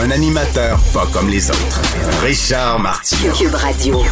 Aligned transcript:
Un 0.00 0.10
animateur 0.12 0.78
pas 0.92 1.06
comme 1.12 1.28
les 1.28 1.50
autres. 1.50 1.82
Richard 2.22 2.78
Martineau. 2.78 3.32
Cube 3.32 3.54
Radio. 3.54 4.04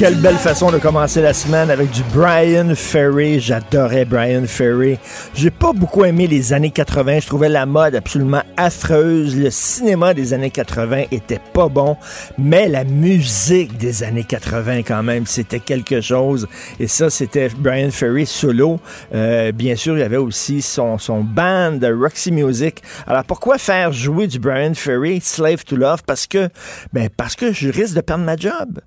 Quelle 0.00 0.14
belle 0.14 0.38
façon 0.38 0.70
de 0.70 0.78
commencer 0.78 1.20
la 1.20 1.34
semaine 1.34 1.70
avec 1.70 1.90
du 1.90 2.02
Brian 2.14 2.74
Ferry. 2.74 3.38
J'adorais 3.38 4.06
Brian 4.06 4.46
Ferry. 4.46 4.98
J'ai 5.34 5.50
pas 5.50 5.74
beaucoup 5.74 6.06
aimé 6.06 6.26
les 6.26 6.54
années 6.54 6.70
80. 6.70 7.20
Je 7.20 7.26
trouvais 7.26 7.50
la 7.50 7.66
mode 7.66 7.94
absolument 7.94 8.40
affreuse. 8.56 9.36
Le 9.36 9.50
cinéma 9.50 10.14
des 10.14 10.32
années 10.32 10.48
80 10.48 11.04
était 11.10 11.38
pas 11.52 11.68
bon, 11.68 11.98
mais 12.38 12.66
la 12.66 12.84
musique 12.84 13.76
des 13.76 14.02
années 14.02 14.24
80 14.24 14.84
quand 14.84 15.02
même, 15.02 15.26
c'était 15.26 15.60
quelque 15.60 16.00
chose. 16.00 16.48
Et 16.78 16.86
ça, 16.86 17.10
c'était 17.10 17.50
Brian 17.50 17.90
Ferry 17.90 18.24
solo. 18.24 18.80
Euh, 19.14 19.52
bien 19.52 19.76
sûr, 19.76 19.98
il 19.98 20.00
y 20.00 20.04
avait 20.04 20.16
aussi 20.16 20.62
son, 20.62 20.96
son 20.96 21.20
band 21.20 21.78
Roxy 21.82 22.32
Music. 22.32 22.82
Alors 23.06 23.24
pourquoi 23.24 23.58
faire 23.58 23.92
jouer 23.92 24.28
du 24.28 24.38
Brian 24.38 24.72
Ferry, 24.72 25.20
Slave 25.20 25.62
to 25.66 25.76
Love? 25.76 26.04
Parce 26.06 26.26
que, 26.26 26.48
ben, 26.94 27.10
parce 27.14 27.36
que 27.36 27.52
je 27.52 27.68
risque 27.68 27.96
de 27.96 28.00
perdre 28.00 28.24
ma 28.24 28.36
job 28.36 28.80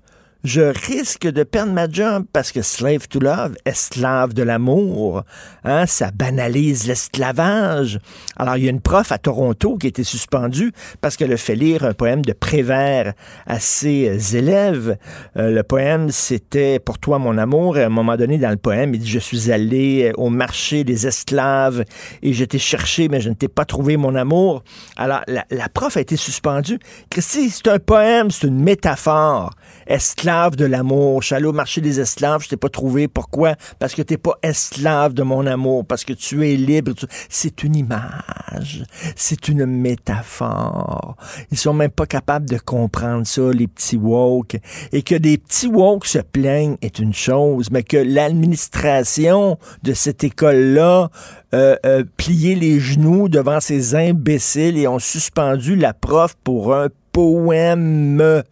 je 0.44 0.60
risque 0.60 1.26
de 1.26 1.42
perdre 1.42 1.72
ma 1.72 1.88
job 1.88 2.26
parce 2.30 2.52
que 2.52 2.60
slave 2.60 3.08
to 3.08 3.18
love, 3.18 3.56
esclave 3.64 4.34
de 4.34 4.42
l'amour, 4.42 5.22
hein, 5.64 5.86
ça 5.86 6.10
banalise 6.10 6.86
l'esclavage. 6.86 7.98
Alors, 8.36 8.58
il 8.58 8.64
y 8.64 8.66
a 8.66 8.70
une 8.70 8.82
prof 8.82 9.10
à 9.10 9.16
Toronto 9.16 9.78
qui 9.78 9.86
a 9.86 9.88
été 9.88 10.04
suspendue 10.04 10.72
parce 11.00 11.16
qu'elle 11.16 11.32
a 11.32 11.38
fait 11.38 11.54
lire 11.54 11.84
un 11.84 11.94
poème 11.94 12.22
de 12.22 12.34
Prévert 12.34 13.14
à 13.46 13.58
ses 13.58 14.36
élèves. 14.36 14.98
Euh, 15.38 15.50
le 15.50 15.62
poème, 15.62 16.10
c'était 16.10 16.78
Pour 16.78 16.98
toi, 16.98 17.18
mon 17.18 17.38
amour. 17.38 17.78
Et 17.78 17.82
à 17.82 17.86
un 17.86 17.90
moment 17.90 18.16
donné, 18.16 18.36
dans 18.36 18.50
le 18.50 18.56
poème, 18.56 18.92
il 18.92 19.00
dit, 19.00 19.08
je 19.08 19.18
suis 19.18 19.50
allé 19.50 20.12
au 20.18 20.28
marché 20.28 20.84
des 20.84 21.06
esclaves 21.06 21.84
et 22.22 22.34
je 22.34 22.44
t'ai 22.44 22.58
cherché, 22.58 23.08
mais 23.08 23.22
je 23.22 23.30
ne 23.30 23.34
t'ai 23.34 23.48
pas 23.48 23.64
trouvé 23.64 23.96
mon 23.96 24.14
amour. 24.14 24.62
Alors, 24.98 25.22
la, 25.26 25.46
la 25.50 25.68
prof 25.70 25.96
a 25.96 26.02
été 26.02 26.16
suspendue. 26.16 26.78
Christy, 27.08 27.48
c'est 27.48 27.68
un 27.68 27.78
poème, 27.78 28.30
c'est 28.30 28.48
une 28.48 28.62
métaphore. 28.62 29.50
Esclave 29.86 30.33
de 30.56 30.64
l'amour. 30.64 31.22
Je 31.22 31.26
suis 31.26 31.34
allé 31.34 31.46
au 31.46 31.52
marché 31.52 31.80
des 31.80 32.00
esclaves, 32.00 32.42
je 32.42 32.48
t'ai 32.48 32.56
pas 32.56 32.68
trouvé. 32.68 33.08
Pourquoi? 33.08 33.54
Parce 33.78 33.94
que 33.94 34.02
t'es 34.02 34.16
pas 34.16 34.38
esclave 34.42 35.14
de 35.14 35.22
mon 35.22 35.46
amour, 35.46 35.84
parce 35.86 36.04
que 36.04 36.12
tu 36.12 36.48
es 36.48 36.56
libre. 36.56 36.92
C'est 37.28 37.62
une 37.62 37.76
image. 37.76 38.84
C'est 39.16 39.48
une 39.48 39.66
métaphore. 39.66 41.16
Ils 41.50 41.58
sont 41.58 41.74
même 41.74 41.90
pas 41.90 42.06
capables 42.06 42.48
de 42.48 42.58
comprendre 42.58 43.26
ça, 43.26 43.50
les 43.52 43.66
petits 43.66 43.96
woke. 43.96 44.56
Et 44.92 45.02
que 45.02 45.14
des 45.14 45.38
petits 45.38 45.68
woke 45.68 46.06
se 46.06 46.18
plaignent 46.18 46.76
est 46.82 46.98
une 46.98 47.14
chose, 47.14 47.70
mais 47.70 47.82
que 47.82 47.96
l'administration 47.96 49.58
de 49.82 49.92
cette 49.92 50.24
école-là 50.24 51.10
euh, 51.54 51.76
euh, 51.86 52.02
les 52.28 52.80
genoux 52.80 53.28
devant 53.28 53.60
ces 53.60 53.94
imbéciles 53.94 54.76
et 54.76 54.88
ont 54.88 54.98
suspendu 54.98 55.76
la 55.76 55.94
prof 55.94 56.34
pour 56.42 56.74
un 56.74 56.88
poème. 57.12 58.42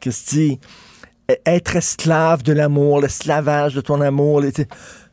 Christy, 0.00 0.58
être 1.46 1.76
esclave 1.76 2.42
de 2.42 2.52
l'amour, 2.52 3.00
l'esclavage 3.00 3.74
de 3.74 3.80
ton 3.80 4.00
amour. 4.00 4.42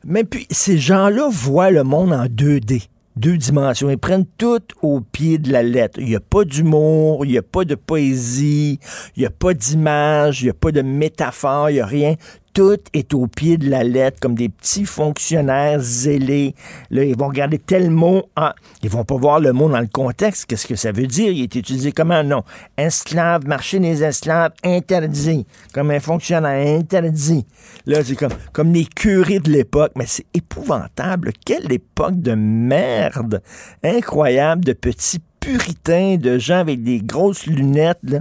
Mais 0.06 0.24
puis, 0.24 0.48
ces 0.52 0.78
gens-là 0.78 1.28
voient 1.30 1.72
le 1.72 1.84
monde 1.84 2.14
en 2.14 2.26
2D 2.26 2.88
deux 3.18 3.38
dimensions. 3.38 3.90
Ils 3.90 3.98
prennent 3.98 4.28
tout 4.38 4.62
au 4.82 5.02
pied 5.02 5.38
de 5.38 5.52
la 5.52 5.64
lettre. 5.64 6.00
Il 6.00 6.08
n'y 6.08 6.16
a 6.16 6.20
pas 6.20 6.46
d'humour, 6.46 7.26
il 7.26 7.32
n'y 7.32 7.38
a 7.38 7.42
pas 7.42 7.66
de 7.66 7.76
poésie, 7.76 8.80
il 9.16 9.22
n'y 9.22 9.26
a 9.26 9.32
pas 9.32 9.54
d'image, 9.54 10.42
il 10.42 10.46
n'y 10.46 10.52
a 10.52 10.54
pas 10.54 10.72
de 10.72 10.82
métaphore, 10.82 11.70
il 11.70 11.74
n'y 11.74 11.80
a 11.80 11.86
rien 11.86 12.16
tout 12.58 12.80
est 12.96 13.14
au 13.14 13.28
pied 13.28 13.60
de 13.60 13.70
la 13.70 13.84
lettre, 13.84 14.20
comme 14.20 14.34
des 14.34 14.50
petits 14.50 14.86
fonctionnaires 14.86 15.80
zélés. 15.80 16.56
Là, 16.90 17.04
ils 17.04 17.16
vont 17.16 17.28
regarder 17.28 17.60
tel 17.60 17.92
mot. 17.92 18.24
Ah, 18.36 18.56
ils 18.82 18.90
vont 18.90 19.04
pas 19.04 19.16
voir 19.16 19.40
le 19.40 19.54
mot 19.54 19.70
dans 19.70 19.80
le 19.80 19.86
contexte. 19.86 20.48
Qu'est-ce 20.48 20.66
que 20.66 20.76
ça 20.76 20.92
veut 20.92 21.06
dire? 21.06 21.32
Il 21.32 21.44
est 21.44 21.54
utilisé 21.54 21.92
comment? 21.92 22.24
Non. 22.24 22.42
Esclave, 22.76 23.46
marché 23.46 23.78
des 23.78 24.04
esclaves, 24.04 24.54
interdit. 24.64 25.46
Comme 25.72 25.92
un 25.92 26.00
fonctionnaire 26.00 26.80
interdit. 26.80 27.46
Là, 27.86 28.04
c'est 28.04 28.16
comme, 28.16 28.34
comme 28.54 28.74
les 28.74 28.86
curés 28.86 29.38
de 29.38 29.52
l'époque. 29.52 29.92
Mais 29.96 30.08
c'est 30.08 30.26
épouvantable. 30.34 31.34
Quelle 31.46 31.72
époque 31.72 32.20
de 32.20 32.34
merde. 32.34 33.44
Incroyable 33.84 34.66
de 34.66 34.74
petits 34.74 35.22
puritains, 35.48 36.18
de 36.18 36.38
gens 36.38 36.60
avec 36.60 36.84
des 36.84 37.00
grosses 37.00 37.46
lunettes, 37.46 38.18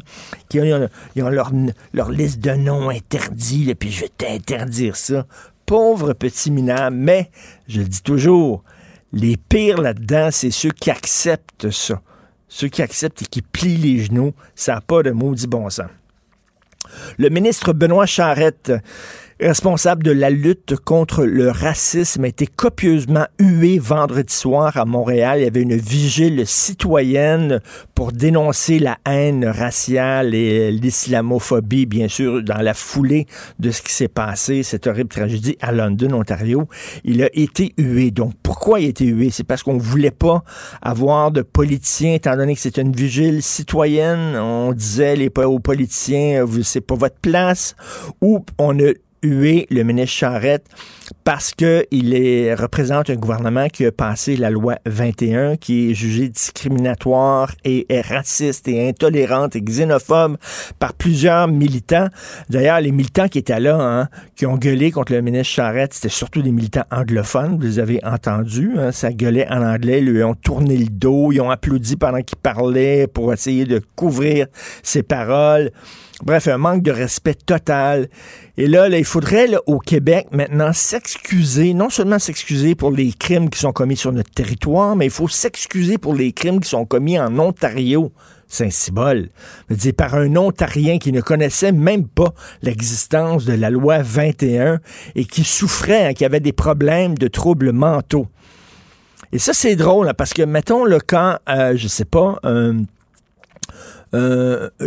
qui 0.48 0.60
ont, 0.60 0.88
leur, 1.16 2.10
liste 2.10 2.38
de 2.38 2.52
noms 2.52 2.88
interdits, 2.88 3.68
et 3.68 3.74
puis 3.74 3.90
je 3.90 4.02
vais 4.02 4.10
t'interdire 4.16 4.94
ça. 4.94 5.26
Pauvre 5.66 6.12
petit 6.12 6.52
minable, 6.52 6.94
mais 6.94 7.30
je 7.66 7.80
le 7.80 7.88
dis 7.88 8.02
toujours, 8.02 8.62
les 9.12 9.36
pires 9.36 9.80
là-dedans, 9.80 10.28
c'est 10.30 10.52
ceux 10.52 10.70
qui 10.70 10.88
acceptent 10.88 11.70
ça. 11.70 12.00
Ceux 12.48 12.68
qui 12.68 12.82
acceptent 12.82 13.22
et 13.22 13.26
qui 13.26 13.42
plient 13.42 13.76
les 13.76 14.04
genoux, 14.04 14.32
ça 14.54 14.74
n'a 14.74 14.80
pas 14.80 15.02
de 15.02 15.10
maudit 15.10 15.48
bon 15.48 15.68
sens. 15.68 15.90
Le 17.18 17.28
ministre 17.28 17.72
Benoît 17.72 18.06
Charette 18.06 18.72
responsable 19.40 20.02
de 20.02 20.12
la 20.12 20.30
lutte 20.30 20.76
contre 20.76 21.24
le 21.24 21.50
racisme, 21.50 22.24
a 22.24 22.28
été 22.28 22.46
copieusement 22.46 23.26
hué 23.38 23.78
vendredi 23.78 24.32
soir 24.32 24.76
à 24.76 24.84
Montréal. 24.86 25.40
Il 25.40 25.44
y 25.44 25.46
avait 25.46 25.62
une 25.62 25.76
vigile 25.76 26.46
citoyenne 26.46 27.60
pour 27.94 28.12
dénoncer 28.12 28.78
la 28.78 28.98
haine 29.06 29.44
raciale 29.44 30.34
et 30.34 30.70
l'islamophobie, 30.70 31.86
bien 31.86 32.08
sûr, 32.08 32.42
dans 32.42 32.62
la 32.62 32.72
foulée 32.72 33.26
de 33.58 33.70
ce 33.70 33.82
qui 33.82 33.92
s'est 33.92 34.08
passé, 34.08 34.62
cette 34.62 34.86
horrible 34.86 35.10
tragédie 35.10 35.56
à 35.60 35.72
London, 35.72 36.12
Ontario. 36.12 36.68
Il 37.04 37.22
a 37.22 37.28
été 37.34 37.74
hué. 37.76 38.10
Donc, 38.10 38.32
pourquoi 38.42 38.80
il 38.80 38.86
a 38.86 38.88
été 38.88 39.04
hué? 39.04 39.30
C'est 39.30 39.44
parce 39.44 39.62
qu'on 39.62 39.76
voulait 39.76 40.10
pas 40.10 40.44
avoir 40.80 41.30
de 41.30 41.42
politiciens, 41.42 42.14
étant 42.14 42.36
donné 42.36 42.54
que 42.54 42.60
c'est 42.60 42.78
une 42.78 42.92
vigile 42.92 43.42
citoyenne. 43.42 44.36
On 44.36 44.72
disait 44.72 45.16
les, 45.16 45.30
aux 45.36 45.58
politiciens, 45.58 46.46
c'est 46.62 46.80
pas 46.80 46.94
votre 46.94 47.18
place. 47.20 47.76
Ou 48.22 48.44
on 48.58 48.78
a 48.80 48.92
huer 49.22 49.66
le 49.70 49.82
ministre 49.82 50.16
Charette 50.16 50.66
parce 51.24 51.52
qu'il 51.54 52.54
représente 52.58 53.10
un 53.10 53.16
gouvernement 53.16 53.68
qui 53.68 53.84
a 53.84 53.92
passé 53.92 54.36
la 54.36 54.50
loi 54.50 54.76
21 54.86 55.56
qui 55.56 55.90
est 55.90 55.94
jugée 55.94 56.28
discriminatoire 56.28 57.52
et, 57.64 57.86
raciste 58.00 58.68
et 58.68 58.88
intolérante 58.88 59.56
et 59.56 59.60
xénophobe 59.60 60.36
par 60.78 60.92
plusieurs 60.94 61.48
militants. 61.48 62.08
D'ailleurs, 62.48 62.80
les 62.80 62.92
militants 62.92 63.28
qui 63.28 63.38
étaient 63.38 63.60
là, 63.60 63.78
hein, 63.80 64.08
qui 64.36 64.46
ont 64.46 64.56
gueulé 64.56 64.90
contre 64.90 65.12
le 65.12 65.22
ministre 65.22 65.54
Charette, 65.54 65.94
c'était 65.94 66.08
surtout 66.08 66.42
des 66.42 66.52
militants 66.52 66.84
anglophones, 66.90 67.56
vous 67.56 67.62
les 67.62 67.78
avez 67.78 68.04
entendus, 68.04 68.72
hein, 68.78 68.92
ça 68.92 69.12
gueulait 69.12 69.48
en 69.48 69.62
anglais, 69.62 69.98
ils 69.98 70.06
lui 70.06 70.22
ont 70.22 70.34
tourné 70.34 70.76
le 70.76 70.86
dos, 70.86 71.32
ils 71.32 71.40
ont 71.40 71.50
applaudi 71.50 71.96
pendant 71.96 72.22
qu'il 72.22 72.38
parlait 72.38 73.06
pour 73.06 73.32
essayer 73.32 73.64
de 73.64 73.80
couvrir 73.96 74.46
ses 74.82 75.02
paroles. 75.02 75.70
Bref, 76.24 76.48
un 76.48 76.56
manque 76.56 76.82
de 76.82 76.90
respect 76.90 77.34
total. 77.34 78.08
Et 78.56 78.66
là, 78.66 78.88
il 78.88 79.04
faudrait 79.04 79.48
au 79.66 79.78
Québec 79.78 80.28
maintenant 80.32 80.72
s'excuser, 80.72 81.74
non 81.74 81.90
seulement 81.90 82.18
s'excuser 82.18 82.74
pour 82.74 82.90
les 82.90 83.12
crimes 83.12 83.50
qui 83.50 83.58
sont 83.58 83.72
commis 83.72 83.98
sur 83.98 84.12
notre 84.12 84.30
territoire, 84.30 84.96
mais 84.96 85.06
il 85.06 85.10
faut 85.10 85.28
s'excuser 85.28 85.98
pour 85.98 86.14
les 86.14 86.32
crimes 86.32 86.60
qui 86.60 86.70
sont 86.70 86.86
commis 86.86 87.18
en 87.18 87.38
Ontario. 87.38 88.12
Symbole. 88.48 89.30
dire, 89.68 89.92
par 89.94 90.14
un 90.14 90.36
Ontarien 90.36 90.98
qui 90.98 91.10
ne 91.10 91.20
connaissait 91.20 91.72
même 91.72 92.06
pas 92.06 92.32
l'existence 92.62 93.44
de 93.44 93.52
la 93.52 93.70
loi 93.70 93.98
21 94.02 94.78
et 95.16 95.24
qui 95.24 95.42
souffrait, 95.42 96.06
hein, 96.06 96.14
qui 96.14 96.24
avait 96.24 96.40
des 96.40 96.52
problèmes 96.52 97.18
de 97.18 97.26
troubles 97.26 97.72
mentaux. 97.72 98.28
Et 99.32 99.40
ça, 99.40 99.52
c'est 99.52 99.74
drôle, 99.74 100.08
hein, 100.08 100.14
parce 100.16 100.32
que, 100.32 100.42
mettons, 100.42 100.84
le 100.84 101.00
quand, 101.00 101.38
euh, 101.48 101.76
je 101.76 101.88
sais 101.88 102.04
pas, 102.04 102.38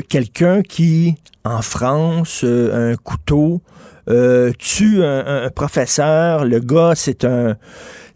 quelqu'un 0.10 0.62
qui, 0.62 1.16
en 1.44 1.62
France, 1.62 2.42
euh, 2.44 2.94
un 2.94 2.96
couteau, 2.96 3.62
euh, 4.10 4.52
tue 4.58 5.04
un, 5.04 5.50
professeur. 5.50 6.46
Le 6.46 6.60
gars, 6.60 6.94
c'est 6.96 7.26
un 7.26 7.58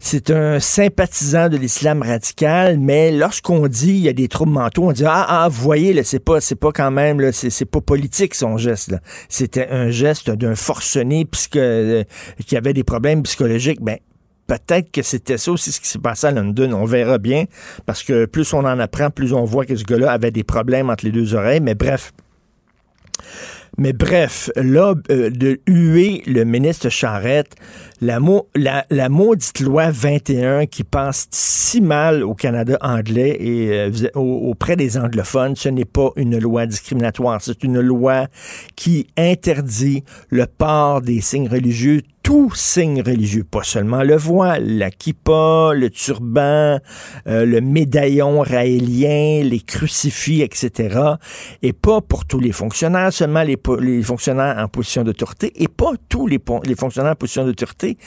c'est 0.00 0.30
un 0.30 0.60
sympathisant 0.60 1.48
de 1.48 1.56
l'islam 1.56 2.02
radical, 2.02 2.78
mais 2.78 3.10
lorsqu'on 3.10 3.68
dit 3.68 3.92
il 3.92 4.00
y 4.00 4.08
a 4.08 4.12
des 4.12 4.28
troubles 4.28 4.52
mentaux, 4.52 4.88
on 4.88 4.92
dit 4.92 5.04
ah 5.06 5.24
ah 5.26 5.48
vous 5.48 5.62
voyez 5.62 6.02
c'est 6.02 6.18
pas 6.18 6.42
c'est 6.42 6.56
pas 6.56 6.72
quand 6.72 6.90
même 6.90 7.20
là 7.20 7.32
c'est 7.32 7.64
pas 7.64 7.80
politique 7.80 8.34
son 8.34 8.58
geste 8.58 8.94
C'était 9.30 9.68
un 9.68 9.88
geste 9.88 10.30
d'un 10.30 10.56
forcené 10.56 11.24
puisque 11.24 11.56
euh, 11.56 12.04
qui 12.46 12.56
avait 12.56 12.74
des 12.74 12.84
problèmes 12.84 13.22
psychologiques. 13.22 13.80
Ben 13.80 13.98
peut-être 14.46 14.90
que 14.90 15.02
c'était 15.02 15.38
ça 15.38 15.52
aussi 15.52 15.72
ce 15.72 15.80
qui 15.80 15.88
s'est 15.88 15.98
passé 15.98 16.26
à 16.26 16.30
London. 16.30 16.72
On 16.72 16.84
verra 16.84 17.18
bien, 17.18 17.44
parce 17.86 18.02
que 18.02 18.26
plus 18.26 18.52
on 18.52 18.60
en 18.60 18.78
apprend, 18.78 19.10
plus 19.10 19.32
on 19.32 19.44
voit 19.44 19.64
que 19.64 19.76
ce 19.76 19.84
gars-là 19.84 20.12
avait 20.12 20.30
des 20.30 20.44
problèmes 20.44 20.90
entre 20.90 21.04
les 21.04 21.12
deux 21.12 21.34
oreilles. 21.34 21.60
Mais 21.60 21.74
bref. 21.74 22.12
Mais 23.76 23.92
bref, 23.92 24.50
là, 24.54 24.94
euh, 25.10 25.30
de 25.30 25.60
huer 25.66 26.22
le 26.26 26.44
ministre 26.44 26.90
Charette, 26.90 27.56
la, 28.00 28.20
la, 28.88 29.08
maudite 29.08 29.58
loi 29.58 29.90
21 29.90 30.66
qui 30.66 30.84
passe 30.84 31.26
si 31.32 31.80
mal 31.80 32.22
au 32.22 32.34
Canada 32.34 32.78
anglais 32.80 33.36
et 33.40 33.72
euh, 33.72 33.90
auprès 34.14 34.76
des 34.76 34.96
anglophones, 34.96 35.56
ce 35.56 35.68
n'est 35.70 35.84
pas 35.84 36.10
une 36.14 36.38
loi 36.38 36.66
discriminatoire, 36.66 37.40
c'est 37.42 37.64
une 37.64 37.80
loi 37.80 38.28
qui 38.76 39.08
interdit 39.16 40.04
le 40.30 40.46
port 40.46 41.00
des 41.00 41.20
signes 41.20 41.48
religieux 41.48 42.02
tout 42.24 42.50
signe 42.54 43.02
religieux, 43.02 43.44
pas 43.44 43.62
seulement 43.62 44.02
le 44.02 44.16
voile, 44.16 44.78
la 44.78 44.90
kippa, 44.90 45.72
le 45.74 45.90
turban, 45.90 46.80
euh, 47.28 47.44
le 47.44 47.60
médaillon 47.60 48.40
raélien, 48.40 49.42
les 49.44 49.60
crucifix, 49.60 50.40
etc. 50.40 50.98
Et 51.60 51.74
pas 51.74 52.00
pour 52.00 52.24
tous 52.24 52.40
les 52.40 52.50
fonctionnaires, 52.50 53.12
seulement 53.12 53.42
les, 53.42 53.58
les 53.80 54.02
fonctionnaires 54.02 54.56
en 54.58 54.68
position 54.68 55.04
d'autorité, 55.04 55.52
et 55.62 55.68
pas 55.68 55.92
tous 56.08 56.26
les, 56.26 56.40
les 56.64 56.74
fonctionnaires 56.74 57.12
en 57.12 57.16
position 57.16 57.44
d'autorité, 57.44 57.98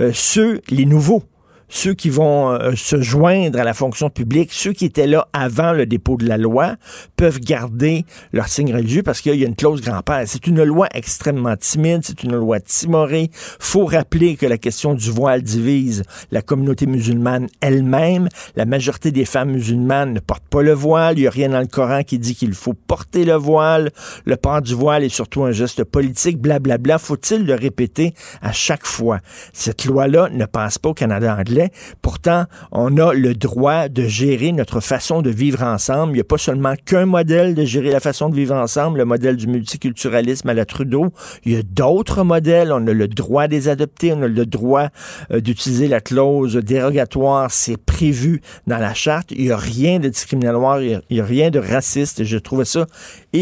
euh, 0.00 0.10
ceux, 0.14 0.62
les 0.70 0.86
nouveaux 0.86 1.22
ceux 1.68 1.94
qui 1.94 2.10
vont 2.10 2.50
euh, 2.50 2.72
se 2.76 3.00
joindre 3.00 3.58
à 3.58 3.64
la 3.64 3.74
fonction 3.74 4.10
publique, 4.10 4.52
ceux 4.52 4.72
qui 4.72 4.84
étaient 4.84 5.06
là 5.06 5.28
avant 5.32 5.72
le 5.72 5.86
dépôt 5.86 6.16
de 6.16 6.26
la 6.26 6.36
loi, 6.36 6.76
peuvent 7.16 7.40
garder 7.40 8.04
leur 8.32 8.48
signe 8.48 8.72
religieux 8.72 9.02
parce 9.02 9.20
qu'il 9.20 9.34
y 9.34 9.44
a 9.44 9.46
une 9.46 9.56
clause 9.56 9.80
grand-père. 9.80 10.22
C'est 10.26 10.46
une 10.46 10.62
loi 10.62 10.88
extrêmement 10.94 11.56
timide, 11.56 12.02
c'est 12.04 12.22
une 12.22 12.36
loi 12.36 12.60
timorée. 12.60 13.30
faut 13.58 13.86
rappeler 13.86 14.36
que 14.36 14.46
la 14.46 14.58
question 14.58 14.94
du 14.94 15.10
voile 15.10 15.42
divise 15.42 16.02
la 16.30 16.42
communauté 16.42 16.86
musulmane 16.86 17.48
elle-même. 17.60 18.28
La 18.54 18.64
majorité 18.64 19.10
des 19.10 19.24
femmes 19.24 19.52
musulmanes 19.52 20.14
ne 20.14 20.20
portent 20.20 20.48
pas 20.48 20.62
le 20.62 20.72
voile. 20.72 21.18
Il 21.18 21.22
n'y 21.22 21.26
a 21.26 21.30
rien 21.30 21.48
dans 21.48 21.60
le 21.60 21.66
Coran 21.66 22.02
qui 22.02 22.18
dit 22.18 22.34
qu'il 22.34 22.54
faut 22.54 22.74
porter 22.74 23.24
le 23.24 23.34
voile. 23.34 23.90
Le 24.24 24.36
port 24.36 24.62
du 24.62 24.74
voile 24.74 25.04
est 25.04 25.08
surtout 25.08 25.44
un 25.44 25.52
geste 25.52 25.84
politique, 25.84 26.38
blablabla. 26.38 26.98
Faut-il 26.98 27.44
le 27.44 27.54
répéter 27.54 28.14
à 28.42 28.52
chaque 28.52 28.86
fois? 28.86 29.20
Cette 29.52 29.84
loi-là 29.84 30.28
ne 30.32 30.44
passe 30.44 30.78
pas 30.78 30.90
au 30.90 30.94
Canada 30.94 31.36
anglais 31.36 31.55
Pourtant, 32.02 32.44
on 32.72 32.96
a 32.98 33.12
le 33.12 33.34
droit 33.34 33.88
de 33.88 34.02
gérer 34.06 34.52
notre 34.52 34.80
façon 34.80 35.22
de 35.22 35.30
vivre 35.30 35.62
ensemble. 35.62 36.12
Il 36.12 36.16
n'y 36.16 36.20
a 36.20 36.24
pas 36.24 36.38
seulement 36.38 36.74
qu'un 36.84 37.06
modèle 37.06 37.54
de 37.54 37.64
gérer 37.64 37.90
la 37.90 38.00
façon 38.00 38.28
de 38.28 38.34
vivre 38.34 38.54
ensemble, 38.54 38.98
le 38.98 39.04
modèle 39.04 39.36
du 39.36 39.46
multiculturalisme 39.46 40.48
à 40.48 40.54
la 40.54 40.64
Trudeau. 40.64 41.12
Il 41.44 41.52
y 41.52 41.56
a 41.56 41.62
d'autres 41.62 42.24
modèles. 42.24 42.72
On 42.72 42.86
a 42.86 42.92
le 42.92 43.08
droit 43.08 43.48
des 43.48 43.68
adopter. 43.68 44.12
On 44.12 44.22
a 44.22 44.28
le 44.28 44.46
droit 44.46 44.88
euh, 45.30 45.40
d'utiliser 45.40 45.88
la 45.88 46.00
clause 46.00 46.56
dérogatoire. 46.56 47.50
C'est 47.50 47.76
prévu 47.76 48.40
dans 48.66 48.78
la 48.78 48.94
charte. 48.94 49.30
Il 49.30 49.44
n'y 49.44 49.50
a 49.50 49.56
rien 49.56 49.98
de 49.98 50.08
discriminatoire. 50.08 50.80
Il 50.82 51.00
n'y 51.10 51.20
a, 51.20 51.24
rien 51.24 51.50
de 51.50 51.58
raciste. 51.58 52.24
Je 52.24 52.38
trouvais 52.38 52.64
ça 52.64 52.86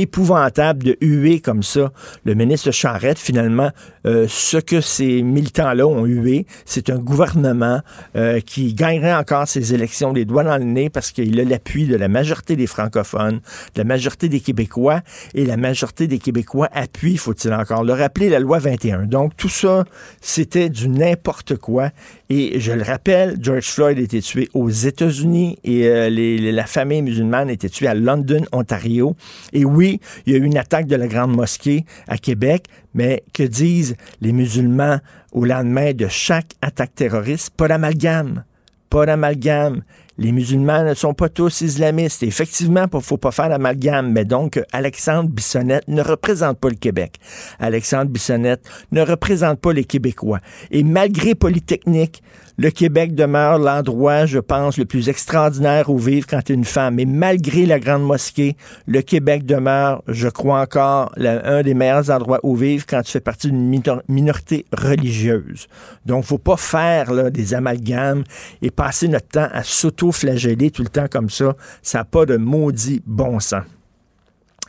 épouvantable 0.01 0.85
de 0.85 0.97
huer 1.01 1.41
comme 1.41 1.63
ça 1.63 1.93
le 2.25 2.35
ministre 2.35 2.71
Charette. 2.71 3.19
Finalement, 3.19 3.71
euh, 4.07 4.27
ce 4.29 4.59
que 4.59 4.81
ces 4.81 5.23
militants-là 5.23 5.87
ont 5.87 6.05
hué, 6.05 6.47
c'est 6.65 6.91
un 6.91 6.99
gouvernement 6.99 7.81
euh, 8.17 8.41
qui 8.41 8.75
gagnerait 8.75 9.15
encore 9.15 9.49
ces 9.49 9.75
élections 9.75 10.13
les 10.13 10.25
doigts 10.25 10.45
dans 10.45 10.59
le 10.59 10.65
nez 10.65 10.91
parce 10.91 11.11
qu'il 11.11 11.39
a 11.41 11.45
l'appui 11.45 11.87
de 11.87 11.97
la 11.97 12.09
majorité 12.09 12.57
des 12.57 12.67
francophones, 12.67 13.41
de 13.75 13.81
la 13.81 13.85
majorité 13.85 14.29
des 14.29 14.41
Québécois, 14.41 15.01
et 15.35 15.45
la 15.45 15.57
majorité 15.57 16.07
des 16.07 16.19
Québécois 16.19 16.69
appuient, 16.73 17.17
faut-il 17.17 17.53
encore 17.53 17.85
le 17.85 17.93
rappeler, 17.93 18.29
la 18.29 18.41
loi 18.41 18.59
21. 18.59 19.07
Donc 19.07 19.37
tout 19.37 19.49
ça, 19.49 19.85
c'était 20.21 20.69
du 20.69 20.89
n'importe 20.89 21.57
quoi. 21.57 21.91
Et 22.31 22.59
je 22.59 22.73
le 22.73 22.83
rappelle, 22.83 23.37
George 23.41 23.67
Floyd 23.67 23.99
a 23.99 24.03
été 24.03 24.21
tué 24.21 24.49
aux 24.55 24.71
États-Unis 24.71 25.59
et 25.65 25.87
euh, 25.87 26.09
la 26.11 26.67
famille 26.67 27.03
musulmane 27.03 27.49
a 27.49 27.53
été 27.53 27.69
tuée 27.69 27.87
à 27.87 27.95
London, 27.95 28.45
Ontario. 28.53 29.15
Et 29.53 29.65
oui, 29.65 29.84
il 30.27 30.33
y 30.33 30.37
a 30.37 30.39
eu 30.39 30.45
une 30.45 30.57
attaque 30.57 30.87
de 30.87 30.97
la 30.97 31.07
Grande 31.07 31.35
Mosquée 31.35 31.85
à 32.09 32.19
Québec, 32.19 32.67
mais 32.95 33.23
que 33.33 33.43
disent 33.43 33.97
les 34.21 34.33
musulmans 34.33 34.99
au 35.33 35.45
lendemain 35.45 35.93
de 35.93 36.07
chaque 36.09 36.53
attaque 36.63 36.95
terroriste? 36.95 37.51
Pas 37.51 37.69
d'amalgame. 37.69 38.45
Pas 38.91 39.07
d'amalgame. 39.07 39.83
Les 40.17 40.31
musulmans 40.31 40.85
ne 40.85 40.95
sont 40.95 41.13
pas 41.13 41.29
tous 41.29 41.63
islamistes. 41.63 42.23
effectivement, 42.23 42.87
il 42.93 42.97
ne 42.97 43.03
faut 43.03 43.17
pas 43.17 43.33
faire 43.33 43.49
d'amalgame. 43.49 44.13
Mais 44.13 44.25
donc, 44.25 44.61
Alexandre 44.73 45.29
Bissonnette 45.29 45.89
ne 45.89 46.03
représente 46.03 46.59
pas 46.59 46.69
le 46.69 46.77
Québec. 46.77 47.17
Alexandre 47.59 48.11
Bissonnette 48.11 48.63
ne 48.93 49.03
représente 49.03 49.61
pas 49.61 49.73
les 49.73 49.85
Québécois. 49.85 50.39
Et 50.71 50.85
malgré 50.85 51.35
Polytechnique, 51.35 52.23
le 52.57 52.71
Québec 52.71 53.15
demeure 53.15 53.59
l'endroit, 53.59 54.27
je 54.27 54.39
pense, 54.39 54.79
le 54.79 54.85
plus 54.85 55.09
extraordinaire 55.09 55.91
où 55.91 55.99
vivre 55.99 56.27
quand 56.29 56.43
tu 56.43 56.53
es 56.53 56.55
une 56.55 56.65
femme. 56.65 56.99
Et 57.01 57.07
malgré 57.07 57.67
la 57.67 57.81
Grande 57.81 58.05
Mosquée, 58.05 58.57
le 58.87 59.03
Québec 59.03 59.45
demeure, 59.45 60.03
je 60.07 60.29
crois 60.29 60.61
encore, 60.61 61.13
un 61.17 61.63
des 61.63 61.75
meilleurs 61.75 62.11
endroits 62.11 62.41
où 62.43 62.55
vivre 62.55 62.87
quand 62.87 63.03
tu 63.03 63.11
fais 63.11 63.21
partie 63.21 63.51
d'une 63.51 63.83
minorité 64.09 64.67
religieuse. 64.73 65.67
Donc, 66.07 66.25
faut 66.25 66.39
pas 66.39 66.57
faire 66.57 67.13
là, 67.13 67.31
des 67.31 67.55
amalgames 67.55 68.25
et 68.63 68.71
passer 68.71 69.09
notre 69.09 69.29
temps 69.29 69.49
à 69.53 69.63
s'auto-flageller 69.63 70.71
tout 70.71 70.83
le 70.83 70.89
temps 70.89 71.09
comme 71.11 71.31
ça. 71.31 71.57
Ça 71.83 71.99
n'a 71.99 72.05
pas 72.05 72.27
de 72.27 72.37
maudit 72.37 73.03
bon 73.07 73.41
sens. 73.41 73.65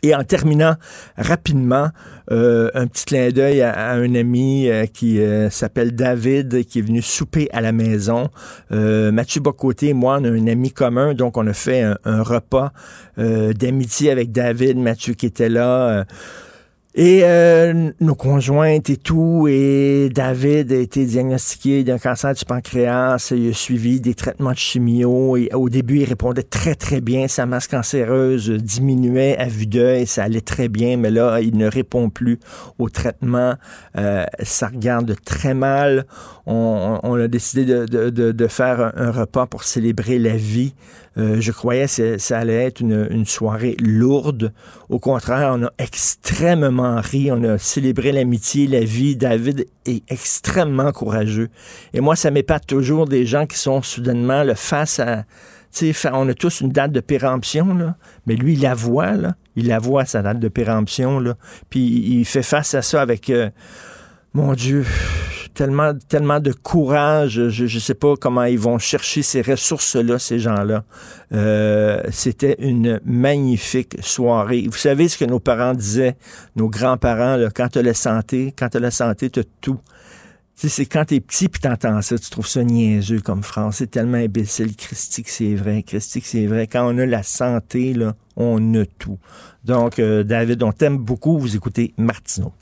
Et 0.06 0.14
en 0.14 0.24
terminant 0.24 0.76
rapidement, 1.18 1.90
euh, 2.30 2.70
un 2.76 2.86
petit 2.86 3.06
clin 3.06 3.30
d'œil 3.30 3.64
à, 3.64 3.90
un 3.94 4.14
ami 4.14 4.70
euh, 4.70 4.86
qui 4.86 5.20
euh, 5.20 5.50
s'appelle 5.50 5.96
David, 5.96 6.64
qui 6.66 6.78
est 6.78 6.84
venu 6.84 7.02
souper 7.02 7.50
à 7.52 7.60
la 7.60 7.72
maison. 7.72 8.30
Mathieu 8.70 9.42
Bocoté 9.42 9.88
et 9.90 9.94
moi, 9.94 10.20
on 10.22 10.26
a 10.26 10.30
un 10.30 10.46
ami 10.46 10.72
commun, 10.72 11.16
donc 11.16 11.38
on 11.38 11.48
a 11.48 11.54
fait 11.54 11.82
un 11.82 12.22
repas 12.22 12.72
d'amitié 13.18 14.12
avec 14.12 14.32
David, 14.32 14.78
Mathieu 14.78 15.16
qui 15.16 15.26
était 15.26 15.50
là. 15.50 16.06
Et 16.98 17.24
euh, 17.26 17.92
nos 18.00 18.16
conjointes 18.16 18.90
et 18.90 18.96
tout, 18.96 19.48
et 19.50 20.10
David 20.14 20.72
a 20.72 20.78
été 20.78 21.06
diagnostiqué 21.06 21.84
d'un 21.84 21.98
cancer 21.98 22.34
du 22.34 22.46
pancréas, 22.46 23.34
il 23.36 23.50
a 23.50 23.54
suivi 23.54 24.00
des 24.00 24.14
traitements 24.14 24.54
de 24.54 24.58
chimio, 24.58 25.36
et 25.36 25.50
au 25.54 25.68
début, 25.68 25.98
il 26.00 26.06
répondait 26.06 26.44
très, 26.44 26.74
très 26.74 27.02
bien, 27.02 27.28
sa 27.28 27.46
masse 27.46 27.68
cancéreuse 27.68 28.50
diminuait 28.50 29.36
à 29.38 29.50
vue 29.50 29.68
d'œil, 29.68 30.08
ça 30.08 30.24
allait 30.24 30.40
très 30.40 30.70
bien, 30.70 30.96
mais 30.96 31.12
là, 31.12 31.42
il 31.42 31.58
ne 31.58 31.68
répond 31.68 32.10
plus 32.10 32.40
au 32.80 32.88
traitement, 32.88 33.56
euh, 33.98 34.24
ça 34.44 34.68
regarde 34.68 35.16
très 35.26 35.54
mal. 35.54 36.06
On, 36.46 37.20
a 37.20 37.28
décidé 37.28 37.66
de, 37.66 38.10
de, 38.10 38.48
faire 38.48 38.94
un 38.96 39.12
repas 39.12 39.48
pour 39.48 39.64
célébrer 39.64 40.20
la 40.20 40.38
vie 40.38 40.76
euh, 41.18 41.38
je 41.40 41.52
croyais 41.52 41.88
que 41.88 42.18
ça 42.18 42.38
allait 42.38 42.66
être 42.66 42.82
une, 42.82 43.26
soirée 43.26 43.76
lourde. 43.80 44.54
Au 44.90 45.00
contraire, 45.00 45.54
on 45.56 45.64
a 45.64 45.72
extrêmement 45.78 47.00
ri, 47.00 47.32
on 47.32 47.44
a 47.44 47.58
célébré 47.58 48.12
l'amitié, 48.12 48.68
la 48.68 48.82
vie. 48.82 49.16
David 49.16 49.66
est 49.86 50.04
extrêmement 50.10 50.92
courageux. 50.92 51.50
Et 51.94 52.02
moi, 52.02 52.16
ça 52.16 52.32
m'épate 52.32 52.68
toujours 52.68 53.08
des 53.08 53.26
gens 53.26 53.46
qui 53.46 53.58
sont 53.58 53.82
soudainement 53.82 54.44
le 54.44 54.54
face 54.54 55.00
à... 55.00 55.24
On 56.14 56.30
a 56.30 56.34
tous 56.34 56.62
une 56.62 56.70
date 56.70 56.94
de 56.94 57.02
péremption, 57.02 57.74
là, 57.74 57.98
mais 58.26 58.36
lui, 58.36 58.54
il 58.54 58.62
la 58.62 58.74
voit, 58.74 59.12
là. 59.12 59.36
il 59.58 59.68
la 59.68 59.78
voit, 59.78 60.06
sa 60.06 60.22
date 60.22 60.40
de 60.40 60.48
péremption, 60.48 61.20
là. 61.20 61.36
puis 61.70 61.82
il 61.82 62.24
fait 62.24 62.44
face 62.44 62.74
à 62.76 62.82
ça 62.82 63.02
avec... 63.02 63.30
Euh, 63.30 63.50
mon 64.36 64.54
Dieu, 64.54 64.86
tellement, 65.54 65.94
de 65.94 66.52
courage. 66.52 67.50
Je 67.50 67.64
ne 67.64 67.80
sais 67.80 67.94
pas 67.94 68.16
comment 68.18 68.44
ils 68.44 68.60
vont 68.60 68.78
chercher 68.78 69.22
ces 69.22 69.42
ressources-là, 69.42 70.20
ces 70.20 70.40
gens-là. 70.40 70.84
Euh, 71.32 72.04
c'était 72.12 72.58
une 72.60 73.00
magnifique 73.06 73.96
soirée. 74.02 74.66
Vous 74.70 74.78
savez 74.78 75.08
ce 75.08 75.18
que 75.18 75.26
nos 75.26 75.40
parents 75.40 75.74
disaient, 75.74 76.18
nos 76.58 76.68
grands-parents, 76.68 77.48
quand 77.56 77.70
tu 77.70 77.80
as 77.80 77.82
la 77.82 77.94
santé, 77.94 78.54
quand 78.58 78.68
tu 78.68 78.78
as 78.78 78.82
la 78.82 78.92
santé, 78.92 79.30
tu 79.30 79.40
as 79.40 79.44
tout. 79.62 79.80
C'est 80.54 80.86
quand 80.86 81.06
t'es 81.06 81.20
petit 81.20 81.50
puis 81.50 81.60
t'entends 81.60 82.02
ça, 82.02 82.18
tu 82.18 82.30
trouves 82.30 82.48
ça 82.48 82.64
niaiseux 82.64 83.20
comme 83.20 83.44
France. 83.44 83.78
C'est 83.78 83.92
tellement 83.92 84.18
imbécile. 84.18 84.76
Christique, 84.76 85.30
c'est 85.30 85.56
vrai. 85.56 85.84
Christique, 85.84 86.26
c'est 86.26 86.46
vrai. 86.46 86.68
Quand 86.68 86.94
on 86.94 86.98
a 86.98 87.06
la 87.06 87.24
santé, 87.24 87.96
on 88.36 88.74
a 88.76 88.86
tout. 88.86 89.20
Donc, 89.64 90.00
euh, 90.00 90.24
David, 90.24 90.64
on 90.64 90.72
t'aime 90.72 90.98
beaucoup. 90.98 91.38
Vous 91.40 91.56
écoutez 91.56 91.94
Martineau. 91.98 92.54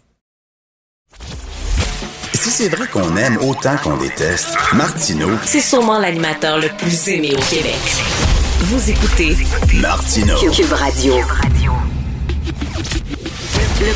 Si 2.43 2.49
c'est 2.49 2.67
vrai 2.67 2.87
qu'on 2.91 3.15
aime 3.15 3.37
autant 3.37 3.77
qu'on 3.81 3.95
déteste, 3.95 4.49
Martineau, 4.73 5.29
c'est 5.45 5.61
sûrement 5.61 5.97
l'animateur 5.97 6.59
le 6.59 6.67
plus 6.77 7.07
aimé 7.07 7.33
au 7.33 7.41
Québec. 7.49 7.79
Vous 8.63 8.89
écoutez 8.89 9.37
Martineau. 9.75 10.35
Cube 10.51 10.73
Radio. 10.73 11.13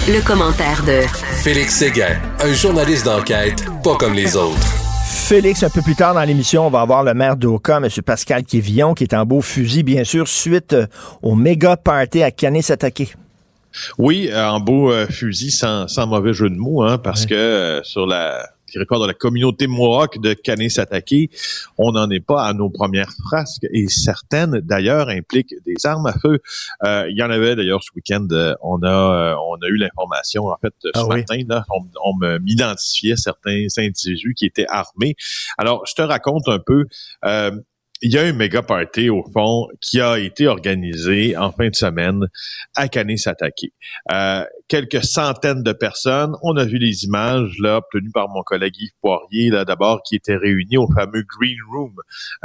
Le, 0.07 0.25
commentaire 0.25 0.81
de 0.85 1.01
Félix 1.43 1.75
Séguin, 1.75 2.15
un 2.39 2.53
journaliste 2.53 3.03
d'enquête 3.03 3.65
pas 3.83 3.97
comme 3.97 4.13
les 4.13 4.37
autres. 4.37 4.65
Félix, 5.09 5.63
un 5.63 5.69
peu 5.69 5.81
plus 5.81 5.95
tard 5.95 6.13
dans 6.13 6.23
l'émission, 6.23 6.67
on 6.67 6.69
va 6.69 6.79
avoir 6.79 7.03
le 7.03 7.13
maire 7.13 7.35
d'Oka, 7.35 7.81
M. 7.83 7.89
Pascal 8.05 8.45
Quévillon, 8.45 8.93
qui 8.93 9.03
est 9.03 9.13
en 9.13 9.25
beau 9.25 9.41
fusil, 9.41 9.83
bien 9.83 10.05
sûr, 10.05 10.25
suite 10.25 10.71
euh, 10.71 10.87
au 11.21 11.35
méga 11.35 11.75
party 11.75 12.23
à 12.23 12.31
Canet-S'attaquer. 12.31 13.09
Oui, 13.97 14.29
euh, 14.31 14.47
en 14.47 14.59
beau 14.59 14.91
euh, 14.91 15.07
fusil, 15.07 15.51
sans, 15.51 15.87
sans 15.87 16.07
mauvais 16.07 16.33
jeu 16.33 16.49
de 16.49 16.55
mots, 16.55 16.83
hein, 16.83 16.97
parce 16.97 17.25
que 17.25 17.81
sur 17.83 18.05
la 18.05 18.49
territoire 18.71 18.99
de 18.99 19.07
la 19.07 19.13
communauté 19.13 19.67
Mohawk 19.67 20.19
de 20.21 20.33
Canet-S'attaquer, 20.33 21.29
on 21.77 21.91
n'en 21.91 22.09
est 22.09 22.19
pas 22.19 22.45
à 22.45 22.53
nos 22.53 22.69
premières 22.69 23.11
frasques 23.25 23.65
et 23.71 23.87
certaines 23.87 24.59
d'ailleurs 24.59 25.09
impliquent 25.09 25.55
des 25.65 25.85
armes 25.85 26.05
à 26.05 26.13
feu. 26.13 26.39
Euh, 26.83 27.07
il 27.09 27.17
y 27.17 27.23
en 27.23 27.29
avait 27.29 27.55
d'ailleurs 27.55 27.83
ce 27.83 27.89
week-end, 27.95 28.27
euh, 28.31 28.53
on 28.61 28.81
a 28.83 28.87
euh, 28.87 29.35
on 29.49 29.55
a 29.55 29.67
eu 29.67 29.77
l'information 29.77 30.47
en 30.47 30.57
fait 30.57 30.73
ce 30.83 30.89
ah 30.93 31.05
matin 31.07 31.39
là, 31.47 31.65
on, 31.69 31.85
on 32.03 32.39
m'identifiait 32.39 33.15
certains 33.15 33.67
individus 33.77 34.33
qui 34.33 34.45
étaient 34.45 34.67
armés. 34.67 35.15
Alors 35.57 35.85
je 35.85 35.93
te 35.93 36.01
raconte 36.01 36.47
un 36.47 36.59
peu 36.59 36.85
il 38.01 38.13
y 38.13 38.17
a 38.17 38.23
un 38.23 38.33
méga 38.33 38.61
party, 38.61 39.09
au 39.09 39.23
fond, 39.33 39.67
qui 39.81 39.99
a 39.99 40.19
été 40.19 40.47
organisé 40.47 41.35
en 41.35 41.51
fin 41.51 41.69
de 41.69 41.75
semaine 41.75 42.25
à 42.75 42.87
Canet-S'attaquer. 42.87 43.73
Euh, 44.11 44.43
quelques 44.67 45.03
centaines 45.03 45.63
de 45.63 45.73
personnes. 45.73 46.33
On 46.41 46.55
a 46.57 46.65
vu 46.65 46.77
les 46.77 47.05
images, 47.05 47.55
là, 47.59 47.77
obtenues 47.77 48.11
par 48.11 48.29
mon 48.29 48.43
collègue 48.43 48.75
Yves 48.79 48.91
Poirier, 49.01 49.49
là, 49.49 49.65
d'abord, 49.65 50.01
qui 50.03 50.15
étaient 50.15 50.35
réunis 50.35 50.77
au 50.77 50.87
fameux 50.93 51.23
Green 51.37 51.57
Room. 51.71 51.93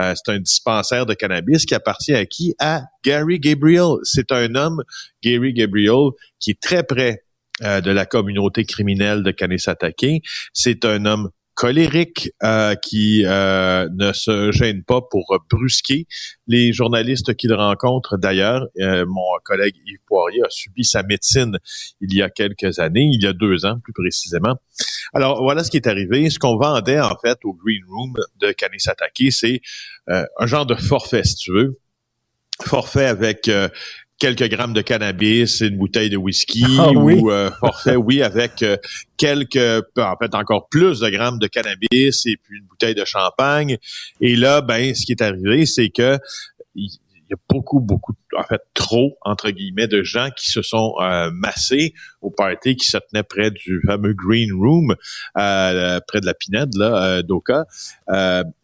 Euh, 0.01 0.15
c'est 0.15 0.33
un 0.33 0.39
dispensaire 0.39 1.07
de 1.07 1.15
cannabis 1.15 1.67
qui 1.67 1.75
appartient 1.75 2.15
à 2.15 2.25
qui? 2.27 2.55
À 2.59 2.83
Gary 3.05 3.39
Gabriel. 3.39 3.97
C'est 4.05 4.33
un 4.33 4.55
homme, 4.55 4.83
Gary 5.23 5.53
Gabriel, 5.53 6.11
qui 6.39 6.53
est 6.53 6.61
très 6.61 6.83
près 6.83 7.25
euh, 7.63 7.81
de 7.81 7.91
la 7.91 8.07
communauté 8.07 8.65
criminelle 8.65 9.23
de 9.23 9.31
Canet-S'attaquer. 9.31 10.23
C'est 10.53 10.85
un 10.85 11.05
homme 11.05 11.31
colérique 11.55 12.31
euh, 12.43 12.75
qui 12.75 13.25
euh, 13.27 13.89
ne 13.93 14.13
se 14.13 14.53
gêne 14.53 14.83
pas 14.85 15.01
pour 15.03 15.39
brusquer 15.51 16.07
les 16.47 16.73
journalistes 16.73 17.35
qu'il 17.35 17.53
rencontre. 17.53 18.17
D'ailleurs, 18.17 18.67
euh, 18.81 19.05
mon 19.07 19.23
collègue 19.45 19.77
Yves 19.87 19.99
Poirier 20.07 20.43
a 20.43 20.51
subi 20.51 20.85
sa 20.85 21.03
médecine 21.03 21.59
il 22.01 22.15
y 22.15 22.23
a 22.23 22.31
quelques 22.31 22.79
années, 22.79 23.09
il 23.13 23.23
y 23.23 23.27
a 23.27 23.33
deux 23.33 23.67
ans 23.67 23.79
plus 23.83 23.93
précisément. 23.93 24.57
Alors 25.13 25.43
voilà 25.43 25.63
ce 25.65 25.71
qui 25.71 25.77
est 25.77 25.87
arrivé. 25.87 26.31
Ce 26.31 26.39
qu'on 26.39 26.57
vendait 26.57 27.01
en 27.01 27.17
fait 27.23 27.39
au 27.45 27.53
Green 27.53 27.83
Room 27.89 28.15
de 28.41 28.53
Kanisatake, 28.53 29.31
c'est 29.31 29.61
un 30.09 30.47
genre 30.47 30.67
de 30.67 30.75
forfait, 30.75 31.25
si 31.25 31.37
tu 31.37 31.53
veux 31.53 31.79
forfait 32.65 33.07
avec 33.07 33.51
quelques 34.23 34.49
grammes 34.49 34.73
de 34.73 34.83
cannabis, 34.83 35.63
une 35.63 35.77
bouteille 35.77 36.09
de 36.09 36.17
whisky 36.17 36.65
ah 36.79 36.93
ou 36.93 37.33
euh, 37.33 37.51
forfait, 37.59 37.97
oui, 37.97 38.23
avec 38.23 38.63
euh, 38.63 38.77
quelques, 39.17 39.57
en 39.97 40.17
fait, 40.17 40.33
encore 40.37 40.69
plus 40.69 41.01
de 41.01 41.09
grammes 41.09 41.41
de 41.41 41.49
cannabis 41.49 42.25
et 42.27 42.37
puis 42.37 42.59
une 42.59 42.67
bouteille 42.67 42.95
de 42.95 43.05
champagne. 43.05 43.79
Et 44.21 44.37
là, 44.37 44.61
ben, 44.61 44.95
ce 44.95 45.05
qui 45.05 45.11
est 45.11 45.23
arrivé, 45.23 45.67
c'est 45.67 45.89
que 45.89 46.21
y 47.33 47.35
a 47.35 47.43
beaucoup, 47.49 47.81
beaucoup, 47.81 48.13
en 48.37 48.43
fait, 48.45 48.61
trop, 48.75 49.17
entre 49.23 49.51
guillemets, 49.51 49.87
de 49.87 50.03
gens 50.03 50.29
qui 50.37 50.51
se 50.51 50.63
sont 50.63 50.95
euh, 51.01 51.31
massés 51.33 51.95
au 52.21 52.31
party 52.31 52.77
qui 52.77 52.87
se 52.87 52.99
tenait 53.11 53.23
près 53.23 53.51
du 53.51 53.81
fameux 53.87 54.15
Green 54.15 54.53
Room, 54.53 54.95
euh, 55.39 56.01
près 56.07 56.21
de 56.21 56.27
la 56.27 56.35
Pinède, 56.35 56.75
là, 56.75 57.05
euh, 57.05 57.23
d'Oka. 57.23 57.65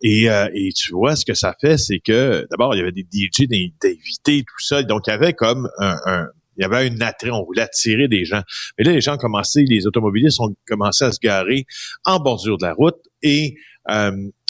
Et, 0.02 0.24
et, 0.24 0.72
tu 0.74 0.92
vois, 0.92 1.16
ce 1.16 1.24
que 1.24 1.34
ça 1.34 1.54
fait, 1.60 1.78
c'est 1.78 2.00
que, 2.00 2.46
d'abord, 2.50 2.74
il 2.74 2.78
y 2.78 2.82
avait 2.82 2.92
des 2.92 3.06
DJ 3.10 3.48
d'invités, 3.48 4.44
tout 4.46 4.60
ça. 4.64 4.82
Donc, 4.82 5.02
il 5.06 5.10
y 5.10 5.14
avait 5.14 5.32
comme 5.32 5.68
un, 5.78 6.26
il 6.56 6.62
y 6.62 6.64
avait 6.64 6.90
un 6.90 7.00
attrait, 7.00 7.30
on 7.30 7.44
voulait 7.44 7.62
attirer 7.62 8.08
des 8.08 8.24
gens. 8.24 8.42
Mais 8.76 8.84
là, 8.84 8.92
les 8.92 9.00
gens 9.00 9.16
commencé, 9.16 9.64
les 9.64 9.86
automobilistes 9.86 10.40
ont 10.40 10.54
commencé 10.66 11.04
à 11.04 11.12
se 11.12 11.20
garer 11.20 11.66
en 12.04 12.18
bordure 12.18 12.58
de 12.58 12.66
la 12.66 12.72
route 12.72 12.98
et 13.22 13.54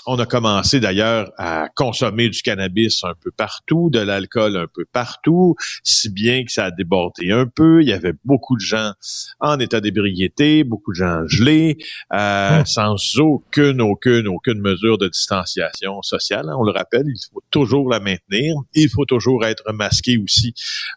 on 0.09 0.19
a 0.19 0.25
commencé 0.25 0.81
d'ailleurs 0.81 1.31
à 1.37 1.69
consommer 1.75 2.31
du 2.31 2.41
cannabis 2.41 3.05
un 3.05 3.13
peu 3.23 3.31
partout, 3.31 3.91
de 3.91 3.99
l'alcool 3.99 4.57
un 4.57 4.67
peu 4.67 4.87
partout, 4.91 5.55
si 5.85 6.09
bien 6.09 6.45
que 6.45 6.51
ça 6.51 6.65
a 6.65 6.71
débordé 6.71 7.31
un 7.31 7.47
peu. 7.47 7.83
Il 7.83 7.89
y 7.89 7.93
avait 7.93 8.15
beaucoup 8.25 8.57
de 8.57 8.63
gens 8.63 8.93
en 9.39 9.59
état 9.61 9.83
d'ébriété, 9.83 10.65
beaucoup 10.65 10.93
de 10.93 10.97
gens 10.97 11.27
gelés, 11.27 11.77
euh, 12.15 12.65
sans 12.65 12.97
aucune, 13.19 13.83
aucune, 13.83 14.29
aucune 14.29 14.61
mesure 14.61 14.97
de 14.97 15.09
distanciation 15.09 16.01
sociale. 16.01 16.47
Hein. 16.49 16.57
on 16.59 16.65
le 16.65 16.73
rappelle, 16.73 17.05
il 17.07 17.21
faut 17.31 17.43
toujours 17.51 17.91
la 17.91 18.01
maintenir. 18.01 18.55
Il 18.75 18.89
faut 18.89 19.05
toujours 19.05 19.45
être 19.45 19.71
masqué 19.75 20.17
aussi 20.17 20.55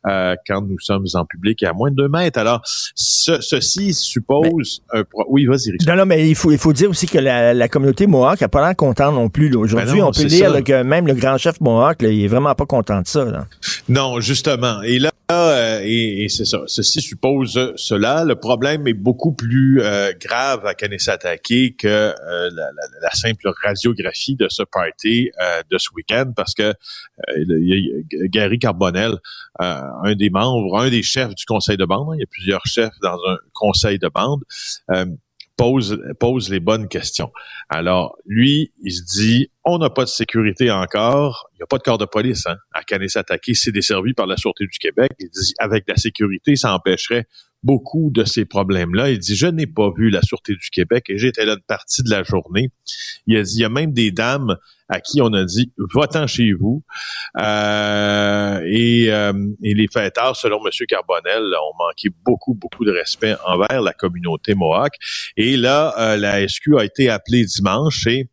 euh, 0.08 0.36
quand 0.48 0.62
nous 0.62 0.80
sommes 0.80 1.08
en 1.16 1.26
public 1.26 1.64
à 1.64 1.74
moins 1.74 1.92
de 1.92 1.98
deux 1.98 2.10
mètres. 2.10 2.40
Alors, 2.40 2.62
ceci 2.96 3.94
suppose 3.94 4.82
un... 4.94 5.04
Oui, 5.28 5.46
vas-y, 5.48 5.76
Non, 5.86 5.98
non, 5.98 6.06
mais 6.06 6.30
il 6.30 6.36
faut, 6.36 6.52
il 6.52 6.58
faut 6.58 6.72
dire 6.72 6.90
aussi 6.90 7.08
que 7.08 7.18
la, 7.18 7.68
communauté 7.68 8.08
Mohawk 8.08 8.40
n'a 8.40 8.48
pas 8.48 8.66
l'air 8.66 8.76
contente 8.76 9.01
non 9.10 9.30
plus. 9.30 9.56
Aujourd'hui, 9.56 10.00
ben 10.00 10.06
on 10.06 10.12
peut 10.12 10.26
dire 10.26 10.64
que 10.64 10.84
même 10.84 11.08
le 11.08 11.14
grand 11.14 11.38
chef 11.38 11.60
Mohawk, 11.62 11.98
il 12.02 12.24
est 12.24 12.28
vraiment 12.28 12.54
pas 12.54 12.66
content 12.66 13.02
de 13.02 13.08
ça. 13.08 13.48
Non, 13.90 14.20
justement. 14.20 14.82
Et 14.84 15.00
là, 15.00 15.12
euh, 15.32 15.82
et, 15.84 16.28
c'est 16.30 16.46
ça. 16.46 16.60
Ceci 16.68 17.02
suppose 17.02 17.74
cela. 17.76 18.24
Le 18.26 18.36
problème 18.36 18.88
est 18.88 18.94
beaucoup 18.94 19.32
plus 19.32 19.82
euh, 19.82 20.12
grave 20.20 20.66
à 20.66 20.74
Kanesatake 20.74 21.78
que 21.78 21.88
euh, 21.88 22.50
la, 23.02 23.10
simple 23.14 23.52
radiographie 23.64 24.36
de 24.36 24.48
ce 24.50 24.64
party 24.64 25.32
de 25.70 25.78
ce 25.78 25.90
week-end 25.96 26.32
parce 26.36 26.54
que 26.54 26.74
Gary 28.28 28.58
Carbonel, 28.58 29.16
un 29.60 30.16
des 30.16 30.30
membres, 30.30 30.80
un 30.80 30.90
des 30.90 31.04
chefs 31.04 31.36
du 31.36 31.46
conseil 31.46 31.78
de 31.78 31.86
bande, 31.86 32.08
hein, 32.10 32.16
il 32.18 32.22
y 32.22 32.24
a 32.24 32.30
plusieurs 32.30 32.66
chefs 32.66 32.94
dans 33.02 33.18
un 33.28 33.38
conseil 33.54 34.00
de 34.00 34.10
bande, 34.10 34.42
pose, 35.58 36.50
les 36.50 36.60
bonnes 36.60 36.88
questions. 36.88 37.32
Alors, 37.70 38.18
lui, 38.26 38.74
il 38.84 38.92
se 38.92 39.04
dit, 39.04 39.52
on 39.64 39.78
n'a 39.78 39.90
pas 39.90 40.04
de 40.04 40.10
sécurité 40.10 40.72
encore, 40.72 41.50
il 41.54 41.58
n'y 41.58 41.64
a 41.64 41.68
pas 41.68 41.78
de 41.78 41.84
corps 41.84 41.98
de 41.98 42.06
police 42.06 42.48
hein, 42.48 42.58
à 42.72 42.84
Canet-S'attaquer, 42.84 43.54
c'est 43.54 43.72
desservi 43.72 44.14
par 44.14 44.26
la 44.26 44.38
Sûreté 44.38 44.66
du 44.66 44.80
Québec. 44.80 45.12
Il 45.20 45.30
dit, 45.30 45.54
avec 45.60 45.84
la 45.88 45.98
sécurité, 45.98 46.56
ça 46.56 46.74
empêcherait 46.74 47.28
beaucoup 47.64 48.10
de 48.12 48.24
ces 48.24 48.46
problèmes-là. 48.46 49.12
Il 49.12 49.20
dit, 49.20 49.36
je 49.36 49.48
n'ai 49.48 49.68
pas 49.68 49.90
vu 49.96 50.10
la 50.10 50.22
Sûreté 50.22 50.54
du 50.54 50.70
Québec 50.70 51.06
et 51.10 51.18
j'étais 51.18 51.46
là 51.46 51.54
une 51.54 51.62
partie 51.62 52.04
de 52.04 52.10
la 52.10 52.24
journée. 52.24 52.72
Il 53.28 53.38
a 53.38 53.44
dit, 53.44 53.58
il 53.58 53.62
y 53.62 53.66
a 53.66 53.70
même 53.70 53.94
des 53.94 54.12
dames 54.12 54.58
à 54.90 55.00
qui 55.00 55.22
on 55.22 55.32
a 55.34 55.46
dit, 55.46 55.72
va-t'en 55.94 56.28
chez 56.28 56.52
vous. 56.54 56.84
Euh, 57.40 58.62
et, 58.66 59.12
euh, 59.12 59.34
et, 59.64 59.74
les 59.74 59.88
fêtards, 59.88 60.36
selon 60.36 60.58
M. 60.66 60.72
Carbonel, 60.88 61.44
ont 61.44 61.78
manqué 61.88 62.10
beaucoup, 62.26 62.54
beaucoup 62.54 62.84
de 62.84 62.92
respect 62.92 63.36
envers 63.46 63.82
la 63.82 63.94
communauté 63.94 64.54
Mohawk. 64.54 64.94
Et 65.38 65.56
là, 65.56 65.94
euh, 65.98 66.18
la 66.18 66.46
SQ 66.46 66.78
a 66.78 66.84
été 66.84 67.10
appelée 67.10 67.46
dimanche 67.46 68.06
et 68.08 68.30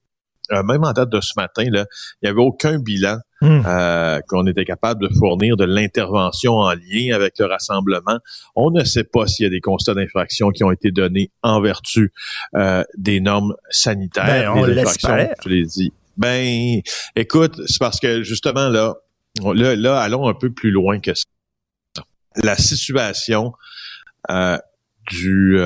euh, 0.52 0.62
même 0.62 0.84
en 0.84 0.92
date 0.92 1.10
de 1.10 1.20
ce 1.20 1.32
matin, 1.36 1.62
il 1.64 1.84
n'y 2.22 2.28
avait 2.28 2.40
aucun 2.40 2.78
bilan 2.78 3.18
hmm. 3.40 3.62
euh, 3.66 4.20
qu'on 4.28 4.46
était 4.46 4.64
capable 4.64 5.08
de 5.08 5.14
fournir 5.14 5.56
de 5.56 5.64
l'intervention 5.64 6.54
en 6.54 6.72
lien 6.72 7.14
avec 7.14 7.38
le 7.38 7.46
rassemblement. 7.46 8.18
On 8.56 8.70
ne 8.70 8.84
sait 8.84 9.04
pas 9.04 9.26
s'il 9.26 9.44
y 9.44 9.46
a 9.46 9.50
des 9.50 9.60
constats 9.60 9.94
d'infraction 9.94 10.50
qui 10.50 10.64
ont 10.64 10.72
été 10.72 10.90
donnés 10.90 11.30
en 11.42 11.60
vertu 11.60 12.12
euh, 12.54 12.82
des 12.96 13.20
normes 13.20 13.54
sanitaires. 13.70 14.54
Ben, 14.54 14.62
on 14.62 14.64
l'espère. 14.64 15.34
Je 15.44 15.48
l'ai 15.48 15.64
dit. 15.64 15.92
Ben, 16.16 16.80
écoute, 17.16 17.60
c'est 17.66 17.78
parce 17.78 18.00
que 18.00 18.22
justement 18.22 18.68
là, 18.68 18.96
là, 19.42 19.76
là, 19.76 20.00
allons 20.00 20.28
un 20.28 20.34
peu 20.34 20.50
plus 20.50 20.70
loin 20.70 20.98
que 20.98 21.14
ça. 21.14 21.24
La 22.36 22.56
situation 22.56 23.52
du 25.10 25.58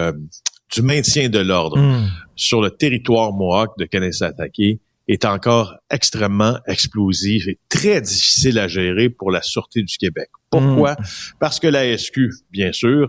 du 0.73 0.83
maintien 0.83 1.29
de 1.29 1.39
l'ordre 1.39 1.79
hmm. 1.79 2.09
sur 2.35 2.61
le 2.61 2.71
territoire 2.71 3.33
Mohawk 3.33 3.79
de 3.79 3.85
Kanesatake 3.85 4.81
est 5.09 5.25
encore 5.25 5.75
extrêmement 5.91 6.59
explosif 6.67 7.49
et 7.49 7.59
très 7.69 8.01
difficile 8.01 8.59
à 8.59 8.69
gérer 8.69 9.11
pour 9.11 9.31
la 9.31 9.43
Sûreté 9.43 9.83
du 9.83 9.97
Québec. 9.97 10.29
Pourquoi? 10.51 10.93
Hmm. 10.93 11.05
Parce 11.41 11.59
que 11.59 11.67
la 11.67 11.97
SQ, 11.97 12.31
bien 12.51 12.73
sûr, 12.73 13.09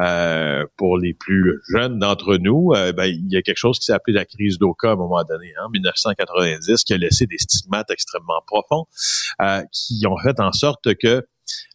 euh, 0.00 0.64
pour 0.76 0.96
les 0.96 1.12
plus 1.12 1.60
jeunes 1.72 1.98
d'entre 1.98 2.36
nous, 2.36 2.72
euh, 2.74 2.92
ben, 2.92 3.06
il 3.06 3.30
y 3.30 3.36
a 3.36 3.42
quelque 3.42 3.58
chose 3.58 3.78
qui 3.78 3.86
s'est 3.86 3.92
appelé 3.92 4.14
la 4.14 4.24
crise 4.24 4.58
d'Oka 4.58 4.90
à 4.90 4.92
un 4.92 4.96
moment 4.96 5.22
donné, 5.24 5.52
en 5.64 5.68
1990, 5.70 6.84
qui 6.84 6.94
a 6.94 6.96
laissé 6.96 7.26
des 7.26 7.38
stigmates 7.38 7.90
extrêmement 7.90 8.40
profonds, 8.46 8.86
euh, 9.42 9.62
qui 9.72 10.06
ont 10.06 10.16
fait 10.18 10.38
en 10.38 10.52
sorte 10.52 10.94
que 10.94 11.26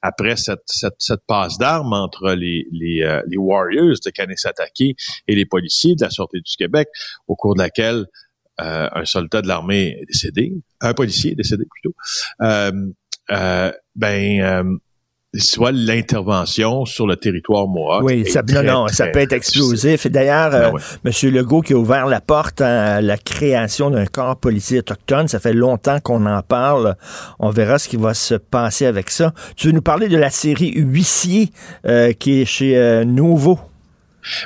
après 0.01 0.35
cette, 0.35 0.63
cette, 0.65 1.21
passe 1.27 1.57
d'armes 1.57 1.93
entre 1.93 2.31
les, 2.31 2.65
les, 2.71 3.03
euh, 3.03 3.21
les 3.27 3.37
Warriors 3.37 3.97
de 4.03 4.09
Kanesatake 4.09 4.95
et 5.27 5.35
les 5.35 5.45
policiers 5.45 5.95
de 5.95 6.03
la 6.03 6.09
Sûreté 6.09 6.39
du 6.39 6.55
Québec, 6.57 6.87
au 7.27 7.35
cours 7.35 7.55
de 7.55 7.59
laquelle 7.61 8.05
euh, 8.61 8.87
un 8.93 9.05
soldat 9.05 9.41
de 9.41 9.47
l'armée 9.47 9.97
est 10.01 10.05
décédé, 10.05 10.53
un 10.81 10.93
policier 10.93 11.31
est 11.31 11.35
décédé 11.35 11.65
plutôt, 11.65 11.95
euh, 12.41 12.71
euh 13.31 13.71
ben 13.95 14.79
soit 15.35 15.71
l'intervention 15.71 16.85
sur 16.85 17.05
le 17.05 17.15
territoire 17.15 17.67
Mohawk. 17.67 18.03
Oui, 18.03 18.25
ça, 18.25 18.41
non, 18.41 18.63
non, 18.63 18.87
ça 18.87 19.07
peut 19.07 19.19
être 19.19 19.33
explosif. 19.33 20.07
D'ailleurs, 20.07 20.49
ben 20.49 20.73
euh, 20.75 20.79
M. 21.05 21.33
Legault 21.33 21.61
qui 21.61 21.73
a 21.73 21.77
ouvert 21.77 22.07
la 22.07 22.19
porte 22.19 22.61
à 22.61 23.01
la 23.01 23.17
création 23.17 23.91
d'un 23.91 24.05
corps 24.05 24.37
policier 24.37 24.79
autochtone, 24.79 25.27
ça 25.27 25.39
fait 25.39 25.53
longtemps 25.53 25.99
qu'on 25.99 26.25
en 26.25 26.41
parle. 26.41 26.95
On 27.39 27.51
verra 27.51 27.77
ce 27.77 27.87
qui 27.87 27.97
va 27.97 28.13
se 28.13 28.35
passer 28.35 28.85
avec 28.85 29.11
ça. 29.11 29.33
Tu 29.55 29.67
veux 29.67 29.73
nous 29.73 29.81
parler 29.81 30.07
de 30.07 30.17
la 30.17 30.31
série 30.31 30.73
Huissier 30.75 31.51
euh, 31.85 32.11
qui 32.13 32.41
est 32.41 32.45
chez 32.45 32.77
euh, 32.77 33.05
Nouveau? 33.05 33.59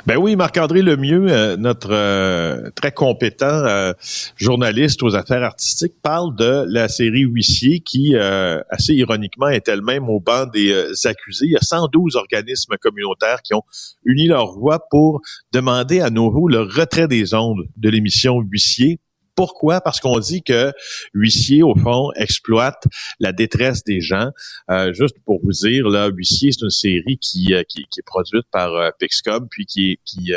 Ben 0.06 0.16
oui, 0.16 0.36
Marc-André 0.36 0.82
Lemieux, 0.82 1.26
euh, 1.28 1.56
notre 1.56 1.90
euh, 1.90 2.70
très 2.74 2.92
compétent 2.92 3.46
euh, 3.46 3.92
journaliste 4.36 5.02
aux 5.02 5.14
affaires 5.16 5.42
artistiques, 5.42 5.94
parle 6.02 6.36
de 6.36 6.64
la 6.68 6.88
série 6.88 7.22
Huissier 7.22 7.80
qui, 7.80 8.14
assez 8.16 8.94
ironiquement, 8.94 9.48
est 9.48 9.68
elle-même 9.68 10.08
au 10.08 10.20
banc 10.20 10.46
des 10.46 10.92
accusés. 11.04 11.46
Il 11.46 11.52
y 11.52 11.56
a 11.56 11.62
112 11.62 12.16
organismes 12.16 12.76
communautaires 12.80 13.42
qui 13.42 13.54
ont 13.54 13.62
uni 14.04 14.26
leur 14.26 14.52
voix 14.52 14.86
pour 14.90 15.20
demander 15.52 16.00
à 16.00 16.10
nouveau 16.10 16.48
le 16.48 16.60
retrait 16.60 17.08
des 17.08 17.34
ondes 17.34 17.66
de 17.76 17.88
l'émission 17.88 18.40
Huissier 18.40 19.00
pourquoi? 19.34 19.80
Parce 19.80 20.00
qu'on 20.00 20.18
dit 20.18 20.42
que 20.42 20.72
Huissier, 21.12 21.62
au 21.62 21.74
fond, 21.74 22.10
exploite 22.16 22.84
la 23.20 23.32
détresse 23.32 23.84
des 23.84 24.00
gens. 24.00 24.30
Euh, 24.70 24.92
juste 24.92 25.16
pour 25.24 25.40
vous 25.42 25.52
dire, 25.52 25.88
là, 25.88 26.08
Huissier, 26.08 26.52
c'est 26.52 26.64
une 26.64 26.70
série 26.70 27.18
qui, 27.18 27.54
euh, 27.54 27.62
qui, 27.68 27.80
est 27.80 28.06
produite 28.06 28.46
par 28.50 28.72
euh, 28.74 28.90
Pixcom, 28.98 29.48
puis 29.48 29.66
qui, 29.66 29.98
qui 30.04 30.32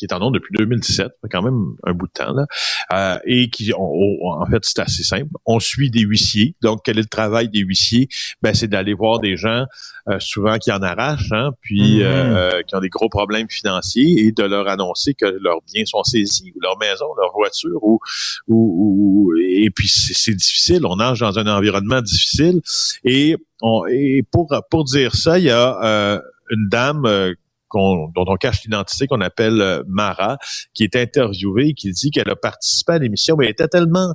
qui 0.00 0.06
est 0.06 0.14
en 0.14 0.18
nom 0.18 0.30
depuis 0.30 0.54
2017, 0.56 1.08
quand 1.30 1.42
même 1.42 1.76
un 1.84 1.92
bout 1.92 2.06
de 2.06 2.12
temps 2.12 2.32
là, 2.32 2.46
euh, 2.94 3.18
et 3.26 3.50
qui, 3.50 3.70
en 3.74 4.46
fait, 4.50 4.62
c'est 4.62 4.78
assez 4.78 5.02
simple. 5.02 5.28
On 5.44 5.60
suit 5.60 5.90
des 5.90 6.00
huissiers. 6.00 6.56
Donc, 6.62 6.80
quel 6.84 6.98
est 6.98 7.02
le 7.02 7.06
travail 7.06 7.50
des 7.50 7.58
huissiers? 7.58 8.08
Ben, 8.40 8.54
c'est 8.54 8.66
d'aller 8.66 8.94
voir 8.94 9.18
des 9.20 9.36
gens 9.36 9.66
euh, 10.08 10.16
souvent 10.18 10.56
qui 10.56 10.72
en 10.72 10.80
arrachent, 10.80 11.32
hein, 11.32 11.50
puis 11.60 11.98
mhm. 11.98 12.04
euh, 12.04 12.62
qui 12.66 12.74
ont 12.74 12.80
des 12.80 12.88
gros 12.88 13.10
problèmes 13.10 13.50
financiers, 13.50 14.24
et 14.24 14.32
de 14.32 14.42
leur 14.42 14.68
annoncer 14.68 15.12
que 15.12 15.26
leurs 15.26 15.60
biens 15.70 15.84
sont 15.84 16.02
saisis, 16.02 16.50
ou 16.56 16.60
leur 16.62 16.78
maison, 16.78 17.04
leur 17.20 17.32
voiture, 17.34 17.82
ou, 17.82 18.00
ou, 18.48 19.32
et 19.38 19.68
puis 19.68 19.88
c'est 19.88 20.34
difficile. 20.34 20.86
On 20.86 20.96
nage 20.96 21.20
dans 21.20 21.38
un 21.38 21.46
environnement 21.46 22.00
difficile, 22.00 22.62
et, 23.04 23.36
on, 23.60 23.84
et 23.86 24.22
pour 24.32 24.48
pour 24.70 24.84
dire 24.84 25.14
ça, 25.14 25.38
il 25.38 25.44
y 25.44 25.50
a 25.50 26.22
une 26.50 26.68
dame 26.68 27.34
dont 27.72 28.10
on 28.16 28.36
cache 28.36 28.62
l'identité, 28.64 29.06
qu'on 29.06 29.20
appelle 29.20 29.60
euh, 29.60 29.82
Mara, 29.86 30.38
qui 30.74 30.84
est 30.84 30.96
interviewée 30.96 31.68
et 31.68 31.74
qui 31.74 31.90
dit 31.92 32.10
qu'elle 32.10 32.30
a 32.30 32.36
participé 32.36 32.92
à 32.94 32.98
l'émission, 32.98 33.36
mais 33.36 33.46
elle 33.46 33.52
était 33.52 33.68
tellement 33.68 34.12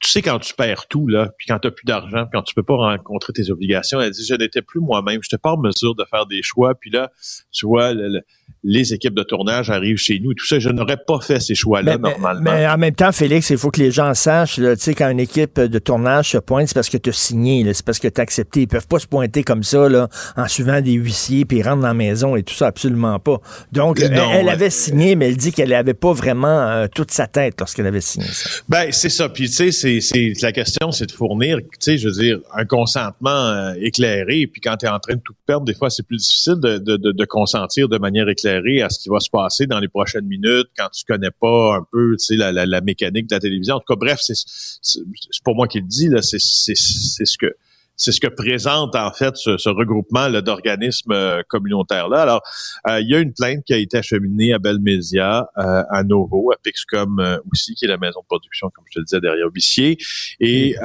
tu 0.00 0.10
sais, 0.10 0.22
quand 0.22 0.38
tu 0.38 0.54
perds 0.54 0.88
tout, 0.88 1.06
là, 1.06 1.30
puis 1.36 1.46
quand 1.46 1.58
tu 1.58 1.70
plus 1.70 1.84
d'argent, 1.84 2.26
quand 2.32 2.42
tu 2.42 2.54
peux 2.54 2.62
pas 2.62 2.74
rencontrer 2.74 3.34
tes 3.34 3.50
obligations, 3.50 4.00
elle 4.00 4.10
dit, 4.10 4.24
je 4.26 4.34
n'étais 4.34 4.62
plus 4.62 4.80
moi-même, 4.80 5.20
je 5.22 5.26
n'étais 5.26 5.40
pas 5.40 5.52
en 5.52 5.58
mesure 5.58 5.94
de 5.94 6.04
faire 6.08 6.24
des 6.24 6.42
choix. 6.42 6.74
Puis 6.74 6.90
là, 6.90 7.10
tu 7.52 7.66
vois, 7.66 7.92
le, 7.92 8.22
les 8.62 8.92
équipes 8.92 9.14
de 9.14 9.22
tournage 9.22 9.70
arrivent 9.70 9.96
chez 9.96 10.20
nous 10.20 10.32
et 10.32 10.34
tout 10.34 10.46
ça. 10.46 10.58
Je 10.58 10.68
n'aurais 10.68 10.98
pas 10.98 11.20
fait 11.20 11.40
ces 11.40 11.54
choix-là 11.54 11.96
normalement. 11.96 12.52
Mais, 12.52 12.68
en 12.68 12.76
même 12.76 12.94
temps, 12.94 13.12
Félix, 13.12 13.50
il 13.50 13.58
faut 13.58 13.70
que 13.70 13.80
les 13.80 13.90
gens 13.90 14.12
sachent, 14.14 14.56
tu 14.56 14.64
sais, 14.76 14.94
quand 14.94 15.08
une 15.08 15.20
équipe 15.20 15.58
de 15.58 15.78
tournage 15.78 16.30
se 16.30 16.38
pointe, 16.38 16.68
c'est 16.68 16.74
parce 16.74 16.90
que 16.90 16.98
tu 16.98 17.10
as 17.10 17.14
signé, 17.14 17.66
c'est 17.72 17.84
parce 17.84 17.98
que 17.98 18.08
tu 18.08 18.20
as 18.20 18.22
accepté. 18.22 18.62
Ils 18.62 18.68
peuvent 18.68 18.86
pas 18.86 18.98
se 18.98 19.06
pointer 19.06 19.42
comme 19.42 19.62
ça, 19.62 19.88
là, 19.88 20.08
en 20.36 20.46
suivant 20.46 20.80
des 20.80 20.92
huissiers, 20.92 21.44
puis 21.44 21.62
rentrer 21.62 21.80
dans 21.80 21.88
la 21.88 21.94
maison 21.94 22.36
et 22.36 22.42
tout 22.42 22.54
ça, 22.54 22.66
absolument 22.66 23.18
pas. 23.18 23.40
Donc, 23.72 24.00
elle, 24.00 24.48
avait 24.48 24.70
signé, 24.70 25.14
mais 25.16 25.28
elle 25.28 25.36
dit 25.36 25.52
qu'elle 25.52 25.72
avait 25.72 25.94
pas 25.94 26.12
vraiment 26.12 26.60
euh, 26.60 26.86
toute 26.92 27.10
sa 27.10 27.26
tête 27.26 27.54
lorsqu'elle 27.58 27.86
avait 27.86 28.00
signé 28.00 28.26
ça. 28.30 28.50
Ben, 28.68 28.88
c'est 28.90 29.08
ça. 29.08 29.28
Puis, 29.28 29.48
tu 29.48 29.72
sais, 29.72 30.00
c'est, 30.00 30.32
la 30.42 30.52
question, 30.52 30.90
c'est 30.90 31.06
de 31.06 31.12
fournir, 31.12 31.58
tu 31.58 31.66
sais, 31.80 31.98
je 31.98 32.08
veux 32.08 32.14
dire, 32.14 32.38
un 32.54 32.64
consentement 32.64 33.30
euh, 33.30 33.72
éclairé. 33.80 34.46
Puis, 34.46 34.60
quand 34.60 34.76
tu 34.76 34.86
es 34.86 34.88
en 34.88 34.98
train 34.98 35.14
de 35.14 35.20
tout 35.20 35.34
perdre, 35.46 35.64
des 35.64 35.74
fois, 35.74 35.88
c'est 35.88 36.06
plus 36.06 36.18
difficile 36.18 36.56
de, 36.60 36.78
de, 36.78 36.96
de 36.96 37.24
consentir 37.24 37.88
de 37.88 37.98
manière 37.98 38.28
éclairée 38.28 38.39
à 38.48 38.88
ce 38.88 38.98
qui 38.98 39.08
va 39.08 39.20
se 39.20 39.30
passer 39.30 39.66
dans 39.66 39.78
les 39.80 39.88
prochaines 39.88 40.26
minutes 40.26 40.68
quand 40.76 40.88
tu 40.90 41.04
connais 41.04 41.30
pas 41.30 41.76
un 41.76 41.86
peu 41.90 42.16
la, 42.30 42.52
la, 42.52 42.66
la 42.66 42.80
mécanique 42.80 43.28
de 43.28 43.34
la 43.34 43.40
télévision. 43.40 43.76
En 43.76 43.80
tout 43.80 43.92
cas, 43.92 43.98
bref, 43.98 44.20
c'est 44.22 45.42
pour 45.44 45.54
moi 45.54 45.68
qui 45.68 45.80
le 45.80 45.86
dis, 45.86 46.08
là, 46.08 46.22
c'est 46.22 46.38
ce 46.38 47.38
que 47.38 47.54
c'est 47.96 48.12
ce 48.12 48.20
que 48.20 48.28
présente 48.28 48.96
en 48.96 49.12
fait 49.12 49.36
ce, 49.36 49.68
regroupement 49.68 50.30
d'organismes 50.40 51.12
euh, 51.12 51.42
communautaires 51.46 52.08
là. 52.08 52.22
Alors, 52.22 52.40
euh, 52.88 52.98
il 53.02 53.10
y 53.10 53.14
a 53.14 53.18
une 53.18 53.34
plainte 53.34 53.62
qui 53.66 53.74
a 53.74 53.76
été 53.76 53.98
acheminée 53.98 54.54
à 54.54 54.58
Belmédia, 54.58 55.46
euh, 55.58 55.82
à 55.90 56.02
Novo, 56.02 56.50
à 56.50 56.56
Pixcom 56.62 57.38
aussi, 57.52 57.74
qui 57.74 57.84
est 57.84 57.88
la 57.88 57.98
maison 57.98 58.20
de 58.20 58.26
production, 58.26 58.70
comme 58.70 58.84
je 58.88 58.94
te 58.94 58.98
le 59.00 59.04
disais, 59.04 59.20
derrière 59.20 59.50
Bissier. 59.50 59.98
Et, 60.40 60.76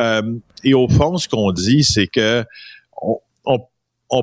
et 0.65 0.73
au 0.73 0.89
fond, 0.89 1.17
ce 1.17 1.29
qu'on 1.29 1.53
dit, 1.53 1.85
c'est 1.85 2.07
que 2.07 2.43
on, 3.01 3.19
on 3.45 3.59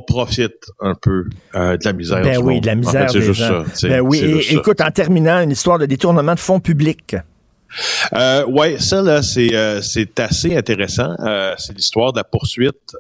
profite 0.07 0.67
un 0.81 0.95
peu 0.95 1.25
euh, 1.55 1.77
de 1.77 1.85
la 1.85 1.93
misère. 1.93 2.23
Ben 2.23 2.39
oui, 2.39 2.61
de 2.61 2.67
la 2.67 2.75
misère. 2.75 3.11
c'est 3.11 3.21
juste 3.21 3.43
ça. 3.43 3.89
Ben 3.89 4.01
oui, 4.01 4.47
écoute, 4.51 4.81
en 4.81 4.91
terminant, 4.91 5.41
une 5.41 5.51
histoire 5.51 5.79
de 5.79 5.87
détournement 5.87 6.35
de 6.35 6.41
fonds 6.41 6.61
publics. 6.61 7.17
Euh, 8.13 8.45
ouais, 8.47 8.79
ça 8.79 9.03
là, 9.03 9.23
c'est 9.23 9.55
euh, 9.55 9.81
c'est 9.81 10.21
assez 10.21 10.57
intéressant. 10.57 11.15
Euh, 11.21 11.55
c'est 11.59 11.75
l'histoire 11.75 12.13
de 12.13 12.19
la 12.19 12.25
poursuite 12.25 12.97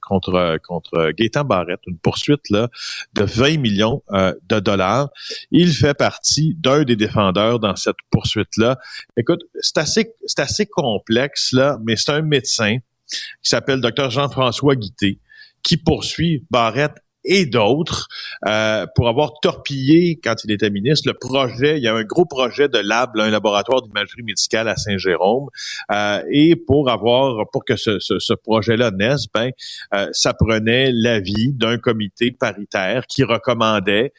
contre 0.00 0.58
contre 0.66 1.10
Gaétan 1.10 1.44
Barrette, 1.44 1.80
une 1.86 1.98
poursuite 1.98 2.48
là 2.50 2.68
de 3.14 3.24
20 3.24 3.58
millions 3.58 4.02
de 4.12 4.60
dollars. 4.60 5.08
Il 5.50 5.72
fait 5.72 5.94
partie 5.94 6.54
d'un 6.54 6.84
des 6.84 6.96
défendeurs 6.96 7.58
dans 7.58 7.74
cette 7.74 7.96
poursuite 8.10 8.56
là. 8.56 8.78
Écoute, 9.16 9.40
c'est 9.60 9.78
assez 9.78 10.14
c'est 10.26 10.40
assez 10.40 10.66
complexe 10.66 11.52
là, 11.52 11.78
mais 11.84 11.96
c'est 11.96 12.12
un 12.12 12.22
médecin 12.22 12.78
qui 13.08 13.50
s'appelle 13.50 13.80
Dr 13.80 14.10
Jean-François 14.10 14.76
Guité 14.76 15.18
qui 15.66 15.76
poursuit 15.76 16.44
Barrett 16.50 16.92
et 17.26 17.44
d'autres 17.44 18.06
euh, 18.46 18.86
pour 18.94 19.08
avoir 19.08 19.32
torpillé, 19.42 20.20
quand 20.22 20.44
il 20.44 20.52
était 20.52 20.70
ministre, 20.70 21.08
le 21.08 21.14
projet, 21.14 21.76
il 21.76 21.82
y 21.82 21.88
a 21.88 21.94
un 21.94 22.04
gros 22.04 22.24
projet 22.24 22.68
de 22.68 22.78
lab, 22.78 23.10
un 23.18 23.30
laboratoire 23.30 23.82
d'imagerie 23.82 24.22
médicale 24.22 24.68
à 24.68 24.76
Saint-Jérôme, 24.76 25.48
euh, 25.90 26.22
et 26.30 26.54
pour 26.54 26.88
avoir, 26.88 27.50
pour 27.50 27.64
que 27.64 27.74
ce, 27.76 27.98
ce, 27.98 28.34
projet-là 28.34 28.92
naisse, 28.92 29.26
ben, 29.34 29.50
euh, 29.94 30.06
ça 30.12 30.34
prenait 30.34 30.92
l'avis 30.92 31.52
d'un 31.52 31.78
comité 31.78 32.30
paritaire 32.30 33.06
qui 33.08 33.24
recommandait 33.24 34.12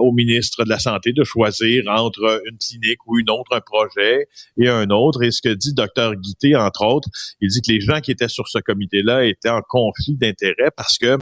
au 0.00 0.12
ministre 0.12 0.64
de 0.64 0.68
la 0.68 0.78
Santé 0.78 1.12
de 1.12 1.24
choisir 1.24 1.84
entre 1.88 2.42
une 2.50 2.58
clinique 2.58 2.98
ou 3.06 3.18
une 3.18 3.30
autre, 3.30 3.52
un 3.52 3.60
projet 3.60 4.28
et 4.58 4.68
un 4.68 4.88
autre. 4.90 5.22
Et 5.22 5.30
ce 5.30 5.42
que 5.42 5.54
dit 5.54 5.74
Dr 5.74 6.14
Guité, 6.16 6.56
entre 6.56 6.84
autres, 6.84 7.08
il 7.40 7.48
dit 7.48 7.60
que 7.62 7.72
les 7.72 7.80
gens 7.80 8.00
qui 8.00 8.10
étaient 8.10 8.28
sur 8.28 8.48
ce 8.48 8.58
comité-là 8.58 9.24
étaient 9.24 9.48
en 9.48 9.62
conflit 9.68 10.16
d'intérêts 10.16 10.70
parce 10.76 10.98
que 10.98 11.18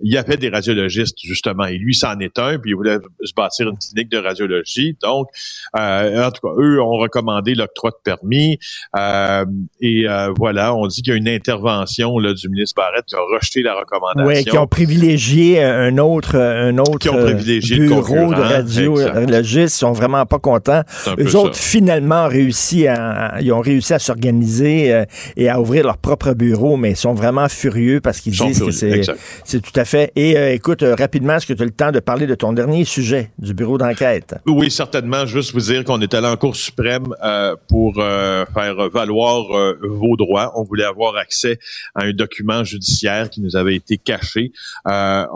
il 0.00 0.12
y 0.12 0.18
avait 0.18 0.36
des 0.36 0.48
radiologistes, 0.48 1.18
justement, 1.22 1.64
et 1.64 1.78
lui, 1.78 1.94
c'en 1.94 2.18
est 2.18 2.38
un, 2.38 2.58
puis 2.58 2.72
il 2.72 2.74
voulait 2.74 2.98
se 3.22 3.32
bâtir 3.34 3.68
une 3.68 3.78
clinique 3.78 4.10
de 4.10 4.18
radiologie. 4.18 4.96
Donc, 5.02 5.28
euh, 5.76 6.26
en 6.26 6.30
tout 6.30 6.46
cas, 6.46 6.54
eux 6.60 6.80
ont 6.80 6.98
recommandé 6.98 7.54
l'octroi 7.54 7.90
de 7.90 7.96
permis. 8.04 8.58
Euh, 8.96 9.44
et 9.80 10.08
euh, 10.08 10.32
voilà, 10.36 10.74
on 10.74 10.86
dit 10.86 11.02
qu'il 11.02 11.12
y 11.12 11.16
a 11.16 11.18
une 11.18 11.28
intervention 11.28 12.18
là, 12.18 12.34
du 12.34 12.48
ministre 12.48 12.74
Barrett 12.76 13.04
qui 13.06 13.14
a 13.14 13.20
rejeté 13.20 13.62
la 13.62 13.74
recommandation. 13.74 14.26
Oui, 14.26 14.44
qui 14.44 14.58
ont 14.58 14.66
privilégié 14.66 15.62
un 15.62 15.96
autre, 15.98 16.36
un 16.36 16.76
autre 16.78 16.98
qui 16.98 17.08
ont 17.08 17.22
privilégié 17.22 17.78
bureau 17.78 18.34
de 18.34 18.40
radiologistes. 18.40 19.76
Ils 19.76 19.78
sont 19.78 19.92
vraiment 19.92 20.26
pas 20.26 20.38
contents. 20.38 20.82
Eux 21.18 21.36
autres, 21.36 21.56
finalement, 21.56 22.24
ont 22.24 22.28
réussi 22.28 22.86
à, 22.86 23.38
ils 23.40 23.52
ont 23.52 23.60
réussi 23.60 23.94
à 23.94 23.98
s'organiser 23.98 25.04
et 25.36 25.48
à 25.48 25.60
ouvrir 25.60 25.84
leur 25.84 25.98
propre 25.98 26.34
bureau, 26.34 26.76
mais 26.76 26.90
ils 26.90 26.96
sont 26.96 27.14
vraiment 27.14 27.48
furieux 27.48 28.00
parce 28.00 28.20
qu'ils 28.20 28.32
disent 28.32 28.60
que 28.60 28.70
c'est 28.70 29.53
c'est 29.54 29.60
tout 29.60 29.78
à 29.78 29.84
fait. 29.84 30.10
Et 30.16 30.36
euh, 30.36 30.52
écoute, 30.52 30.82
euh, 30.82 30.96
rapidement, 30.96 31.36
est-ce 31.36 31.46
que 31.46 31.52
tu 31.52 31.62
as 31.62 31.64
le 31.64 31.70
temps 31.70 31.92
de 31.92 32.00
parler 32.00 32.26
de 32.26 32.34
ton 32.34 32.52
dernier 32.52 32.84
sujet 32.84 33.30
du 33.38 33.54
bureau 33.54 33.78
d'enquête? 33.78 34.34
Oui, 34.46 34.68
certainement. 34.68 35.26
Juste 35.26 35.52
vous 35.52 35.60
dire 35.60 35.84
qu'on 35.84 36.00
est 36.00 36.12
allé 36.12 36.26
en 36.26 36.36
Cour 36.36 36.56
suprême 36.56 37.14
euh, 37.22 37.54
pour 37.68 37.94
faire 37.94 38.90
valoir 38.90 39.44
vos 39.80 40.16
droits. 40.16 40.52
On 40.56 40.64
voulait 40.64 40.84
avoir 40.84 41.16
accès 41.16 41.58
à 41.94 42.04
un 42.04 42.12
document 42.12 42.64
judiciaire 42.64 43.30
qui 43.30 43.40
nous 43.40 43.54
avait 43.54 43.76
été 43.76 43.96
caché. 43.96 44.50
Ça 44.84 45.28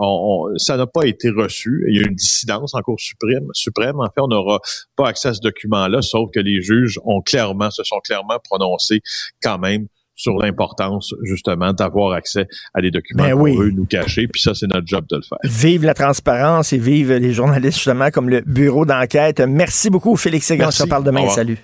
n'a 0.76 0.86
pas 0.86 1.04
été 1.04 1.30
reçu. 1.30 1.84
Il 1.88 1.96
y 1.96 2.00
a 2.00 2.08
une 2.08 2.16
dissidence 2.16 2.74
en 2.74 2.80
Cour 2.80 2.98
suprême. 2.98 3.46
suprême. 3.52 4.00
En 4.00 4.06
fait, 4.06 4.20
on 4.20 4.28
n'aura 4.28 4.58
pas 4.96 5.08
accès 5.08 5.28
à 5.28 5.34
ce 5.34 5.40
document-là, 5.40 6.02
sauf 6.02 6.30
que 6.34 6.40
les 6.40 6.60
juges 6.60 6.98
ont 7.04 7.20
clairement, 7.20 7.70
se 7.70 7.84
sont 7.84 8.00
clairement 8.00 8.38
prononcés 8.42 9.00
quand 9.40 9.58
même 9.58 9.86
sur 10.18 10.36
l'importance 10.36 11.14
justement 11.22 11.72
d'avoir 11.72 12.12
accès 12.12 12.46
à 12.74 12.82
des 12.82 12.90
documents 12.90 13.24
ben 13.24 13.36
qu'on 13.36 13.56
veut 13.56 13.70
nous 13.70 13.86
cacher. 13.86 14.26
Puis 14.28 14.42
ça, 14.42 14.52
c'est 14.52 14.66
notre 14.66 14.86
job 14.86 15.06
de 15.08 15.16
le 15.16 15.22
faire. 15.22 15.38
Vive 15.44 15.84
la 15.84 15.94
transparence 15.94 16.72
et 16.72 16.78
vive 16.78 17.12
les 17.12 17.32
journalistes 17.32 17.76
justement 17.76 18.10
comme 18.10 18.28
le 18.28 18.42
bureau 18.44 18.84
d'enquête. 18.84 19.40
Merci 19.40 19.88
beaucoup, 19.88 20.16
Félix 20.16 20.46
Séguin. 20.46 20.68
On 20.68 20.70
se 20.70 20.82
reparle 20.82 21.04
demain. 21.04 21.28
Salut. 21.30 21.58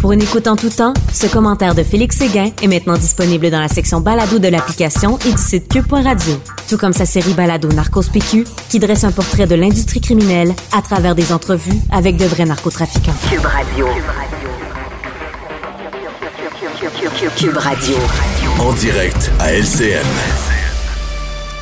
Pour 0.00 0.12
une 0.12 0.22
écoute 0.22 0.46
en 0.46 0.56
tout 0.56 0.70
temps, 0.70 0.94
ce 1.12 1.26
commentaire 1.26 1.74
de 1.74 1.82
Félix 1.82 2.16
Séguin 2.16 2.52
est 2.62 2.68
maintenant 2.68 2.96
disponible 2.96 3.50
dans 3.50 3.60
la 3.60 3.68
section 3.68 4.00
balado 4.00 4.38
de 4.38 4.48
l'application 4.48 5.18
et 5.26 5.32
du 5.32 5.36
site 5.36 5.68
cube.radio. 5.68 6.40
Tout 6.70 6.78
comme 6.78 6.94
sa 6.94 7.04
série 7.04 7.34
balado 7.34 7.68
Narcos 7.68 8.08
PQ, 8.10 8.44
qui 8.70 8.78
dresse 8.78 9.04
un 9.04 9.12
portrait 9.12 9.46
de 9.46 9.56
l'industrie 9.56 10.00
criminelle 10.00 10.52
à 10.72 10.80
travers 10.80 11.14
des 11.14 11.32
entrevues 11.32 11.80
avec 11.92 12.16
de 12.16 12.24
vrais 12.24 12.46
narcotrafiquants. 12.46 13.12
Cube 13.28 13.44
Radio. 13.44 13.86
Cube 13.88 14.04
Radio. 14.06 14.69
En 18.58 18.74
direct 18.74 19.32
à 19.38 19.54
LCN. 19.54 20.04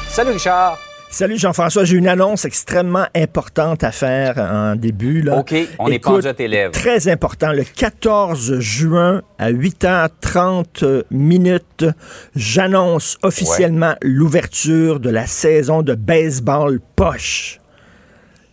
Salut 0.08 0.32
Richard. 0.32 0.78
Salut 1.10 1.38
Jean-François, 1.38 1.84
j'ai 1.84 1.96
une 1.96 2.08
annonce 2.08 2.44
extrêmement 2.44 3.06
importante 3.14 3.84
à 3.84 3.92
faire 3.92 4.38
en 4.38 4.74
début. 4.74 5.22
Là. 5.22 5.38
OK, 5.38 5.54
on 5.78 5.92
est 5.92 6.00
pendu 6.00 6.26
à 6.26 6.34
tes 6.34 6.48
lèvres. 6.48 6.72
Très 6.72 7.06
important. 7.06 7.52
Le 7.52 7.62
14 7.62 8.58
juin 8.58 9.22
à 9.38 9.52
8h30 9.52 11.04
minutes, 11.12 11.86
j'annonce 12.34 13.16
officiellement 13.22 13.94
l'ouverture 14.02 14.98
de 14.98 15.10
la 15.10 15.26
saison 15.26 15.82
de 15.82 15.94
baseball 15.94 16.80
poche. 16.96 17.60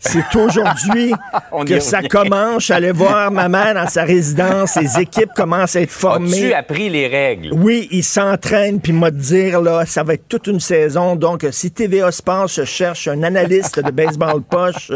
C'est 0.05 0.35
aujourd'hui 0.35 1.13
que 1.67 1.79
ça 1.79 2.01
commence. 2.03 2.65
J'allais 2.67 2.91
voir 2.91 3.31
ma 3.31 3.49
mère 3.49 3.73
dans 3.73 3.87
sa 3.87 4.03
résidence. 4.03 4.75
Les 4.75 4.99
équipes 4.99 5.31
commencent 5.35 5.75
à 5.75 5.81
être 5.81 5.91
formées. 5.91 6.45
As-tu 6.45 6.53
appris 6.53 6.89
les 6.89 7.07
règles? 7.07 7.53
Oui, 7.53 7.87
ils 7.91 8.03
s'entraînent. 8.03 8.79
Puis 8.79 8.93
m'a 8.93 9.11
dire, 9.11 9.61
là, 9.61 9.85
ça 9.85 10.03
va 10.03 10.13
être 10.13 10.27
toute 10.27 10.47
une 10.47 10.59
saison. 10.59 11.15
Donc, 11.15 11.45
si 11.51 11.71
TVA 11.71 12.11
Sports 12.11 12.49
cherche 12.49 13.07
un 13.07 13.23
analyste 13.23 13.79
de 13.79 13.91
baseball 13.91 14.41
poche, 14.49 14.91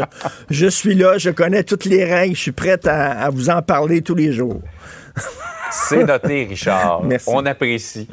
je 0.48 0.66
suis 0.66 0.94
là. 0.94 1.18
Je 1.18 1.30
connais 1.30 1.64
toutes 1.64 1.84
les 1.84 2.04
règles. 2.04 2.36
Je 2.36 2.40
suis 2.40 2.52
prête 2.52 2.86
à, 2.86 3.10
à 3.10 3.30
vous 3.30 3.50
en 3.50 3.62
parler 3.62 4.02
tous 4.02 4.14
les 4.14 4.32
jours. 4.32 4.60
C'est 5.70 6.04
noté, 6.04 6.46
Richard. 6.48 7.02
Merci. 7.04 7.28
On 7.32 7.44
apprécie. 7.46 8.08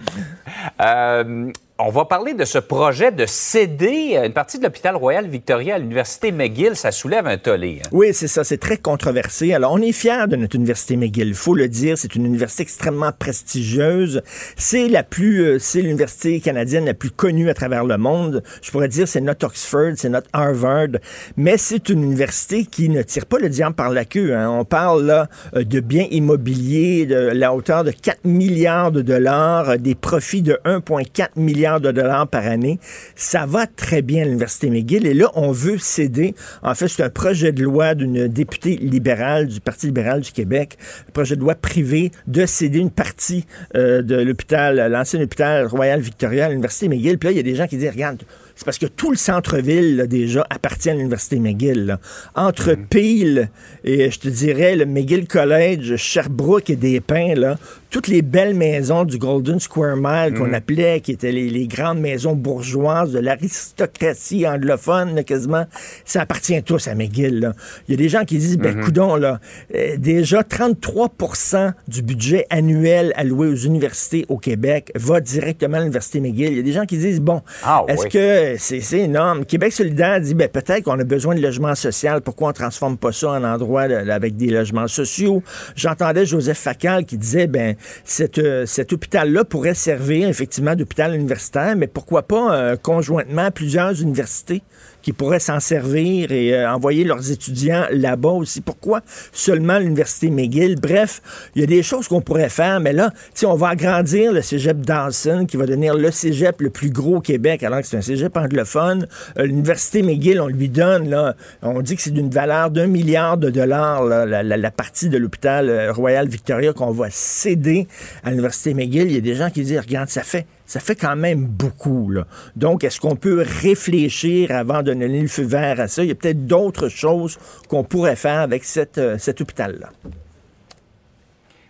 Euh, 0.82 1.52
on 1.80 1.90
va 1.90 2.06
parler 2.06 2.34
de 2.34 2.44
ce 2.44 2.58
projet 2.58 3.12
de 3.12 3.26
céder 3.28 4.20
une 4.26 4.34
partie 4.34 4.58
de 4.58 4.64
l'hôpital 4.64 4.96
Royal 4.96 5.28
Victoria 5.28 5.76
à 5.76 5.78
l'université 5.78 6.32
McGill. 6.32 6.76
Ça 6.76 6.92
soulève 6.92 7.28
un 7.28 7.38
tollé. 7.38 7.82
hein. 7.84 7.90
Oui, 7.92 8.14
c'est 8.14 8.28
ça, 8.28 8.44
c'est 8.44 8.58
très 8.58 8.78
controversé. 8.78 9.54
Alors, 9.54 9.74
on 9.74 9.82
est 9.82 9.92
fiers 9.92 10.26
de 10.28 10.36
notre 10.36 10.56
université 10.56 10.96
McGill, 10.98 11.28
il 11.28 11.34
faut 11.36 11.54
le 11.54 11.68
dire, 11.68 11.98
c'est 11.98 12.16
une 12.16 12.26
université 12.26 12.64
extrêmement 12.64 13.12
prestigieuse. 13.12 14.22
C'est 14.56 14.88
la 14.88 15.04
plus, 15.04 15.42
euh, 15.44 15.60
c'est 15.60 15.82
l'université 15.82 16.40
canadienne 16.40 16.86
la 16.86 16.94
plus 16.96 17.12
connue 17.12 17.50
à 17.50 17.54
travers 17.54 17.86
le 17.86 17.98
monde. 17.98 18.42
Je 18.64 18.72
pourrais 18.72 18.88
dire 18.88 19.08
c'est 19.08 19.22
notre 19.22 19.46
Oxford, 19.46 19.94
c'est 19.98 20.10
notre 20.10 20.30
Harvard, 20.34 20.88
mais 21.36 21.58
c'est 21.58 21.90
une 21.90 22.04
université 22.04 22.66
qui 22.66 22.90
ne 22.90 23.04
tire 23.04 23.26
pas 23.28 23.38
le 23.38 23.50
diable 23.50 23.76
par 23.76 23.92
la 23.92 24.06
queue. 24.06 24.36
hein. 24.36 24.50
On 24.50 24.66
parle 24.66 25.06
là 25.06 25.28
euh, 25.56 25.64
de 25.64 25.80
biens 25.80 26.08
immobiliers 26.10 27.06
de 27.06 27.16
la 27.16 27.54
hauteur 27.54 27.84
de 27.84 27.92
4 27.92 28.26
milliards 28.26 28.92
de 28.92 29.02
dollars, 29.04 29.70
euh, 29.70 29.78
des 29.78 29.94
profits 29.96 30.42
de 30.42 30.60
1,4 30.66 31.28
milliard 31.36 31.67
de 31.80 31.92
dollars 31.92 32.28
par 32.28 32.46
année. 32.46 32.80
Ça 33.16 33.46
va 33.46 33.68
très 33.68 34.02
bien 34.02 34.24
à 34.24 34.26
l'université 34.26 34.70
McGill 34.70 35.06
et 35.06 35.14
là, 35.14 35.30
on 35.36 35.52
veut 35.52 35.78
céder. 35.78 36.34
En 36.64 36.74
fait, 36.76 36.88
c'est 36.88 37.04
un 37.04 37.10
projet 37.10 37.52
de 37.52 37.64
loi 37.64 37.96
d'une 37.96 38.28
députée 38.28 38.78
libérale 38.78 39.48
du 39.48 39.60
Parti 39.60 39.88
libéral 39.88 40.22
du 40.22 40.32
Québec, 40.32 40.78
un 41.08 41.12
projet 41.12 41.36
de 41.36 41.42
loi 41.42 41.56
privé 41.56 42.12
de 42.28 42.46
céder 42.46 42.80
une 42.80 42.92
partie 42.92 43.46
euh, 43.76 44.02
de 44.02 44.16
l'hôpital, 44.16 44.92
l'ancien 44.92 45.22
hôpital 45.22 45.66
Royal 45.68 46.00
Victoria 46.00 46.46
à 46.46 46.50
l'université 46.50 46.88
McGill. 46.88 47.18
Puis 47.18 47.28
là, 47.28 47.32
il 47.32 47.38
y 47.38 47.40
a 47.40 47.44
des 47.44 47.56
gens 47.56 47.68
qui 47.68 47.78
disent, 47.78 47.92
regarde, 47.92 48.24
c'est 48.58 48.66
parce 48.66 48.80
que 48.80 48.88
tout 48.88 49.12
le 49.12 49.18
centre-ville, 49.18 50.08
déjà, 50.10 50.46
appartient 50.50 50.90
à 50.90 50.96
l'Université 50.96 51.40
McGill. 51.40 51.86
là. 51.86 52.00
Entre 52.34 52.74
Peel 52.74 53.50
et, 53.84 54.10
je 54.10 54.20
te 54.20 54.28
dirais, 54.30 54.76
le 54.76 54.88
McGill 54.88 55.28
College, 55.28 55.96
Sherbrooke 55.96 56.72
et 56.72 56.76
des 56.76 57.00
Pins, 57.00 57.36
là, 57.36 57.60
toutes 57.90 58.08
les 58.08 58.22
belles 58.22 58.54
maisons 58.56 59.06
du 59.06 59.18
Golden 59.18 59.60
Square 59.60 59.96
Mile 59.98 60.34
qu'on 60.38 60.52
appelait, 60.54 61.00
qui 61.00 61.12
étaient 61.12 61.32
les, 61.32 61.50
les 61.50 61.68
grandes 61.68 62.00
maisons 62.00 62.36
bourgeoises 62.36 63.12
de 63.12 63.20
l'aristocratie 63.20 64.46
anglophone, 64.48 65.16
là, 65.16 65.24
quasiment, 65.24 65.66
ça 66.04 66.22
appartient 66.22 66.62
tous 66.64 66.88
à 66.88 66.96
McGill. 66.96 67.40
là. 67.40 67.54
Il 67.88 67.92
y 67.92 67.94
a 67.94 67.98
des 67.98 68.10
gens 68.10 68.26
qui 68.26 68.38
disent, 68.38 68.58
ben, 68.58 68.82
coudon, 68.84 69.16
là, 69.16 69.40
euh, 69.74 69.96
déjà 69.98 70.42
33% 70.44 71.74
du 71.88 72.02
budget 72.02 72.46
annuel 72.50 73.14
alloué 73.16 73.48
aux 73.48 73.56
universités 73.56 74.26
au 74.28 74.38
Québec 74.38 74.92
va 74.96 75.22
directement 75.22 75.78
à 75.78 75.80
l'Université 75.82 76.20
McGill. 76.20 76.52
Il 76.52 76.58
y 76.58 76.60
a 76.60 76.64
des 76.64 76.74
gens 76.74 76.86
qui 76.86 76.98
disent, 76.98 77.22
bon, 77.22 77.42
Ah, 77.64 77.84
est-ce 77.88 78.04
oui. 78.04 78.10
que 78.10 78.56
c'est 78.58 79.00
énorme? 79.00 79.46
Québec 79.46 79.72
solidaire 79.72 80.20
dit, 80.20 80.34
ben, 80.34 80.50
peut-être 80.50 80.84
qu'on 80.84 81.00
a 81.00 81.04
besoin 81.06 81.36
de 81.36 81.42
logements 81.42 81.76
sociaux. 81.76 82.20
Pourquoi 82.24 82.50
on 82.50 82.54
transforme 82.54 82.98
pas 82.98 83.14
ça 83.14 83.32
en 83.32 83.44
endroit 83.46 83.88
là, 83.88 84.14
avec 84.14 84.36
des 84.36 84.48
logements 84.48 84.88
sociaux? 84.90 85.42
J'entendais 85.76 86.26
Joseph 86.26 86.58
Facal 86.58 87.06
qui 87.06 87.18
disait, 87.18 87.48
ben, 87.48 87.76
cet, 88.04 88.38
euh, 88.38 88.66
cet 88.66 88.94
hôpital-là 88.94 89.44
pourrait 89.44 89.74
servir 89.74 90.28
effectivement 90.28 90.76
d'hôpital 90.76 91.16
universitaire, 91.16 91.76
mais 91.76 91.88
pourquoi 91.88 92.24
pas 92.24 92.56
euh, 92.56 92.76
conjointement 92.76 93.52
plusieurs 93.52 94.02
universités 94.02 94.62
qui 95.08 95.14
pourraient 95.14 95.40
s'en 95.40 95.62
servir 95.62 96.34
et 96.34 96.54
euh, 96.54 96.70
envoyer 96.70 97.06
leurs 97.06 97.32
étudiants 97.32 97.86
là-bas 97.92 98.32
aussi. 98.32 98.60
Pourquoi 98.60 99.00
seulement 99.32 99.80
l'université 99.80 100.30
McGill? 100.30 100.76
Bref, 100.82 101.22
il 101.56 101.62
y 101.62 101.64
a 101.64 101.66
des 101.66 101.82
choses 101.82 102.10
qu'on 102.10 102.20
pourrait 102.20 102.50
faire, 102.50 102.82
mais 102.82 102.92
là, 102.92 103.14
on 103.46 103.56
va 103.56 103.70
agrandir 103.70 104.34
le 104.34 104.42
cégep 104.42 104.82
Dawson, 104.82 105.46
qui 105.48 105.56
va 105.56 105.66
devenir 105.66 105.96
le 105.96 106.12
cégep 106.12 106.60
le 106.60 106.72
plus 106.72 106.90
gros 106.90 107.16
au 107.16 107.22
Québec, 107.22 107.64
alors 107.64 107.80
que 107.80 107.88
c'est 107.88 107.96
un 107.96 108.02
cégep 108.02 108.36
anglophone. 108.36 109.08
Euh, 109.40 109.46
l'université 109.46 110.02
McGill, 110.02 110.42
on 110.42 110.48
lui 110.48 110.68
donne, 110.68 111.10
là, 111.10 111.38
on 111.62 111.82
dit 111.82 111.96
que 111.96 112.02
c'est 112.02 112.12
d'une 112.12 112.30
valeur 112.30 112.70
d'un 112.70 112.88
milliard 112.88 113.38
de 113.38 113.50
dollars, 113.50 114.04
la 114.04 114.72
partie 114.72 115.08
de 115.08 115.18
l'hôpital 115.18 115.70
euh, 115.70 115.94
Royal 115.94 116.28
Victoria 116.28 116.74
qu'on 116.74 116.92
va 116.92 117.08
céder 117.12 117.88
à 118.26 118.32
l'université 118.32 118.74
McGill. 118.74 119.08
Il 119.08 119.14
y 119.14 119.18
a 119.18 119.22
des 119.22 119.36
gens 119.36 119.50
qui 119.52 119.64
disent, 119.64 119.80
regarde, 119.80 120.10
ça 120.10 120.24
fait 120.24 120.46
ça 120.68 120.82
fait 120.82 120.96
quand 120.96 121.16
même 121.16 121.46
beaucoup. 121.46 122.12
Là. 122.12 122.28
Donc, 122.56 122.84
est-ce 122.84 123.00
qu'on 123.00 123.16
peut 123.16 123.44
réfléchir 123.64 124.52
avant 124.52 124.84
de 124.84 124.94
donner 124.94 125.22
le 125.22 125.28
feu 125.28 125.44
vert 125.44 125.80
à 125.80 125.88
ça? 125.88 126.04
Il 126.04 126.10
y 126.10 126.12
a 126.12 126.16
peut-être 126.16 126.46
d'autres 126.46 126.90
choses 126.90 127.40
qu'on 127.70 127.84
pourrait 127.84 128.18
faire 128.18 128.42
avec 128.42 128.66
cette, 128.66 128.98
euh, 128.98 129.18
cet 129.18 129.42
hôpital-là. 129.42 129.90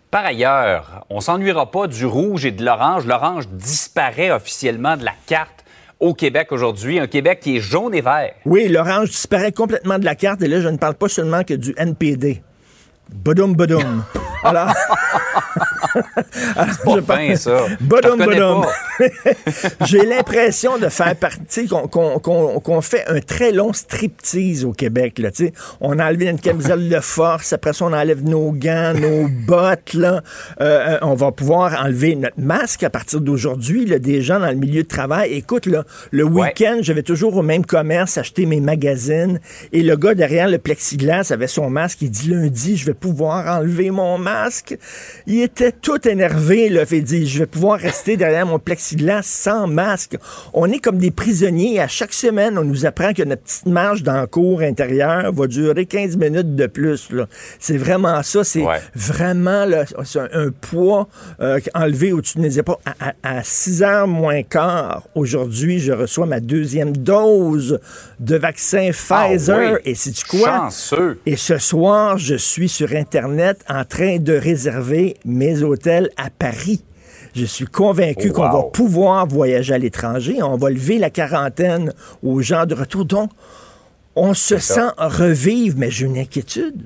Par 0.09 0.25
ailleurs, 0.25 1.05
on 1.09 1.21
s'ennuiera 1.21 1.69
pas 1.69 1.85
du 1.87 2.05
rouge 2.05 2.45
et 2.45 2.51
de 2.51 2.65
l'orange. 2.65 3.05
L'orange 3.05 3.47
disparaît 3.49 4.31
officiellement 4.31 4.97
de 4.97 5.05
la 5.05 5.13
carte 5.27 5.63
au 5.99 6.13
Québec 6.13 6.51
aujourd'hui. 6.51 6.99
Un 6.99 7.07
Québec 7.07 7.39
qui 7.41 7.57
est 7.57 7.59
jaune 7.59 7.93
et 7.93 8.01
vert. 8.01 8.33
Oui, 8.45 8.67
l'orange 8.67 9.09
disparaît 9.09 9.51
complètement 9.51 9.99
de 9.99 10.05
la 10.05 10.15
carte 10.15 10.41
et 10.41 10.47
là, 10.47 10.59
je 10.59 10.69
ne 10.69 10.77
parle 10.77 10.95
pas 10.95 11.09
seulement 11.09 11.43
que 11.43 11.53
du 11.53 11.73
NPD. 11.77 12.41
Bodoum, 13.13 13.55
bodoum. 13.55 14.03
Alors, 14.43 14.73
C'est 16.95 17.05
pas 17.05 17.35
ça. 17.35 17.65
Bodoum. 17.79 18.17
pas. 18.19 19.05
J'ai 19.85 20.05
l'impression 20.05 20.77
de 20.77 20.89
faire 20.89 21.15
partie, 21.15 21.67
qu'on 21.67 22.81
fait 22.81 23.05
un 23.07 23.19
très 23.19 23.51
long 23.51 23.73
striptease 23.73 24.65
au 24.65 24.71
Québec. 24.73 25.19
Là, 25.19 25.29
on 25.81 25.99
a 25.99 26.07
enlevé 26.07 26.31
notre 26.31 26.43
camisole 26.43 26.89
de 26.89 26.99
force, 26.99 27.53
après 27.53 27.73
ça, 27.73 27.85
on 27.85 27.93
enlève 27.93 28.23
nos 28.23 28.51
gants, 28.51 28.93
nos 28.93 29.27
bottes. 29.27 29.93
Là. 29.93 30.21
Euh, 30.61 30.95
euh, 30.95 30.97
on 31.01 31.13
va 31.15 31.31
pouvoir 31.31 31.83
enlever 31.83 32.15
notre 32.15 32.39
masque 32.39 32.83
à 32.83 32.89
partir 32.89 33.21
d'aujourd'hui. 33.21 33.85
Des 33.99 34.21
gens 34.21 34.39
dans 34.39 34.49
le 34.49 34.55
milieu 34.55 34.83
de 34.83 34.87
travail. 34.87 35.33
Écoute, 35.33 35.65
là, 35.65 35.83
le 36.11 36.23
Ouais. 36.23 36.47
week-end, 36.47 36.79
je 36.81 36.93
vais 36.93 37.03
toujours 37.03 37.35
au 37.37 37.41
même 37.41 37.65
commerce 37.65 38.17
acheter 38.17 38.45
mes 38.45 38.59
magazines 38.59 39.39
et 39.71 39.81
le 39.81 39.95
gars 39.95 40.13
derrière 40.13 40.47
le 40.47 40.57
plexiglas 40.57 41.31
avait 41.31 41.47
son 41.47 41.69
masque. 41.69 42.01
Il 42.01 42.11
dit 42.11 42.29
lundi, 42.29 42.77
je 42.77 42.85
vais 42.85 42.93
pouvoir 42.93 43.57
enlever 43.59 43.91
mon 43.91 44.17
masque. 44.17 44.77
Il 45.25 45.41
était 45.41 45.66
tout 45.71 46.07
énervé. 46.07 46.69
Là, 46.69 46.85
fait, 46.85 47.01
dit, 47.01 47.27
je 47.27 47.39
vais 47.39 47.45
pouvoir 47.45 47.79
rester 47.79 48.17
derrière 48.17 48.45
mon 48.45 48.59
plexiglas 48.59 49.21
sans 49.23 49.67
masque. 49.67 50.17
On 50.53 50.69
est 50.71 50.79
comme 50.79 50.97
des 50.97 51.11
prisonniers. 51.11 51.79
À 51.79 51.87
chaque 51.87 52.13
semaine, 52.13 52.57
on 52.57 52.63
nous 52.63 52.85
apprend 52.85 53.13
que 53.13 53.23
notre 53.23 53.41
petite 53.43 53.65
marche 53.67 54.03
dans 54.03 54.21
le 54.21 54.27
cours 54.27 54.61
intérieur 54.61 55.31
va 55.33 55.47
durer 55.47 55.85
15 55.85 56.17
minutes 56.17 56.55
de 56.55 56.67
plus. 56.67 57.09
C'est 57.59 57.77
vraiment 57.77 58.21
ça. 58.23 58.43
C'est 58.43 58.61
Ouais. 58.63 58.79
vraiment 58.95 59.65
là, 59.65 59.85
un, 60.15 60.27
un 60.47 60.51
poids 60.51 61.07
euh, 61.39 61.59
enlevé 61.73 62.11
au-dessus 62.11 62.37
de 62.37 62.43
mes 62.43 62.57
épaules. 62.57 62.75
À, 62.85 63.09
à- 63.09 63.37
à 63.39 63.43
6 63.43 63.83
heures 63.83 64.07
moins 64.07 64.43
quart, 64.43 65.03
aujourd'hui, 65.15 65.79
je 65.79 65.91
reçois 65.91 66.25
ma 66.25 66.39
deuxième 66.39 66.95
dose 66.95 67.79
de 68.19 68.35
vaccin 68.35 68.89
Ah 69.09 69.27
Pfizer. 69.29 69.73
oui. 69.73 69.79
Et 69.85 69.95
c'est 69.95 70.23
quoi? 70.25 70.57
Chanceux. 70.69 71.19
Et 71.25 71.35
ce 71.35 71.57
soir, 71.57 72.17
je 72.17 72.35
suis 72.35 72.69
sur 72.69 72.93
Internet 72.93 73.59
en 73.69 73.83
train 73.85 74.17
de 74.17 74.33
réserver 74.33 75.17
mes 75.25 75.56
hôtels 75.63 76.09
à 76.17 76.29
Paris. 76.29 76.83
Je 77.35 77.45
suis 77.45 77.65
convaincu 77.65 78.29
Wow. 78.29 78.33
qu'on 78.33 78.49
va 78.49 78.63
pouvoir 78.63 79.27
voyager 79.27 79.73
à 79.73 79.77
l'étranger. 79.77 80.41
On 80.41 80.57
va 80.57 80.69
lever 80.69 80.97
la 80.97 81.09
quarantaine 81.09 81.93
aux 82.23 82.41
gens 82.41 82.65
de 82.65 82.73
retour. 82.73 83.05
Donc, 83.05 83.29
on 84.15 84.33
se 84.33 84.57
sent 84.57 84.89
revivre, 84.97 85.75
mais 85.77 85.91
j'ai 85.91 86.05
une 86.05 86.17
inquiétude. 86.17 86.81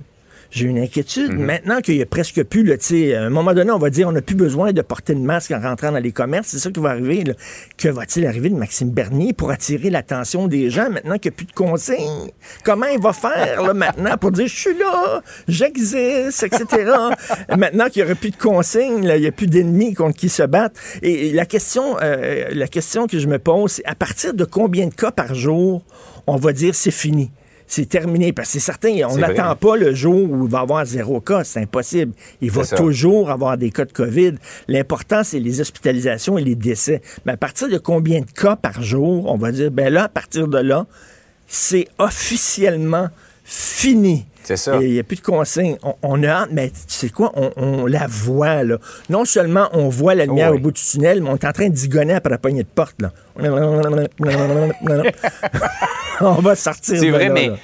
J'ai 0.52 0.68
une 0.68 0.80
inquiétude. 0.80 1.32
Maintenant 1.32 1.80
qu'il 1.80 1.96
y 1.96 2.02
a 2.02 2.06
presque 2.06 2.44
plus, 2.44 2.64
là, 2.64 2.78
tu 2.78 2.86
sais, 2.86 3.16
à 3.16 3.24
un 3.24 3.30
moment 3.30 3.54
donné, 3.54 3.72
on 3.72 3.78
va 3.78 3.90
dire 3.90 4.10
on 4.10 4.12
n'a 4.12 4.22
plus 4.22 4.36
besoin 4.36 4.74
de 4.74 4.82
porter 4.82 5.14
le 5.14 5.22
masque 5.22 5.52
en 5.52 5.62
rentrant 5.62 5.92
dans 5.92 6.00
les 6.00 6.12
commerces. 6.12 6.50
C'est 6.50 6.60
ça 6.60 6.70
qui 6.72 6.80
va 6.82 6.90
arriver. 6.90 7.24
là. 7.24 7.34
Que 7.78 7.88
va-t-il 7.88 8.26
arriver 8.26 8.50
de 8.50 8.56
Maxime 8.56 8.90
Bernier 8.90 9.32
pour 9.32 9.50
attirer 9.50 9.90
l'attention 9.90 10.48
des 10.48 10.70
gens 10.70 10.90
maintenant 10.90 11.18
qu'il 11.18 11.32
n'y 11.32 11.36
a 11.36 11.38
plus 11.38 11.46
de 11.46 11.54
consignes? 11.54 12.32
Comment 12.66 12.88
il 12.88 13.02
va 13.02 13.14
faire 13.14 13.64
là, 13.64 13.74
maintenant 13.74 14.18
pour 14.18 14.32
dire 14.32 14.48
je 14.48 14.56
suis 14.56 14.78
là, 14.78 15.22
j'existe, 15.48 16.44
etc. 16.44 16.66
maintenant 17.58 17.88
qu'il 17.88 18.04
n'y 18.04 18.10
aura 18.10 18.20
plus 18.20 18.32
de 18.32 18.38
consignes, 18.38 19.06
là, 19.08 19.16
il 19.16 19.22
n'y 19.22 19.28
a 19.28 19.32
plus 19.32 19.48
d'ennemis 19.48 19.94
contre 19.94 20.18
qui 20.18 20.28
se 20.28 20.44
battre. 20.44 20.80
Et, 21.02 21.30
et 21.30 21.32
la 21.32 21.46
question, 21.46 21.96
euh, 22.02 22.50
la 22.52 22.68
question 22.68 23.08
que 23.08 23.20
je 23.20 23.28
me 23.28 23.40
pose, 23.40 23.72
c'est 23.72 23.86
à 23.86 23.96
partir 23.96 24.34
de 24.34 24.44
combien 24.44 24.88
de 24.88 24.94
cas 24.94 25.12
par 25.12 25.34
jour 25.34 25.82
on 26.28 26.36
va 26.38 26.54
dire 26.54 26.76
c'est 26.76 26.92
fini? 26.92 27.32
C'est 27.72 27.86
terminé. 27.86 28.34
Parce 28.34 28.50
que 28.50 28.54
c'est 28.54 28.60
certain, 28.60 28.94
on 29.08 29.18
n'attend 29.18 29.56
pas 29.56 29.78
le 29.78 29.94
jour 29.94 30.30
où 30.30 30.46
il 30.46 30.52
va 30.52 30.60
y 30.60 30.62
avoir 30.62 30.86
zéro 30.86 31.22
cas. 31.22 31.46
C'est 31.46 31.62
impossible. 31.62 32.14
Il 32.42 32.52
va 32.52 32.66
ça. 32.66 32.76
toujours 32.76 33.32
avoir 33.32 33.58
des 33.58 33.72
cas 33.72 33.86
de 33.86 33.94
COVID. 33.94 34.34
L'important, 34.68 35.24
c'est 35.24 35.40
les 35.40 35.62
hospitalisations 35.62 36.38
et 36.38 36.44
les 36.44 36.56
décès. 36.56 37.02
Mais 37.26 37.32
à 37.32 37.38
partir 37.38 37.70
de 37.70 37.78
combien 37.78 38.20
de 38.20 38.30
cas 38.30 38.58
par 38.58 38.84
jour, 38.84 39.32
on 39.32 39.38
va 39.38 39.54
dire, 39.54 39.72
ben 39.72 39.92
là, 39.92 40.04
à 40.04 40.10
partir 40.10 40.50
de 40.50 40.58
là, 40.58 40.86
c'est 41.48 41.88
officiellement 41.98 43.08
fini. 43.46 44.26
C'est 44.44 44.58
ça. 44.58 44.82
Et 44.82 44.86
Il 44.86 44.94
n'y 44.94 45.00
a 45.00 45.04
plus 45.04 45.18
de 45.18 45.22
consignes. 45.22 45.78
On, 45.84 45.96
on 46.02 46.24
a 46.24 46.30
hâte, 46.30 46.50
mais 46.52 46.70
tu 46.70 46.76
sais 46.88 47.10
quoi? 47.10 47.32
On, 47.36 47.52
on 47.58 47.86
la 47.86 48.08
voit, 48.08 48.64
là. 48.64 48.78
Non 49.10 49.26
seulement 49.26 49.70
on 49.74 49.90
voit 49.90 50.16
la 50.16 50.26
lumière 50.26 50.52
Oui. 50.52 50.58
au 50.58 50.62
bout 50.62 50.72
du 50.72 50.82
tunnel, 50.82 51.22
mais 51.22 51.30
on 51.30 51.36
est 51.36 51.46
en 51.46 51.52
train 51.52 51.70
de 51.70 51.74
digonner 51.74 52.14
après 52.14 52.32
la 52.32 52.38
poignée 52.38 52.64
de 52.64 52.68
porte, 52.68 53.02
là. 53.02 53.12
on 56.22 56.34
va 56.42 56.56
sortir 56.56 57.00
C'est 57.00 57.10
vrai, 57.10 57.28
là, 57.28 57.34
mais 57.34 57.48
là. 57.48 57.56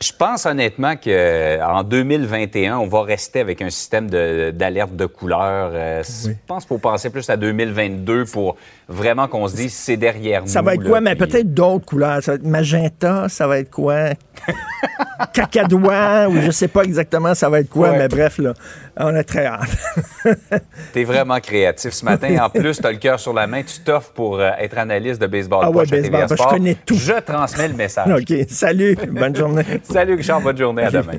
Je 0.00 0.12
pense 0.12 0.44
honnêtement 0.44 0.94
qu'en 0.96 1.82
2021, 1.82 2.76
on 2.76 2.86
va 2.86 3.02
rester 3.02 3.40
avec 3.40 3.62
un 3.62 3.70
système 3.70 4.10
d'alerte 4.10 4.94
de, 4.94 5.06
couleur. 5.06 5.70
Euh, 5.72 6.02
je 6.02 6.32
pense 6.46 6.64
qu'il 6.64 6.68
faut 6.68 6.78
penser 6.78 7.08
plus 7.08 7.28
à 7.30 7.38
2022 7.38 8.26
pour 8.26 8.56
vraiment 8.88 9.26
qu'on 9.28 9.48
se 9.48 9.56
dise 9.56 9.72
c'est 9.72 9.96
derrière 9.96 10.42
nous. 10.42 10.48
Ça 10.48 10.62
va 10.62 10.74
être 10.74 10.84
quoi? 10.84 11.00
Mais 11.00 11.14
peut-être 11.14 11.52
d'autres 11.52 11.84
couleurs. 11.84 12.22
Ça 12.22 12.32
va 12.32 12.36
être 12.36 12.46
magenta, 12.46 13.28
ça 13.28 13.46
va 13.46 13.58
être 13.58 13.70
quoi? 13.70 14.10
Cacadois, 15.32 16.28
ou 16.28 16.40
je 16.40 16.50
sais 16.50 16.68
pas 16.68 16.82
exactement 16.82 17.34
ça 17.34 17.48
va 17.48 17.60
être 17.60 17.70
quoi, 17.70 17.92
mais 17.92 18.08
bref, 18.08 18.38
là, 18.38 18.54
on 18.98 19.14
est 19.14 19.24
très 19.24 19.46
hâte. 19.46 19.76
T'es 20.92 21.04
vraiment 21.04 21.40
créatif 21.40 21.92
ce 21.92 22.04
matin. 22.04 22.36
En 22.44 22.50
plus, 22.50 22.80
t'as 22.80 22.92
le 22.92 22.98
cœur 22.98 23.18
sur 23.18 23.32
la 23.32 23.46
main. 23.46 23.62
Tu 23.62 23.80
t'offres 23.80 24.12
pour 24.12 24.40
euh, 24.40 24.50
être 24.58 24.78
analyste 24.78 25.20
de 25.20 25.26
baseball. 25.26 25.60
Ah 25.62 25.70
ouais, 25.70 25.86
baseball, 25.86 26.26
je 26.30 26.48
connais 26.48 26.74
tout. 26.74 26.96
Je 26.96 27.18
transmets 27.20 27.68
le 27.68 27.74
message. 27.74 28.08
OK. 28.10 28.46
Salut. 28.48 28.96
Bonne 29.10 29.34
journée. 29.34 29.64
Salut, 29.82 30.14
Richard. 30.14 30.40
Bonne 30.40 30.58
journée. 30.58 30.84
À 30.84 30.90
demain. 30.90 31.18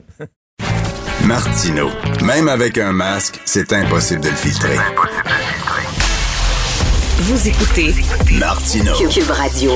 Martino. 1.25 1.89
Même 2.23 2.47
avec 2.47 2.77
un 2.77 2.91
masque, 2.91 3.41
c'est 3.45 3.73
impossible 3.73 4.21
de 4.21 4.30
le 4.30 4.36
filtrer. 4.36 4.77
Vous 7.19 7.47
écoutez 7.47 7.95
Martino. 8.32 8.93
Cube 9.10 9.32
Radio. 9.32 9.71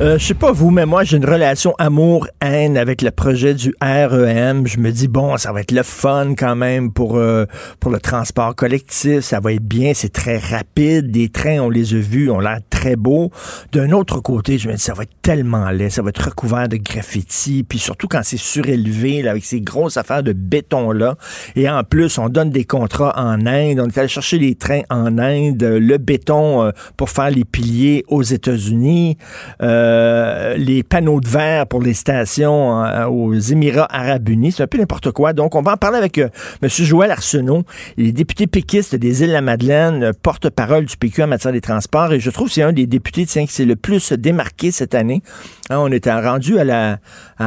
Euh, 0.00 0.16
je 0.16 0.28
sais 0.28 0.34
pas 0.34 0.50
vous, 0.50 0.70
mais 0.70 0.86
moi, 0.86 1.04
j'ai 1.04 1.18
une 1.18 1.26
relation 1.26 1.74
amour-haine 1.78 2.78
avec 2.78 3.02
le 3.02 3.10
projet 3.10 3.52
du 3.52 3.74
REM. 3.82 4.66
Je 4.66 4.78
me 4.78 4.92
dis, 4.92 5.08
bon, 5.08 5.36
ça 5.36 5.52
va 5.52 5.60
être 5.60 5.72
le 5.72 5.82
fun 5.82 6.32
quand 6.38 6.56
même 6.56 6.90
pour, 6.90 7.18
euh, 7.18 7.44
pour 7.80 7.90
le 7.90 8.00
transport 8.00 8.56
collectif. 8.56 9.20
Ça 9.20 9.40
va 9.40 9.52
être 9.52 9.62
bien, 9.62 9.92
c'est 9.92 10.10
très 10.10 10.38
rapide. 10.38 11.10
Des 11.10 11.28
trains, 11.28 11.58
on 11.58 11.68
les 11.68 11.92
a 11.92 11.98
vus, 11.98 12.30
ont 12.30 12.40
l'air 12.40 12.60
très 12.70 12.96
beaux. 12.96 13.30
D'un 13.72 13.90
autre 13.90 14.20
côté, 14.20 14.56
je 14.56 14.70
me 14.70 14.74
dis, 14.74 14.80
ça 14.80 14.94
va 14.94 15.02
être 15.02 15.20
tellement 15.20 15.68
laid. 15.68 15.90
Ça 15.90 16.00
va 16.00 16.08
être 16.08 16.30
recouvert 16.30 16.66
de 16.66 16.78
graffiti. 16.78 17.62
Puis 17.62 17.78
surtout 17.78 18.08
quand 18.08 18.22
c'est 18.22 18.38
surélevé, 18.38 19.20
là, 19.20 19.32
avec 19.32 19.44
ces 19.44 19.60
grosses 19.60 19.98
affaires 19.98 20.22
de 20.22 20.32
béton-là. 20.32 21.16
Et 21.56 21.68
en 21.68 21.84
plus, 21.84 22.16
on 22.16 22.30
donne 22.30 22.48
des 22.48 22.64
contrats 22.64 23.12
en 23.18 23.44
Inde. 23.44 23.78
On 23.78 23.88
est 23.88 23.98
allé 23.98 24.08
chercher 24.08 24.38
les 24.38 24.54
trains 24.54 24.80
en 24.88 25.18
Inde, 25.18 25.62
le 25.62 25.98
béton 25.98 26.64
euh, 26.64 26.70
pour 26.96 27.10
faire 27.10 27.30
les 27.30 27.44
piliers 27.44 28.06
aux 28.08 28.22
États-Unis. 28.22 29.18
Euh, 29.60 29.89
euh, 29.90 30.56
les 30.56 30.82
panneaux 30.82 31.20
de 31.20 31.28
verre 31.28 31.66
pour 31.66 31.82
les 31.82 31.94
stations 31.94 32.84
euh, 32.84 33.06
aux 33.06 33.34
Émirats 33.34 33.88
arabes 33.90 34.28
unis. 34.28 34.52
C'est 34.52 34.62
un 34.62 34.66
peu 34.66 34.78
n'importe 34.78 35.10
quoi. 35.10 35.32
Donc, 35.32 35.54
on 35.54 35.62
va 35.62 35.72
en 35.72 35.76
parler 35.76 35.98
avec 35.98 36.18
euh, 36.18 36.28
M. 36.62 36.68
Joël 36.68 37.10
Arsenault. 37.10 37.64
Il 37.96 38.06
est 38.06 38.12
député 38.12 38.46
péquiste 38.46 38.94
des 38.94 39.22
îles-la-Madeleine, 39.22 40.12
porte-parole 40.22 40.86
du 40.86 40.96
PQ 40.96 41.24
en 41.24 41.26
matière 41.26 41.52
des 41.52 41.60
transports. 41.60 42.12
Et 42.12 42.20
je 42.20 42.30
trouve 42.30 42.48
que 42.48 42.54
c'est 42.54 42.62
un 42.62 42.72
des 42.72 42.86
députés 42.86 43.26
qui 43.26 43.46
s'est 43.48 43.64
le 43.64 43.76
plus 43.76 44.12
démarqué 44.12 44.70
cette 44.70 44.94
année. 44.94 45.22
Hein, 45.70 45.78
on 45.78 45.90
était 45.90 46.12
rendu 46.12 46.58
à 46.58 46.64
la, 46.64 46.98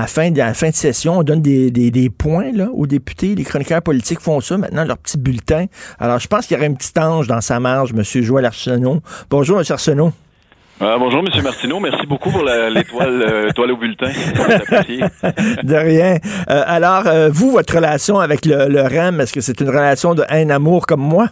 fin 0.07 0.31
de, 0.31 0.37
la 0.37 0.53
session. 0.53 1.19
On 1.19 1.23
donne 1.23 1.41
des, 1.41 2.09
points 2.09 2.51
aux 2.73 2.87
députés. 2.87 3.35
Les 3.35 3.43
chroniqueurs 3.43 3.81
politiques 3.81 4.19
font 4.19 4.41
ça 4.41 4.57
maintenant, 4.57 4.83
leur 4.83 4.97
petit 4.97 5.17
bulletin. 5.17 5.65
Alors, 5.99 6.19
je 6.19 6.27
pense 6.27 6.47
qu'il 6.47 6.55
y 6.55 6.59
aurait 6.59 6.69
un 6.69 6.73
petit 6.73 6.97
ange 6.99 7.27
dans 7.27 7.41
sa 7.41 7.59
marge, 7.59 7.91
M. 7.95 8.03
Joël 8.03 8.45
Arsenault. 8.45 9.01
Bonjour, 9.29 9.59
M. 9.59 9.65
Arsenault. 9.69 10.13
Ah, 10.81 10.97
bonjour, 10.99 11.19
M. 11.19 11.43
Martineau. 11.43 11.79
Merci 11.79 12.05
beaucoup 12.07 12.31
pour 12.31 12.43
l'étoile 12.43 13.21
euh, 13.21 13.73
au 13.73 13.77
bulletin. 13.77 14.07
de 15.63 15.75
rien. 15.75 16.17
Euh, 16.49 16.63
alors, 16.65 17.07
euh, 17.07 17.29
vous, 17.29 17.51
votre 17.51 17.75
relation 17.75 18.19
avec 18.19 18.45
le, 18.45 18.67
le 18.67 18.81
REM, 18.81 19.21
est-ce 19.21 19.33
que 19.33 19.41
c'est 19.41 19.61
une 19.61 19.69
relation 19.69 20.15
de 20.15 20.23
haine-amour 20.29 20.85
comme 20.85 21.01
moi? 21.01 21.27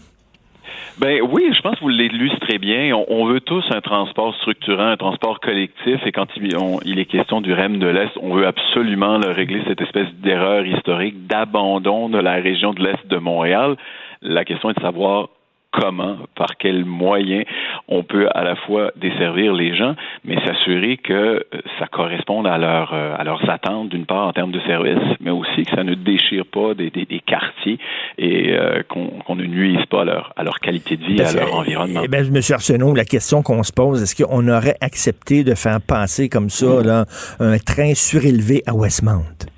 Ben 0.99 1.19
oui, 1.31 1.51
je 1.55 1.61
pense 1.61 1.75
que 1.75 1.81
vous 1.81 1.89
l'illustrez 1.89 2.59
bien. 2.59 2.93
On, 3.07 3.25
veut 3.25 3.41
tous 3.41 3.63
un 3.71 3.81
transport 3.81 4.35
structurant, 4.35 4.89
un 4.89 4.97
transport 4.97 5.39
collectif, 5.39 5.99
et 6.05 6.11
quand 6.11 6.27
il, 6.35 6.55
il 6.85 6.99
est 6.99 7.05
question 7.05 7.41
du 7.41 7.53
REM 7.53 7.79
de 7.79 7.87
l'Est, 7.87 8.11
on 8.21 8.35
veut 8.35 8.45
absolument 8.45 9.19
régler 9.19 9.63
cette 9.67 9.81
espèce 9.81 10.07
d'erreur 10.21 10.65
historique 10.65 11.25
d'abandon 11.25 12.09
de 12.09 12.19
la 12.19 12.33
région 12.33 12.73
de 12.73 12.83
l'Est 12.83 13.07
de 13.07 13.17
Montréal. 13.17 13.77
La 14.21 14.45
question 14.45 14.69
est 14.69 14.75
de 14.75 14.81
savoir 14.81 15.29
comment, 15.71 16.17
par 16.35 16.57
quels 16.57 16.85
moyens 16.85 17.45
on 17.87 18.03
peut 18.03 18.27
à 18.33 18.43
la 18.43 18.55
fois 18.55 18.91
desservir 18.95 19.53
les 19.53 19.75
gens, 19.75 19.95
mais 20.25 20.35
s'assurer 20.45 20.97
que 20.97 21.13
euh, 21.13 21.39
ça 21.79 21.87
corresponde 21.87 22.47
à, 22.47 22.57
leur, 22.57 22.93
euh, 22.93 23.15
à 23.17 23.23
leurs 23.23 23.49
attentes, 23.49 23.89
d'une 23.89 24.05
part 24.05 24.27
en 24.27 24.33
termes 24.33 24.51
de 24.51 24.59
services, 24.61 25.17
mais 25.19 25.31
aussi 25.31 25.63
que 25.63 25.75
ça 25.75 25.83
ne 25.83 25.95
déchire 25.95 26.45
pas 26.45 26.73
des, 26.73 26.89
des, 26.89 27.21
quartiers 27.25 27.79
et 28.17 28.51
euh, 28.51 28.83
qu'on 28.87 29.35
ne 29.35 29.45
nuise 29.45 29.85
pas 29.89 30.01
à 30.01 30.05
leur, 30.05 30.33
à 30.35 30.43
leur 30.43 30.59
qualité 30.59 30.97
de 30.97 31.05
vie, 31.05 31.17
et 31.17 31.23
à 31.23 31.33
leur 31.33 31.55
environnement. 31.55 32.01
Eh 32.03 32.07
bien, 32.07 32.19
M. 32.19 32.41
Arsenault, 32.51 32.93
la 32.93 33.05
question 33.05 33.41
qu'on 33.41 33.63
se 33.63 33.71
pose, 33.71 34.01
est-ce 34.01 34.21
qu'on 34.21 34.47
aurait 34.47 34.77
accepté 34.81 35.43
de 35.43 35.55
faire 35.55 35.79
passer 35.81 36.29
comme 36.29 36.49
ça 36.49 36.81
là, 36.83 37.05
un 37.39 37.57
train 37.57 37.93
surélevé 37.93 38.63
à 38.65 38.73
Westmount? 38.73 39.51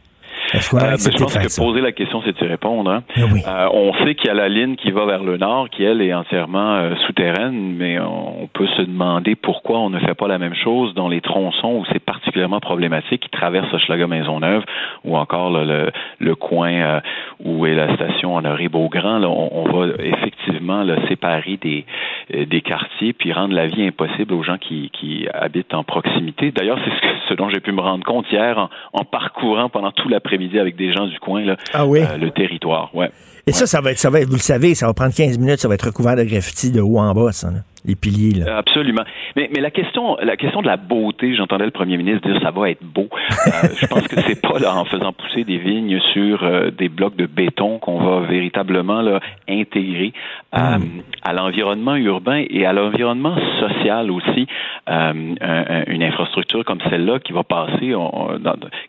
Euh, 0.56 0.60
je 0.60 1.18
pense 1.18 1.38
que 1.38 1.62
poser 1.62 1.82
la 1.82 1.92
question, 1.92 2.22
c'est 2.24 2.40
de 2.40 2.48
répondre. 2.48 2.92
Hein. 2.92 3.04
Eh 3.16 3.22
euh, 3.22 3.70
on 3.74 3.94
sait 4.04 4.16
qu'il 4.16 4.28
y 4.28 4.30
a 4.30 4.34
la 4.34 4.50
ligne 4.50 4.76
qui 4.76 4.92
va 4.92 5.06
vers 5.06 5.24
le 5.24 5.38
nord, 5.38 5.70
qui, 5.70 5.84
elle, 5.84 6.02
est 6.02 6.14
entièrement 6.14 6.76
euh, 6.76 6.96
souterraine, 7.08 7.76
mais 7.76 8.00
on 8.00 8.48
peut 8.54 8.68
se 8.78 8.84
demander 8.84 9.36
pourquoi 9.36 9.80
on 9.80 9.90
ne 9.90 10.00
fait 10.00 10.14
pas 10.14 10.28
la 10.28 10.38
même 10.38 10.56
chose 10.56 10.94
dans 10.94 11.08
les 11.08 11.22
tronçons 11.22 11.80
où 11.80 11.86
c'est 11.92 12.04
particulièrement 12.04 12.60
problématique, 12.60 13.22
qui 13.22 13.30
traversent 13.30 13.76
Schlager 13.78 14.08
Maisonneuve, 14.08 14.64
ou 15.04 15.18
encore 15.18 15.52
le, 15.52 15.92
le, 16.20 16.36
coin 16.36 17.02
où 17.44 17.66
est 17.66 17.74
la 17.74 17.94
station 17.96 18.36
Honoré 18.36 18.68
Beaugrand. 18.68 19.20
Là, 19.20 19.30
on, 19.30 19.64
va 19.64 19.94
effectivement 20.00 20.84
le 20.84 20.98
séparer 21.08 21.58
des, 21.62 21.86
des 22.30 22.62
quartiers, 22.62 23.14
puis 23.14 23.34
rendre 23.34 23.54
la 23.54 23.68
vie 23.68 23.86
impossible 23.86 24.34
aux 24.34 24.44
gens 24.44 24.58
qui, 24.58 24.90
qui 24.94 25.28
habitent 25.34 25.74
en 25.74 25.84
proximité. 25.84 26.52
D'ailleurs, 26.52 26.80
c'est 26.84 26.92
ce, 26.92 27.23
ce, 27.28 27.34
dont 27.34 27.50
j'ai 27.50 27.60
pu 27.60 27.72
me 27.72 27.82
rendre 27.82 28.04
compte 28.06 28.26
hier 28.32 28.58
en, 28.58 28.70
en 28.94 29.06
parcourant 29.06 29.70
pendant 29.70 29.92
tout 29.92 30.10
l'après-midi 30.10 30.60
avec 30.60 30.76
des 30.76 30.94
gens 30.94 31.08
du 31.08 31.20
coin, 31.20 31.44
là, 31.44 31.58
ah 31.74 31.86
oui? 31.86 32.02
Euh, 32.02 32.18
le 32.18 32.32
territoire. 32.32 32.94
Ouais. 32.96 33.10
Et 33.48 33.52
ça, 33.52 33.66
ça 33.68 33.82
va 33.82 33.92
être, 33.92 34.00
ça 34.00 34.10
va 34.10 34.22
être, 34.22 34.28
vous 34.30 34.36
le 34.36 34.40
savez, 34.40 34.76
ça 34.76 34.88
va 34.88 34.94
prendre 34.94 35.14
15 35.14 35.38
minutes, 35.38 35.60
ça 35.60 35.68
va 35.68 35.76
être 35.76 35.88
recouvert 35.88 36.16
de 36.16 36.24
graffiti 36.24 36.72
de 36.72 36.82
haut 36.82 37.00
en 37.00 37.14
bas, 37.14 37.32
ça. 37.32 37.52
Là 37.52 37.60
les 37.86 37.96
piliers. 37.96 38.40
Là. 38.40 38.58
Absolument. 38.58 39.04
Mais, 39.36 39.50
mais 39.54 39.62
la 39.62 39.72
question, 39.72 40.16
la 40.22 40.38
question 40.38 40.62
de 40.62 40.68
la 40.68 40.78
beauté, 40.78 41.36
j'entendais 41.36 41.66
le 41.66 41.72
premier 41.72 41.98
ministre 41.98 42.28
dire 42.28 42.42
ça 42.42 42.52
va 42.52 42.70
être 42.70 42.84
beau. 42.84 43.10
Euh, 43.12 43.68
je 43.80 43.86
pense 43.88 44.08
que 44.08 44.20
c'est 44.22 44.42
pas 44.42 44.60
là 44.60 44.76
en 44.76 44.86
faisant 44.86 45.12
pousser 45.12 45.44
des 45.44 45.58
vignes 45.58 46.00
sur 46.14 46.44
euh, 46.44 46.72
des 46.72 46.90
blocs 46.90 47.16
de 47.16 47.26
béton 47.26 47.80
qu'on 47.80 48.00
va 48.00 48.26
véritablement 48.26 49.02
là, 49.02 49.20
intégrer 49.50 50.14
euh, 50.56 50.78
hmm. 50.78 51.02
à 51.24 51.34
l'environnement 51.34 51.96
urbain 51.96 52.44
et 52.50 52.66
à 52.66 52.74
l'environnement 52.74 53.36
social 53.60 54.12
aussi. 54.12 54.48
une 54.88 56.04
infrastructure 56.04 56.64
comme 56.66 56.80
celle-là 56.90 57.20
qui 57.20 57.34
va 57.34 57.44
passer, 57.44 57.94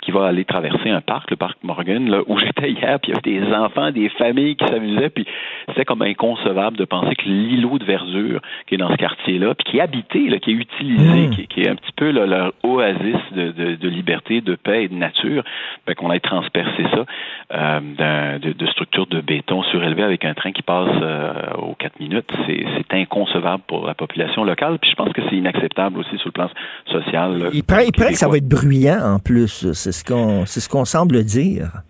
qui 0.03 0.11
va 0.11 0.27
aller 0.27 0.45
traverser 0.45 0.91
un 0.91 1.01
parc, 1.01 1.31
le 1.31 1.37
parc 1.37 1.59
Morgan, 1.63 2.09
là, 2.09 2.21
où 2.27 2.39
j'étais 2.39 2.71
hier, 2.71 2.99
puis 3.01 3.13
il 3.13 3.31
y 3.31 3.39
avait 3.39 3.47
des 3.47 3.55
enfants, 3.55 3.91
des 3.91 4.09
familles 4.11 4.57
qui 4.57 4.67
s'amusaient, 4.67 5.11
puis 5.11 5.27
c'était 5.69 5.85
comme 5.85 6.03
inconcevable 6.03 6.77
de 6.77 6.85
penser 6.85 7.15
que 7.17 7.25
l'îlot 7.25 7.79
de 7.79 7.85
verdure 7.85 8.41
qui 8.67 8.75
est 8.75 8.79
dans 8.79 8.84
ce 8.91 8.97
quartier-là, 8.97 9.55
puis 9.55 9.65
qui 9.65 9.79
est 9.79 9.81
habité, 9.81 10.29
là, 10.29 10.39
qui 10.39 10.51
est 10.51 10.55
utilisé, 10.55 11.27
hmm. 11.27 11.47
qui, 11.47 11.61
est 11.63 11.69
un 11.69 11.77
petit 11.77 11.93
peu 11.97 12.11
leur 12.11 12.53
oasis 12.63 13.17
de, 13.33 13.51
de, 13.51 13.89
liberté, 13.89 14.41
de 14.41 14.55
paix 14.55 14.85
et 14.85 14.89
de 14.89 14.95
nature, 14.95 15.45
ben, 15.87 15.95
qu'on 15.95 16.13
ait 16.13 16.21
transpercé 16.21 16.85
ça 16.93 17.05
euh, 17.53 18.39
de, 18.39 18.53
de, 18.53 18.67
structures 18.67 19.07
de 19.07 19.21
béton 19.21 19.63
surélevées 19.65 20.03
avec 20.03 20.25
un 20.25 20.35
train 20.35 20.53
qui 20.53 20.63
passe 20.63 20.91
euh, 21.03 21.33
aux 21.59 21.75
quatre 21.75 21.99
minutes, 22.01 22.31
c'est 22.47 22.97
inconcevable 22.97 23.63
pour 23.67 23.87
la 23.87 23.95
population 23.95 24.45
locale. 24.45 24.79
Puis 24.81 24.91
je 24.91 24.97
pense 24.97 25.13
que 25.13 25.23
c'est 25.29 25.37
inacceptable 25.37 25.99
aussi 25.99 26.17
sur 26.19 26.29
le 26.29 26.33
plan 26.33 26.51
social. 26.87 27.51
il 27.53 27.63
paraît, 27.65 27.87
il 27.87 27.93
paraît 27.93 28.13
que 28.13 28.19
ça 28.19 28.29
va 28.29 28.37
être 28.37 28.49
bruyant 28.49 29.01
en 29.03 29.19
plus. 29.19 29.73
C'est 29.73 29.93
ce 29.93 30.05
qu'on 30.05 30.47
ce 30.47 30.69
qu'on 30.69 30.85
semble 30.85 31.25
dire. 31.25 31.83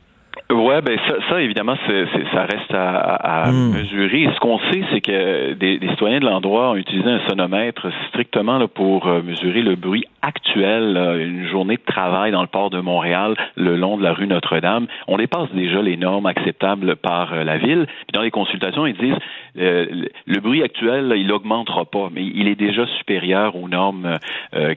Ouais, 0.53 0.83
ben 0.83 0.99
ça, 1.09 1.15
ça 1.31 1.41
évidemment, 1.41 1.75
ça 1.87 2.43
reste 2.45 2.75
à, 2.75 3.15
à 3.45 3.51
hmm. 3.51 3.73
mesurer. 3.73 4.29
Ce 4.35 4.41
qu'on 4.41 4.59
sait, 4.59 4.83
c'est 4.93 5.01
que 5.01 5.55
des, 5.55 5.79
des, 5.79 5.89
citoyens 5.89 6.21
de 6.21 6.27
l'endroit 6.27 6.73
ont 6.73 6.77
utilisé 6.77 7.09
un 7.09 7.21
sonomètre 7.27 7.89
strictement 8.09 8.59
là, 8.59 8.69
pour 8.69 9.09
euh, 9.09 9.23
mesurer 9.23 9.63
le 9.63 9.75
bruit 9.75 10.05
actuel. 10.21 10.99
une 11.19 11.49
journée 11.49 11.77
de 11.77 11.83
travail 11.93 12.31
dans 12.31 12.43
le 12.43 12.49
port 12.49 12.69
de 12.69 12.79
Montréal, 12.79 13.37
le 13.57 13.77
long 13.77 13.97
de 13.97 14.03
la 14.03 14.13
rue 14.13 14.27
Notre-Dame, 14.27 14.87
on 15.09 15.17
dépasse 15.17 15.51
déjà 15.55 15.81
les 15.81 15.97
normes 15.97 16.27
acceptables 16.27 16.97
par 16.97 17.33
euh, 17.33 17.43
la 17.43 17.57
ville. 17.57 17.87
Puis 17.87 18.13
dans 18.13 18.23
les 18.23 18.31
consultations, 18.31 18.87
ils 18.87 18.99
disent 18.99 19.17
euh, 19.59 19.87
le 20.27 20.41
bruit 20.41 20.63
actuel, 20.63 21.09
là, 21.09 21.17
il 21.17 21.33
augmentera 21.33 21.87
pas, 21.87 22.11
mais 22.13 22.23
il 22.23 22.49
est 22.49 22.55
déjà 22.55 22.87
supérieur 22.99 23.57
aux 23.57 23.69
normes 23.69 24.19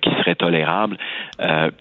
qui 0.02 0.10
seraient 0.10 0.36
tolérables. 0.36 0.98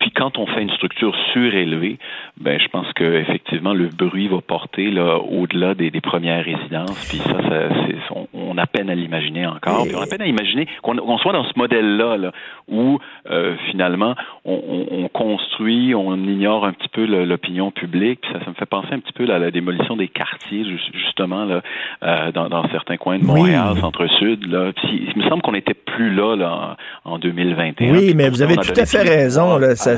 puis 0.01 0.11
quand 0.11 0.38
on 0.38 0.46
fait 0.46 0.62
une 0.62 0.70
structure 0.70 1.14
surélevée, 1.33 1.99
ben 2.40 2.59
je 2.61 2.68
pense 2.68 2.92
que 2.94 3.05
effectivement 3.05 3.75
le 3.77 3.89
bruit 3.89 4.29
va 4.29 4.41
porter 4.41 4.91
là, 4.91 5.19
au-delà 5.19 5.75
des, 5.75 5.91
premières 6.01 6.45
résidences. 6.45 7.09
Puis 7.09 7.19
ça, 7.19 7.43
ça 7.49 7.69
on, 8.11 8.27
on 8.33 8.59
a 8.59 8.67
peine 8.67 8.91
à 8.91 8.95
l'imaginer 8.95 9.47
encore. 9.47 9.85
Puis 9.85 9.95
on 9.97 10.01
a 10.01 10.07
peine 10.07 10.23
à 10.23 10.27
imaginer 10.27 10.67
qu'on 10.83 11.19
soit 11.19 11.33
dans 11.33 11.45
ce 11.45 11.53
modèle-là, 11.57 12.17
là, 12.17 12.33
où 12.69 12.99
euh, 13.31 13.57
finalement 13.71 14.15
on, 14.45 15.09
construit, 15.12 15.95
on 15.95 16.17
ignore 16.17 16.65
un 16.65 16.73
petit 16.73 16.89
peu 16.89 17.05
l'opinion 17.05 17.71
publique. 17.71 18.21
Puis 18.23 18.33
ça, 18.33 18.45
ça 18.45 18.51
me 18.51 18.55
fait 18.55 18.67
penser 18.67 18.89
un 18.93 19.01
petit 19.01 19.12
peu 19.12 19.31
à 19.33 19.39
la 19.39 19.51
démolition 19.51 19.97
des 19.97 20.09
quartiers, 20.09 20.65
justement 20.93 21.45
là, 21.45 21.62
euh, 22.03 22.33
dans, 22.33 22.49
dans, 22.49 22.69
certains 22.71 22.97
coins 22.97 23.19
de 23.19 23.25
Montréal, 23.25 23.77
centre-sud. 23.81 24.47
Là. 24.47 24.73
Puis, 24.73 25.09
il 25.15 25.23
me 25.23 25.29
semble 25.29 25.43
qu'on 25.43 25.53
n'était 25.53 25.75
plus 25.75 26.15
là, 26.15 26.37
là 26.37 26.77
en, 27.05 27.19
2021. 27.19 27.93
Oui, 27.93 28.12
mais 28.15 28.29
vous 28.29 28.43
avez 28.43 28.57
tout 28.57 28.73
à 28.77 28.87
fait 28.87 29.03
raison. 29.03 29.59
Là, 29.59 29.75
ça, 29.77 29.97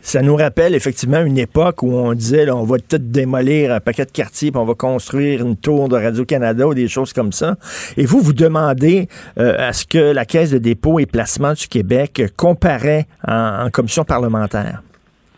ça 0.00 0.22
nous 0.22 0.36
rappelle 0.36 0.74
effectivement 0.74 1.20
une 1.20 1.38
époque 1.38 1.82
où 1.82 1.94
on 1.94 2.12
disait 2.12 2.46
là, 2.46 2.56
on 2.56 2.64
va 2.64 2.78
tout 2.78 2.98
démolir 3.10 3.72
un 3.72 3.80
paquet 3.80 4.04
de 4.04 4.10
quartiers, 4.10 4.50
puis 4.50 4.60
on 4.60 4.64
va 4.64 4.74
construire 4.74 5.44
une 5.44 5.56
tour 5.56 5.88
de 5.88 5.96
Radio-Canada 5.96 6.66
ou 6.66 6.74
des 6.74 6.88
choses 6.88 7.12
comme 7.12 7.32
ça. 7.32 7.56
Et 7.96 8.06
vous, 8.06 8.20
vous 8.20 8.32
demandez 8.32 9.08
euh, 9.38 9.68
à 9.68 9.72
ce 9.72 9.84
que 9.84 10.12
la 10.12 10.24
Caisse 10.24 10.50
de 10.50 10.58
dépôt 10.58 10.98
et 10.98 11.06
placement 11.06 11.52
du 11.52 11.66
Québec 11.68 12.22
comparaît 12.36 13.06
en 13.26 13.68
commission 13.70 14.04
parlementaire. 14.04 14.82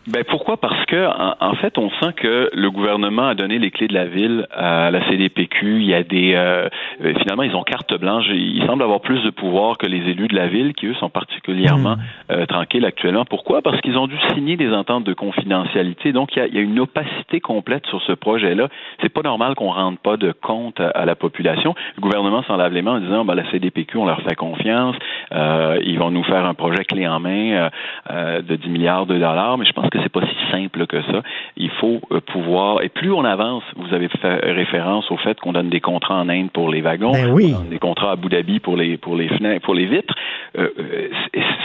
Ben 0.07 0.23
pourquoi? 0.29 0.57
Parce 0.57 0.82
que 0.93 1.09
en, 1.39 1.55
fait, 1.55 1.79
on 1.79 1.89
sent 1.89 2.13
que 2.15 2.51
le 2.53 2.69
gouvernement 2.69 3.27
a 3.27 3.33
donné 3.33 3.57
les 3.57 3.71
clés 3.71 3.87
de 3.87 3.95
la 3.95 4.05
ville 4.05 4.45
à 4.51 4.91
la 4.91 5.03
CDPQ. 5.09 5.81
Il 5.81 5.85
y 5.85 5.93
a 5.95 6.03
des 6.03 6.33
euh, 6.35 6.69
euh, 7.03 7.13
finalement 7.19 7.41
ils 7.41 7.55
ont 7.55 7.63
carte 7.63 7.99
blanche. 7.99 8.25
Ils 8.29 8.63
semblent 8.67 8.83
avoir 8.83 9.01
plus 9.01 9.23
de 9.23 9.31
pouvoir 9.31 9.79
que 9.79 9.87
les 9.87 10.07
élus 10.11 10.27
de 10.27 10.35
la 10.35 10.47
ville, 10.47 10.73
qui 10.73 10.85
eux 10.85 10.93
sont 10.95 11.09
particulièrement 11.09 11.95
hmm. 11.95 12.31
euh, 12.31 12.45
tranquilles 12.45 12.85
actuellement. 12.85 13.25
Pourquoi? 13.25 13.63
Parce 13.63 13.81
qu'ils 13.81 13.97
ont 13.97 14.05
dû 14.05 14.17
signer 14.35 14.55
des 14.55 14.71
ententes 14.71 15.03
de 15.03 15.13
confidentialité. 15.13 16.11
Donc 16.11 16.35
il 16.35 16.39
y 16.39 16.41
a, 16.43 16.47
il 16.47 16.53
y 16.53 16.59
a 16.59 16.61
une 16.61 16.79
opacité 16.79 17.39
complète 17.39 17.87
sur 17.87 17.99
ce 18.03 18.11
projet-là. 18.11 18.67
C'est 19.01 19.09
pas 19.09 19.23
normal 19.23 19.55
qu'on 19.55 19.71
rende 19.71 19.97
pas 19.97 20.17
de 20.17 20.31
compte 20.31 20.79
à, 20.79 21.05
la 21.05 21.15
population. 21.15 21.73
Le 21.95 22.01
gouvernement 22.01 22.43
s'en 22.43 22.57
lave 22.57 22.71
les 22.71 22.83
mains 22.83 22.97
en 22.97 22.99
disant 22.99 23.25
ben, 23.25 23.33
la 23.33 23.49
CDPQ, 23.49 23.97
on 23.97 24.05
leur 24.05 24.21
fait 24.21 24.35
confiance. 24.35 24.95
ils 25.31 25.97
vont 25.97 26.11
nous 26.11 26.23
faire 26.23 26.45
un 26.45 26.53
projet 26.53 26.85
clé 26.85 27.07
en 27.07 27.19
main 27.19 27.69
de 28.11 28.55
10 28.55 28.69
milliards 28.69 29.07
de 29.07 29.15
dollars. 29.15 29.57
Mais 29.57 29.65
je 29.65 29.73
pense 29.73 29.89
que 29.89 29.99
c'est 30.03 30.11
pas 30.11 30.21
si 30.21 30.51
simple 30.51 30.82
que 30.85 31.01
ça. 31.03 31.21
Il 31.57 31.69
faut 31.71 32.01
euh, 32.11 32.19
pouvoir, 32.21 32.81
et 32.81 32.89
plus 32.89 33.11
on 33.11 33.23
avance, 33.23 33.63
vous 33.75 33.93
avez 33.93 34.07
fait 34.07 34.35
référence 34.51 35.09
au 35.11 35.17
fait 35.17 35.39
qu'on 35.39 35.53
donne 35.53 35.69
des 35.69 35.81
contrats 35.81 36.19
en 36.19 36.29
Inde 36.29 36.51
pour 36.51 36.69
les 36.69 36.81
wagons, 36.81 37.11
ben 37.11 37.65
des 37.69 37.79
contrats 37.79 38.09
à 38.09 38.13
Abu 38.13 38.29
Dhabi 38.29 38.59
pour 38.59 38.77
les 38.77 38.97
pour 38.97 39.15
les 39.15 39.27
fenêtres, 39.29 39.65
pour 39.65 39.75
les 39.75 39.85
vitres. 39.85 40.15
Euh, 40.57 40.69
euh, 40.79 41.09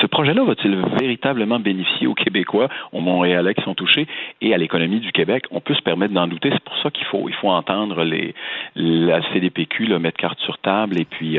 ce 0.01 0.07
projet-là 0.07 0.45
va-t-il 0.45 0.77
véritablement 1.01 1.59
bénéficier 1.61 2.07
aux 2.07 2.15
Québécois, 2.15 2.69
aux 2.93 3.01
Montréalais 3.01 3.55
qui 3.55 3.63
sont 3.63 3.75
touchés 3.75 4.07
et 4.41 4.55
à 4.55 4.59
l'économie 4.59 5.01
du 5.01 5.13
Québec? 5.13 5.45
On 5.51 5.61
peut 5.61 5.75
se 5.75 5.83
permettre 5.83 6.15
d'en 6.15 6.27
douter. 6.27 6.51
C'est 6.53 6.65
pour 6.65 6.77
ça 6.83 6.91
qu'il 6.91 7.07
faut 7.07 7.29
il 7.29 7.35
faut 7.35 7.49
entendre 7.49 8.05
les 8.05 8.35
la 8.77 9.21
CDPQ 9.33 9.99
mettre 9.99 10.17
carte 10.17 10.39
sur 10.41 10.59
table 10.59 11.01
et 11.01 11.05
puis 11.05 11.39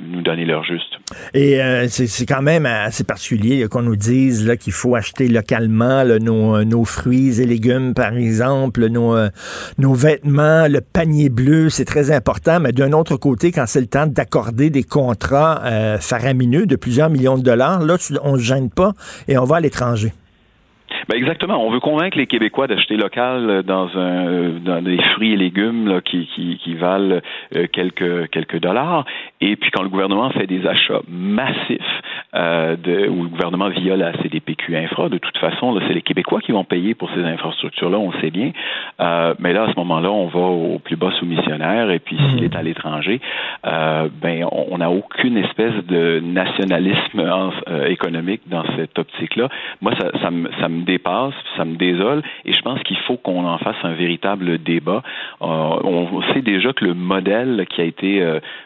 nous 0.00 0.22
donner 0.22 0.44
leur 0.44 0.64
juste. 0.64 0.98
Et 1.34 1.58
c'est 1.88 2.26
quand 2.26 2.42
même 2.42 2.66
assez 2.66 3.04
particulier 3.04 3.66
qu'on 3.70 3.82
nous 3.82 3.96
dise 3.96 4.56
qu'il 4.60 4.72
faut 4.72 4.94
acheter 4.94 5.28
localement 5.28 6.04
nos, 6.20 6.84
fruits 6.92 7.40
et 7.40 7.46
légumes, 7.46 7.94
par 7.94 8.14
exemple, 8.14 8.86
nos, 8.86 9.16
euh, 9.16 9.30
nos 9.78 9.94
vêtements, 9.94 10.68
le 10.68 10.80
panier 10.80 11.28
bleu, 11.28 11.70
c'est 11.70 11.84
très 11.84 12.10
important. 12.10 12.60
Mais 12.60 12.72
d'un 12.72 12.92
autre 12.92 13.16
côté, 13.16 13.50
quand 13.50 13.64
c'est 13.66 13.80
le 13.80 13.86
temps 13.86 14.06
d'accorder 14.06 14.70
des 14.70 14.84
contrats 14.84 15.62
euh, 15.64 15.98
faramineux 15.98 16.66
de 16.66 16.76
plusieurs 16.76 17.10
millions 17.10 17.38
de 17.38 17.42
dollars, 17.42 17.80
là, 17.80 17.96
on 18.22 18.34
ne 18.34 18.38
se 18.38 18.44
gêne 18.44 18.70
pas 18.70 18.92
et 19.28 19.38
on 19.38 19.44
va 19.44 19.56
à 19.56 19.60
l'étranger. 19.60 20.12
Ben 21.08 21.16
exactement. 21.16 21.64
On 21.64 21.70
veut 21.70 21.80
convaincre 21.80 22.16
les 22.16 22.26
Québécois 22.26 22.66
d'acheter 22.66 22.96
local 22.96 23.62
dans 23.64 23.88
un 23.96 24.50
dans 24.64 24.82
des 24.82 25.00
fruits 25.14 25.32
et 25.32 25.36
légumes 25.36 25.88
là, 25.88 26.00
qui, 26.00 26.26
qui, 26.34 26.58
qui 26.58 26.74
valent 26.74 27.20
quelques 27.72 28.30
quelques 28.30 28.60
dollars. 28.60 29.04
Et 29.40 29.56
puis 29.56 29.70
quand 29.70 29.82
le 29.82 29.88
gouvernement 29.88 30.30
fait 30.30 30.46
des 30.46 30.66
achats 30.66 31.00
massifs 31.08 32.02
euh, 32.34 32.76
de, 32.76 33.08
où 33.08 33.24
le 33.24 33.28
gouvernement 33.28 33.68
via 33.68 33.96
la 33.96 34.12
CDPQ 34.22 34.76
Infra. 34.76 35.08
De 35.08 35.18
toute 35.18 35.36
façon, 35.38 35.78
c'est 35.86 35.94
les 35.94 36.02
Québécois 36.02 36.40
qui 36.40 36.52
vont 36.52 36.64
payer 36.64 36.94
pour 36.94 37.10
ces 37.10 37.22
infrastructures-là, 37.22 37.98
on 37.98 38.12
sait 38.20 38.30
bien. 38.30 38.52
Euh, 39.00 39.34
mais 39.38 39.52
là, 39.52 39.64
à 39.64 39.72
ce 39.72 39.78
moment-là, 39.78 40.10
on 40.10 40.28
va 40.28 40.40
au 40.40 40.78
plus 40.78 40.96
bas 40.96 41.12
soumissionnaire 41.18 41.90
et 41.90 41.98
puis 41.98 42.16
s'il 42.16 42.40
mmh. 42.40 42.44
est 42.44 42.56
à 42.56 42.62
l'étranger, 42.62 43.20
euh, 43.66 44.08
ben 44.20 44.46
on 44.50 44.78
n'a 44.78 44.90
aucune 44.90 45.36
espèce 45.36 45.74
de 45.86 46.20
nationalisme 46.20 47.20
euh, 47.68 47.86
économique 47.86 48.42
dans 48.46 48.64
cette 48.76 48.98
optique-là. 48.98 49.48
Moi, 49.80 49.92
ça, 50.00 50.10
ça, 50.22 50.30
me, 50.30 50.50
ça 50.60 50.68
me 50.68 50.84
dépasse, 50.92 51.34
ça 51.56 51.64
me 51.64 51.76
désole 51.76 52.22
et 52.44 52.52
je 52.52 52.62
pense 52.62 52.82
qu'il 52.82 52.98
faut 52.98 53.16
qu'on 53.16 53.46
en 53.46 53.58
fasse 53.58 53.76
un 53.82 53.94
véritable 53.94 54.58
débat. 54.58 55.02
Euh, 55.40 55.46
on 55.46 56.22
sait 56.32 56.42
déjà 56.42 56.72
que 56.72 56.84
le 56.84 56.94
modèle 56.94 57.66
qui 57.70 57.80
a 57.80 57.84
été 57.84 58.22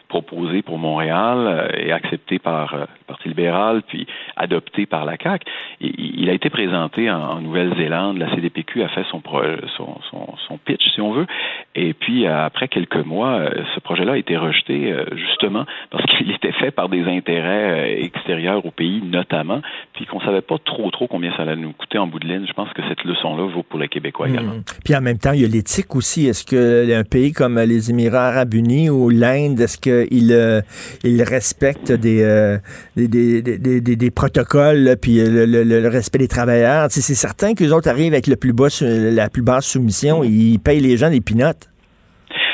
proposé 0.07 0.61
pour 0.61 0.77
Montréal 0.77 1.71
et 1.77 1.91
accepté 1.91 2.39
par 2.39 2.75
le 2.75 2.85
Parti 3.07 3.29
libéral 3.29 3.81
puis 3.87 4.05
adopté 4.35 4.85
par 4.85 5.05
la 5.05 5.17
CAC. 5.17 5.43
Il 5.81 6.29
a 6.29 6.33
été 6.33 6.49
présenté 6.49 7.09
en, 7.09 7.41
Nouvelle-Zélande. 7.41 8.17
La 8.17 8.29
CDPQ 8.33 8.83
a 8.83 8.89
fait 8.89 9.05
son, 9.11 9.21
son, 9.77 10.57
pitch, 10.65 10.83
si 10.93 11.01
on 11.01 11.11
veut. 11.11 11.27
Et 11.75 11.93
puis, 11.93 12.27
après 12.27 12.67
quelques 12.67 13.05
mois, 13.05 13.39
euh, 13.39 13.49
ce 13.75 13.79
projet-là 13.79 14.13
a 14.13 14.17
été 14.17 14.37
rejeté 14.37 14.91
euh, 14.91 15.05
justement 15.15 15.65
parce 15.89 16.05
qu'il 16.17 16.31
était 16.31 16.51
fait 16.53 16.71
par 16.71 16.89
des 16.89 17.03
intérêts 17.03 17.97
euh, 17.97 18.03
extérieurs 18.03 18.65
au 18.65 18.71
pays, 18.71 19.01
notamment, 19.03 19.61
puis 19.93 20.05
qu'on 20.05 20.19
savait 20.21 20.41
pas 20.41 20.57
trop, 20.63 20.89
trop 20.91 21.07
combien 21.07 21.31
ça 21.35 21.43
allait 21.43 21.55
nous 21.55 21.73
coûter 21.73 21.97
en 21.97 22.07
bout 22.17 22.25
de 22.25 22.33
ligne. 22.33 22.45
Je 22.47 22.53
pense 22.53 22.71
que 22.73 22.81
cette 22.87 23.03
leçon-là 23.03 23.53
vaut 23.53 23.63
pour 23.63 23.79
les 23.79 23.87
Québécois 23.87 24.29
également. 24.29 24.55
Mmh. 24.55 24.63
Puis 24.83 24.95
en 24.95 25.01
même 25.01 25.17
temps, 25.17 25.31
il 25.31 25.41
y 25.41 25.45
a 25.45 25.47
l'éthique 25.47 25.95
aussi. 25.95 26.27
Est-ce 26.27 26.45
qu'un 26.45 27.03
pays 27.03 27.31
comme 27.31 27.59
les 27.59 27.89
Émirats 27.89 28.29
arabes 28.29 28.53
unis 28.53 28.89
ou 28.89 29.09
l'Inde, 29.09 29.59
est-ce 29.59 29.77
qu'ils 29.77 30.63
il 31.03 31.23
respectent 31.23 31.91
des, 31.91 32.57
des, 32.95 33.41
des, 33.41 34.11
protocoles, 34.11 34.97
puis 35.01 35.19
le, 35.23 35.87
respect 35.87 36.19
des 36.19 36.27
travailleurs? 36.27 36.87
c'est 36.89 37.01
certain 37.01 37.53
qu'eux 37.53 37.71
autres 37.71 37.89
arrivent 37.89 38.13
avec 38.13 38.27
le 38.27 38.35
plus 38.35 38.53
bas, 38.53 38.67
la 38.81 39.29
plus 39.29 39.41
basse 39.41 39.67
soumission, 39.67 40.23
et 40.23 40.27
ils 40.27 40.59
payent 40.59 40.79
les 40.79 40.97
gens 40.97 41.09
des 41.09 41.21
pinottes. 41.21 41.69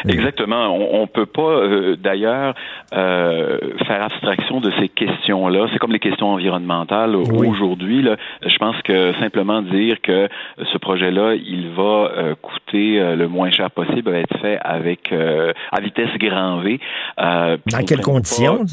Exactement. 0.08 0.76
On, 0.76 1.02
ne 1.02 1.08
peut 1.08 1.26
pas 1.26 1.42
euh, 1.42 1.96
d'ailleurs 1.96 2.56
euh, 2.94 3.58
faire 3.86 4.04
abstraction 4.04 4.60
de 4.60 4.72
ces 4.80 4.90
questions-là. 4.90 5.68
C'est 5.72 5.80
comme 5.80 5.92
les 5.92 6.00
questions 6.00 6.30
environnementales 6.30 7.16
aujourd'hui. 7.16 8.06
Je 8.46 8.58
pense 8.58 8.82
que 8.84 9.14
simplement 9.20 9.62
dire 9.62 10.02
que 10.02 10.28
ce 10.72 10.78
projet-là, 10.78 11.36
il 11.36 11.70
va 11.70 11.84
euh, 11.84 12.36
coûter 12.42 13.16
le 13.16 13.28
moins 13.28 13.52
cher 13.52 13.72
possible, 13.72 14.12
va 14.12 14.20
être 14.20 14.38
fait 14.40 14.58
avec 14.62 15.12
à 15.14 15.82
vitesse 15.82 16.10
grand 16.18 16.60
V. 16.60 16.80
Dans 17.18 17.86
quelles 17.86 18.02
conditions? 18.02 18.66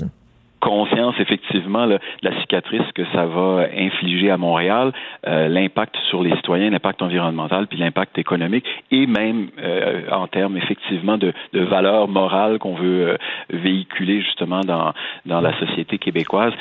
Conscience 0.60 1.14
effectivement 1.18 1.86
de 1.86 1.98
la 2.22 2.40
cicatrice 2.40 2.86
que 2.94 3.02
ça 3.12 3.26
va 3.26 3.66
infliger 3.76 4.30
à 4.30 4.36
Montréal, 4.36 4.92
euh, 5.26 5.48
l'impact 5.48 5.96
sur 6.08 6.22
les 6.22 6.34
citoyens, 6.36 6.70
l'impact 6.70 7.02
environnemental, 7.02 7.66
puis 7.66 7.78
l'impact 7.78 8.18
économique, 8.18 8.64
et 8.90 9.06
même 9.06 9.48
euh, 9.58 10.02
en 10.12 10.26
termes 10.26 10.56
effectivement 10.56 11.18
de, 11.18 11.32
de 11.52 11.60
valeurs 11.60 12.08
morales 12.08 12.58
qu'on 12.58 12.74
veut 12.74 13.08
euh, 13.08 13.16
véhiculer 13.50 14.20
justement 14.20 14.60
dans, 14.60 14.92
dans 15.26 15.40
la 15.40 15.58
société 15.58 15.98
québécoise. 15.98 16.52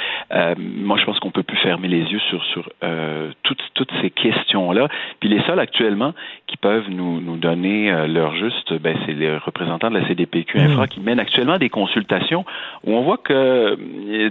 moi, 0.58 0.98
je 0.98 1.06
pense 1.06 1.20
qu'on 1.20 1.32
peut 1.32 1.44
plus 1.44 1.58
fermer 1.58 1.88
les 1.88 2.04
yeux 2.04 2.20
sur, 2.30 2.44
sur 2.46 2.70
toutes, 3.44 3.64
toutes 3.74 3.92
ces 4.02 4.10
questions-là. 4.10 4.88
Puis 5.20 5.30
les 5.30 5.42
seuls 5.44 5.60
actuellement 5.60 6.14
qui 6.48 6.58
peuvent 6.58 6.90
nous, 6.90 7.20
nous 7.22 7.38
donner 7.38 7.92
leur 8.08 8.36
juste, 8.36 8.74
ben, 8.74 8.98
c'est 9.06 9.14
les 9.14 9.38
représentants 9.38 9.90
de 9.90 9.98
la 10.00 10.08
CDPQ 10.08 10.60
Infra 10.60 10.86
mmh. 10.86 10.88
qui 10.88 11.00
mènent 11.02 11.20
actuellement 11.20 11.58
des 11.58 11.70
consultations 11.70 12.46
où 12.86 12.94
on 12.96 13.02
voit 13.02 13.18
que 13.18 13.78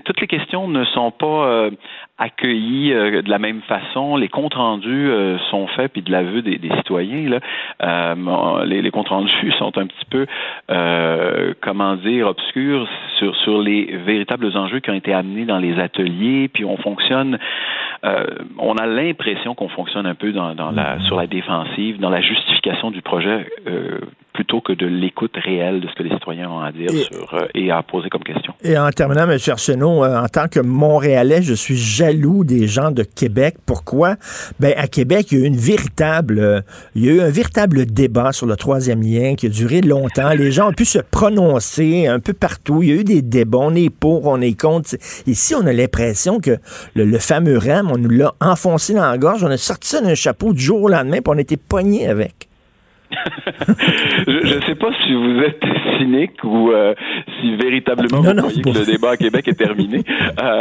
toutes 0.04 0.20
les 0.20 0.26
questions 0.26 0.68
ne 0.68 0.84
sont 0.84 1.10
pas 1.10 1.46
euh, 1.46 1.70
accueillies 2.18 2.92
euh, 2.92 3.22
de 3.22 3.30
la 3.30 3.38
même 3.38 3.60
façon. 3.62 4.16
Les 4.16 4.28
comptes 4.28 4.54
rendus 4.54 5.08
euh, 5.10 5.38
sont 5.50 5.66
faits, 5.68 5.92
puis 5.92 6.02
de 6.02 6.10
l'aveu 6.10 6.42
des, 6.42 6.58
des 6.58 6.70
citoyens, 6.76 7.28
là, 7.80 8.14
les, 8.64 8.82
les, 8.82 8.90
comptes 8.90 9.08
rendus 9.08 9.52
sont 9.58 9.76
un 9.78 9.86
petit 9.86 10.04
peu, 10.10 10.26
comment 11.60 11.96
dire, 11.96 12.26
obscurs 12.26 12.88
sur, 13.18 13.36
sur 13.36 13.60
les 13.60 13.96
véritables 14.04 14.56
enjeux 14.56 14.80
qui 14.80 14.90
ont 14.90 14.94
été 14.94 15.12
amenés 15.12 15.44
dans 15.44 15.58
les 15.58 15.78
ateliers, 15.78 16.48
puis 16.48 16.64
on 16.64 16.76
fonctionne, 16.76 17.38
on 18.02 18.74
a 18.76 18.86
l'impression 18.86 19.54
qu'on 19.54 19.68
fonctionne 19.68 20.06
un 20.06 20.14
peu 20.14 20.32
dans, 20.32 20.54
dans 20.54 20.70
la, 20.70 21.00
sur 21.00 21.16
la 21.16 21.26
défensive, 21.26 21.98
dans 21.98 22.10
la 22.10 22.20
justification 22.20 22.90
du 22.90 23.02
projet 23.02 23.46
plutôt 24.38 24.60
que 24.60 24.72
de 24.72 24.86
l'écoute 24.86 25.34
réelle 25.34 25.80
de 25.80 25.88
ce 25.88 25.94
que 25.94 26.04
les 26.04 26.14
citoyens 26.14 26.48
ont 26.48 26.60
à 26.60 26.70
dire 26.70 26.86
et, 26.92 27.12
sur, 27.12 27.34
euh, 27.34 27.48
et 27.56 27.72
à 27.72 27.82
poser 27.82 28.08
comme 28.08 28.22
question. 28.22 28.54
Et 28.62 28.78
en 28.78 28.88
terminant, 28.90 29.28
M. 29.28 29.36
Arsenault, 29.48 30.04
euh, 30.04 30.16
en 30.16 30.28
tant 30.28 30.46
que 30.46 30.60
Montréalais, 30.60 31.42
je 31.42 31.54
suis 31.54 31.76
jaloux 31.76 32.44
des 32.44 32.68
gens 32.68 32.92
de 32.92 33.02
Québec. 33.02 33.56
Pourquoi? 33.66 34.14
Ben, 34.60 34.74
à 34.76 34.86
Québec, 34.86 35.32
il 35.32 35.38
y 35.38 35.40
a 35.40 35.44
eu 35.44 35.48
une 35.48 35.56
véritable, 35.56 36.38
euh, 36.38 36.60
il 36.94 37.04
y 37.04 37.08
a 37.10 37.14
eu 37.14 37.20
un 37.20 37.30
véritable 37.30 37.84
débat 37.86 38.30
sur 38.30 38.46
le 38.46 38.54
troisième 38.54 39.02
lien 39.02 39.34
qui 39.34 39.46
a 39.46 39.48
duré 39.48 39.80
longtemps. 39.80 40.30
Les 40.30 40.52
gens 40.52 40.68
ont 40.68 40.72
pu 40.72 40.84
se 40.84 41.00
prononcer 41.00 42.06
un 42.06 42.20
peu 42.20 42.32
partout. 42.32 42.84
Il 42.84 42.88
y 42.90 42.92
a 42.92 42.94
eu 42.94 43.04
des 43.04 43.22
débats. 43.22 43.58
On 43.58 43.74
est 43.74 43.90
pour, 43.90 44.28
on 44.28 44.40
est 44.40 44.56
contre. 44.56 44.90
Ici, 45.26 45.56
on 45.56 45.66
a 45.66 45.72
l'impression 45.72 46.38
que 46.38 46.58
le, 46.94 47.18
fameux 47.18 47.58
REM, 47.58 47.90
on 47.90 47.98
nous 47.98 48.08
l'a 48.08 48.34
enfoncé 48.40 48.94
dans 48.94 49.10
la 49.10 49.18
gorge. 49.18 49.42
On 49.42 49.50
a 49.50 49.56
sorti 49.56 49.88
ça 49.88 50.00
d'un 50.00 50.14
chapeau 50.14 50.52
du 50.52 50.60
jour 50.60 50.82
au 50.82 50.88
lendemain, 50.88 51.16
puis 51.16 51.34
on 51.34 51.38
était 51.38 51.56
poigné 51.56 52.06
avec. 52.06 52.47
je 54.26 54.56
ne 54.56 54.60
sais 54.62 54.74
pas 54.74 54.90
si 55.04 55.14
vous 55.14 55.40
êtes 55.40 55.62
cynique 55.98 56.42
ou 56.44 56.70
euh, 56.70 56.94
si 57.40 57.56
véritablement 57.56 58.20
vous 58.20 58.34
croyez 58.34 58.62
que 58.62 58.70
le 58.70 58.84
débat 58.86 59.12
à 59.12 59.16
Québec 59.16 59.48
est 59.48 59.54
terminé. 59.54 60.04
Euh, 60.42 60.60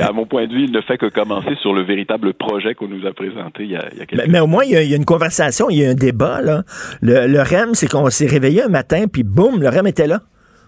à 0.00 0.12
mon 0.12 0.26
point 0.26 0.46
de 0.46 0.52
vue, 0.52 0.64
il 0.64 0.72
ne 0.72 0.80
fait 0.80 0.98
que 0.98 1.06
commencer 1.06 1.54
sur 1.60 1.72
le 1.72 1.82
véritable 1.82 2.34
projet 2.34 2.74
qu'on 2.74 2.88
nous 2.88 3.06
a 3.06 3.12
présenté 3.12 3.64
il 3.64 3.70
y 3.70 3.76
a, 3.76 3.88
il 3.92 3.98
y 3.98 4.02
a 4.02 4.06
quelques 4.06 4.26
mais, 4.26 4.32
mais, 4.32 4.40
au 4.40 4.46
moins, 4.46 4.64
il 4.64 4.72
y, 4.72 4.76
a, 4.76 4.82
il 4.82 4.90
y, 4.90 4.94
a, 4.94 4.96
une 4.96 5.04
conversation, 5.04 5.70
il 5.70 5.78
y 5.78 5.86
a 5.86 5.90
un 5.90 5.94
débat. 5.94 6.40
Là. 6.42 6.62
Le, 7.00 7.26
le 7.26 7.40
REM, 7.40 7.74
c'est 7.74 7.88
qu'on 7.88 8.08
s'est 8.10 8.26
réveillé 8.26 8.62
un 8.62 8.68
matin, 8.68 9.04
puis 9.10 9.22
boum, 9.22 9.60
le 9.60 9.68
REM 9.68 9.86
était 9.86 10.06
là, 10.06 10.20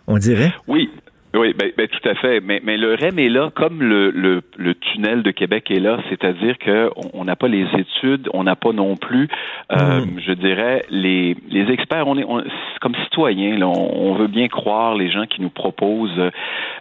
on 0.06 0.18
dirait. 0.18 0.52
Oui, 0.68 0.90
oui, 1.36 1.54
ben, 1.58 1.70
ben, 1.76 1.86
tout 1.88 2.08
à 2.08 2.14
fait. 2.14 2.40
Mais, 2.40 2.60
mais 2.64 2.76
le 2.76 2.94
REM 2.94 3.18
est 3.18 3.28
là 3.28 3.50
comme 3.54 3.82
le, 3.82 4.10
le, 4.10 4.42
le 4.56 4.74
tunnel 4.74 5.22
de 5.22 5.30
Québec 5.30 5.70
est 5.70 5.80
là, 5.80 5.98
c'est-à-dire 6.08 6.56
qu'on 6.58 7.24
n'a 7.24 7.36
pas 7.36 7.48
les 7.48 7.66
études, 7.76 8.28
on 8.32 8.44
n'a 8.44 8.56
pas 8.56 8.72
non 8.72 8.96
plus, 8.96 9.28
euh, 9.72 10.00
mm. 10.00 10.20
je 10.24 10.32
dirais, 10.32 10.84
les, 10.90 11.36
les 11.50 11.70
experts. 11.72 12.06
On 12.06 12.16
est 12.16 12.24
on, 12.24 12.42
comme 12.80 12.94
citoyens, 13.04 13.58
là, 13.58 13.68
on, 13.68 14.10
on, 14.10 14.14
veut 14.14 14.28
bien 14.28 14.48
croire 14.48 14.94
les 14.94 15.10
gens 15.10 15.26
qui 15.26 15.42
nous 15.42 15.50
proposent 15.50 16.30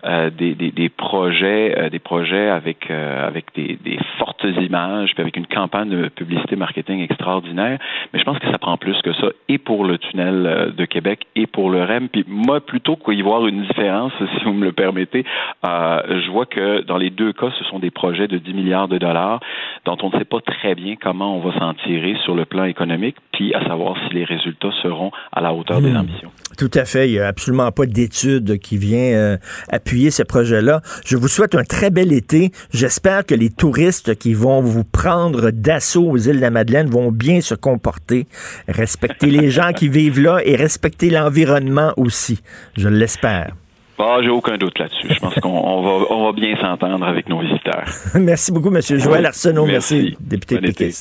euh, 0.05 0.29
des, 0.29 0.55
des, 0.55 0.71
des, 0.71 0.89
projets, 0.89 1.77
euh, 1.77 1.89
des 1.89 1.99
projets 1.99 2.49
avec 2.49 2.89
avec 2.89 3.45
des, 3.55 3.77
des, 3.83 3.99
fortes 4.17 4.43
images, 4.43 5.13
puis 5.13 5.21
avec 5.21 5.37
une 5.37 5.47
campagne 5.47 5.89
de 5.89 6.07
publicité 6.09 6.55
marketing 6.55 7.01
extraordinaire. 7.01 7.79
Mais 8.13 8.19
je 8.19 8.23
pense 8.23 8.39
que 8.39 8.47
ça 8.47 8.57
prend 8.57 8.77
plus 8.77 8.99
que 9.01 9.13
ça, 9.13 9.27
et 9.49 9.57
pour 9.57 9.83
le 9.85 9.97
tunnel 9.97 10.73
de 10.77 10.85
Québec 10.85 11.25
et 11.35 11.47
pour 11.47 11.69
le 11.69 11.83
REM. 11.83 12.09
Puis 12.09 12.23
moi, 12.27 12.61
plutôt 12.61 12.95
qu'y 12.95 13.21
voir 13.21 13.45
une 13.47 13.63
différence, 13.63 14.13
si 14.19 14.44
vous 14.45 14.53
me 14.53 14.65
le 14.65 14.71
permettez, 14.71 15.25
euh, 15.65 16.21
je 16.25 16.31
vois 16.31 16.45
que 16.45 16.81
dans 16.83 16.97
les 16.97 17.09
deux 17.09 17.33
cas, 17.33 17.49
ce 17.57 17.63
sont 17.65 17.79
des 17.79 17.91
projets 17.91 18.27
de 18.27 18.37
10 18.37 18.53
milliards 18.53 18.87
de 18.87 18.97
dollars 18.97 19.39
dont 19.85 19.97
on 20.01 20.09
ne 20.09 20.17
sait 20.17 20.25
pas 20.25 20.39
très 20.41 20.75
bien 20.75 20.95
comment 21.01 21.37
on 21.37 21.39
va 21.39 21.57
s'en 21.59 21.73
tirer 21.73 22.15
sur 22.23 22.35
le 22.35 22.45
plan 22.45 22.63
économique, 22.63 23.15
puis 23.31 23.53
à 23.53 23.63
savoir 23.65 23.95
si 24.07 24.15
les 24.15 24.25
résultats 24.25 24.71
seront 24.81 25.11
à 25.31 25.41
la 25.41 25.53
hauteur 25.53 25.79
mmh. 25.79 25.83
des 25.83 25.95
ambitions. 25.97 26.31
Tout 26.57 26.71
à 26.73 26.85
fait. 26.85 27.09
Il 27.09 27.13
n'y 27.13 27.19
a 27.19 27.27
absolument 27.27 27.71
pas 27.71 27.85
d'étude 27.85 28.59
qui 28.59 28.77
vient 28.77 29.13
euh, 29.13 29.37
appuyer 29.69 30.11
ce 30.11 30.23
projet-là. 30.23 30.81
Je 31.05 31.17
vous 31.17 31.27
souhaite 31.27 31.55
un 31.55 31.63
très 31.63 31.89
bel 31.89 32.13
été. 32.13 32.51
J'espère 32.71 33.25
que 33.25 33.35
les 33.35 33.49
touristes 33.49 34.17
qui 34.17 34.33
vont 34.33 34.61
vous 34.61 34.83
prendre 34.83 35.51
d'assaut 35.51 36.09
aux 36.09 36.17
îles 36.17 36.37
de 36.37 36.41
la 36.41 36.51
Madeleine 36.51 36.87
vont 36.87 37.11
bien 37.11 37.41
se 37.41 37.55
comporter, 37.55 38.27
respecter 38.67 39.27
les 39.27 39.49
gens 39.55 39.73
qui 39.73 39.89
vivent 39.89 40.21
là 40.21 40.39
et 40.43 40.55
respecter 40.55 41.09
l'environnement 41.09 41.93
aussi. 41.97 42.41
Je 42.77 42.87
l'espère. 42.87 43.53
Ah, 43.97 44.17
j'ai 44.21 44.29
aucun 44.29 44.57
doute 44.57 44.77
là-dessus. 44.77 45.07
Je 45.09 45.19
pense 45.19 45.35
qu'on 45.35 45.49
on 45.49 45.81
va, 45.81 46.05
on 46.09 46.25
va 46.25 46.31
bien 46.33 46.55
s'entendre 46.59 47.05
avec 47.05 47.29
nos 47.29 47.39
visiteurs. 47.39 47.85
merci 48.15 48.51
beaucoup, 48.51 48.73
M. 48.73 48.81
Joël 48.81 49.25
Arsenault. 49.25 49.65
Merci, 49.65 50.17
merci 50.19 50.59
député. 50.59 50.91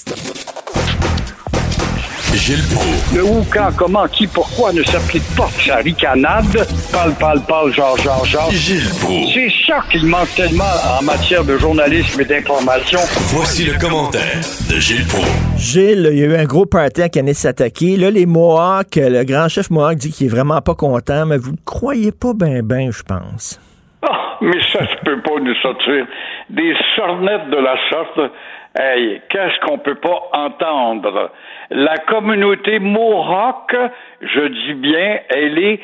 Gilles 2.37 2.65
Proulx. 2.75 3.15
Le 3.15 3.25
où, 3.25 3.45
quand, 3.53 3.71
comment, 3.77 4.07
qui, 4.09 4.27
pourquoi 4.27 4.73
ne 4.73 4.83
s'applique 4.83 5.25
pas 5.37 5.49
sa 5.65 5.77
ricanade? 5.77 6.45
Parle, 6.93 7.15
parle, 7.15 7.41
parle, 7.47 7.73
genre, 7.73 7.97
genre, 7.99 8.25
genre. 8.25 8.51
Gilles 8.51 8.91
Proulx. 9.01 9.33
C'est 9.35 9.51
ça 9.67 9.83
qu'il 9.91 10.07
manque 10.07 10.35
tellement 10.35 10.65
en 10.99 11.03
matière 11.05 11.45
de 11.45 11.57
journalisme 11.57 12.21
et 12.21 12.25
d'information. 12.25 12.99
Voici 13.35 13.65
le 13.65 13.79
commentaire 13.79 14.41
de 14.69 14.81
Gilles 14.81 15.07
Proulx. 15.07 15.29
Gilles, 15.57 16.09
il 16.13 16.19
y 16.19 16.23
a 16.23 16.27
eu 16.27 16.37
un 16.37 16.45
gros 16.45 16.67
party 16.67 17.03
à 17.03 17.09
Kanesatake. 17.09 17.97
Là, 17.99 18.11
les 18.11 18.27
Mohawks, 18.27 18.97
le 18.97 19.25
grand 19.25 19.49
chef 19.49 19.71
Mohawk 19.71 19.97
dit 19.97 20.11
qu'il 20.11 20.27
est 20.27 20.31
vraiment 20.31 20.61
pas 20.61 20.75
content, 20.75 21.27
mais 21.27 21.39
vous 21.39 21.53
ne 21.53 21.57
croyez 21.65 22.13
pas 22.13 22.33
ben 22.35 22.63
ben, 22.63 22.91
je 22.93 23.03
pense. 23.03 23.61
Ah, 24.03 24.37
mais 24.41 24.61
ça 24.73 24.81
se 24.81 25.05
peut 25.05 25.21
pas 25.23 25.41
nous 25.41 25.55
sortir 25.63 26.07
des 26.51 26.75
sornettes 26.97 27.49
de 27.51 27.57
la 27.57 27.77
sorte. 27.91 28.33
Hey, 28.77 29.23
qu'est-ce 29.29 29.61
qu'on 29.61 29.79
peut 29.79 29.95
pas 29.95 30.31
entendre? 30.33 31.31
La 31.71 31.97
communauté 31.99 32.81
Mohawk, 32.81 33.77
je 34.21 34.41
dis 34.41 34.75
bien, 34.75 35.21
elle 35.29 35.59
est 35.61 35.81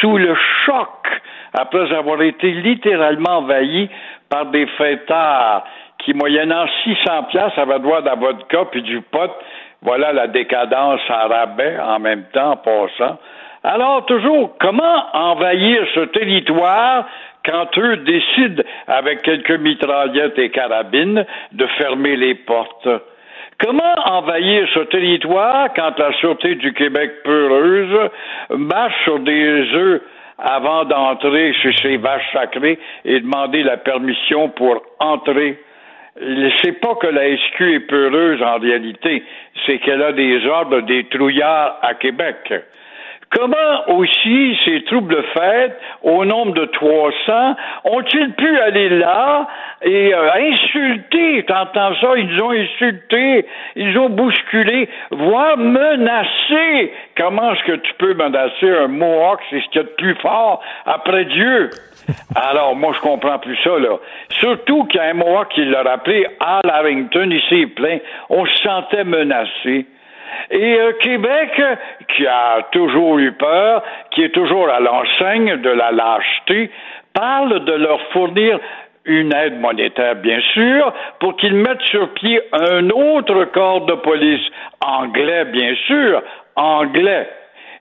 sous 0.00 0.18
le 0.18 0.34
choc 0.66 0.88
après 1.52 1.94
avoir 1.94 2.20
été 2.22 2.50
littéralement 2.50 3.38
envahie 3.38 3.88
par 4.28 4.46
des 4.46 4.66
fêtards 4.66 5.64
qui, 5.98 6.14
moyennant 6.14 6.66
600 6.82 7.22
pièces 7.30 7.56
avaient 7.58 7.78
droit 7.78 8.02
d'un 8.02 8.16
vodka 8.16 8.64
puis 8.72 8.82
du 8.82 9.00
pot. 9.02 9.30
Voilà 9.82 10.12
la 10.12 10.26
décadence 10.26 11.00
en 11.10 11.28
rabais 11.28 11.78
en 11.78 12.00
même 12.00 12.24
temps 12.32 12.52
en 12.52 12.56
passant. 12.56 13.18
Alors, 13.62 14.04
toujours, 14.06 14.56
comment 14.58 15.04
envahir 15.12 15.86
ce 15.94 16.00
territoire 16.06 17.06
quand 17.44 17.76
eux 17.78 17.96
décident, 17.98 18.62
avec 18.86 19.22
quelques 19.22 19.58
mitraillettes 19.58 20.38
et 20.38 20.50
carabines, 20.50 21.24
de 21.52 21.66
fermer 21.78 22.16
les 22.16 22.34
portes? 22.34 22.88
Comment 23.58 23.94
envahir 24.06 24.66
ce 24.74 24.80
territoire 24.80 25.68
quand 25.74 25.96
la 25.98 26.12
Sûreté 26.14 26.56
du 26.56 26.72
Québec 26.72 27.22
peureuse 27.24 28.10
marche 28.50 29.04
sur 29.04 29.20
des 29.20 29.74
œufs 29.74 30.02
avant 30.38 30.84
d'entrer 30.84 31.52
chez 31.54 31.72
ces 31.80 31.96
vaches 31.96 32.32
sacrées 32.32 32.78
et 33.04 33.20
demander 33.20 33.62
la 33.62 33.76
permission 33.76 34.48
pour 34.48 34.82
entrer? 34.98 35.58
C'est 36.62 36.80
pas 36.80 36.94
que 36.96 37.06
la 37.06 37.36
SQ 37.36 37.60
est 37.62 37.86
peureuse 37.88 38.42
en 38.42 38.58
réalité, 38.58 39.22
c'est 39.64 39.78
qu'elle 39.78 40.02
a 40.02 40.12
des 40.12 40.44
ordres 40.46 40.80
des 40.80 41.04
trouillards 41.04 41.78
à 41.82 41.94
Québec. 41.94 42.52
Comment 43.32 43.88
aussi 43.88 44.58
ces 44.64 44.84
troubles 44.84 45.22
fêtes, 45.32 45.78
au 46.02 46.24
nombre 46.26 46.52
de 46.52 46.66
300, 46.66 47.56
ont-ils 47.84 48.32
pu 48.34 48.58
aller 48.58 48.90
là 48.90 49.48
et 49.80 50.14
euh, 50.14 50.30
insulter, 50.34 51.42
t'entends 51.44 51.94
ça, 51.98 52.08
ils 52.18 52.42
ont 52.42 52.50
insulté, 52.50 53.46
ils 53.74 53.98
ont 53.98 54.10
bousculé, 54.10 54.86
voire 55.10 55.56
menacé? 55.56 56.92
Comment 57.16 57.54
est-ce 57.54 57.64
que 57.64 57.76
tu 57.76 57.94
peux 57.94 58.12
menacer 58.12 58.70
un 58.70 58.88
Mohawk, 58.88 59.40
c'est 59.48 59.60
ce 59.60 59.68
qu'il 59.70 59.80
y 59.80 59.84
a 59.84 59.84
de 59.84 59.94
plus 59.96 60.14
fort 60.16 60.60
après 60.84 61.24
Dieu? 61.24 61.70
Alors, 62.34 62.76
moi, 62.76 62.92
je 62.94 63.00
comprends 63.00 63.38
plus 63.38 63.56
ça, 63.64 63.78
là. 63.78 63.96
Surtout 64.40 64.84
qu'il 64.84 65.00
y 65.00 65.04
a 65.04 65.08
un 65.08 65.14
Mohawk 65.14 65.48
qui 65.54 65.64
l'a 65.64 65.82
rappelé, 65.82 66.26
Al 66.38 66.70
Harrington, 66.70 67.30
il 67.30 67.42
s'est 67.48 67.66
plaint, 67.66 68.02
on 68.28 68.44
se 68.44 68.58
sentait 68.62 69.04
menacé. 69.04 69.86
Et 70.50 70.74
euh, 70.78 70.92
Québec, 71.00 71.50
qui 72.14 72.26
a 72.26 72.62
toujours 72.72 73.18
eu 73.18 73.32
peur, 73.32 73.82
qui 74.10 74.22
est 74.22 74.34
toujours 74.34 74.68
à 74.68 74.80
l'enseigne 74.80 75.56
de 75.56 75.70
la 75.70 75.92
lâcheté, 75.92 76.70
parle 77.14 77.64
de 77.64 77.72
leur 77.72 78.00
fournir 78.12 78.58
une 79.04 79.34
aide 79.34 79.58
monétaire, 79.58 80.16
bien 80.16 80.40
sûr, 80.54 80.92
pour 81.18 81.36
qu'ils 81.36 81.54
mettent 81.54 81.82
sur 81.90 82.08
pied 82.14 82.40
un 82.52 82.88
autre 82.90 83.44
corps 83.46 83.86
de 83.86 83.94
police, 83.94 84.46
anglais, 84.80 85.44
bien 85.46 85.74
sûr, 85.86 86.22
anglais. 86.54 87.28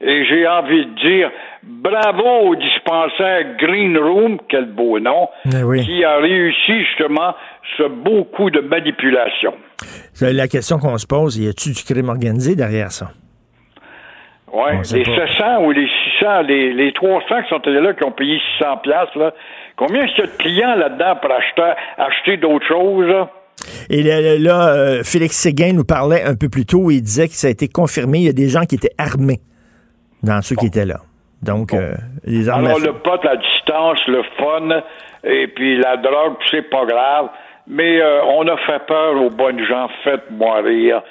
Et 0.03 0.25
j'ai 0.25 0.47
envie 0.47 0.85
de 0.85 0.95
dire 0.95 1.31
bravo 1.61 2.49
au 2.49 2.55
dispensaire 2.55 3.55
Green 3.59 3.97
Room, 3.97 4.39
quel 4.49 4.65
beau 4.65 4.99
nom, 4.99 5.29
oui. 5.63 5.85
qui 5.85 6.03
a 6.03 6.17
réussi 6.17 6.85
justement 6.85 7.35
ce 7.77 7.83
beau 7.83 8.23
coup 8.23 8.49
de 8.49 8.61
manipulation. 8.61 9.53
La 10.21 10.47
question 10.47 10.77
qu'on 10.77 10.97
se 10.97 11.07
pose, 11.07 11.37
y 11.37 11.47
a-t-il 11.47 11.75
du 11.75 11.83
crime 11.83 12.09
organisé 12.09 12.55
derrière 12.55 12.91
ça? 12.91 13.11
Oui, 14.53 14.71
les 14.93 15.03
pas. 15.03 15.27
700 15.27 15.63
ou 15.63 15.71
les 15.71 15.87
600, 16.19 16.41
les, 16.41 16.73
les 16.73 16.91
300 16.93 17.43
qui 17.43 17.49
sont 17.49 17.61
allés 17.65 17.79
là, 17.79 17.93
qui 17.93 18.03
ont 18.03 18.11
payé 18.11 18.39
600 18.59 18.77
pièces 18.77 19.15
là, 19.15 19.33
combien 19.77 20.03
est-ce 20.03 20.15
qu'il 20.15 20.25
y 20.25 20.27
a 20.27 20.31
de 20.31 20.37
clients 20.37 20.75
là-dedans 20.75 21.15
pour 21.21 21.31
acheter, 21.31 21.73
acheter 21.97 22.37
d'autres 22.37 22.67
choses? 22.67 23.07
Là? 23.07 23.29
Et 23.89 24.03
là, 24.03 24.37
là 24.37 24.67
euh, 24.67 25.03
Félix 25.03 25.37
Séguin 25.37 25.73
nous 25.73 25.85
parlait 25.85 26.23
un 26.23 26.35
peu 26.35 26.49
plus 26.49 26.65
tôt, 26.65 26.91
il 26.91 27.01
disait 27.01 27.27
que 27.27 27.33
ça 27.33 27.47
a 27.47 27.49
été 27.49 27.67
confirmé, 27.69 28.19
il 28.19 28.25
y 28.25 28.29
a 28.29 28.33
des 28.33 28.49
gens 28.49 28.65
qui 28.65 28.75
étaient 28.75 28.95
armés 28.97 29.39
dans 30.21 30.41
ceux 30.41 30.55
bon. 30.55 30.61
qui 30.61 30.67
étaient 30.67 30.85
là. 30.85 30.97
Donc, 31.41 31.71
bon. 31.71 31.77
euh, 31.77 31.93
les 32.25 32.49
armes 32.49 32.65
Alors, 32.65 32.79
le 32.79 32.93
pot, 32.93 33.23
la 33.23 33.37
distance, 33.37 33.99
le 34.07 34.21
fun, 34.37 34.81
et 35.23 35.47
puis 35.47 35.77
la 35.77 35.97
drogue, 35.97 36.35
c'est 36.49 36.69
pas 36.69 36.85
grave. 36.85 37.29
Mais 37.71 38.01
euh, 38.01 38.21
on 38.25 38.45
a 38.47 38.57
fait 38.57 38.85
peur 38.85 39.15
aux 39.15 39.29
bonnes 39.29 39.63
gens. 39.63 39.87
Faites-moi 40.03 40.61
rire. 40.61 41.01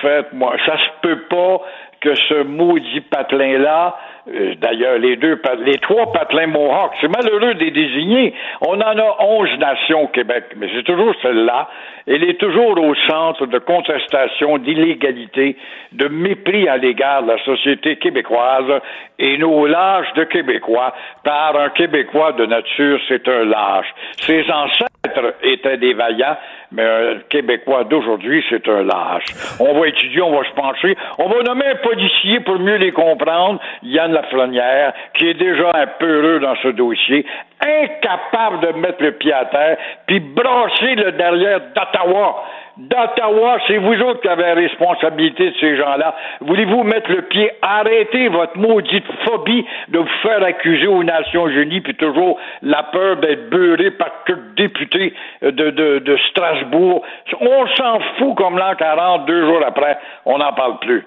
Faites-moi. 0.00 0.54
Ça 0.64 0.76
se 0.78 1.00
peut 1.02 1.22
pas 1.28 1.60
que 2.00 2.14
ce 2.14 2.44
maudit 2.44 3.00
patelin-là, 3.00 3.96
d'ailleurs, 4.26 4.98
les 4.98 5.16
deux, 5.16 5.40
les 5.64 5.78
trois 5.78 6.10
patelins 6.12 6.46
Mohawks, 6.46 6.94
c'est 7.00 7.08
malheureux 7.08 7.54
de 7.54 7.60
les 7.60 7.70
désigner. 7.70 8.34
On 8.62 8.80
en 8.80 8.98
a 8.98 9.16
onze 9.20 9.50
nations 9.58 10.04
au 10.04 10.08
Québec, 10.08 10.44
mais 10.56 10.68
c'est 10.74 10.84
toujours 10.84 11.14
celle-là. 11.22 11.68
Elle 12.06 12.24
est 12.24 12.38
toujours 12.38 12.78
au 12.78 12.94
centre 13.08 13.46
de 13.46 13.58
contestation, 13.58 14.58
d'illégalité, 14.58 15.56
de 15.92 16.08
mépris 16.08 16.68
à 16.68 16.76
l'égard 16.76 17.22
de 17.22 17.32
la 17.32 17.44
société 17.44 17.96
québécoise 17.96 18.80
et 19.18 19.38
nos 19.38 19.66
lâches 19.66 20.12
de 20.14 20.24
Québécois. 20.24 20.94
Par 21.22 21.56
un 21.58 21.70
Québécois 21.70 22.32
de 22.32 22.46
nature, 22.46 22.98
c'est 23.08 23.26
un 23.28 23.44
lâche. 23.44 23.86
Ses 24.20 24.50
ancêtres 24.50 25.34
étaient 25.42 25.76
des 25.76 25.94
vaillants, 25.94 26.36
mais 26.72 26.82
un 26.82 27.18
Québécois 27.28 27.84
d'aujourd'hui, 27.84 28.44
c'est 28.48 28.66
un 28.68 28.82
lâche. 28.82 29.26
On 29.60 29.78
va 29.78 29.88
étudier, 29.88 30.22
on 30.22 30.36
va 30.36 30.44
se 30.44 30.54
pencher, 30.54 30.96
on 31.18 31.28
va 31.28 31.42
nommer 31.42 31.66
un 31.66 31.76
policier 31.76 32.40
pour 32.40 32.58
mieux 32.58 32.76
les 32.76 32.92
comprendre. 32.92 33.60
Il 33.82 33.92
y 33.92 34.00
en 34.00 34.08
Lafrenière, 34.08 34.92
qui 35.14 35.28
est 35.28 35.34
déjà 35.34 35.70
un 35.74 35.86
peu 35.86 36.06
heureux 36.06 36.40
dans 36.40 36.56
ce 36.62 36.68
dossier, 36.68 37.26
incapable 37.60 38.60
de 38.60 38.78
mettre 38.78 39.02
le 39.02 39.12
pied 39.12 39.32
à 39.32 39.44
terre, 39.46 39.76
puis 40.06 40.20
brasser 40.20 40.94
le 40.94 41.12
derrière 41.12 41.60
d'Ottawa 41.74 42.44
d'Ottawa, 42.76 43.58
c'est 43.66 43.78
vous 43.78 44.00
autres 44.02 44.20
qui 44.20 44.28
avez 44.28 44.42
la 44.42 44.54
responsabilité 44.54 45.50
de 45.50 45.54
ces 45.60 45.76
gens-là. 45.76 46.14
Voulez-vous 46.40 46.82
mettre 46.82 47.10
le 47.10 47.22
pied, 47.22 47.50
arrêtez 47.62 48.28
votre 48.28 48.56
maudite 48.58 49.04
phobie 49.24 49.64
de 49.88 49.98
vous 49.98 50.18
faire 50.22 50.42
accuser 50.42 50.86
aux 50.86 51.04
Nations 51.04 51.46
Unies, 51.48 51.80
puis 51.80 51.94
toujours 51.94 52.38
la 52.62 52.82
peur 52.84 53.16
d'être 53.16 53.48
beurré 53.50 53.90
par 53.92 54.24
quelques 54.26 54.54
députés 54.56 55.14
de, 55.42 55.70
de, 55.70 55.98
de 55.98 56.16
Strasbourg? 56.30 57.02
On 57.40 57.66
s'en 57.68 58.00
fout 58.18 58.34
comme 58.36 58.58
l'an 58.58 58.74
40, 58.76 59.26
deux 59.26 59.46
jours 59.46 59.62
après, 59.66 59.98
on 60.24 60.38
n'en 60.38 60.52
parle 60.52 60.78
plus. 60.80 61.04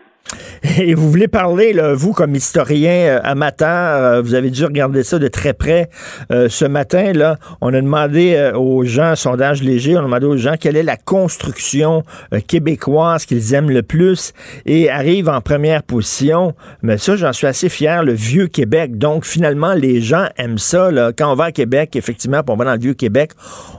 Et 0.80 0.94
vous 0.94 1.10
voulez 1.10 1.28
parler, 1.28 1.74
vous, 1.96 2.14
comme 2.14 2.36
historien 2.36 2.92
euh, 2.92 3.20
amateur, 3.24 4.04
euh, 4.04 4.22
vous 4.22 4.34
avez 4.34 4.50
dû 4.50 4.66
regarder 4.66 5.04
ça 5.04 5.20
de 5.20 5.28
très 5.28 5.54
près. 5.54 5.90
Euh, 6.32 6.50
ce 6.50 6.66
matin, 6.66 7.14
là, 7.14 7.38
on 7.62 7.74
a 7.74 7.82
demandé 7.82 8.52
aux 8.56 8.84
gens, 8.84 9.16
sondage 9.16 9.64
léger, 9.64 9.96
on 9.96 10.00
a 10.00 10.04
demandé 10.04 10.26
aux 10.26 10.38
gens 10.38 10.56
quelle 10.60 10.76
est 10.76 10.84
la 10.84 10.98
construction 10.98 12.04
québécoise 12.48 13.26
qu'ils 13.26 13.54
aiment 13.54 13.72
le 13.72 13.84
plus 13.84 14.34
et 14.66 14.90
arrive 14.90 15.30
en 15.30 15.42
première 15.42 15.84
position. 15.84 16.54
Mais 16.82 16.98
ça, 16.98 17.16
j'en 17.16 17.34
suis 17.34 17.48
assez 17.48 17.70
fier, 17.70 18.04
le 18.04 18.14
vieux 18.14 18.48
Québec. 18.48 18.98
Donc, 18.98 19.26
finalement, 19.26 19.74
les 19.74 20.02
gens 20.02 20.26
aiment 20.38 20.58
ça. 20.58 20.90
Quand 21.18 21.32
on 21.32 21.36
va 21.36 21.46
à 21.46 21.52
Québec, 21.52 21.96
effectivement, 21.96 22.44
pour 22.44 22.56
on 22.56 22.58
va 22.58 22.66
dans 22.66 22.74
le 22.74 22.80
vieux 22.80 22.94
Québec, 22.94 23.32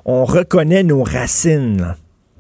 on 0.05 0.25
reconnaît 0.25 0.83
nos 0.83 1.03
racines. 1.03 1.95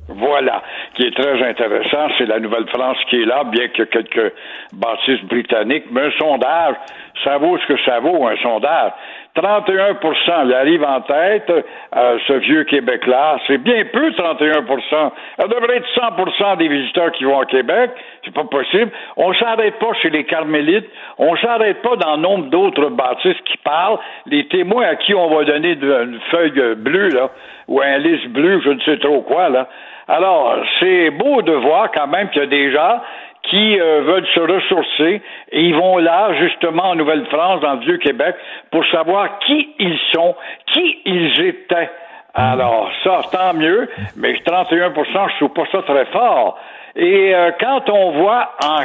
Voilà 0.09 0.63
qui 0.99 1.07
est 1.07 1.17
très 1.17 1.41
intéressant, 1.49 2.09
c'est 2.19 2.27
la 2.27 2.41
Nouvelle-France 2.41 2.99
qui 3.09 3.23
est 3.23 3.25
là, 3.25 3.45
bien 3.45 3.65
ait 3.65 3.69
quelques 3.69 4.33
bâtisses 4.73 5.23
britanniques, 5.23 5.85
mais 5.93 6.07
un 6.07 6.11
sondage, 6.19 6.75
ça 7.23 7.39
vaut 7.39 7.57
ce 7.57 7.67
que 7.67 7.81
ça 7.85 8.01
vaut, 8.01 8.27
un 8.27 8.37
sondage. 8.39 8.93
31% 9.37 10.47
il 10.47 10.55
arrive 10.55 10.83
en 10.83 11.01
tête, 11.03 11.49
euh, 11.51 12.19
ce 12.27 12.33
vieux 12.33 12.65
Québec-là. 12.65 13.39
C'est 13.47 13.59
bien 13.59 13.85
peu, 13.93 14.11
31% 14.11 15.13
Ça 15.39 15.47
devrait 15.47 15.77
être 15.77 15.89
100% 15.95 16.57
des 16.57 16.67
visiteurs 16.67 17.13
qui 17.13 17.23
vont 17.23 17.39
au 17.39 17.45
Québec. 17.45 17.93
C'est 18.25 18.35
pas 18.35 18.45
possible. 18.45 18.91
On 19.17 19.33
s'arrête 19.35 19.79
pas 19.79 19.93
chez 20.03 20.11
les 20.11 20.25
Carmélites. 20.25 20.89
On 21.19 21.37
s'arrête 21.37 21.81
pas 21.83 21.95
dans 21.95 22.17
nombre 22.17 22.47
d'autres 22.47 22.89
bâtisses 22.89 23.41
qui 23.45 23.57
parlent. 23.59 23.99
Les 24.27 24.49
témoins 24.49 24.87
à 24.87 24.97
qui 24.97 25.15
on 25.15 25.29
va 25.33 25.45
donner 25.45 25.79
une 25.81 26.19
feuille 26.33 26.75
bleue, 26.77 27.11
là, 27.11 27.31
ou 27.69 27.81
un 27.81 27.99
liste 27.99 28.29
bleu, 28.29 28.61
je 28.65 28.71
ne 28.71 28.81
sais 28.81 28.97
trop 28.99 29.21
quoi, 29.23 29.49
là. 29.49 29.69
Alors, 30.09 30.57
c'est 30.81 31.11
beau 31.11 31.43
de 31.43 31.53
voir 31.53 31.91
quand 31.93 32.07
même 32.07 32.31
qu'il 32.31 32.41
y 32.41 32.45
a 32.45 32.49
des 32.49 32.73
gens 32.73 33.01
qui 33.43 33.79
euh, 33.79 34.01
veulent 34.03 34.27
se 34.35 34.41
ressourcer 34.41 35.23
et 35.53 35.63
ils 35.63 35.75
vont 35.75 35.99
là, 35.99 36.33
justement, 36.39 36.85
en 36.85 36.95
Nouvelle-France, 36.95 37.61
dans 37.61 37.75
le 37.75 37.81
Vieux-Québec, 37.81 38.35
pour 38.71 38.85
savoir 38.87 39.39
qui 39.41 39.75
ils 39.79 39.99
sont, 40.15 40.35
qui 40.73 40.99
ils 41.05 41.41
étaient. 41.43 41.91
Alors, 42.35 42.91
ça, 43.05 43.21
tant 43.31 43.53
mieux, 43.55 43.89
mais 44.17 44.33
31% 44.33 44.95
je 45.05 45.37
trouve 45.37 45.53
pas 45.53 45.67
ça 45.71 45.83
très 45.83 46.07
fort. 46.07 46.59
Et 46.97 47.35
euh, 47.35 47.51
quand 47.61 47.91
on 47.91 48.13
voit 48.13 48.53
en 48.65 48.85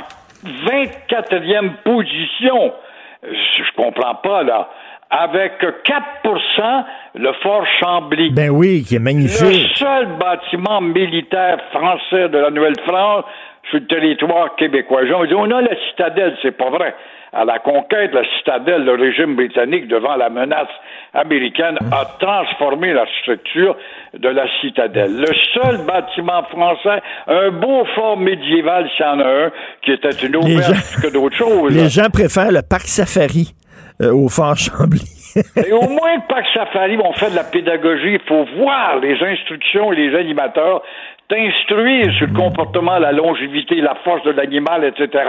24e 0.67 1.71
position, 1.83 2.73
je 3.23 3.71
comprends 3.75 4.15
pas, 4.15 4.43
là, 4.43 4.69
avec 5.13 5.61
4% 5.61 6.83
le 7.15 7.31
fort 7.43 7.65
Chambly. 7.79 8.31
Ben 8.31 8.49
oui, 8.49 8.83
qui 8.83 8.95
est 8.95 8.99
magnifique. 8.99 9.41
Le 9.41 9.75
seul 9.75 10.07
bâtiment 10.17 10.81
militaire 10.81 11.59
français 11.71 12.29
de 12.29 12.37
la 12.39 12.49
Nouvelle-France 12.49 13.25
sur 13.69 13.79
le 13.79 13.85
territoire 13.85 14.55
québécois. 14.55 15.01
On 15.15 15.25
dit, 15.25 15.35
on 15.35 15.51
a 15.51 15.61
la 15.61 15.75
citadelle, 15.89 16.35
c'est 16.41 16.57
pas 16.57 16.69
vrai. 16.69 16.95
À 17.31 17.45
la 17.45 17.59
conquête, 17.59 18.11
la 18.13 18.23
citadelle, 18.37 18.85
le 18.85 18.93
régime 18.93 19.35
britannique, 19.35 19.87
devant 19.87 20.15
la 20.15 20.29
menace 20.29 20.67
américaine, 21.13 21.77
a 21.91 22.05
transformé 22.19 22.93
la 22.93 23.05
structure 23.21 23.75
de 24.13 24.29
la 24.29 24.45
citadelle. 24.61 25.15
Le 25.15 25.33
seul 25.53 25.85
bâtiment 25.85 26.43
français, 26.43 27.01
un 27.27 27.49
beau 27.51 27.85
fort 27.95 28.17
médiéval, 28.17 28.89
s'il 28.95 29.05
y 29.05 29.09
en 29.09 29.19
a 29.19 29.45
un, 29.45 29.51
qui 29.83 29.91
était 29.91 30.09
une 30.09 30.35
auberge 30.35 31.01
que 31.01 31.11
d'autres 31.11 31.35
choses. 31.35 31.71
Les 31.75 31.89
gens 31.89 32.09
préfèrent 32.11 32.51
le 32.51 32.61
parc 32.67 32.85
safari 32.85 33.53
euh, 34.01 34.13
au 34.13 34.29
fort 34.29 34.57
Chambly. 34.57 35.01
et 35.67 35.71
au 35.71 35.81
moins, 35.81 36.19
que 36.19 36.43
ça 36.53 36.65
fasse, 36.67 36.91
on 37.03 37.13
fait 37.13 37.31
de 37.31 37.35
la 37.35 37.43
pédagogie. 37.43 38.13
Il 38.13 38.27
faut 38.27 38.45
voir 38.57 38.99
les 38.99 39.17
instructions 39.23 39.91
et 39.93 39.95
les 39.95 40.15
animateurs 40.15 40.83
t'instruire 41.29 42.11
sur 42.17 42.27
le 42.27 42.33
comportement, 42.33 42.99
la 42.99 43.11
longévité, 43.11 43.75
la 43.81 43.95
force 44.03 44.23
de 44.23 44.31
l'animal, 44.31 44.83
etc. 44.83 45.23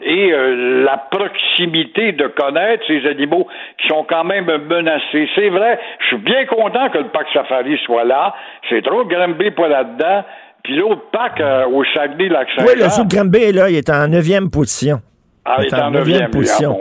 Et 0.00 0.32
euh, 0.32 0.84
la 0.84 0.96
proximité 0.96 2.12
de 2.12 2.26
connaître 2.28 2.84
ces 2.86 3.06
animaux 3.06 3.46
qui 3.78 3.88
sont 3.88 4.04
quand 4.08 4.24
même 4.24 4.46
menacés. 4.68 5.28
C'est 5.34 5.50
vrai, 5.50 5.78
je 6.00 6.06
suis 6.06 6.16
bien 6.16 6.46
content 6.46 6.88
que 6.90 6.98
le 6.98 7.08
parc 7.08 7.26
safari 7.32 7.78
soit 7.84 8.04
là. 8.04 8.34
C'est 8.68 8.82
trop 8.82 9.04
Granby 9.04 9.50
pas 9.50 9.68
là-dedans. 9.68 10.24
Puis 10.62 10.76
l'autre 10.76 11.10
parc 11.12 11.40
euh, 11.40 11.66
au 11.66 11.84
Saguenay-Lac-Saint-Jean... 11.84 12.66
Oui, 12.66 12.82
le 12.82 12.88
sous 12.88 13.06
Granby 13.06 13.38
est 13.38 13.52
là, 13.52 13.68
il 13.68 13.76
est 13.76 13.90
en 13.90 14.08
neuvième 14.08 14.50
position. 14.50 15.00
Ah, 15.44 15.62
est 15.62 15.74
en 15.74 15.90
neuvième 15.90 16.30
position. 16.30 16.80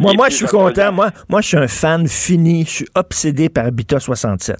moi, 0.00 0.12
moi 0.14 0.28
je 0.28 0.36
suis 0.36 0.46
content. 0.46 0.92
Moi, 0.92 1.10
moi, 1.28 1.40
je 1.40 1.48
suis 1.48 1.56
un 1.56 1.68
fan 1.68 2.06
fini. 2.06 2.64
Je 2.64 2.70
suis 2.70 2.86
obsédé 2.94 3.48
par 3.48 3.66
Habitat 3.66 3.98
67. 3.98 4.56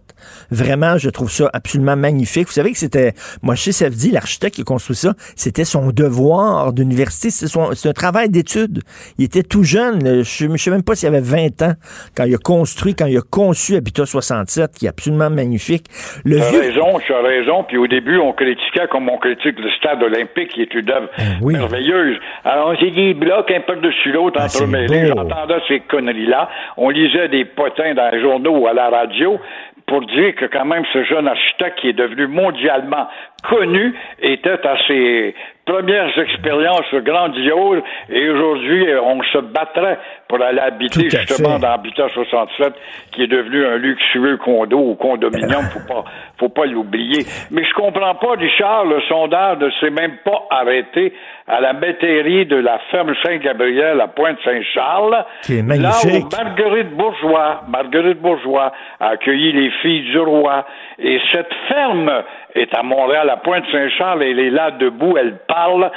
Vraiment, 0.50 0.98
je 0.98 1.10
trouve 1.10 1.30
ça 1.30 1.50
absolument 1.52 1.96
magnifique. 1.96 2.46
Vous 2.46 2.52
savez 2.52 2.72
que 2.72 2.78
c'était 2.78 3.12
Moshe 3.42 3.70
Safdi, 3.70 4.10
l'architecte 4.10 4.56
qui 4.56 4.62
a 4.62 4.64
construit 4.64 4.96
ça, 4.96 5.14
c'était 5.36 5.64
son 5.64 5.90
devoir 5.90 6.72
d'université. 6.72 7.30
C'est 7.30 7.88
un 7.88 7.92
travail 7.92 8.28
d'étude. 8.28 8.80
Il 9.18 9.24
était 9.24 9.42
tout 9.42 9.62
jeune. 9.62 10.24
Je 10.24 10.46
ne 10.46 10.56
sais 10.56 10.70
même 10.70 10.82
pas 10.82 10.94
s'il 10.94 11.08
avait 11.08 11.20
20 11.20 11.62
ans 11.62 11.74
quand 12.16 12.24
il 12.24 12.34
a 12.34 12.38
construit, 12.38 12.94
quand 12.94 13.06
il 13.06 13.16
a 13.16 13.22
conçu 13.22 13.76
Habitat 13.76 14.06
67, 14.06 14.72
qui 14.72 14.86
est 14.86 14.88
absolument 14.88 15.30
magnifique. 15.30 15.86
tu 16.24 16.36
as 16.36 16.50
raison, 16.50 16.98
tu 17.06 17.14
as 17.14 17.22
raison. 17.22 17.64
Puis 17.64 17.76
au 17.76 17.86
début, 17.86 18.18
on 18.18 18.32
critiquait 18.32 18.88
comme 18.90 19.08
on 19.08 19.18
critique 19.18 19.58
le 19.58 19.70
stade 19.78 20.02
olympique, 20.02 20.50
qui 20.54 20.62
est 20.62 20.74
une 20.74 20.90
œuvre 20.90 21.08
ben 21.40 21.52
merveilleuse. 21.52 22.18
Alors, 22.44 22.74
j'ai 22.80 22.90
dit 22.90 23.14
blocs 23.44 23.50
un 23.50 23.60
peu 23.60 23.76
dessus 23.76 24.12
l'autre 24.12 24.38
ah, 24.40 24.46
entremêlés. 24.46 25.08
J'entendais 25.08 25.60
ces 25.68 25.80
conneries-là. 25.80 26.48
On 26.76 26.90
lisait 26.90 27.28
des 27.28 27.44
potins 27.44 27.94
dans 27.94 28.10
les 28.10 28.20
journaux 28.20 28.58
ou 28.58 28.66
à 28.66 28.72
la 28.72 28.88
radio 28.88 29.38
pour 29.86 30.00
dire 30.06 30.34
que 30.36 30.46
quand 30.46 30.64
même 30.64 30.84
ce 30.92 31.04
jeune 31.04 31.28
architecte 31.28 31.78
qui 31.80 31.88
est 31.88 31.94
devenu 31.94 32.26
mondialement 32.26 33.06
connu 33.48 33.94
était 34.22 34.66
à 34.66 34.76
ses 34.86 35.34
premières 35.66 36.18
expériences 36.18 36.94
grandioses 36.94 37.82
et 38.08 38.30
aujourd'hui 38.30 38.86
on 39.02 39.22
se 39.24 39.38
battrait 39.38 39.98
pour 40.26 40.42
aller 40.42 40.60
habiter 40.60 41.10
justement 41.10 41.58
dans 41.58 41.72
Habitat 41.72 42.08
67 42.08 42.72
qui 43.12 43.24
est 43.24 43.26
devenu 43.26 43.66
un 43.66 43.76
luxueux 43.76 44.38
condo 44.38 44.78
ou 44.78 44.94
condominium 44.94 45.64
faut 45.64 45.86
pas 45.86 46.04
faut 46.38 46.48
pas 46.48 46.64
l'oublier 46.64 47.26
mais 47.50 47.64
je 47.64 47.74
comprends 47.74 48.14
pas 48.14 48.32
Richard 48.38 48.86
le 48.86 49.02
sondage 49.02 49.58
ne 49.58 49.70
s'est 49.80 49.90
même 49.90 50.16
pas 50.24 50.46
arrêté 50.50 51.12
à 51.46 51.60
la 51.60 51.74
métairie 51.74 52.46
de 52.46 52.56
la 52.56 52.78
ferme 52.90 53.14
Saint-Gabriel 53.22 54.00
à 54.00 54.08
Pointe-Saint-Charles 54.08 55.24
qui 55.42 55.58
est 55.58 55.62
magnifique. 55.62 56.32
là 56.32 56.42
où 56.42 56.44
Marguerite 56.44 56.90
Bourgeois 56.96 57.62
Marguerite 57.68 58.20
Bourgeois 58.20 58.72
a 59.00 59.08
accueilli 59.08 59.52
les 59.52 59.70
filles 59.82 60.10
du 60.10 60.18
roi. 60.18 60.66
Et 60.98 61.20
cette 61.32 61.52
ferme 61.68 62.10
est 62.54 62.74
à 62.74 62.82
Montréal, 62.82 63.28
à 63.30 63.36
Pointe-Saint-Charles, 63.36 64.22
elle 64.22 64.38
est 64.38 64.50
là 64.50 64.70
debout, 64.72 65.16
elle 65.18 65.38
parle. 65.48 65.90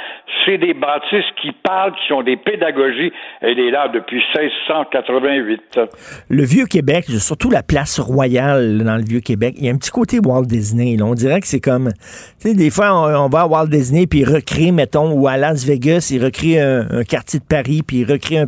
C'est 0.44 0.58
des 0.58 0.74
bâtisses 0.74 1.30
qui 1.40 1.52
parlent, 1.52 1.92
qui 1.92 2.06
sont 2.08 2.22
des 2.22 2.36
pédagogies. 2.36 3.12
Elle 3.40 3.58
est 3.58 3.70
là 3.70 3.88
depuis 3.88 4.22
1688. 4.34 5.80
Le 6.28 6.42
Vieux-Québec, 6.42 7.04
surtout 7.18 7.50
la 7.50 7.62
place 7.62 8.00
royale 8.00 8.82
dans 8.84 8.96
le 8.96 9.04
Vieux-Québec, 9.04 9.54
il 9.58 9.66
y 9.66 9.68
a 9.68 9.72
un 9.72 9.76
petit 9.76 9.90
côté 9.90 10.18
Walt 10.18 10.46
Disney. 10.46 10.96
On 11.02 11.14
dirait 11.14 11.40
que 11.40 11.46
c'est 11.46 11.60
comme, 11.60 11.92
tu 12.40 12.48
sais, 12.48 12.54
des 12.54 12.70
fois, 12.70 12.92
on, 12.92 13.28
va 13.28 13.42
à 13.42 13.46
Walt 13.46 13.68
Disney, 13.68 14.06
puis 14.06 14.20
il 14.20 14.28
recrée, 14.28 14.72
mettons, 14.72 15.12
ou 15.12 15.28
à 15.28 15.36
Las 15.36 15.64
Vegas, 15.64 16.10
il 16.12 16.24
recrée 16.24 16.60
un, 16.60 17.04
quartier 17.04 17.40
de 17.40 17.44
Paris, 17.44 17.82
puis 17.86 17.98
il 17.98 18.10
recrée 18.10 18.38
un, 18.38 18.46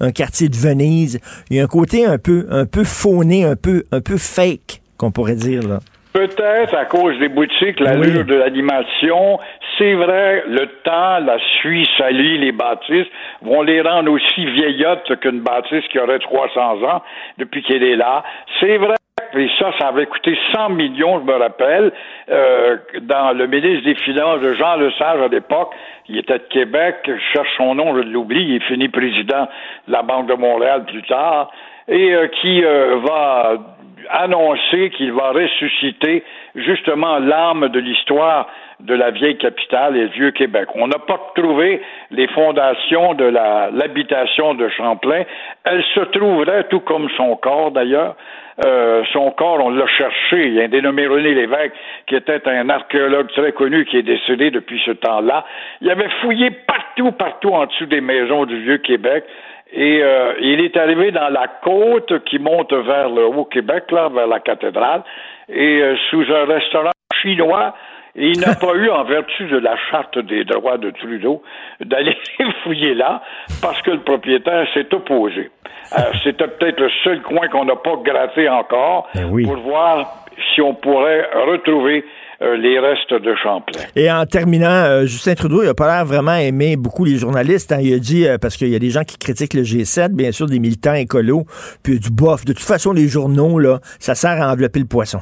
un 0.00 0.12
quartier 0.12 0.48
de 0.48 0.56
Venise. 0.56 1.20
Il 1.50 1.56
y 1.56 1.60
a 1.60 1.64
un 1.64 1.68
côté 1.68 2.04
un 2.04 2.18
peu, 2.18 2.46
un 2.50 2.66
peu 2.66 2.84
fauné, 2.84 3.44
un 3.44 3.56
peu, 3.56 3.84
un 3.92 4.00
peu 4.00 4.18
fake, 4.18 4.82
qu'on 4.98 5.10
pourrait 5.10 5.36
dire, 5.36 5.62
là. 5.66 5.80
Peut-être 6.16 6.74
à 6.74 6.86
cause 6.86 7.18
des 7.18 7.28
boutiques, 7.28 7.78
l'allure 7.78 8.24
de 8.24 8.36
l'animation. 8.36 9.38
C'est 9.76 9.92
vrai, 9.92 10.44
le 10.48 10.66
temps, 10.82 11.18
la 11.18 11.36
suie 11.60 11.86
salie, 11.98 12.38
les 12.38 12.52
bâtisses 12.52 13.06
vont 13.42 13.60
les 13.60 13.82
rendre 13.82 14.10
aussi 14.10 14.46
vieillottes 14.46 15.14
qu'une 15.20 15.40
bâtisse 15.40 15.84
qui 15.92 15.98
aurait 15.98 16.18
300 16.18 16.82
ans 16.84 17.02
depuis 17.36 17.62
qu'elle 17.62 17.82
est 17.82 17.96
là. 17.96 18.24
C'est 18.60 18.78
vrai. 18.78 18.94
Et 19.34 19.50
ça, 19.58 19.72
ça 19.78 19.88
avait 19.88 20.06
coûté 20.06 20.38
100 20.54 20.70
millions, 20.70 21.20
je 21.20 21.24
me 21.30 21.36
rappelle, 21.38 21.92
euh, 22.30 22.78
dans 23.02 23.36
le 23.36 23.46
ministre 23.46 23.84
des 23.84 23.94
Finances 23.96 24.40
de 24.40 24.54
Jean 24.54 24.76
Lesage 24.76 25.20
à 25.20 25.28
l'époque. 25.28 25.74
Il 26.08 26.16
était 26.16 26.38
de 26.38 26.44
Québec, 26.48 26.96
je 27.04 27.18
cherche 27.34 27.48
son 27.58 27.74
nom, 27.74 27.94
je 27.94 28.08
l'oublie, 28.08 28.42
il 28.42 28.56
est 28.56 28.64
fini 28.64 28.88
président 28.88 29.48
de 29.86 29.92
la 29.92 30.00
Banque 30.02 30.28
de 30.28 30.34
Montréal 30.34 30.84
plus 30.86 31.02
tard, 31.02 31.50
et 31.88 32.14
euh, 32.14 32.28
qui 32.28 32.64
euh, 32.64 33.00
va 33.04 33.75
annoncé 34.10 34.90
qu'il 34.90 35.12
va 35.12 35.30
ressusciter 35.30 36.24
justement 36.54 37.18
l'âme 37.18 37.68
de 37.68 37.78
l'histoire 37.78 38.48
de 38.80 38.94
la 38.94 39.10
vieille 39.10 39.38
capitale 39.38 39.96
et 39.96 40.02
le 40.02 40.08
vieux 40.08 40.30
Québec. 40.32 40.68
On 40.74 40.86
n'a 40.86 40.98
pas 40.98 41.32
trouvé 41.34 41.80
les 42.10 42.28
fondations 42.28 43.14
de 43.14 43.24
l'habitation 43.24 44.54
de 44.54 44.68
Champlain. 44.68 45.22
Elle 45.64 45.82
se 45.94 46.00
trouverait, 46.00 46.64
tout 46.64 46.80
comme 46.80 47.08
son 47.16 47.36
corps 47.36 47.70
d'ailleurs, 47.70 48.16
euh, 48.64 49.02
son 49.12 49.30
corps, 49.32 49.58
on 49.62 49.70
l'a 49.70 49.86
cherché. 49.86 50.46
Il 50.46 50.54
y 50.54 50.60
a 50.60 50.64
un 50.64 50.68
dénommé 50.68 51.06
René 51.06 51.34
Lévesque, 51.34 51.74
qui 52.06 52.16
était 52.16 52.40
un 52.48 52.68
archéologue 52.70 53.30
très 53.32 53.52
connu, 53.52 53.84
qui 53.84 53.98
est 53.98 54.02
décédé 54.02 54.50
depuis 54.50 54.80
ce 54.84 54.92
temps-là. 54.92 55.44
Il 55.82 55.90
avait 55.90 56.08
fouillé 56.22 56.50
partout, 56.50 57.12
partout 57.12 57.50
en 57.50 57.66
dessous 57.66 57.86
des 57.86 58.00
maisons 58.00 58.46
du 58.46 58.58
Vieux-Québec. 58.62 59.24
Et 59.72 60.00
euh, 60.02 60.34
il 60.40 60.60
est 60.60 60.76
arrivé 60.76 61.10
dans 61.10 61.28
la 61.28 61.48
côte 61.62 62.24
qui 62.24 62.38
monte 62.38 62.72
vers 62.72 63.10
le 63.10 63.26
Haut-Québec, 63.26 63.84
là, 63.90 64.08
vers 64.08 64.26
la 64.26 64.40
cathédrale, 64.40 65.02
et 65.48 65.82
euh, 65.82 65.96
sous 66.10 66.22
un 66.32 66.44
restaurant 66.44 66.92
chinois, 67.20 67.74
il 68.14 68.38
n'a 68.40 68.54
pas 68.60 68.74
eu, 68.74 68.88
en 68.88 69.04
vertu 69.04 69.46
de 69.46 69.58
la 69.58 69.76
charte 69.90 70.18
des 70.18 70.44
droits 70.44 70.78
de 70.78 70.90
Trudeau, 70.90 71.42
d'aller 71.80 72.16
fouiller 72.62 72.94
là, 72.94 73.22
parce 73.60 73.82
que 73.82 73.90
le 73.90 74.00
propriétaire 74.00 74.66
s'est 74.72 74.92
opposé. 74.94 75.50
Euh, 75.92 76.00
c'était 76.24 76.48
peut-être 76.48 76.80
le 76.80 76.90
seul 77.04 77.22
coin 77.22 77.46
qu'on 77.48 77.64
n'a 77.64 77.76
pas 77.76 77.96
gratté 78.04 78.48
encore 78.48 79.08
Ben 79.14 79.30
pour 79.44 79.56
voir 79.58 80.26
si 80.54 80.60
on 80.60 80.74
pourrait 80.74 81.28
retrouver 81.46 82.04
euh, 82.42 82.56
les 82.56 82.78
restes 82.78 83.14
de 83.14 83.34
Champlain. 83.36 83.80
Et 83.94 84.10
en 84.10 84.24
terminant, 84.26 84.68
euh, 84.68 85.00
Justin 85.02 85.34
Trudeau, 85.34 85.62
il 85.62 85.68
a 85.68 85.74
pas 85.74 85.86
l'air 85.86 86.04
vraiment 86.04 86.36
aimer 86.36 86.76
beaucoup 86.76 87.04
les 87.04 87.16
journalistes. 87.16 87.72
hein. 87.72 87.78
Il 87.80 87.94
a 87.94 87.98
dit, 87.98 88.26
euh, 88.26 88.36
parce 88.38 88.56
qu'il 88.56 88.68
y 88.68 88.76
a 88.76 88.78
des 88.78 88.90
gens 88.90 89.04
qui 89.04 89.18
critiquent 89.18 89.54
le 89.54 89.62
G7, 89.62 90.14
bien 90.14 90.32
sûr, 90.32 90.46
des 90.46 90.58
militants 90.58 90.94
écolos, 90.94 91.44
puis 91.82 91.98
du 91.98 92.10
bof. 92.10 92.44
De 92.44 92.52
toute 92.52 92.62
façon, 92.62 92.92
les 92.92 93.08
journaux, 93.08 93.58
là, 93.58 93.78
ça 93.98 94.14
sert 94.14 94.42
à 94.42 94.52
envelopper 94.52 94.80
le 94.80 94.86
poisson. 94.86 95.18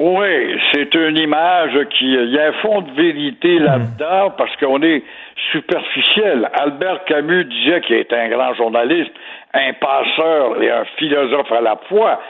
Oui, 0.00 0.56
c'est 0.72 0.94
une 0.94 1.16
image 1.16 1.76
qui. 1.98 2.04
Il 2.04 2.30
y 2.30 2.38
a 2.38 2.50
un 2.50 2.52
fond 2.62 2.82
de 2.82 2.92
vérité 2.92 3.58
là-dedans 3.58 4.32
parce 4.38 4.54
qu'on 4.56 4.80
est 4.80 5.02
superficiel. 5.50 6.48
Albert 6.54 7.04
Camus 7.06 7.44
disait 7.46 7.80
qu'il 7.80 7.96
était 7.96 8.14
un 8.14 8.28
grand 8.28 8.54
journaliste, 8.54 9.10
un 9.54 9.72
passeur 9.72 10.62
et 10.62 10.70
un 10.70 10.84
philosophe 10.98 11.50
à 11.50 11.60
la 11.60 11.76
fois. 11.88 12.20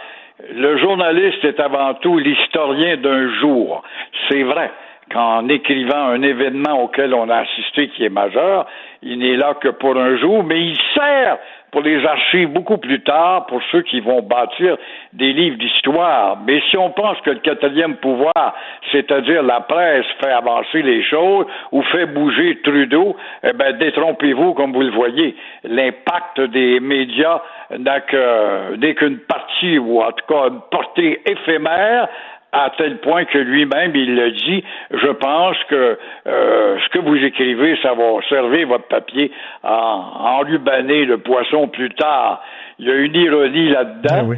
Le 0.54 0.76
journaliste 0.78 1.44
est 1.44 1.58
avant 1.58 1.94
tout 1.94 2.18
l'historien 2.18 2.96
d'un 2.96 3.28
jour. 3.40 3.82
C'est 4.28 4.44
vrai 4.44 4.70
qu'en 5.10 5.48
écrivant 5.48 5.96
un 5.96 6.22
événement 6.22 6.82
auquel 6.82 7.12
on 7.14 7.28
a 7.28 7.38
assisté 7.38 7.88
qui 7.88 8.04
est 8.04 8.10
majeur, 8.10 8.66
il 9.02 9.18
n'est 9.18 9.36
là 9.36 9.54
que 9.54 9.68
pour 9.68 9.96
un 9.96 10.16
jour, 10.16 10.44
mais 10.44 10.60
il 10.60 10.78
sert 10.94 11.38
pour 11.70 11.82
les 11.82 12.04
archives 12.04 12.48
beaucoup 12.48 12.78
plus 12.78 13.00
tard, 13.00 13.46
pour 13.46 13.60
ceux 13.70 13.82
qui 13.82 14.00
vont 14.00 14.22
bâtir 14.22 14.76
des 15.12 15.32
livres 15.32 15.58
d'histoire. 15.58 16.38
Mais 16.46 16.60
si 16.70 16.76
on 16.76 16.90
pense 16.90 17.20
que 17.20 17.30
le 17.30 17.40
quatrième 17.40 17.96
pouvoir, 17.96 18.54
c'est-à-dire 18.92 19.42
la 19.42 19.60
presse, 19.60 20.06
fait 20.20 20.30
avancer 20.30 20.82
les 20.82 21.02
choses 21.02 21.46
ou 21.72 21.82
fait 21.82 22.06
bouger 22.06 22.60
Trudeau, 22.62 23.16
eh 23.42 23.52
ben, 23.52 23.76
détrompez-vous, 23.78 24.54
comme 24.54 24.72
vous 24.72 24.82
le 24.82 24.90
voyez. 24.90 25.36
L'impact 25.64 26.40
des 26.40 26.80
médias 26.80 27.40
n'a 27.78 28.00
que, 28.00 28.76
n'est 28.76 28.94
qu'une 28.94 29.18
partie, 29.18 29.78
ou 29.78 30.00
en 30.00 30.12
tout 30.12 30.26
cas 30.26 30.48
une 30.48 30.60
portée 30.70 31.20
éphémère, 31.26 32.08
à 32.52 32.70
tel 32.78 32.98
point 32.98 33.24
que 33.26 33.38
lui-même, 33.38 33.94
il 33.94 34.14
le 34.14 34.30
dit, 34.32 34.64
je 34.90 35.12
pense 35.12 35.56
que 35.68 35.98
euh, 36.26 36.76
ce 36.78 36.88
que 36.90 37.04
vous 37.04 37.16
écrivez, 37.16 37.76
ça 37.82 37.92
va 37.94 38.20
servir 38.28 38.68
votre 38.68 38.88
papier 38.88 39.30
à 39.62 40.40
enrubaner 40.40 41.04
le 41.04 41.18
poisson 41.18 41.68
plus 41.68 41.90
tard. 41.90 42.42
Il 42.78 42.86
y 42.86 42.90
a 42.90 42.94
une 42.94 43.14
ironie 43.14 43.68
là-dedans. 43.70 44.30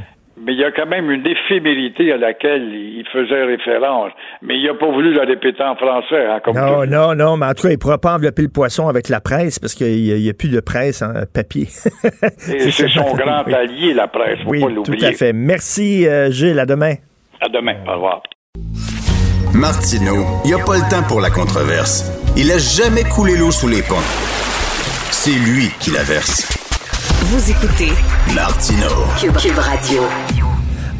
Mais 0.42 0.54
il 0.54 0.58
y 0.58 0.64
a 0.64 0.70
quand 0.70 0.86
même 0.86 1.10
une 1.10 1.26
éphémérité 1.26 2.12
à 2.12 2.16
laquelle 2.16 2.62
il 2.72 3.04
faisait 3.12 3.44
référence. 3.44 4.10
Mais 4.40 4.56
il 4.56 4.64
n'a 4.64 4.72
pas 4.72 4.86
voulu 4.90 5.12
la 5.12 5.24
répéter 5.24 5.62
en 5.62 5.76
français. 5.76 6.24
Hein, 6.24 6.40
comme 6.42 6.56
Non, 6.56 6.84
tout. 6.84 6.90
non, 6.90 7.14
non, 7.14 7.36
mais 7.36 7.46
en 7.46 7.52
tout 7.52 7.64
cas, 7.64 7.68
il 7.68 7.72
ne 7.72 7.78
pourra 7.78 7.98
pas 7.98 8.14
envelopper 8.14 8.42
le 8.42 8.48
poisson 8.48 8.88
avec 8.88 9.10
la 9.10 9.20
presse 9.20 9.58
parce 9.58 9.74
qu'il 9.74 10.02
n'y 10.02 10.30
a, 10.30 10.32
plus 10.32 10.48
de 10.48 10.60
presse 10.60 11.02
en 11.02 11.12
papier. 11.34 11.66
C'est 12.38 12.70
son 12.88 13.14
grand 13.14 13.42
allié, 13.52 13.92
la 13.92 14.08
presse. 14.08 14.38
Faut 14.42 14.50
Oui, 14.50 14.60
pas 14.62 14.82
tout 14.82 15.04
à 15.04 15.12
fait. 15.12 15.34
Merci, 15.34 16.08
euh, 16.08 16.30
Gilles. 16.30 16.58
À 16.58 16.64
demain. 16.64 16.94
À 17.40 17.48
demain. 17.48 17.74
Au 17.86 17.94
revoir. 17.94 18.22
Martineau, 19.54 20.24
il 20.44 20.48
n'y 20.48 20.54
a 20.54 20.64
pas 20.64 20.76
le 20.76 20.88
temps 20.88 21.02
pour 21.08 21.20
la 21.20 21.30
controverse. 21.30 22.04
Il 22.36 22.50
a 22.52 22.58
jamais 22.58 23.04
coulé 23.04 23.36
l'eau 23.36 23.50
sous 23.50 23.68
les 23.68 23.82
ponts. 23.82 23.96
C'est 25.10 25.32
lui 25.32 25.70
qui 25.80 25.90
la 25.90 26.02
verse. 26.02 26.48
Vous 27.24 27.50
écoutez 27.50 27.92
Martineau. 28.34 29.06
Cube, 29.18 29.36
Cube 29.36 29.58
Radio. 29.58 30.02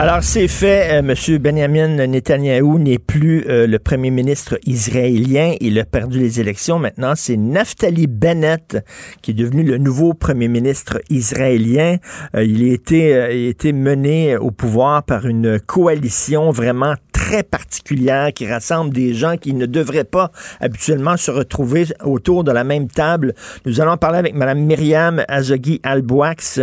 Alors, 0.02 0.22
c'est 0.22 0.48
fait. 0.48 1.02
Monsieur 1.02 1.36
Benjamin 1.36 2.06
Netanyahou 2.06 2.78
n'est 2.78 2.98
plus 2.98 3.44
euh, 3.46 3.66
le 3.66 3.78
premier 3.78 4.10
ministre 4.10 4.58
israélien. 4.64 5.56
Il 5.60 5.78
a 5.78 5.84
perdu 5.84 6.18
les 6.18 6.40
élections. 6.40 6.78
Maintenant, 6.78 7.12
c'est 7.14 7.36
Naftali 7.36 8.06
Bennett 8.06 8.78
qui 9.20 9.32
est 9.32 9.34
devenu 9.34 9.62
le 9.62 9.76
nouveau 9.76 10.14
premier 10.14 10.48
ministre 10.48 11.02
israélien. 11.10 11.98
Euh, 12.34 12.42
il, 12.42 12.70
a 12.70 12.72
été, 12.72 13.14
euh, 13.14 13.30
il 13.30 13.46
a 13.48 13.50
été 13.50 13.74
mené 13.74 14.38
au 14.38 14.50
pouvoir 14.50 15.02
par 15.02 15.26
une 15.26 15.60
coalition 15.60 16.50
vraiment 16.50 16.94
très 17.30 17.42
particulière 17.44 18.32
qui 18.32 18.50
rassemble 18.50 18.92
des 18.92 19.14
gens 19.14 19.36
qui 19.36 19.54
ne 19.54 19.64
devraient 19.64 20.02
pas 20.02 20.32
habituellement 20.58 21.16
se 21.16 21.30
retrouver 21.30 21.86
autour 22.02 22.42
de 22.42 22.50
la 22.50 22.64
même 22.64 22.88
table. 22.88 23.34
Nous 23.66 23.80
allons 23.80 23.96
parler 23.96 24.18
avec 24.18 24.34
Mme 24.34 24.58
Myriam 24.58 25.22
Azogui 25.28 25.80
Alboax, 25.84 26.60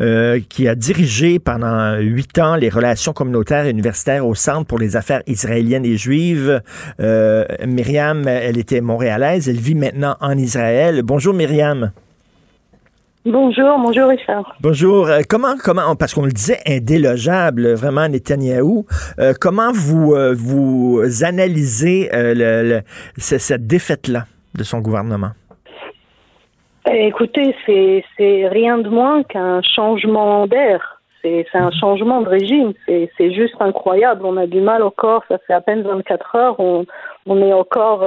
euh, 0.00 0.40
qui 0.48 0.68
a 0.68 0.74
dirigé 0.74 1.38
pendant 1.38 1.98
huit 1.98 2.38
ans 2.38 2.56
les 2.56 2.70
relations 2.70 3.12
communautaires 3.12 3.66
et 3.66 3.70
universitaires 3.70 4.26
au 4.26 4.34
Centre 4.34 4.64
pour 4.64 4.78
les 4.78 4.96
affaires 4.96 5.22
israéliennes 5.26 5.84
et 5.84 5.98
juives. 5.98 6.62
Euh, 6.98 7.44
Myriam, 7.66 8.26
elle 8.26 8.56
était 8.56 8.80
montréalaise, 8.80 9.50
elle 9.50 9.60
vit 9.60 9.74
maintenant 9.74 10.16
en 10.22 10.38
Israël. 10.38 11.02
Bonjour 11.02 11.34
Myriam. 11.34 11.90
Bonjour, 13.28 13.78
bonjour 13.80 14.08
Richard. 14.08 14.54
Bonjour. 14.60 15.08
Euh, 15.08 15.22
comment, 15.28 15.56
comment, 15.62 15.96
parce 15.96 16.14
qu'on 16.14 16.24
le 16.24 16.30
disait 16.30 16.58
indélogeable, 16.64 17.72
vraiment 17.74 18.06
Netanyahou. 18.08 18.86
Euh, 19.18 19.32
comment 19.40 19.72
vous 19.72 20.14
euh, 20.14 20.32
vous 20.32 21.02
analysez 21.24 22.08
le, 22.12 22.62
le- 22.62 22.80
ce- 23.18 23.38
cette 23.38 23.66
défaite-là 23.66 24.26
de 24.54 24.62
son 24.62 24.78
gouvernement? 24.78 25.30
Eh, 26.88 27.08
Écoutez, 27.08 27.52
c'est 27.66 28.04
c'est 28.16 28.46
rien 28.46 28.78
de 28.78 28.88
moins 28.88 29.24
qu'un 29.24 29.60
changement 29.60 30.46
d'air. 30.46 31.00
C'est 31.20 31.46
c'est 31.50 31.58
un 31.58 31.72
changement 31.72 32.22
de 32.22 32.28
régime. 32.28 32.74
C'est 32.86 33.10
c'est 33.18 33.34
juste 33.34 33.56
incroyable. 33.58 34.24
On 34.24 34.36
a 34.36 34.46
du 34.46 34.60
mal 34.60 34.84
encore. 34.84 35.24
Ça 35.26 35.38
fait 35.48 35.52
à 35.54 35.60
peine 35.60 35.82
24 35.82 36.36
heures. 36.36 36.60
On, 36.60 36.86
on 37.26 37.38
est 37.44 37.52
encore 37.52 38.04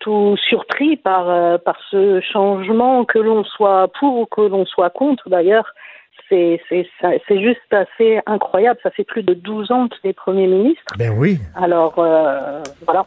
tout 0.00 0.36
surpris 0.48 0.96
par 0.96 1.28
euh, 1.30 1.56
par 1.58 1.76
ce 1.90 2.20
changement, 2.32 3.04
que 3.04 3.18
l'on 3.18 3.44
soit 3.44 3.88
pour 3.98 4.18
ou 4.20 4.26
que 4.26 4.40
l'on 4.42 4.66
soit 4.66 4.90
contre. 4.90 5.28
D'ailleurs, 5.28 5.66
c'est 6.28 6.60
c'est 6.68 6.86
c'est 7.28 7.40
juste 7.40 7.60
assez 7.72 8.20
incroyable. 8.26 8.78
Ça 8.82 8.90
fait 8.90 9.04
plus 9.04 9.22
de 9.22 9.34
12 9.34 9.70
ans 9.72 9.88
qu'il 9.88 10.10
est 10.10 10.14
premier 10.14 10.46
ministre. 10.46 10.82
Ben 10.98 11.12
oui. 11.16 11.38
Alors 11.54 11.94
euh, 11.98 12.62
voilà. 12.86 13.06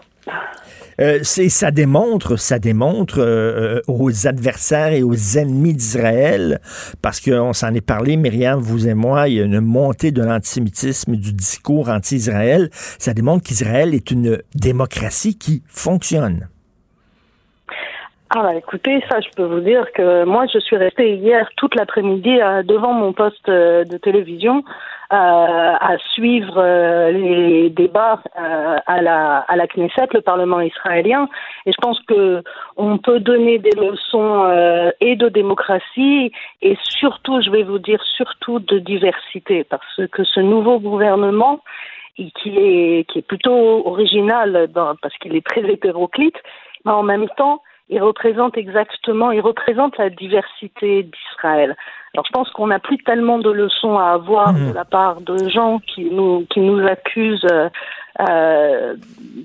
Euh, 1.01 1.19
c'est- 1.23 1.49
ça 1.49 1.71
démontre, 1.71 2.37
ça 2.37 2.59
démontre 2.59 3.19
euh, 3.19 3.79
euh, 3.79 3.81
aux 3.87 4.25
adversaires 4.27 4.93
et 4.93 5.03
aux 5.03 5.37
ennemis 5.37 5.73
d'Israël, 5.73 6.59
parce 7.01 7.19
qu'on 7.19 7.51
s'en 7.51 7.73
est 7.73 7.85
parlé, 7.85 8.15
Myriam, 8.15 8.59
vous 8.59 8.87
et 8.87 8.93
moi, 8.93 9.27
il 9.27 9.33
y 9.35 9.41
a 9.41 9.43
une 9.43 9.59
montée 9.59 10.11
de 10.11 10.21
l'antisémitisme, 10.23 11.15
du 11.17 11.33
discours 11.33 11.89
anti-Israël. 11.89 12.69
Ça 12.71 13.13
démontre 13.13 13.43
qu'Israël 13.43 13.93
est 13.93 14.11
une 14.11 14.41
démocratie 14.55 15.37
qui 15.37 15.63
fonctionne. 15.67 16.47
Ah 18.35 18.41
bah 18.41 18.55
écoutez, 18.55 18.99
ça 19.11 19.19
je 19.19 19.29
peux 19.35 19.43
vous 19.43 19.59
dire 19.59 19.91
que 19.91 20.23
moi 20.23 20.47
je 20.51 20.57
suis 20.57 20.75
restée 20.75 21.17
hier 21.17 21.47
toute 21.55 21.75
l'après-midi 21.75 22.41
euh, 22.41 22.63
devant 22.63 22.91
mon 22.91 23.13
poste 23.13 23.47
euh, 23.47 23.83
de 23.83 23.95
télévision 23.97 24.63
euh, 25.11 25.15
à 25.15 25.95
suivre 26.13 26.55
euh, 26.57 27.11
les 27.11 27.69
débats 27.69 28.23
à 28.33 29.01
la 29.03 29.37
à 29.47 29.55
la 29.55 29.67
Knesset, 29.67 30.07
le 30.13 30.21
Parlement 30.21 30.61
israélien, 30.61 31.29
et 31.67 31.71
je 31.71 31.77
pense 31.79 31.99
que 32.07 32.41
on 32.75 32.97
peut 32.97 33.19
donner 33.19 33.59
des 33.59 33.75
leçons 33.77 34.49
et 34.99 35.15
de 35.15 35.29
démocratie 35.29 36.31
et 36.63 36.75
surtout, 36.81 37.39
je 37.39 37.51
vais 37.51 37.61
vous 37.61 37.77
dire 37.77 38.01
surtout 38.17 38.57
de 38.57 38.79
diversité, 38.79 39.63
parce 39.63 40.01
que 40.11 40.23
ce 40.23 40.39
nouveau 40.39 40.79
gouvernement 40.79 41.59
qui 42.15 42.57
est 42.57 43.07
qui 43.07 43.19
est 43.19 43.27
plutôt 43.27 43.85
original 43.85 44.67
dans, 44.73 44.95
parce 44.95 45.15
qu'il 45.19 45.35
est 45.35 45.45
très 45.45 45.61
hétéroclite, 45.71 46.37
mais 46.83 46.93
en 46.93 47.03
même 47.03 47.27
temps 47.37 47.61
il 47.93 48.01
représente 48.01 48.57
exactement, 48.57 49.31
il 49.31 49.41
représente 49.41 49.97
la 49.97 50.09
diversité 50.09 51.03
d'Israël. 51.03 51.75
Alors 52.13 52.25
je 52.25 52.31
pense 52.31 52.49
qu'on 52.51 52.67
n'a 52.67 52.79
plus 52.79 52.97
tellement 52.97 53.37
de 53.37 53.51
leçons 53.51 53.97
à 53.97 54.09
avoir 54.09 54.53
de 54.53 54.73
la 54.73 54.85
part 54.85 55.21
de 55.21 55.49
gens 55.49 55.79
qui 55.79 56.05
nous 56.05 56.45
qui 56.49 56.59
nous 56.59 56.85
accusent 56.87 57.47
euh, 58.19 58.83
euh, 58.83 58.95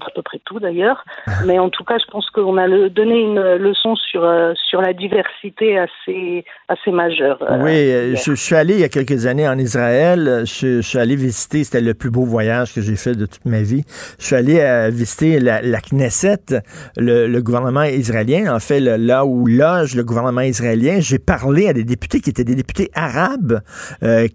à 0.00 0.10
peu 0.14 0.22
près 0.22 0.40
tout 0.44 0.60
d'ailleurs. 0.60 1.04
Mais 1.46 1.58
en 1.58 1.70
tout 1.70 1.84
cas, 1.84 1.96
je 1.98 2.10
pense 2.10 2.28
qu'on 2.30 2.56
a 2.56 2.66
le, 2.66 2.90
donné 2.90 3.18
une 3.20 3.40
leçon 3.56 3.96
sur 3.96 4.24
euh, 4.24 4.52
sur 4.68 4.80
la 4.80 4.92
diversité 4.92 5.78
assez 5.78 6.44
assez 6.68 6.90
majeure. 6.90 7.38
Euh, 7.42 7.58
oui, 7.62 8.16
je, 8.16 8.34
suis 8.34 8.54
allé 8.54 8.74
il 8.74 8.80
y 8.80 8.84
a 8.84 8.88
quelques 8.88 9.26
années 9.26 9.48
en 9.48 9.58
Israël. 9.58 10.42
Je, 10.44 10.80
suis 10.80 10.98
allé 10.98 11.16
visiter, 11.16 11.64
c'était 11.64 11.80
le 11.80 11.94
plus 11.94 12.10
beau 12.10 12.24
voyage 12.24 12.74
que 12.74 12.80
j'ai 12.80 12.96
fait 12.96 13.14
de 13.14 13.26
toute 13.26 13.44
ma 13.46 13.62
vie. 13.62 13.84
Je 14.18 14.26
suis 14.26 14.36
allé 14.36 14.90
visiter 14.90 15.40
la, 15.40 15.62
la 15.62 15.80
Knesset, 15.80 16.62
le, 16.96 17.26
le, 17.26 17.42
gouvernement 17.42 17.84
israélien, 17.84 18.54
en 18.54 18.60
fait, 18.60 18.80
là 18.80 19.24
où 19.24 19.46
loge 19.46 19.94
le 19.94 20.04
gouvernement 20.04 20.42
israélien. 20.42 21.00
J'ai 21.00 21.18
parlé 21.18 21.68
à 21.68 21.72
des 21.72 21.84
députés 21.84 22.20
qui 22.20 22.30
étaient 22.30 22.44
des 22.44 22.54
députés 22.54 22.90
arabes, 22.94 23.60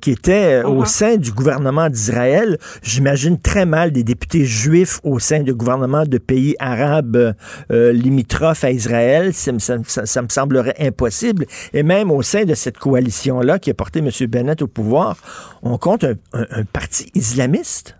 qui 0.02 0.12
étaient 0.12 0.64
au 0.64 0.84
uh-huh. 0.84 0.86
sein 0.86 1.18
du 1.18 1.32
gouvernement 1.32 1.90
d'Israël. 1.90 2.58
J'imagine 2.82 3.40
très 3.40 3.66
mal 3.66 3.92
des 3.92 4.04
députés 4.04 4.23
juifs 4.32 5.00
au 5.04 5.20
sein 5.20 5.42
du 5.44 5.54
gouvernement 5.54 6.04
de 6.06 6.18
pays 6.18 6.56
arabes 6.60 7.34
euh, 7.72 7.92
limitrophes 7.92 8.64
à 8.64 8.72
Israël, 8.72 9.34
ça, 9.34 9.52
me 9.52 10.28
semblerait 10.30 10.76
impossible. 10.80 11.46
Et 11.74 11.84
même 11.84 12.12
au 12.12 12.22
sein 12.22 12.46
de 12.46 12.54
cette 12.54 12.78
coalition-là 12.78 13.60
qui 13.60 13.70
a 13.70 13.74
porté 13.74 14.00
M. 14.00 14.10
Bennett 14.30 14.62
au 14.62 14.68
pouvoir, 14.68 15.18
on 15.62 15.78
compte 15.78 16.04
un, 16.04 16.64
parti 16.72 17.12
islamiste? 17.16 17.98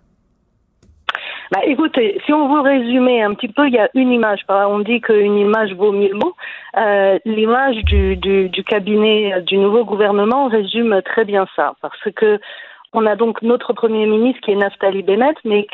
Bah, 1.52 1.60
écoutez, 1.66 2.20
si 2.24 2.32
on 2.32 2.52
veut 2.52 2.60
résumer 2.60 3.22
un 3.22 3.34
petit 3.34 3.48
peu, 3.48 3.68
il 3.68 3.74
y 3.74 3.78
a 3.78 3.88
une 3.94 4.10
image. 4.10 4.40
On 4.48 4.80
dit 4.80 5.00
qu'une 5.00 5.38
image 5.38 5.72
vaut 5.74 5.92
mille 5.92 6.14
mots. 6.14 6.34
Euh, 6.76 7.18
l'image 7.24 7.76
du, 7.84 8.16
du, 8.16 8.64
cabinet 8.64 9.40
du 9.42 9.58
nouveau 9.58 9.84
gouvernement 9.84 10.48
résume 10.48 11.00
très 11.04 11.24
bien 11.24 11.46
ça, 11.54 11.74
parce 11.80 12.08
que 12.16 12.40
on 12.94 13.06
a 13.06 13.16
donc 13.16 13.42
notre 13.42 13.72
Premier 13.72 14.06
ministre 14.06 14.40
qui 14.42 14.52
est 14.52 14.56
Naftali 14.56 15.02
Bennett, 15.02 15.36
mais 15.44 15.66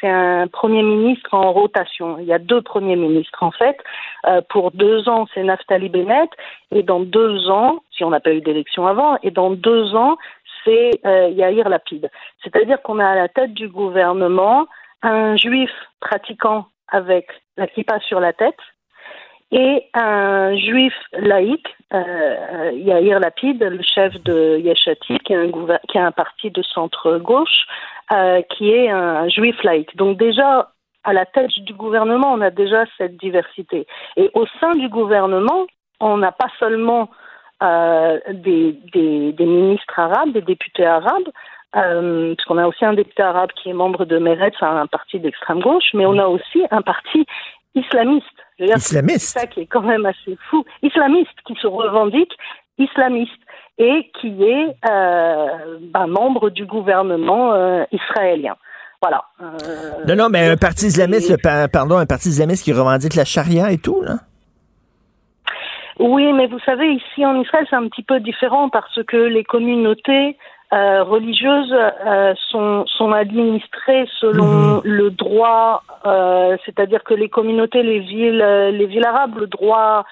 c'est 0.00 0.08
un 0.08 0.48
Premier 0.48 0.82
ministre 0.82 1.32
en 1.32 1.52
rotation. 1.52 2.18
Il 2.18 2.26
y 2.26 2.32
a 2.32 2.40
deux 2.40 2.60
Premiers 2.60 2.96
ministres 2.96 3.42
en 3.42 3.52
fait. 3.52 3.76
Euh, 4.26 4.42
pour 4.50 4.72
deux 4.72 5.08
ans, 5.08 5.26
c'est 5.32 5.44
Naftali 5.44 5.88
Bennett, 5.88 6.30
et 6.72 6.82
dans 6.82 7.00
deux 7.00 7.48
ans, 7.48 7.82
si 7.92 8.02
on 8.02 8.10
n'a 8.10 8.20
pas 8.20 8.32
eu 8.32 8.40
d'élection 8.40 8.88
avant, 8.88 9.16
et 9.22 9.30
dans 9.30 9.50
deux 9.50 9.94
ans, 9.94 10.18
c'est 10.64 10.90
euh, 11.06 11.28
Yair 11.28 11.68
Lapid. 11.68 12.10
C'est-à-dire 12.42 12.82
qu'on 12.82 12.98
a 12.98 13.06
à 13.06 13.14
la 13.14 13.28
tête 13.28 13.54
du 13.54 13.68
gouvernement 13.68 14.66
un 15.02 15.36
juif 15.36 15.70
pratiquant 16.00 16.66
avec 16.88 17.28
la 17.56 17.68
kippa 17.68 18.00
sur 18.00 18.18
la 18.18 18.32
tête, 18.32 18.58
et 19.52 19.84
un 19.94 20.56
juif 20.56 20.94
laïque, 21.12 21.68
euh, 21.94 22.72
Yair 22.72 23.20
Lapid, 23.20 23.62
le 23.62 23.82
chef 23.82 24.14
de 24.24 24.58
Yeshati, 24.58 25.18
qui 25.20 25.32
est 25.32 25.36
un, 25.36 25.50
qui 25.88 25.98
a 25.98 26.06
un 26.06 26.12
parti 26.12 26.50
de 26.50 26.62
centre-gauche, 26.62 27.66
euh, 28.12 28.42
qui 28.50 28.70
est 28.70 28.90
un 28.90 29.28
juif 29.28 29.62
laïque. 29.62 29.96
Donc 29.96 30.18
déjà, 30.18 30.72
à 31.04 31.12
la 31.12 31.26
tête 31.26 31.50
du 31.60 31.72
gouvernement, 31.74 32.32
on 32.32 32.40
a 32.40 32.50
déjà 32.50 32.84
cette 32.98 33.16
diversité. 33.16 33.86
Et 34.16 34.30
au 34.34 34.46
sein 34.60 34.72
du 34.72 34.88
gouvernement, 34.88 35.66
on 36.00 36.16
n'a 36.16 36.32
pas 36.32 36.48
seulement 36.58 37.10
euh, 37.62 38.18
des, 38.32 38.76
ministres 39.38 39.98
arabes, 39.98 40.32
des 40.32 40.42
députés 40.42 40.84
arabes, 40.84 41.28
euh, 41.76 42.34
parce 42.34 42.46
qu'on 42.46 42.58
a 42.58 42.66
aussi 42.66 42.84
un 42.84 42.94
député 42.94 43.22
arabe 43.22 43.50
qui 43.52 43.70
est 43.70 43.74
membre 43.74 44.04
de 44.04 44.18
Meretz, 44.18 44.56
un 44.60 44.86
parti 44.86 45.18
d'extrême 45.18 45.60
gauche, 45.60 45.90
mais 45.94 46.06
on 46.06 46.18
a 46.18 46.26
aussi 46.26 46.62
un 46.70 46.82
parti 46.82 47.26
islamiste. 47.74 48.26
Islamiste. 48.58 49.26
C'est 49.26 49.40
ça 49.40 49.46
qui 49.46 49.60
est 49.60 49.66
quand 49.66 49.82
même 49.82 50.06
assez 50.06 50.36
fou. 50.50 50.64
Islamiste, 50.82 51.34
qui 51.46 51.54
se 51.60 51.66
revendique 51.66 52.32
islamiste 52.78 53.40
et 53.78 54.10
qui 54.20 54.42
est 54.42 54.76
euh, 54.88 55.78
ben, 55.80 56.06
membre 56.06 56.50
du 56.50 56.66
gouvernement 56.66 57.52
euh, 57.52 57.84
israélien. 57.92 58.56
Voilà. 59.02 59.24
Euh, 59.40 60.04
non, 60.08 60.16
non, 60.16 60.28
mais 60.30 60.50
un 60.50 60.56
parti 60.56 60.86
islamiste, 60.86 61.36
pardon, 61.70 61.98
un 61.98 62.06
parti 62.06 62.28
islamiste 62.28 62.64
qui 62.64 62.72
revendique 62.72 63.14
la 63.14 63.24
charia 63.24 63.70
et 63.70 63.78
tout, 63.78 64.00
là? 64.02 64.14
Oui, 66.00 66.32
mais 66.32 66.48
vous 66.48 66.58
savez, 66.60 66.88
ici 66.92 67.24
en 67.24 67.40
Israël, 67.40 67.66
c'est 67.70 67.76
un 67.76 67.86
petit 67.88 68.02
peu 68.02 68.18
différent 68.18 68.68
parce 68.68 69.00
que 69.04 69.16
les 69.16 69.44
communautés 69.44 70.36
euh, 70.74 71.04
religieuses 71.04 71.72
euh, 71.72 72.34
sont, 72.50 72.84
sont 72.86 73.12
administrées 73.12 74.08
selon 74.18 74.46
mhm. 74.46 74.80
le 74.82 75.10
droit, 75.10 75.84
euh, 76.04 76.56
c'est-à-dire 76.64 77.04
que 77.04 77.14
les 77.14 77.28
communautés, 77.28 77.84
les 77.84 78.00
villes, 78.00 78.44
les 78.72 78.86
villes 78.86 79.06
arabes, 79.06 79.38
le 79.38 79.46
droit 79.46 80.04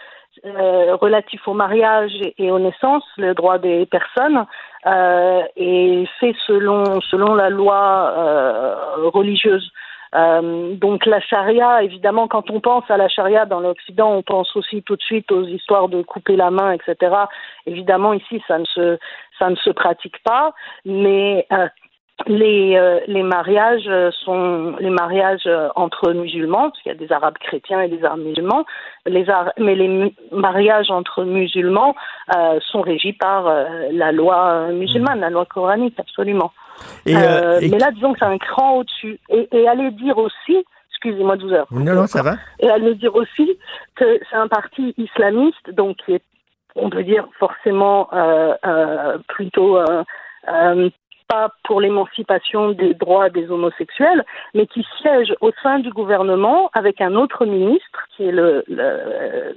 relatif 0.44 1.46
au 1.46 1.54
mariage 1.54 2.12
et, 2.38 2.50
aux 2.50 2.58
naissances, 2.58 3.04
le 3.16 3.32
droit 3.32 3.58
des 3.58 3.86
personnes, 3.86 4.44
est 4.84 6.04
fait 6.18 6.34
selon 6.46 7.00
selon 7.02 7.34
la 7.34 7.48
loi 7.48 8.12
religieuse. 9.12 9.70
Euh, 10.14 10.74
donc 10.76 11.06
la 11.06 11.20
charia, 11.20 11.82
évidemment, 11.82 12.28
quand 12.28 12.50
on 12.50 12.60
pense 12.60 12.84
à 12.90 12.96
la 12.98 13.08
charia 13.08 13.46
dans 13.46 13.60
l'Occident, 13.60 14.12
on 14.12 14.22
pense 14.22 14.54
aussi 14.56 14.82
tout 14.82 14.96
de 14.96 15.02
suite 15.02 15.32
aux 15.32 15.44
histoires 15.44 15.88
de 15.88 16.02
couper 16.02 16.36
la 16.36 16.50
main, 16.50 16.72
etc. 16.72 17.14
Évidemment, 17.66 18.12
ici, 18.12 18.42
ça 18.46 18.58
ne 18.58 18.64
se, 18.66 18.98
ça 19.43 19.51
ne 19.51 19.57
se 19.57 19.70
pratique 19.70 20.22
pas, 20.22 20.55
mais 20.84 21.47
euh, 21.53 21.66
les, 22.26 22.76
euh, 22.76 23.01
les 23.09 23.24
mariages 23.24 23.90
sont 24.24 24.76
les 24.78 24.90
mariages 24.90 25.49
entre 25.74 26.12
musulmans, 26.12 26.70
parce 26.70 26.80
qu'il 26.82 26.93
y 26.93 26.95
a 26.95 26.99
des 26.99 27.12
arabes 27.12 27.38
chrétiens 27.38 27.80
et 27.80 27.88
des 27.88 28.05
arabes 28.05 28.20
musulmans, 28.20 28.64
les 29.07 29.26
mais 29.59 29.74
les 29.74 30.14
mariages 30.30 30.90
entre 30.90 31.24
musulmans 31.24 31.97
sont 32.70 32.82
régis 32.82 33.16
par 33.18 33.53
la 33.90 34.12
loi 34.12 34.68
musulmane, 34.68 35.18
la 35.20 35.30
loi 35.30 35.47
coranique, 35.47 35.99
absolument. 35.99 36.53
Euh, 37.09 37.12
euh, 37.14 37.59
mais 37.70 37.78
là, 37.78 37.90
disons 37.93 38.12
que 38.12 38.18
c'est 38.18 38.24
un 38.24 38.38
cran 38.38 38.76
au-dessus. 38.78 39.18
Et, 39.28 39.49
et 39.53 39.68
aller 39.68 39.90
dire 39.93 40.18
aussi, 40.18 40.57
excusez-moi 40.90 41.36
de 41.36 41.43
vous 41.43 41.53
heures. 41.53 41.66
Non, 41.70 41.95
non, 41.95 42.07
ça 42.07 42.22
va. 42.22 42.34
Et 42.61 42.68
aller 42.68 42.95
dire 42.95 43.14
aussi 43.14 43.59
que 43.97 44.20
c'est 44.30 44.36
un 44.36 44.49
parti 44.49 44.95
islamiste, 44.97 45.70
donc 45.72 45.97
qui 46.05 46.14
est, 46.14 46.22
on 46.76 46.90
peut 46.90 47.04
dire, 47.04 47.26
forcément 47.38 48.08
euh, 48.12 48.54
euh, 48.66 49.18
plutôt 49.28 49.78
euh, 49.78 50.04
euh, 50.48 50.90
pas 51.28 51.50
pour 51.64 51.80
l'émancipation 51.80 52.72
des 52.72 52.94
droits 52.94 53.30
des 53.30 53.50
homosexuels, 53.50 54.24
mais 54.54 54.66
qui 54.66 54.86
siège 55.00 55.34
au 55.40 55.50
sein 55.62 55.78
du 55.78 55.90
gouvernement 55.90 56.70
avec 56.74 57.00
un 57.00 57.14
autre 57.14 57.46
ministre, 57.46 58.06
qui 58.16 58.24
est 58.24 58.32
le, 58.32 58.64
le 58.68 59.56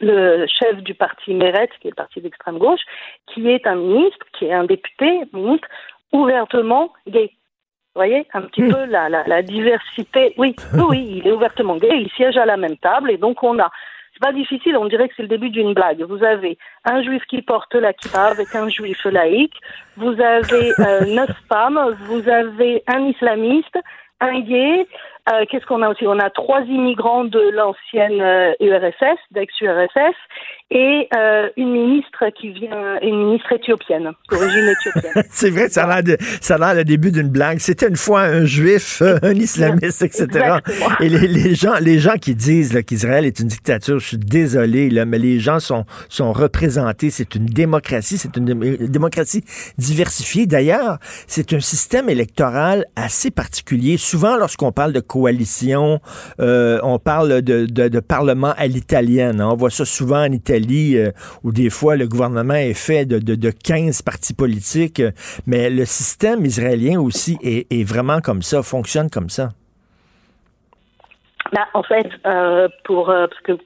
le 0.00 0.46
chef 0.46 0.82
du 0.82 0.94
parti 0.94 1.34
Meretz, 1.34 1.70
qui 1.80 1.88
est 1.88 1.90
le 1.90 1.96
parti 1.96 2.20
d'extrême 2.20 2.58
gauche, 2.58 2.82
qui 3.32 3.48
est 3.48 3.66
un 3.66 3.76
ministre, 3.76 4.26
qui 4.38 4.44
est 4.44 4.52
un 4.52 4.64
député, 4.64 5.22
ministre 5.32 5.68
ouvertement 6.12 6.92
gay. 7.08 7.30
Vous 7.94 8.00
voyez 8.00 8.26
un 8.34 8.42
petit 8.42 8.62
hmm. 8.62 8.72
peu 8.72 8.84
la, 8.84 9.08
la, 9.08 9.24
la, 9.26 9.42
diversité. 9.42 10.34
Oui, 10.36 10.54
oui, 10.74 11.06
il 11.16 11.26
est 11.26 11.32
ouvertement 11.32 11.76
gay, 11.76 11.90
il 11.92 12.10
siège 12.10 12.36
à 12.36 12.44
la 12.44 12.56
même 12.56 12.76
table 12.76 13.10
et 13.10 13.16
donc 13.16 13.42
on 13.42 13.58
a. 13.58 13.70
C'est 14.16 14.26
pas 14.26 14.32
difficile, 14.32 14.78
on 14.78 14.86
dirait 14.86 15.08
que 15.08 15.14
c'est 15.14 15.22
le 15.22 15.28
début 15.28 15.50
d'une 15.50 15.74
blague. 15.74 16.02
Vous 16.08 16.24
avez 16.24 16.56
un 16.86 17.02
juif 17.02 17.22
qui 17.28 17.42
porte 17.42 17.74
la 17.74 17.92
kippa 17.92 18.28
avec 18.28 18.54
un 18.54 18.66
juif 18.70 19.04
laïque, 19.04 19.60
vous 19.98 20.18
avez 20.18 20.72
euh, 20.78 21.04
neuf 21.04 21.30
femmes, 21.50 21.94
vous 22.06 22.26
avez 22.26 22.82
un 22.86 23.00
islamiste, 23.00 23.78
un 24.20 24.40
gay, 24.40 24.86
euh, 25.28 25.44
qu'est-ce 25.50 25.66
qu'on 25.66 25.82
a 25.82 25.88
aussi? 25.88 26.06
On 26.06 26.18
a 26.20 26.30
trois 26.30 26.60
immigrants 26.62 27.24
de 27.24 27.50
l'ancienne 27.50 28.20
euh, 28.20 28.52
URSS, 28.60 29.18
d'ex-URSS, 29.32 30.14
et 30.70 31.08
euh, 31.16 31.48
une 31.56 31.72
ministre 31.72 32.30
qui 32.38 32.50
vient, 32.50 32.98
une 33.02 33.24
ministre 33.24 33.52
éthiopienne, 33.52 34.12
d'origine 34.30 34.68
éthiopienne. 34.68 35.24
c'est 35.30 35.50
vrai, 35.50 35.68
ça 35.68 35.84
a 35.84 36.58
l'air 36.58 36.74
le 36.74 36.84
début 36.84 37.10
d'une 37.10 37.28
blague. 37.28 37.58
C'était 37.58 37.88
une 37.88 37.96
fois 37.96 38.22
un 38.22 38.44
juif, 38.44 39.02
un 39.22 39.34
islamiste, 39.34 40.02
etc. 40.02 40.58
Et 41.00 41.08
les, 41.08 41.26
les, 41.26 41.54
gens, 41.56 41.74
les 41.80 41.98
gens 41.98 42.14
qui 42.20 42.36
disent 42.36 42.80
qu'Israël 42.86 43.26
est 43.26 43.40
une 43.40 43.48
dictature, 43.48 43.98
je 43.98 44.06
suis 44.06 44.18
désolé, 44.18 44.90
là, 44.90 45.06
mais 45.06 45.18
les 45.18 45.40
gens 45.40 45.58
sont 45.58 45.84
sont 46.08 46.32
représentés. 46.32 47.10
C'est 47.10 47.34
une 47.34 47.46
démocratie, 47.46 48.16
c'est 48.16 48.36
une 48.36 48.44
démocratie 48.86 49.42
diversifiée. 49.76 50.46
D'ailleurs, 50.46 50.98
c'est 51.26 51.52
un 51.52 51.60
système 51.60 52.08
électoral 52.08 52.84
assez 52.94 53.32
particulier. 53.32 53.96
Souvent, 54.06 54.36
lorsqu'on 54.36 54.70
parle 54.70 54.92
de 54.92 55.00
coalition. 55.00 55.98
Euh, 56.38 56.78
on 56.84 57.00
parle 57.00 57.42
de, 57.42 57.66
de, 57.66 58.00
parlement 58.00 58.54
à 58.56 58.68
l'italienne. 58.68 59.40
Hein. 59.40 59.48
On 59.50 59.56
voit 59.56 59.70
ça 59.70 59.84
souvent 59.84 60.22
en 60.22 60.30
Italie, 60.30 60.96
euh, 60.96 61.10
où 61.42 61.50
des 61.50 61.70
fois 61.70 61.96
le 61.96 62.06
gouvernement 62.06 62.54
est 62.54 62.72
fait 62.74 63.04
de, 63.04 63.18
de, 63.18 63.50
15 63.50 64.02
partis 64.02 64.32
politiques. 64.32 65.02
Mais 65.48 65.70
le 65.70 65.84
système 65.84 66.44
israélien 66.44 67.00
aussi 67.00 67.36
est, 67.42 67.66
est 67.72 67.82
vraiment 67.82 68.20
comme 68.20 68.42
ça, 68.42 68.62
fonctionne 68.62 69.10
comme 69.10 69.28
ça. 69.28 69.48
Bah, 71.52 71.66
en 71.74 71.82
fait, 71.82 72.06
euh, 72.26 72.68
pour 72.84 73.06
parce 73.06 73.40
que 73.42 73.58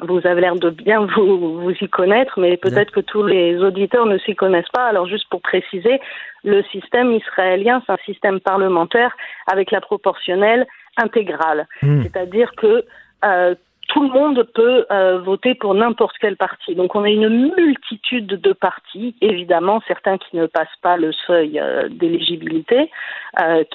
vous 0.00 0.26
avez 0.26 0.40
l'air 0.40 0.56
de 0.56 0.70
bien 0.70 1.06
vous, 1.06 1.60
vous 1.60 1.72
y 1.72 1.88
connaître, 1.88 2.38
mais 2.38 2.56
peut-être 2.56 2.92
que 2.92 3.00
tous 3.00 3.24
les 3.24 3.58
auditeurs 3.58 4.06
ne 4.06 4.18
s'y 4.18 4.34
connaissent 4.34 4.70
pas. 4.72 4.86
Alors 4.86 5.06
juste 5.06 5.28
pour 5.30 5.40
préciser, 5.40 6.00
le 6.44 6.62
système 6.64 7.12
israélien, 7.12 7.82
c'est 7.86 7.92
un 7.92 8.04
système 8.04 8.40
parlementaire 8.40 9.16
avec 9.46 9.70
la 9.70 9.80
proportionnelle 9.80 10.66
intégrale. 10.96 11.66
Hmm. 11.82 12.02
C'est-à-dire 12.02 12.52
que 12.56 12.84
euh, 13.24 13.54
tout 13.88 14.02
le 14.02 14.08
monde 14.08 14.46
peut 14.54 14.84
euh, 14.90 15.18
voter 15.18 15.54
pour 15.54 15.74
n'importe 15.74 16.16
quel 16.20 16.36
parti. 16.36 16.74
Donc 16.74 16.94
on 16.94 17.04
a 17.04 17.08
une 17.08 17.28
multitude 17.56 18.26
de 18.26 18.52
partis, 18.52 19.16
évidemment, 19.20 19.80
certains 19.88 20.18
qui 20.18 20.36
ne 20.36 20.46
passent 20.46 20.68
pas 20.82 20.96
le 20.96 21.12
seuil 21.12 21.58
euh, 21.58 21.88
d'éligibilité, 21.88 22.90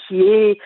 qui 0.07 0.21
est 0.21 0.59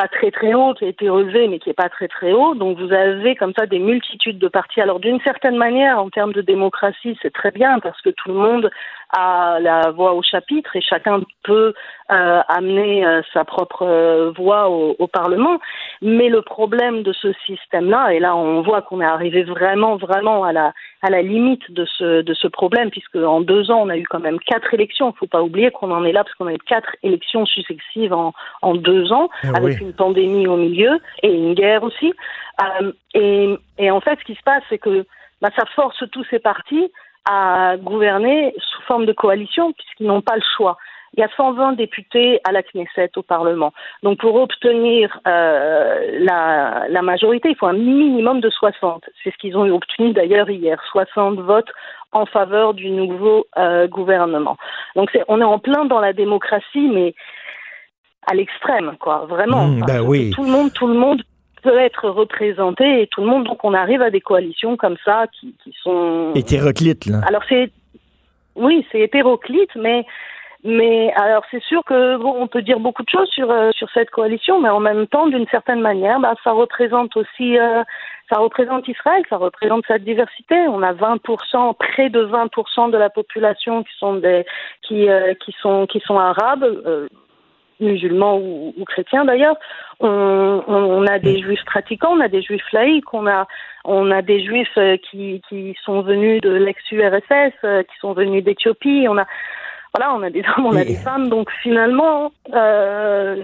pas 0.00 0.08
très 0.08 0.30
très 0.30 0.54
haut, 0.54 0.72
qui 0.72 0.86
a 0.86 0.88
été 0.88 1.10
relevé, 1.10 1.46
mais 1.46 1.58
qui 1.58 1.68
est 1.68 1.74
pas 1.74 1.90
très 1.90 2.08
très 2.08 2.32
haut. 2.32 2.54
Donc 2.54 2.78
vous 2.78 2.90
avez 2.90 3.36
comme 3.36 3.52
ça 3.58 3.66
des 3.66 3.78
multitudes 3.78 4.38
de 4.38 4.48
partis. 4.48 4.80
Alors 4.80 4.98
d'une 4.98 5.20
certaine 5.20 5.56
manière, 5.56 5.98
en 5.98 6.08
termes 6.08 6.32
de 6.32 6.40
démocratie, 6.40 7.18
c'est 7.20 7.32
très 7.32 7.50
bien 7.50 7.78
parce 7.80 8.00
que 8.00 8.08
tout 8.08 8.30
le 8.30 8.34
monde 8.34 8.70
a 9.12 9.58
la 9.60 9.90
voix 9.90 10.14
au 10.14 10.22
chapitre 10.22 10.76
et 10.76 10.80
chacun 10.80 11.20
peut 11.42 11.74
euh, 12.10 12.40
amener 12.48 13.04
euh, 13.04 13.22
sa 13.32 13.44
propre 13.44 13.82
euh, 13.86 14.32
voix 14.36 14.68
au, 14.68 14.96
au, 14.98 15.06
Parlement. 15.06 15.58
Mais 16.02 16.28
le 16.28 16.42
problème 16.42 17.02
de 17.02 17.12
ce 17.12 17.32
système-là, 17.46 18.14
et 18.14 18.20
là 18.20 18.36
on 18.36 18.62
voit 18.62 18.82
qu'on 18.82 19.00
est 19.00 19.04
arrivé 19.04 19.42
vraiment 19.42 19.96
vraiment 19.96 20.44
à 20.44 20.52
la 20.52 20.72
à 21.02 21.10
la 21.10 21.22
limite 21.22 21.70
de 21.70 21.84
ce 21.84 22.22
de 22.22 22.34
ce 22.34 22.46
problème, 22.46 22.90
puisque 22.90 23.16
en 23.16 23.40
deux 23.40 23.70
ans 23.70 23.80
on 23.82 23.88
a 23.88 23.96
eu 23.96 24.04
quand 24.04 24.20
même 24.20 24.38
quatre 24.40 24.72
élections. 24.74 25.12
Il 25.14 25.18
faut 25.18 25.26
pas 25.26 25.42
oublier 25.42 25.70
qu'on 25.70 25.90
en 25.90 26.04
est 26.04 26.12
là 26.12 26.24
parce 26.24 26.34
qu'on 26.34 26.46
a 26.46 26.54
eu 26.54 26.58
quatre 26.58 26.94
élections 27.02 27.46
successives 27.46 28.12
en 28.12 28.32
en 28.62 28.74
deux 28.74 29.12
ans, 29.12 29.28
Ah 29.42 29.48
avec 29.56 29.78
oui. 29.78 29.86
une 29.86 29.92
pandémie 29.92 30.46
au 30.46 30.56
milieu 30.56 31.00
et 31.22 31.32
une 31.32 31.54
guerre 31.54 31.82
aussi. 31.82 32.12
Euh, 32.62 32.92
et, 33.14 33.56
et 33.78 33.90
en 33.90 34.00
fait, 34.00 34.18
ce 34.18 34.24
qui 34.24 34.34
se 34.34 34.42
passe, 34.42 34.62
c'est 34.68 34.78
que 34.78 35.06
bah, 35.40 35.48
ça 35.56 35.64
force 35.74 36.02
tous 36.12 36.24
ces 36.30 36.38
partis 36.38 36.90
à 37.28 37.76
gouverner 37.78 38.54
sous 38.58 38.82
forme 38.82 39.06
de 39.06 39.12
coalition, 39.12 39.72
puisqu'ils 39.72 40.06
n'ont 40.06 40.22
pas 40.22 40.36
le 40.36 40.42
choix. 40.56 40.76
Il 41.16 41.20
y 41.20 41.24
a 41.24 41.28
120 41.36 41.72
députés 41.72 42.40
à 42.44 42.52
la 42.52 42.62
Knesset, 42.62 43.10
au 43.16 43.22
Parlement. 43.22 43.72
Donc 44.04 44.18
pour 44.20 44.36
obtenir 44.36 45.18
euh, 45.26 46.18
la, 46.20 46.86
la 46.88 47.02
majorité, 47.02 47.50
il 47.50 47.56
faut 47.56 47.66
un 47.66 47.72
minimum 47.72 48.40
de 48.40 48.48
60. 48.48 49.04
C'est 49.22 49.32
ce 49.32 49.36
qu'ils 49.38 49.56
ont 49.56 49.68
obtenu 49.74 50.12
d'ailleurs 50.12 50.48
hier, 50.48 50.80
60 50.92 51.40
votes 51.40 51.70
en 52.12 52.26
faveur 52.26 52.74
du 52.74 52.90
nouveau 52.90 53.46
euh, 53.58 53.88
gouvernement. 53.88 54.56
Donc 54.94 55.10
on 55.26 55.40
est 55.40 55.44
en 55.44 55.58
plein 55.58 55.84
dans 55.84 56.00
la 56.00 56.12
démocratie, 56.12 56.88
mais 56.92 57.14
à 58.30 58.34
l'extrême, 58.34 58.96
quoi, 59.00 59.26
vraiment. 59.28 59.66
Mmh, 59.66 59.84
ben 59.86 60.00
oui. 60.00 60.30
Tout 60.30 60.44
le 60.44 60.50
monde, 60.50 60.72
tout 60.72 60.86
le 60.86 60.94
monde 60.94 61.22
peut 61.62 61.78
être 61.78 62.08
représenté 62.08 63.02
et 63.02 63.06
tout 63.06 63.20
le 63.20 63.28
monde, 63.28 63.44
donc 63.44 63.64
on 63.64 63.74
arrive 63.74 64.02
à 64.02 64.10
des 64.10 64.20
coalitions 64.20 64.76
comme 64.76 64.96
ça 65.04 65.26
qui, 65.38 65.54
qui 65.62 65.74
sont. 65.82 66.32
Hétéroclite, 66.34 67.06
là. 67.06 67.20
Alors 67.26 67.42
c'est, 67.48 67.70
oui, 68.56 68.86
c'est 68.90 69.00
hétéroclite, 69.00 69.74
mais 69.76 70.04
mais 70.62 71.10
alors 71.14 71.42
c'est 71.50 71.62
sûr 71.62 71.82
que 71.84 72.18
bon, 72.18 72.34
on 72.38 72.46
peut 72.46 72.60
dire 72.60 72.80
beaucoup 72.80 73.02
de 73.02 73.08
choses 73.08 73.30
sur 73.30 73.50
euh, 73.50 73.70
sur 73.72 73.88
cette 73.92 74.10
coalition, 74.10 74.60
mais 74.60 74.68
en 74.68 74.80
même 74.80 75.06
temps, 75.06 75.26
d'une 75.26 75.46
certaine 75.48 75.80
manière, 75.80 76.20
bah, 76.20 76.34
ça 76.44 76.52
représente 76.52 77.16
aussi, 77.16 77.58
euh, 77.58 77.82
ça 78.30 78.38
représente 78.38 78.86
Israël, 78.86 79.22
ça 79.30 79.38
représente 79.38 79.86
sa 79.86 79.98
diversité. 79.98 80.56
On 80.68 80.82
a 80.82 80.92
20%, 80.92 81.74
près 81.78 82.10
de 82.10 82.24
20% 82.26 82.90
de 82.90 82.98
la 82.98 83.08
population 83.08 83.82
qui 83.84 83.92
sont 83.98 84.16
des 84.16 84.44
qui 84.82 85.08
euh, 85.08 85.32
qui 85.34 85.54
sont 85.62 85.86
qui 85.86 86.00
sont 86.00 86.18
arabes. 86.18 86.66
Musulmans 87.80 88.38
ou, 88.38 88.74
ou 88.76 88.84
chrétiens 88.84 89.24
d'ailleurs, 89.24 89.56
on, 90.00 90.62
on, 90.66 91.06
a 91.06 91.18
des 91.18 91.40
juifs 91.40 91.64
pratiquants, 91.64 92.12
on 92.12 92.20
a 92.20 92.28
des 92.28 92.42
juifs 92.42 92.72
laïcs, 92.72 93.12
on 93.12 93.26
a 93.26 93.46
on 93.84 94.10
a 94.10 94.22
des 94.22 94.44
juifs 94.44 94.76
euh, 94.76 94.96
qui, 94.98 95.42
qui 95.48 95.74
sont 95.84 96.02
venus 96.02 96.40
de 96.42 96.50
l'ex-URSS, 96.50 97.54
euh, 97.64 97.82
qui 97.82 97.98
sont 98.00 98.12
venus 98.12 98.44
d'Éthiopie, 98.44 99.06
on 99.08 99.16
a 99.16 99.26
voilà, 99.94 100.14
on 100.14 100.22
a 100.22 100.30
des 100.30 100.42
hommes, 100.56 100.66
on 100.66 100.76
a 100.76 100.84
des 100.84 100.94
femmes, 100.94 101.28
donc 101.28 101.48
finalement, 101.62 102.30
euh, 102.54 103.36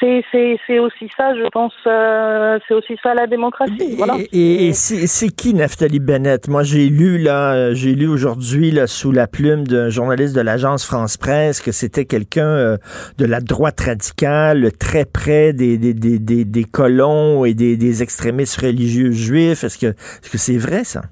c'est 0.00 0.24
c'est 0.32 0.58
c'est 0.66 0.78
aussi 0.80 1.08
ça, 1.16 1.34
je 1.36 1.46
pense, 1.52 1.72
euh, 1.86 2.58
c'est 2.66 2.74
aussi 2.74 2.96
ça 3.02 3.14
la 3.14 3.26
démocratie. 3.28 3.94
Voilà. 3.96 4.16
Et, 4.32 4.66
et- 4.66 4.68
et 4.68 4.72
c'est 4.72 5.28
qui 5.28 5.54
Naftali 5.54 6.00
Bennett? 6.00 6.48
Moi, 6.48 6.62
j'ai 6.64 6.88
lu 6.88 7.18
là, 7.18 7.74
j'ai 7.74 7.94
lu 7.94 8.08
aujourd'hui 8.08 8.70
là 8.72 8.86
sous 8.88 9.12
la 9.12 9.26
plume 9.28 9.66
d'un 9.68 9.88
journaliste 9.88 10.34
de 10.34 10.40
l'agence 10.40 10.84
France 10.84 11.16
Presse 11.16 11.60
que 11.60 11.70
c'était 11.72 12.06
quelqu'un 12.06 12.46
euh, 12.48 12.76
de 13.18 13.24
la 13.24 13.40
droite 13.40 13.80
radicale, 13.80 14.72
très 14.78 15.04
près 15.04 15.52
des 15.52 15.78
des, 15.78 15.94
des, 15.94 16.18
des, 16.18 16.44
des 16.44 16.64
colons 16.64 17.44
et 17.44 17.54
des, 17.54 17.76
des 17.76 18.02
extrémistes 18.02 18.60
religieux 18.60 19.12
juifs. 19.12 19.62
Est-ce 19.62 19.78
que 19.78 19.86
est-ce 19.86 20.30
que 20.30 20.38
c'est 20.38 20.58
vrai 20.58 20.82
ça? 20.84 21.02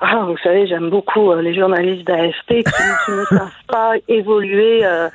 Ah, 0.00 0.24
vous 0.26 0.36
savez, 0.38 0.66
j'aime 0.66 0.90
beaucoup 0.90 1.30
euh, 1.32 1.40
les 1.40 1.54
journalistes 1.54 2.06
d'AFP 2.06 2.48
qui, 2.48 2.62
qui 2.64 3.10
ne 3.12 3.24
savent 3.38 3.64
pas 3.66 3.94
évoluer 4.08 4.84
euh, 4.84 5.08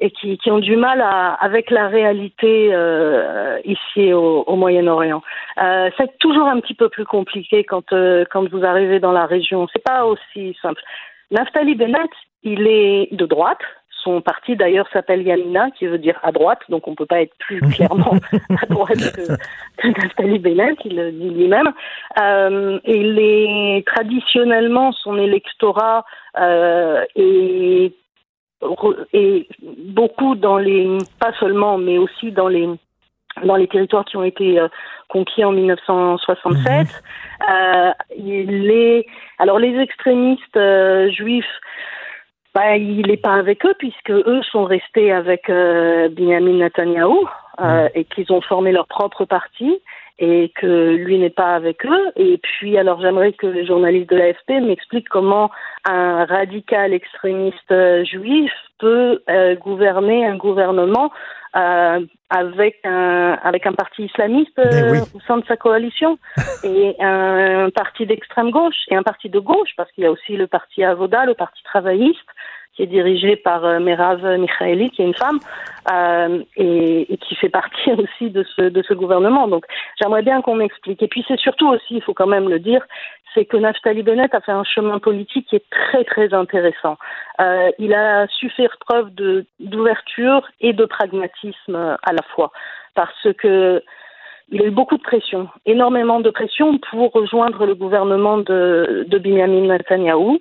et 0.00 0.10
qui, 0.10 0.38
qui 0.38 0.50
ont 0.50 0.58
du 0.58 0.76
mal 0.76 1.00
à, 1.00 1.34
avec 1.34 1.70
la 1.70 1.88
réalité 1.88 2.70
euh, 2.72 3.58
ici 3.64 4.12
au, 4.12 4.42
au 4.42 4.56
Moyen-Orient. 4.56 5.22
Euh, 5.62 5.90
c'est 5.96 6.18
toujours 6.18 6.48
un 6.48 6.60
petit 6.60 6.74
peu 6.74 6.88
plus 6.88 7.04
compliqué 7.04 7.64
quand 7.64 7.92
euh, 7.92 8.24
quand 8.30 8.48
vous 8.50 8.64
arrivez 8.64 8.98
dans 8.98 9.12
la 9.12 9.26
région. 9.26 9.68
C'est 9.72 9.82
pas 9.82 10.04
aussi 10.04 10.56
simple. 10.60 10.82
Naftali 11.30 11.74
Bennett, 11.74 12.10
il 12.42 12.66
est 12.66 13.08
de 13.12 13.26
droite. 13.26 13.62
Son 14.04 14.20
parti 14.20 14.54
d'ailleurs 14.54 14.86
s'appelle 14.92 15.22
Yamina, 15.22 15.70
qui 15.72 15.86
veut 15.86 15.98
dire 15.98 16.18
à 16.22 16.30
droite, 16.30 16.60
donc 16.68 16.86
on 16.86 16.92
ne 16.92 16.96
peut 16.96 17.06
pas 17.06 17.22
être 17.22 17.34
plus 17.38 17.60
clairement 17.74 18.14
à 18.62 18.66
droite 18.66 18.98
que, 18.98 19.36
que 19.78 20.00
Naftali 20.00 20.38
Bennett, 20.38 20.76
il 20.84 20.96
le 20.96 21.10
dit 21.10 21.30
lui-même. 21.30 21.72
Euh, 22.20 22.78
et 22.84 23.82
traditionnellement 23.86 24.92
son 24.92 25.16
électorat 25.18 26.04
euh, 26.38 27.04
est, 27.16 27.92
est 29.12 29.48
beaucoup 29.60 30.34
dans 30.34 30.58
les 30.58 30.98
pas 31.18 31.32
seulement 31.40 31.78
mais 31.78 31.98
aussi 31.98 32.30
dans 32.30 32.48
les 32.48 32.68
dans 33.42 33.56
les 33.56 33.66
territoires 33.66 34.04
qui 34.04 34.16
ont 34.16 34.24
été 34.24 34.58
euh, 34.60 34.68
conquis 35.08 35.44
en 35.44 35.52
1967. 35.52 36.86
Euh, 37.50 37.92
il 38.16 38.70
est 38.70 39.06
alors 39.38 39.58
les 39.58 39.76
extrémistes 39.78 40.56
euh, 40.56 41.10
juifs 41.10 41.44
bah, 42.54 42.76
il 42.76 43.06
n'est 43.06 43.16
pas 43.16 43.34
avec 43.34 43.66
eux 43.66 43.74
puisque 43.78 44.10
eux 44.10 44.42
sont 44.50 44.64
restés 44.64 45.10
avec 45.10 45.50
euh, 45.50 46.08
Benjamin 46.08 46.58
Netanyahu 46.58 47.26
euh, 47.60 47.88
et 47.94 48.04
qu'ils 48.04 48.32
ont 48.32 48.40
formé 48.40 48.70
leur 48.70 48.86
propre 48.86 49.24
parti 49.24 49.80
et 50.18 50.52
que 50.54 50.94
lui 50.94 51.18
n'est 51.18 51.30
pas 51.30 51.54
avec 51.54 51.84
eux. 51.84 52.12
Et 52.16 52.38
puis, 52.38 52.78
alors 52.78 53.00
j'aimerais 53.00 53.32
que 53.32 53.46
les 53.46 53.66
journalistes 53.66 54.10
de 54.10 54.16
l'AFP 54.16 54.50
m'expliquent 54.62 55.08
comment 55.08 55.50
un 55.84 56.24
radical 56.24 56.92
extrémiste 56.92 57.72
euh, 57.72 58.04
juif 58.04 58.52
peut 58.78 59.22
euh, 59.28 59.56
gouverner 59.56 60.24
un 60.24 60.36
gouvernement 60.36 61.10
euh, 61.56 62.00
avec 62.30 62.80
un 62.84 63.38
avec 63.42 63.66
un 63.66 63.72
parti 63.72 64.04
islamiste 64.04 64.58
euh, 64.58 64.70
Ben 64.70 64.90
oui. 64.90 64.98
au 65.14 65.20
sein 65.20 65.36
de 65.38 65.44
sa 65.46 65.56
coalition 65.56 66.18
et 66.64 66.96
un 67.00 67.70
parti 67.70 68.06
d'extrême 68.06 68.50
gauche 68.50 68.86
et 68.90 68.96
un 68.96 69.02
parti 69.02 69.28
de 69.28 69.38
gauche 69.38 69.70
parce 69.76 69.90
qu'il 69.92 70.04
y 70.04 70.06
a 70.06 70.10
aussi 70.10 70.36
le 70.36 70.46
parti 70.46 70.82
Avoda, 70.82 71.24
le 71.26 71.34
parti 71.34 71.62
travailliste 71.62 72.28
qui 72.74 72.82
est 72.82 72.86
dirigé 72.86 73.36
par 73.36 73.64
euh, 73.64 73.78
Merav 73.78 74.24
Michaeli, 74.38 74.90
qui 74.90 75.02
est 75.02 75.06
une 75.06 75.14
femme, 75.14 75.38
euh, 75.92 76.42
et, 76.56 77.12
et 77.12 77.16
qui 77.18 77.34
fait 77.36 77.48
partie 77.48 77.92
aussi 77.98 78.30
de 78.30 78.44
ce, 78.56 78.62
de 78.62 78.82
ce 78.82 78.94
gouvernement. 78.94 79.48
Donc, 79.48 79.64
j'aimerais 80.00 80.22
bien 80.22 80.42
qu'on 80.42 80.56
m'explique. 80.56 81.02
Et 81.02 81.08
puis, 81.08 81.24
c'est 81.28 81.38
surtout 81.38 81.68
aussi, 81.68 81.96
il 81.96 82.02
faut 82.02 82.14
quand 82.14 82.26
même 82.26 82.48
le 82.48 82.58
dire, 82.58 82.84
c'est 83.34 83.44
que 83.44 83.56
Naftali 83.56 84.02
Bennett 84.02 84.34
a 84.34 84.40
fait 84.40 84.52
un 84.52 84.64
chemin 84.64 84.98
politique 84.98 85.48
qui 85.48 85.56
est 85.56 85.70
très, 85.70 86.04
très 86.04 86.32
intéressant. 86.32 86.96
Euh, 87.40 87.70
il 87.78 87.92
a 87.92 88.26
su 88.28 88.48
faire 88.50 88.76
preuve 88.78 89.10
d'ouverture 89.58 90.48
et 90.60 90.72
de 90.72 90.84
pragmatisme 90.84 91.96
à 92.02 92.12
la 92.12 92.22
fois. 92.34 92.52
Parce 92.94 93.28
que 93.38 93.82
il 94.50 94.62
a 94.62 94.66
eu 94.66 94.70
beaucoup 94.70 94.96
de 94.96 95.02
pression, 95.02 95.48
énormément 95.66 96.20
de 96.20 96.30
pression 96.30 96.78
pour 96.90 97.12
rejoindre 97.12 97.66
le 97.66 97.74
gouvernement 97.74 98.38
de, 98.38 99.06
de 99.08 99.18
Benjamin 99.18 99.66
Netanyahu, 99.66 100.38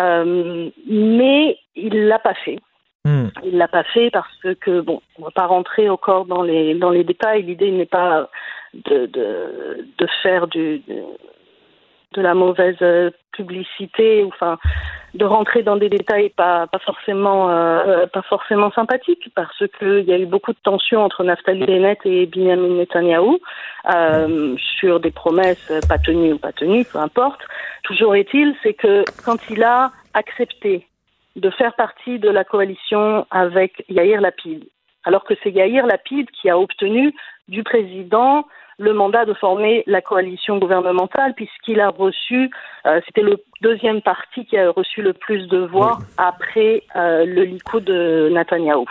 euh, 0.00 0.70
mais 0.86 1.58
il 1.74 2.06
l'a 2.06 2.18
pas 2.18 2.34
fait. 2.34 2.58
Hmm. 3.04 3.28
Il 3.44 3.56
l'a 3.56 3.68
pas 3.68 3.84
fait 3.84 4.10
parce 4.10 4.46
que 4.60 4.80
bon, 4.80 5.00
on 5.18 5.24
va 5.24 5.30
pas 5.30 5.46
rentrer 5.46 5.88
encore 5.88 6.26
dans 6.26 6.42
les 6.42 6.74
dans 6.74 6.90
les 6.90 7.04
détails. 7.04 7.42
L'idée 7.42 7.70
n'est 7.70 7.86
pas 7.86 8.28
de, 8.74 9.06
de 9.06 9.86
de 9.96 10.06
faire 10.22 10.46
du 10.48 10.82
de, 12.14 12.22
la 12.22 12.34
mauvaise 12.34 12.76
euh, 12.82 13.10
publicité, 13.32 14.24
ou 14.24 14.28
enfin 14.28 14.58
de 15.14 15.24
rentrer 15.24 15.62
dans 15.62 15.76
des 15.76 15.88
détails 15.88 16.28
pas 16.30 16.68
forcément 16.84 17.50
euh, 17.50 18.06
pas 18.06 18.22
forcément 18.22 18.70
sympathiques 18.72 19.30
parce 19.34 19.64
que 19.78 20.00
il 20.00 20.04
y 20.04 20.12
a 20.12 20.18
eu 20.18 20.26
beaucoup 20.26 20.52
de 20.52 20.58
tensions 20.62 21.02
entre 21.02 21.24
Naftali 21.24 21.64
Bennett 21.64 21.98
et 22.04 22.26
Benjamin 22.26 22.76
Netanyahu 22.76 23.38
euh, 23.94 24.56
sur 24.78 25.00
des 25.00 25.10
promesses 25.10 25.72
pas 25.88 25.98
tenues 25.98 26.34
ou 26.34 26.38
pas 26.38 26.52
tenues, 26.52 26.84
peu 26.84 26.98
importe. 26.98 27.40
Toujours 27.84 28.14
est-il, 28.16 28.54
c'est 28.62 28.74
que 28.74 29.04
quand 29.24 29.38
il 29.48 29.62
a 29.62 29.92
accepté 30.12 30.86
de 31.36 31.50
faire 31.50 31.74
partie 31.74 32.18
de 32.18 32.28
la 32.28 32.44
coalition 32.44 33.26
avec 33.30 33.84
Yair 33.88 34.20
Lapid, 34.20 34.64
alors 35.04 35.24
que 35.24 35.34
c'est 35.42 35.50
Yair 35.50 35.86
Lapid 35.86 36.30
qui 36.30 36.50
a 36.50 36.58
obtenu 36.58 37.14
du 37.48 37.62
président 37.62 38.46
le 38.78 38.92
mandat 38.92 39.24
de 39.24 39.34
former 39.34 39.82
la 39.86 40.00
coalition 40.00 40.58
gouvernementale 40.58 41.34
puisqu'il 41.34 41.80
a 41.80 41.90
reçu, 41.90 42.50
euh, 42.86 43.00
c'était 43.06 43.22
le 43.22 43.42
deuxième 43.60 44.00
parti 44.00 44.46
qui 44.46 44.56
a 44.56 44.70
reçu 44.70 45.02
le 45.02 45.12
plus 45.12 45.48
de 45.48 45.58
voix 45.58 45.98
après 46.16 46.82
euh, 46.96 47.24
le 47.24 47.42
Likoud 47.42 47.84
de 47.84 48.30
Netanyahou. 48.32 48.86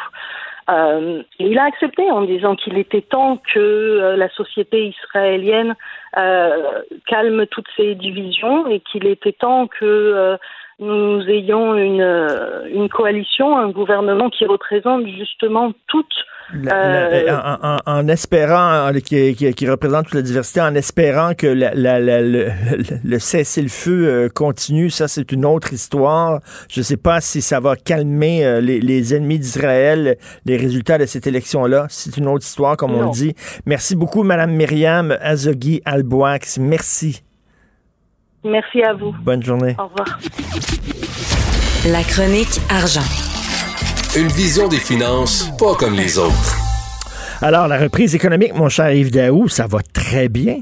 Euh, 0.70 1.24
et 1.40 1.48
il 1.48 1.58
a 1.58 1.64
accepté 1.64 2.12
en 2.12 2.24
disant 2.24 2.56
qu'il 2.56 2.78
était 2.78 3.02
temps 3.02 3.38
que 3.54 3.60
euh, 3.60 4.18
la 4.18 4.28
société 4.30 4.88
israélienne 4.88 5.76
euh, 6.18 6.82
calme 7.06 7.46
toutes 7.48 7.70
ces 7.78 7.96
divisions 7.96 8.68
et 8.68 8.82
qu'il 8.82 9.08
était 9.08 9.32
temps 9.32 9.68
que 9.68 9.86
euh, 9.86 10.38
nous 10.80 11.22
ayons 11.30 11.76
une, 11.76 12.02
euh, 12.02 12.68
une 12.70 12.90
coalition, 12.90 13.58
un 13.58 13.70
gouvernement 13.70 14.30
qui 14.30 14.46
représente 14.46 15.08
justement 15.08 15.72
toutes 15.88 16.26
La- 16.54 16.72
la- 16.72 17.10
Euh, 17.10 17.58
en, 17.62 17.76
en- 17.76 18.00
en 18.00 18.08
espérant, 18.08 18.88
en- 18.90 18.94
qui, 18.94 19.36
qui- 19.36 19.54
qui 19.54 19.70
représente 19.70 20.06
toute 20.06 20.14
la 20.16 20.22
diversité, 20.22 20.62
en 20.62 20.76
espérant 20.76 21.34
que 21.34 21.48
la- 21.48 21.74
la- 21.74 22.00
la- 22.00 22.22
le, 22.22 22.46
le- 22.46 23.00
le 23.04 23.20
cessez-le-feu 23.20 24.08
euh, 24.08 24.30
continue, 24.30 24.90
ça 24.90 25.08
c'est 25.10 25.30
une 25.34 25.46
autre 25.46 25.74
histoire. 25.74 26.40
Je 26.70 26.80
ne 26.80 26.84
sais 26.84 26.96
pas 26.98 27.20
si 27.20 27.42
ça 27.42 27.60
va 27.60 27.76
calmer 27.76 28.46
euh, 28.46 28.62
les, 28.62 28.80
les 28.80 29.14
ennemis 29.14 29.40
d'Israël, 29.40 30.18
les 30.46 30.56
résultats 30.58 30.98
de 30.98 31.06
cette 31.06 31.28
élection-là. 31.28 31.88
C'est 31.90 32.16
une 32.18 32.28
autre 32.28 32.46
histoire, 32.46 32.78
comme 32.78 32.94
on 32.94 33.02
Non. 33.02 33.06
le 33.08 33.14
dit. 33.14 33.36
Merci 33.66 33.96
beaucoup, 33.98 34.24
Madame 34.24 34.52
Myriam 34.54 35.18
Azogui 35.22 35.82
Alboax. 35.84 36.60
Merci. 36.60 37.24
Merci 38.46 38.82
à 38.84 38.94
vous. 38.94 39.14
Bonne 39.22 39.44
journée. 39.44 39.76
Au 39.78 39.88
revoir. 39.88 40.18
La 41.92 42.04
chronique 42.04 42.62
argent. 42.70 43.02
Une 44.18 44.30
vision 44.30 44.68
des 44.68 44.82
finances 44.82 45.46
pas 45.60 45.76
comme 45.78 45.94
les 45.94 46.18
autres. 46.18 46.58
Alors, 47.40 47.68
la 47.68 47.78
reprise 47.78 48.16
économique, 48.16 48.56
mon 48.56 48.68
cher 48.68 48.92
Yves 48.92 49.12
Daou, 49.12 49.48
ça 49.48 49.68
va 49.68 49.78
très 49.94 50.28
bien? 50.28 50.62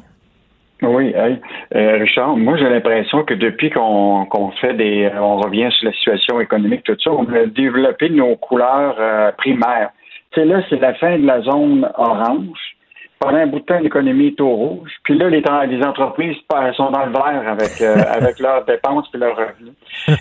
Oui, 0.82 1.14
hey, 1.16 1.40
euh, 1.74 2.00
Richard, 2.00 2.36
moi 2.36 2.58
j'ai 2.58 2.68
l'impression 2.68 3.24
que 3.24 3.34
depuis 3.34 3.70
qu'on 3.70 4.52
fait 4.60 4.74
des, 4.74 5.06
euh, 5.06 5.22
on 5.22 5.38
revient 5.38 5.70
sur 5.72 5.88
la 5.88 5.94
situation 5.94 6.42
économique, 6.42 6.84
tout 6.84 6.98
ça, 7.02 7.12
on 7.12 7.24
a 7.32 7.46
développé 7.46 8.10
nos 8.10 8.36
couleurs 8.36 8.98
euh, 9.00 9.32
primaires. 9.38 9.92
Tu 10.32 10.42
sais, 10.42 10.46
là, 10.46 10.62
c'est 10.70 10.82
la 10.82 10.94
fin 10.96 11.18
de 11.18 11.26
la 11.26 11.40
zone 11.40 11.90
orange. 11.96 12.76
Pendant 13.20 13.38
un 13.38 13.48
bout 13.48 13.60
de 13.60 13.66
temps, 13.66 13.80
l'économie 13.80 14.28
est 14.28 14.42
au 14.42 14.54
rouge. 14.54 14.92
Puis 15.04 15.18
là, 15.18 15.30
les, 15.30 15.42
les 15.70 15.84
entreprises 15.86 16.36
sont 16.76 16.92
dans 16.92 17.06
le 17.06 17.12
vert 17.14 17.44
avec, 17.48 17.82
euh, 17.82 17.96
avec 18.12 18.40
leurs 18.40 18.66
dépenses 18.66 19.08
et 19.14 19.18
leurs 19.18 19.38
revenus. 19.38 19.74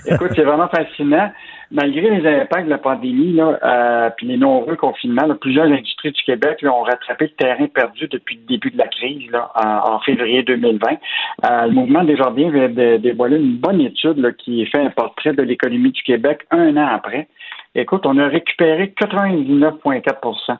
Écoute, 0.07 0.30
c'est 0.37 0.45
vraiment 0.45 0.68
fascinant. 0.68 1.32
Malgré 1.74 2.08
les 2.08 2.40
impacts 2.40 2.66
de 2.66 2.70
la 2.70 2.78
pandémie, 2.78 3.32
là, 3.32 3.58
euh, 3.64 4.10
puis 4.16 4.28
les 4.28 4.36
nombreux 4.36 4.76
confinements, 4.76 5.26
là, 5.26 5.34
plusieurs 5.34 5.66
industries 5.66 6.12
du 6.12 6.22
Québec 6.22 6.62
là, 6.62 6.72
ont 6.72 6.82
rattrapé 6.82 7.24
le 7.24 7.32
terrain 7.32 7.66
perdu 7.66 8.06
depuis 8.06 8.36
le 8.36 8.46
début 8.46 8.70
de 8.70 8.78
la 8.78 8.86
crise 8.86 9.28
là, 9.32 9.50
en, 9.56 9.94
en 9.94 9.98
février 10.00 10.44
2020. 10.44 10.88
Euh, 11.44 11.66
le 11.66 11.72
mouvement 11.72 12.04
des 12.04 12.16
Jardins 12.16 12.48
vient 12.48 12.68
de 12.68 12.98
dévoiler 12.98 13.38
une 13.38 13.56
bonne 13.56 13.80
étude 13.80 14.18
là, 14.18 14.30
qui 14.30 14.64
fait 14.66 14.82
un 14.82 14.90
portrait 14.90 15.32
de 15.32 15.42
l'économie 15.42 15.90
du 15.90 16.02
Québec 16.02 16.46
un 16.52 16.76
an 16.76 16.86
après. 16.94 17.26
Écoute, 17.74 18.06
on 18.06 18.18
a 18.18 18.28
récupéré 18.28 18.94
99,4% 18.96 20.56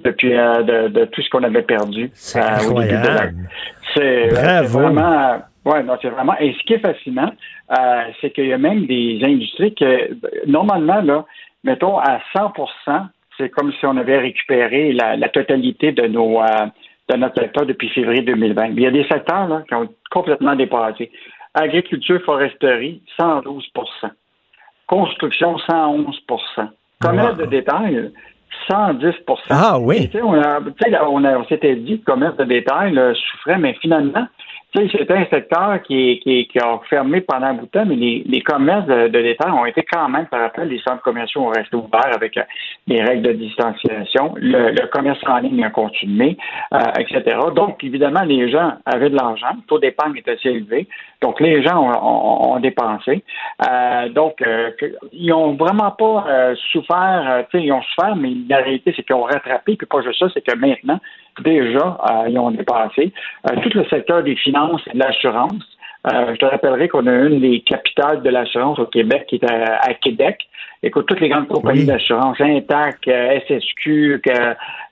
depuis 0.00 0.36
euh, 0.36 0.62
de, 0.62 0.88
de 0.88 1.04
tout 1.04 1.22
ce 1.22 1.30
qu'on 1.30 1.44
avait 1.44 1.62
perdu 1.62 2.10
C'est 2.14 2.40
euh, 2.40 2.68
au 2.68 2.82
début 2.82 2.88
de 2.88 2.94
la 2.94 2.98
incroyable. 2.98 3.48
c'est 3.94 4.28
c'est 4.30 4.62
vraiment. 4.62 5.42
Ouais, 5.64 5.82
non, 5.82 5.96
c'est 6.00 6.08
vraiment. 6.10 6.36
Et 6.38 6.52
ce 6.54 6.62
qui 6.64 6.74
est 6.74 6.78
fascinant, 6.78 7.30
euh, 7.76 8.02
c'est 8.20 8.30
qu'il 8.30 8.46
y 8.46 8.52
a 8.52 8.58
même 8.58 8.86
des 8.86 9.20
industries 9.22 9.74
que, 9.74 10.10
normalement, 10.46 11.00
là, 11.02 11.24
mettons, 11.64 11.98
à 11.98 12.20
100 12.36 12.52
c'est 13.38 13.48
comme 13.50 13.72
si 13.72 13.86
on 13.86 13.96
avait 13.96 14.18
récupéré 14.18 14.92
la, 14.92 15.16
la 15.16 15.28
totalité 15.28 15.92
de 15.92 16.06
nos. 16.06 16.40
euh, 16.40 16.46
de 17.10 17.16
notre 17.16 17.42
secteur 17.42 17.66
depuis 17.66 17.88
février 17.88 18.22
2020. 18.22 18.68
Mais 18.68 18.74
il 18.76 18.82
y 18.82 18.86
a 18.86 18.90
des 18.92 19.04
secteurs 19.08 19.48
là, 19.48 19.62
qui 19.66 19.74
ont 19.74 19.88
complètement 20.10 20.54
dépassé. 20.54 21.10
Agriculture, 21.52 22.22
foresterie, 22.24 23.02
112 23.20 23.68
Construction, 24.86 25.58
111 25.58 26.20
Commerce 27.00 27.36
de 27.36 27.46
détail, 27.46 28.12
110 28.70 29.14
Ah 29.50 29.78
oui. 29.80 30.08
On, 30.22 30.34
a- 30.34 30.60
on, 31.08 31.24
a- 31.24 31.38
on 31.38 31.44
s'était 31.46 31.74
dit 31.76 31.94
que 32.00 32.10
le 32.10 32.12
commerce 32.14 32.36
de 32.36 32.44
détail 32.44 32.92
là, 32.92 33.12
souffrait, 33.14 33.58
mais 33.58 33.74
finalement, 33.80 34.26
c'était 34.74 35.12
un 35.12 35.26
secteur 35.26 35.82
qui, 35.82 36.48
a 36.62 36.80
fermé 36.88 37.20
pendant 37.20 37.46
un 37.46 37.54
bout 37.54 37.66
de 37.66 37.70
temps, 37.70 37.84
mais 37.84 37.96
les, 37.96 38.40
commerces 38.40 38.86
de, 38.86 39.08
de 39.08 39.52
ont 39.52 39.66
été 39.66 39.82
quand 39.82 40.08
même, 40.08 40.26
par 40.26 40.40
rappel, 40.40 40.68
les 40.68 40.78
centres 40.78 41.02
commerciaux 41.02 41.42
ont 41.42 41.48
resté 41.48 41.76
ouverts 41.76 42.14
avec 42.14 42.36
euh, 42.38 42.42
les 42.86 43.02
règles 43.02 43.22
de 43.22 43.32
distanciation. 43.32 44.34
Le, 44.36 44.86
commerce 44.86 45.18
en 45.26 45.38
ligne 45.38 45.64
a 45.64 45.70
continué, 45.70 46.36
euh, 46.72 46.78
etc. 46.98 47.36
Donc, 47.54 47.84
évidemment, 47.84 48.22
les 48.22 48.50
gens 48.50 48.72
avaient 48.86 49.10
de 49.10 49.16
l'argent. 49.16 49.52
Le 49.54 49.66
taux 49.66 49.78
d'épargne 49.78 50.16
est 50.16 50.28
assez 50.28 50.48
élevé. 50.48 50.88
Donc, 51.20 51.40
les 51.40 51.62
gens 51.62 51.78
ont, 52.02 52.58
dépensé. 52.60 53.22
Euh, 53.68 54.08
donc, 54.08 54.42
ils 55.12 55.32
ont 55.32 55.54
vraiment 55.54 55.90
pas 55.92 56.54
souffert. 56.72 57.44
ils 57.54 57.72
ont 57.72 57.82
souffert, 57.82 58.16
mais 58.16 58.32
la 58.48 58.58
réalité, 58.58 58.92
c'est 58.96 59.02
qu'ils 59.02 59.14
ont 59.14 59.22
rattrapé. 59.22 59.76
Puis 59.76 59.86
pas 59.86 60.02
juste 60.02 60.18
ça, 60.18 60.26
c'est 60.34 60.44
que 60.44 60.56
maintenant, 60.56 60.98
déjà, 61.40 61.98
ils 62.28 62.38
ont 62.38 62.50
dépassé. 62.50 63.12
Euh, 63.50 63.56
tout 63.62 63.70
le 63.74 63.84
secteur 63.86 64.22
des 64.22 64.36
finances 64.36 64.61
et 64.86 64.94
de 64.94 64.98
l'assurance. 64.98 65.52
Euh, 66.12 66.32
je 66.34 66.38
te 66.38 66.46
rappellerai 66.46 66.88
qu'on 66.88 67.06
a 67.06 67.12
une 67.12 67.40
des 67.40 67.60
capitales 67.60 68.22
de 68.22 68.28
l'assurance 68.30 68.78
au 68.80 68.86
Québec 68.86 69.26
qui 69.28 69.36
est 69.36 69.44
à, 69.48 69.76
à 69.82 69.94
Québec. 69.94 70.38
Écoute, 70.84 71.06
toutes 71.06 71.20
les 71.20 71.28
grandes 71.28 71.46
compagnies 71.46 71.80
Oui. 71.82 71.86
d'assurance, 71.86 72.40
Intac, 72.40 72.96
euh, 73.06 73.38
SSQ, 73.46 74.20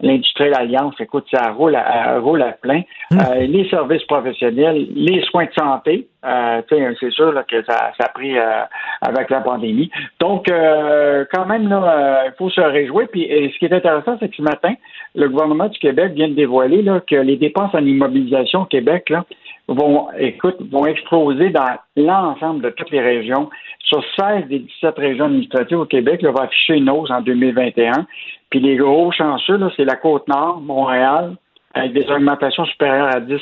l'Industrielle 0.01 0.55
Alliance, 0.57 0.95
écoute, 1.01 1.27
ça 1.35 1.51
roule 1.51 1.75
à, 1.75 1.81
à- 2.15 2.19
roule 2.21 2.43
à 2.43 2.53
plein. 2.53 2.83
Euh, 3.13 3.41
les 3.41 3.69
services 3.69 4.05
professionnels, 4.05 4.87
les 4.95 5.21
soins 5.23 5.47
de 5.47 5.53
santé, 5.59 6.07
euh, 6.25 6.63
c'est 7.01 7.11
sûr 7.11 7.33
là, 7.33 7.43
que 7.43 7.61
ça, 7.65 7.91
ça 7.99 8.05
a 8.07 8.09
pris 8.11 8.39
euh, 8.39 8.63
avec 9.03 9.31
la 9.31 9.41
pandémie. 9.41 9.91
Donc, 10.21 10.47
quand 10.49 11.47
même, 11.47 11.63
il 11.65 12.33
faut 12.39 12.51
se 12.51 12.61
réjouir. 12.61 13.09
Puis, 13.11 13.23
et 13.25 13.51
ce 13.53 13.59
qui 13.59 13.65
est 13.65 13.73
intéressant, 13.75 14.17
c'est 14.21 14.29
que 14.29 14.37
ce 14.37 14.43
matin, 14.43 14.75
le 15.17 15.29
gouvernement 15.29 15.67
du 15.67 15.79
Québec 15.81 16.13
vient 16.13 16.29
de 16.29 16.35
dévoiler 16.35 16.83
là, 16.83 17.01
que 17.01 17.17
les 17.17 17.37
dépenses 17.37 17.75
en 17.75 17.85
immobilisation 17.85 18.61
au 18.61 18.67
Québec 18.67 19.11
là, 19.11 19.25
vont, 19.71 20.09
écoute, 20.19 20.57
vont 20.71 20.87
exploser 20.87 21.51
dans 21.51 21.79
l'ensemble 21.97 22.63
de 22.63 22.71
toutes 22.71 22.91
les 22.91 23.01
régions. 23.01 23.49
Sur 23.81 24.03
16 24.19 24.47
des 24.49 24.59
17 24.61 24.99
régions 24.99 25.27
administratives 25.27 25.79
au 25.79 25.87
Québec, 25.87 26.23
là, 26.23 26.33
va 26.33 26.45
afficher 26.45 26.75
une 26.75 26.91
hausse 26.91 27.11
en 27.11 27.21
2021. 27.21 28.07
Puis 28.51 28.61
les 28.61 28.77
gros 28.77 29.13
chanceux, 29.13 29.59
c'est 29.77 29.85
la 29.85 29.97
Côte-Nord, 29.97 30.61
Montréal, 30.61 31.37
avec 31.75 31.93
des 31.93 32.11
augmentations 32.11 32.65
supérieures 32.67 33.15
à 33.15 33.21
10 33.21 33.41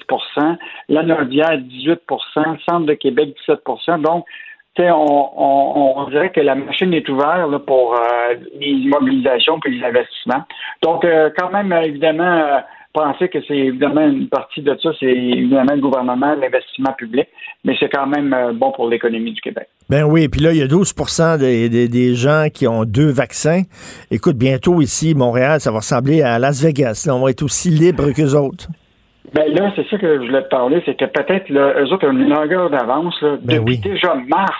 la 0.91 1.03
Nordière, 1.03 1.59
18 1.59 2.01
le 2.37 2.59
Centre 2.69 2.87
de 2.87 2.95
Québec, 2.95 3.35
17% 3.49 4.03
Donc, 4.03 4.27
on, 4.81 5.31
on, 5.37 5.95
on 5.97 6.11
dirait 6.11 6.31
que 6.31 6.41
la 6.41 6.55
machine 6.55 6.93
est 6.95 7.09
ouverte 7.09 7.51
là, 7.51 7.59
pour 7.59 7.95
euh, 7.95 8.35
les 8.61 8.69
immobilisations 8.69 9.59
puis 9.61 9.79
les 9.79 9.85
investissements. 9.85 10.45
Donc, 10.83 11.05
euh, 11.05 11.31
quand 11.37 11.51
même, 11.51 11.73
euh, 11.73 11.83
évidemment, 11.83 12.61
penser 12.99 13.29
que 13.29 13.39
c'est 13.47 13.57
évidemment 13.57 14.01
une 14.01 14.29
partie 14.29 14.61
de 14.61 14.77
ça, 14.83 14.91
c'est 14.99 15.07
évidemment 15.07 15.75
le 15.75 15.81
gouvernement, 15.81 16.35
l'investissement 16.35 16.93
public, 16.95 17.29
mais 17.65 17.77
c'est 17.79 17.89
quand 17.89 18.07
même 18.07 18.33
euh, 18.35 18.53
bon 18.53 18.73
pour 18.73 18.89
l'économie 18.89 19.33
du 19.33 19.41
Québec. 19.41 19.69
Ben 19.89 20.03
oui, 20.05 20.29
puis 20.29 20.41
là, 20.41 20.53
il 20.53 20.59
y 20.59 20.63
a 20.63 20.67
12 20.67 20.95
des, 21.39 21.69
des, 21.69 21.89
des 21.89 22.15
gens 22.15 22.47
qui 22.53 22.67
ont 22.67 22.85
deux 22.85 23.11
vaccins. 23.11 23.63
Écoute, 24.11 24.37
bientôt 24.37 24.81
ici, 24.81 25.15
Montréal, 25.15 25.61
ça 25.61 25.71
va 25.71 25.79
ressembler 25.79 26.23
à 26.23 26.39
Las 26.39 26.63
Vegas. 26.63 27.05
Là, 27.07 27.15
on 27.15 27.23
va 27.23 27.31
être 27.31 27.43
aussi 27.43 27.71
libre 27.71 28.11
qu'eux 28.13 28.35
autres. 28.35 28.67
Ben 29.33 29.53
là, 29.55 29.73
c'est 29.77 29.87
ça 29.89 29.99
que 29.99 30.15
je 30.15 30.27
voulais 30.27 30.43
te 30.43 30.49
parler, 30.49 30.83
c'est 30.85 30.97
que 30.97 31.05
peut-être 31.05 31.53
eux 31.53 31.93
autres 31.93 32.09
ont 32.09 32.13
une 32.13 32.29
longueur 32.29 32.71
d'avance 32.71 33.15
Ben 33.23 33.59
depuis 33.59 33.75
oui. 33.75 33.79
déjà 33.79 34.15
mars. 34.27 34.53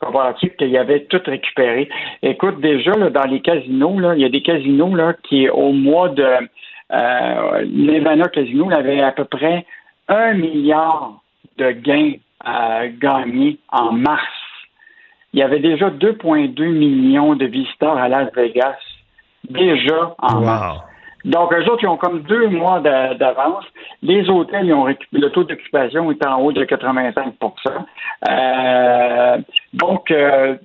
Comprends-tu 0.00 0.50
qu'il 0.50 0.70
y 0.70 0.78
avait 0.78 1.04
tout 1.04 1.20
récupéré? 1.26 1.88
Écoute, 2.22 2.60
déjà, 2.60 2.92
là, 2.92 3.10
dans 3.10 3.24
les 3.24 3.40
casinos, 3.40 3.98
là, 3.98 4.14
il 4.14 4.22
y 4.22 4.24
a 4.24 4.30
des 4.30 4.42
casinos 4.42 4.94
là, 4.94 5.14
qui, 5.24 5.48
au 5.48 5.72
mois 5.72 6.08
de 6.08 6.24
euh, 6.92 7.64
l'Evana 7.66 8.28
Casino, 8.28 8.70
avait 8.70 9.00
à 9.00 9.12
peu 9.12 9.24
près 9.24 9.64
un 10.08 10.34
milliard 10.34 11.20
de 11.58 11.70
gains 11.72 12.12
à 12.44 12.88
gagner 12.88 13.58
en 13.70 13.92
mars. 13.92 14.24
Il 15.32 15.40
y 15.40 15.42
avait 15.42 15.60
déjà 15.60 15.90
2,2 15.90 16.64
millions 16.68 17.34
de 17.36 17.46
visiteurs 17.46 17.96
à 17.96 18.08
Las 18.08 18.32
Vegas. 18.34 18.76
Déjà 19.48 20.14
en 20.18 20.40
mars. 20.40 20.80
Donc, 21.24 21.52
eux 21.52 21.64
autres, 21.70 21.82
ils 21.82 21.88
ont 21.88 21.98
comme 21.98 22.22
deux 22.22 22.48
mois 22.48 22.80
d'a- 22.80 23.14
d'avance. 23.14 23.64
Les 24.02 24.28
hôtels, 24.30 24.66
ils 24.66 24.72
ont 24.72 24.86
le 25.12 25.28
taux 25.28 25.44
d'occupation 25.44 26.10
est 26.10 26.24
en 26.26 26.40
haut 26.40 26.52
de 26.52 26.64
85% 26.64 27.86
Euh, 28.28 29.38
Donc, 29.74 30.10
euh, 30.10 30.56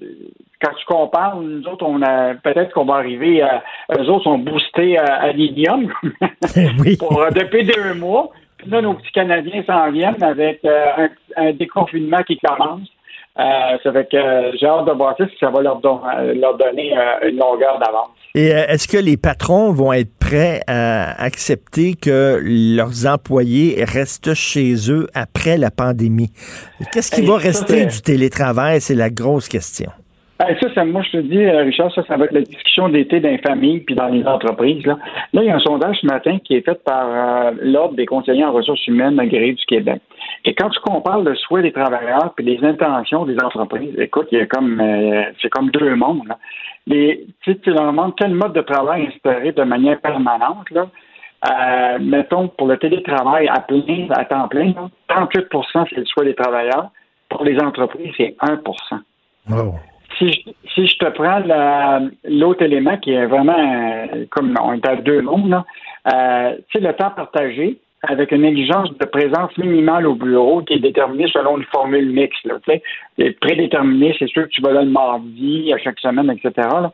quand 0.62 0.72
tu 0.80 0.86
compares, 0.86 1.38
nous 1.41 1.64
autres, 1.68 1.86
on 1.86 2.01
a 2.01 2.34
peut-être 2.36 2.74
qu'on 2.74 2.86
va 2.86 2.95
arriver 2.95 3.41
à. 3.41 3.64
Eux 3.97 4.10
autres 4.10 4.24
sont 4.24 4.38
boostés 4.39 4.97
à, 4.97 5.03
à 5.22 5.32
l'hélium 5.32 5.91
oui. 6.80 6.97
pour 6.97 7.22
euh, 7.22 7.30
depuis 7.32 7.66
deux 7.66 7.93
mois. 7.95 8.30
Puis 8.58 8.70
là, 8.70 8.82
nos 8.82 8.93
petits 8.93 9.12
Canadiens 9.12 9.64
s'en 9.68 9.91
viennent 9.91 10.24
avec 10.24 10.60
euh, 10.66 10.86
un, 10.97 11.10
un 11.47 11.51
déconfinement 11.53 12.24
qui 12.24 12.38
commence. 12.39 12.88
Euh, 13.38 13.43
ça 13.84 13.91
fait 13.91 14.10
que 14.10 14.16
euh, 14.16 14.51
j'ai 14.58 14.66
hâte 14.66 14.86
de 14.86 14.91
voir 14.93 15.14
ça 15.18 15.28
si 15.28 15.36
ça 15.41 15.49
va 15.49 15.62
leur, 15.62 15.82
don- 15.82 15.99
leur 16.36 16.58
donner 16.58 16.93
une 17.28 17.38
longueur 17.38 17.78
d'avance. 17.80 18.12
Et 18.34 18.47
est-ce 18.47 18.88
que 18.88 18.97
les 18.97 19.18
patrons 19.18 19.72
vont 19.74 19.91
être 19.91 20.18
prêts 20.20 20.62
à 20.68 21.22
accepter 21.22 21.95
que 21.95 22.39
leurs 22.43 23.06
employés 23.08 23.84
restent 23.84 24.34
chez 24.34 24.89
eux 24.89 25.08
après 25.14 25.58
la 25.58 25.70
pandémie? 25.70 26.32
Qu'est-ce 26.93 27.12
qui 27.12 27.26
va 27.26 27.36
rester 27.38 27.86
du 27.86 28.01
télétravail? 28.01 28.80
C'est 28.80 28.95
la 28.95 29.10
grosse 29.10 29.49
question. 29.49 29.91
Hey, 30.38 30.57
ça, 30.75 30.83
moi, 30.83 31.01
je 31.01 31.11
te 31.11 31.17
dis, 31.17 31.45
euh, 31.45 31.63
Richard, 31.63 31.93
ça, 31.93 32.03
ça 32.05 32.17
va 32.17 32.25
être 32.25 32.33
la 32.33 32.41
discussion 32.41 32.89
d'été 32.89 33.21
dans 33.21 33.29
les 33.29 33.38
familles 33.38 33.79
puis 33.79 33.95
dans 33.95 34.07
les 34.07 34.25
entreprises. 34.25 34.86
Là, 34.86 34.97
là 35.31 35.41
il 35.41 35.47
y 35.47 35.49
a 35.49 35.55
un 35.55 35.59
sondage 35.59 35.97
ce 36.01 36.05
matin 36.05 36.39
qui 36.43 36.55
est 36.55 36.61
fait 36.61 36.83
par 36.83 37.07
euh, 37.07 37.51
l'Ordre 37.61 37.95
des 37.95 38.05
conseillers 38.05 38.43
en 38.43 38.51
ressources 38.51 38.86
humaines 38.86 39.17
agréés 39.17 39.53
du 39.53 39.63
Québec. 39.65 40.01
Et 40.43 40.53
quand 40.53 40.69
tu 40.71 40.79
compares 40.81 41.21
le 41.21 41.36
souhait 41.36 41.61
des 41.61 41.71
travailleurs 41.71 42.33
puis 42.36 42.43
les 42.43 42.61
intentions 42.65 43.23
des 43.23 43.38
entreprises, 43.41 43.97
écoute, 43.97 44.27
il 44.33 44.39
y 44.39 44.41
a 44.41 44.45
comme 44.45 44.81
euh, 44.81 45.23
c'est 45.41 45.47
comme 45.49 45.69
deux 45.69 45.95
mondes. 45.95 46.27
Là. 46.27 46.38
Les, 46.86 47.25
tu 47.41 47.57
leur 47.67 47.88
demandes 47.88 48.13
quel 48.17 48.33
mode 48.33 48.51
de 48.51 48.61
travail 48.61 49.07
instaurer 49.07 49.53
de 49.53 49.63
manière 49.63 50.01
permanente, 50.01 50.69
là. 50.71 50.88
Mettons, 51.99 52.47
pour 52.47 52.67
le 52.67 52.77
télétravail 52.77 53.47
à 53.47 53.59
plein, 53.59 54.07
à 54.09 54.25
temps 54.25 54.47
plein, 54.47 54.73
là, 54.73 54.89
38% 55.09 55.86
c'est 55.89 55.95
le 55.95 56.05
souhait 56.05 56.25
des 56.25 56.36
travailleurs. 56.36 56.89
Pour 57.29 57.43
les 57.43 57.57
entreprises, 57.59 58.11
c'est 58.17 58.36
1 58.41 58.61
Wow. 59.47 59.75
Si 60.18 60.32
je, 60.32 60.39
si 60.74 60.88
je 60.88 60.97
te 60.97 61.09
prends 61.11 61.39
la- 61.39 62.01
l'autre 62.24 62.61
élément 62.63 62.97
qui 62.97 63.11
est 63.13 63.26
vraiment 63.26 63.57
euh, 63.57 64.26
comme 64.32 64.55
on 64.61 64.74
est 64.74 64.88
à 64.88 64.95
deux 64.97 65.22
mondes, 65.22 65.61
euh, 66.13 66.55
tu 66.70 66.80
sais, 66.80 66.86
le 66.88 66.93
temps 66.93 67.11
partagé 67.11 67.78
avec 68.07 68.32
une 68.32 68.45
exigence 68.45 68.95
de 68.97 69.05
présence 69.05 69.57
minimale 69.57 70.05
au 70.05 70.13
bureau 70.16 70.61
qui 70.61 70.74
est 70.74 70.80
déterminée 70.80 71.28
selon 71.34 71.57
une 71.57 71.63
formule 71.66 72.11
mixte. 72.11 72.45
Là, 72.45 72.57
prédéterminée, 73.41 74.16
c'est 74.20 74.28
sûr 74.30 74.43
que 74.43 74.49
tu 74.49 74.61
vas 74.61 74.74
là 74.74 74.84
le 74.84 74.91
mardi, 74.91 75.74
à 75.74 75.78
chaque 75.80 75.99
semaine, 75.99 76.30
etc. 76.30 76.51
là. 76.57 76.91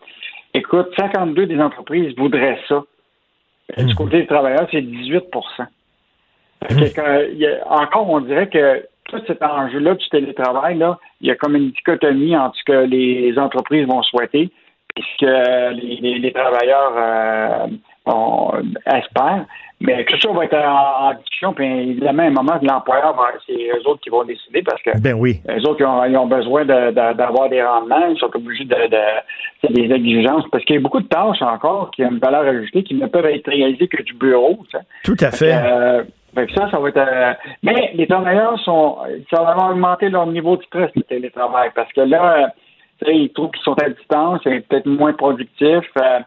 Écoute, 0.54 0.88
52 0.98 1.46
des 1.48 1.60
entreprises 1.60 2.16
voudraient 2.18 2.60
ça. 2.68 2.84
Euh, 3.78 3.84
Du 3.84 3.96
côté 3.96 4.20
des 4.22 4.28
travailleurs, 4.28 4.68
c'est 4.72 4.82
18 4.82 5.24
Fait 6.68 6.76
que, 6.92 6.96
quand- 6.96 7.22
il 7.32 7.38
y 7.40 7.48
a- 7.48 7.60
Encore, 7.70 8.10
on 8.10 8.20
dirait 8.22 8.48
que 8.50 8.84
tout 9.12 9.22
cet 9.28 9.44
enjeu-là 9.44 9.94
du 9.96 10.10
télétravail, 10.10 10.78
là, 10.78 10.98
il 11.22 11.28
y 11.28 11.32
a 11.32 11.36
comme 11.36 11.56
une 11.56 11.72
dichotomie 11.72 12.36
entre 12.36 12.56
ce 12.58 12.64
que 12.64 12.86
les 12.86 13.38
entreprises 13.38 13.86
vont 13.88 14.02
souhaiter 14.04 14.50
et 14.98 15.02
ce 15.02 15.26
que 15.26 15.74
les, 15.76 15.96
les- 16.02 16.20
les 16.20 16.32
travailleurs 16.34 16.94
euh, 16.98 17.68
on- 18.06 18.52
espèrent. 18.86 19.46
Mais 19.84 20.06
tout 20.06 20.20
ça 20.20 20.32
va 20.32 20.46
être 20.46 20.54
en, 20.56 21.08
en 21.10 21.14
discussion, 21.16 21.54
puis 21.54 21.66
évidemment, 21.66 22.22
à 22.22 22.26
un 22.28 22.30
moment, 22.30 22.60
l'employeur, 22.62 23.16
va- 23.16 23.32
c'est 23.48 23.54
eux 23.54 23.82
autres 23.88 24.02
qui 24.02 24.12
vont 24.12 24.24
décider 24.24 24.62
parce 24.62 24.80
que 24.84 24.92
Ben 25.00 25.16
oui. 25.18 25.40
les 25.48 25.66
autres, 25.66 25.78
ils 25.80 25.86
ont, 25.88 26.06
ils 26.06 26.16
ont 26.18 26.28
besoin 26.28 26.66
de- 26.66 26.92
de- 26.92 27.14
d'avoir 27.14 27.50
des 27.50 27.64
rendements, 27.64 28.06
ils 28.08 28.18
sont 28.20 28.30
obligés 28.36 28.66
de, 28.66 28.76
de 28.76 29.74
des 29.74 29.92
exigences, 29.94 30.44
parce 30.52 30.64
qu'il 30.66 30.76
y 30.76 30.80
a 30.80 30.82
beaucoup 30.82 31.00
de 31.00 31.08
tâches 31.08 31.42
encore 31.42 31.90
qui 31.92 32.04
ont 32.04 32.12
une 32.12 32.20
valeur 32.20 32.42
ajoutée 32.44 32.84
qui 32.84 32.94
ne 32.94 33.08
peuvent 33.08 33.26
être 33.26 33.48
réalisées 33.50 33.88
que 33.88 34.04
du 34.04 34.14
bureau. 34.14 34.60
Tout 35.04 35.18
à 35.20 35.32
fait. 35.32 35.54
Euh, 35.54 36.04
fait 36.34 36.48
que 36.48 36.54
ça, 36.54 36.70
ça 36.72 36.80
va 36.80 36.90
être. 36.90 36.98
euh, 36.98 37.34
mais 37.64 37.92
les 37.94 38.08
travailleurs 38.08 38.60
sont. 38.62 38.98
Ça 39.34 39.42
va 39.44 39.70
augmenter 39.70 40.10
leur 40.10 40.28
niveau 40.28 40.58
de 40.58 40.64
stress, 40.64 40.90
le 40.96 41.04
télétravail, 41.04 41.72
parce 41.76 41.92
que 41.94 42.02
là, 42.02 42.50
euh, 43.06 43.12
ils 43.12 43.32
trouvent 43.34 43.52
qu'ils 43.52 43.64
sont 43.64 43.76
à 43.82 43.90
distance, 43.90 44.40
c'est 44.44 44.68
peut-être 44.68 44.86
moins 44.86 45.14
productif. 45.14 45.84
euh, 46.02 46.20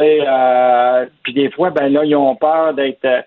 euh, 0.00 1.06
puis 1.22 1.32
des 1.34 1.50
fois, 1.50 1.70
ben 1.70 1.92
là, 1.92 2.04
ils 2.04 2.16
ont 2.16 2.34
peur 2.36 2.74
d'être. 2.74 3.04
euh, 3.04 3.22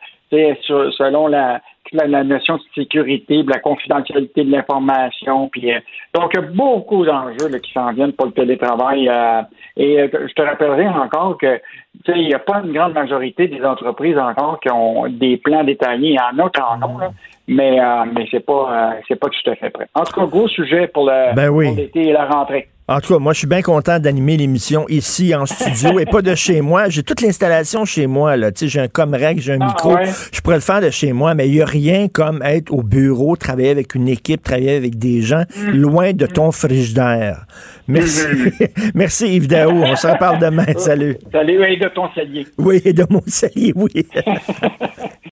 selon 0.97 1.27
la, 1.27 1.61
la, 1.91 2.23
notion 2.23 2.57
de 2.57 2.61
sécurité, 2.73 3.43
de 3.43 3.49
la 3.49 3.59
confidentialité 3.59 4.43
de 4.43 4.51
l'information. 4.51 5.49
Puis, 5.49 5.73
euh, 5.73 5.79
donc, 6.13 6.31
il 6.33 6.41
y 6.41 6.43
a 6.43 6.47
beaucoup 6.47 7.05
d'enjeux 7.05 7.49
qui 7.59 7.71
s'en 7.71 7.91
viennent 7.93 8.13
pour 8.13 8.27
le 8.27 8.31
télétravail. 8.31 9.09
euh, 9.09 9.41
et 9.77 10.01
euh, 10.01 10.07
je 10.11 10.33
te 10.33 10.41
rappellerai 10.41 10.87
encore 10.87 11.37
que 11.37 11.59
il 12.07 12.27
n'y 12.27 12.33
a 12.33 12.39
pas 12.39 12.61
une 12.63 12.73
grande 12.73 12.93
majorité 12.93 13.47
des 13.47 13.63
entreprises 13.63 14.17
encore 14.17 14.59
qui 14.59 14.69
ont 14.69 15.07
des 15.09 15.37
plans 15.37 15.63
détaillés. 15.63 16.09
Il 16.09 16.15
y 16.15 16.19
en 16.19 16.45
a 16.45 16.49
qui 16.49 16.61
en 16.61 16.81
ont, 16.83 16.99
mais, 17.47 17.79
euh, 17.79 18.03
mais 18.15 18.25
c'est 18.31 18.45
pas 18.45 18.93
euh, 18.95 18.99
c'est 19.07 19.15
pas 19.19 19.27
tout 19.27 19.49
à 19.51 19.55
fait 19.55 19.69
prêt. 19.69 19.87
En 19.93 20.03
tout 20.03 20.13
cas, 20.19 20.25
gros 20.25 20.47
sujet 20.47 20.87
pour 20.87 21.05
Ben 21.07 21.49
oui. 21.49 21.67
pour 21.67 21.75
l'été 21.77 22.07
et 22.09 22.11
la 22.13 22.25
rentrée. 22.25 22.67
En 22.87 22.99
tout 22.99 23.13
cas, 23.15 23.19
moi, 23.19 23.33
je 23.33 23.39
suis 23.39 23.47
bien 23.47 23.63
content 23.63 23.97
d'animer 23.97 24.37
l'émission 24.37 24.85
ici 24.89 25.33
en 25.33 25.47
studio 25.47 25.97
et 25.99 26.05
pas 26.05 26.21
de 26.21 26.35
chez 26.35 26.61
moi. 26.61 26.87
J'ai 26.87 27.01
toute 27.01 27.19
l'installation 27.21 27.83
chez 27.83 28.05
moi. 28.05 28.37
Là. 28.37 28.51
J'ai 28.55 28.79
un 28.79 28.87
Comrec, 28.87 29.39
j'ai 29.39 29.53
un 29.53 29.57
Ah, 29.59 29.65
micro. 29.69 29.95
ouais. 29.95 30.03
Je 30.31 30.39
pourrais 30.41 30.57
le 30.57 30.61
faire 30.61 30.81
de 30.81 30.91
chez 30.91 31.11
moi, 31.11 31.33
mais 31.33 31.47
il 31.47 31.53
n'y 31.55 31.61
a 31.63 31.65
rien 31.65 32.07
comme 32.09 32.43
être 32.43 32.71
au 32.71 32.83
bureau, 32.83 33.35
travailler 33.37 33.71
avec 33.71 33.95
une 33.95 34.07
équipe, 34.07 34.43
travailler 34.43 34.75
avec 34.75 34.99
des 34.99 35.23
gens 35.23 35.45
Mm. 35.57 35.71
loin 35.71 36.13
de 36.13 36.27
ton 36.27 36.51
frigidaire. 36.51 37.45
Merci. 37.87 38.27
Mm-hmm. 38.27 38.91
Merci 38.93 39.35
Yves 39.35 39.47
Daou. 39.47 39.71
On 39.83 39.95
se 39.95 40.05
reparle 40.05 40.37
demain. 40.37 40.65
Salut. 40.77 41.17
Salut, 41.31 41.63
et 41.63 41.77
de 41.77 41.87
ton 41.89 42.07
salier. 42.13 42.45
Oui, 42.59 42.83
et 42.85 42.93
de 42.93 43.05
mon 43.09 43.23
salier, 43.25 43.73
oui. 43.75 43.89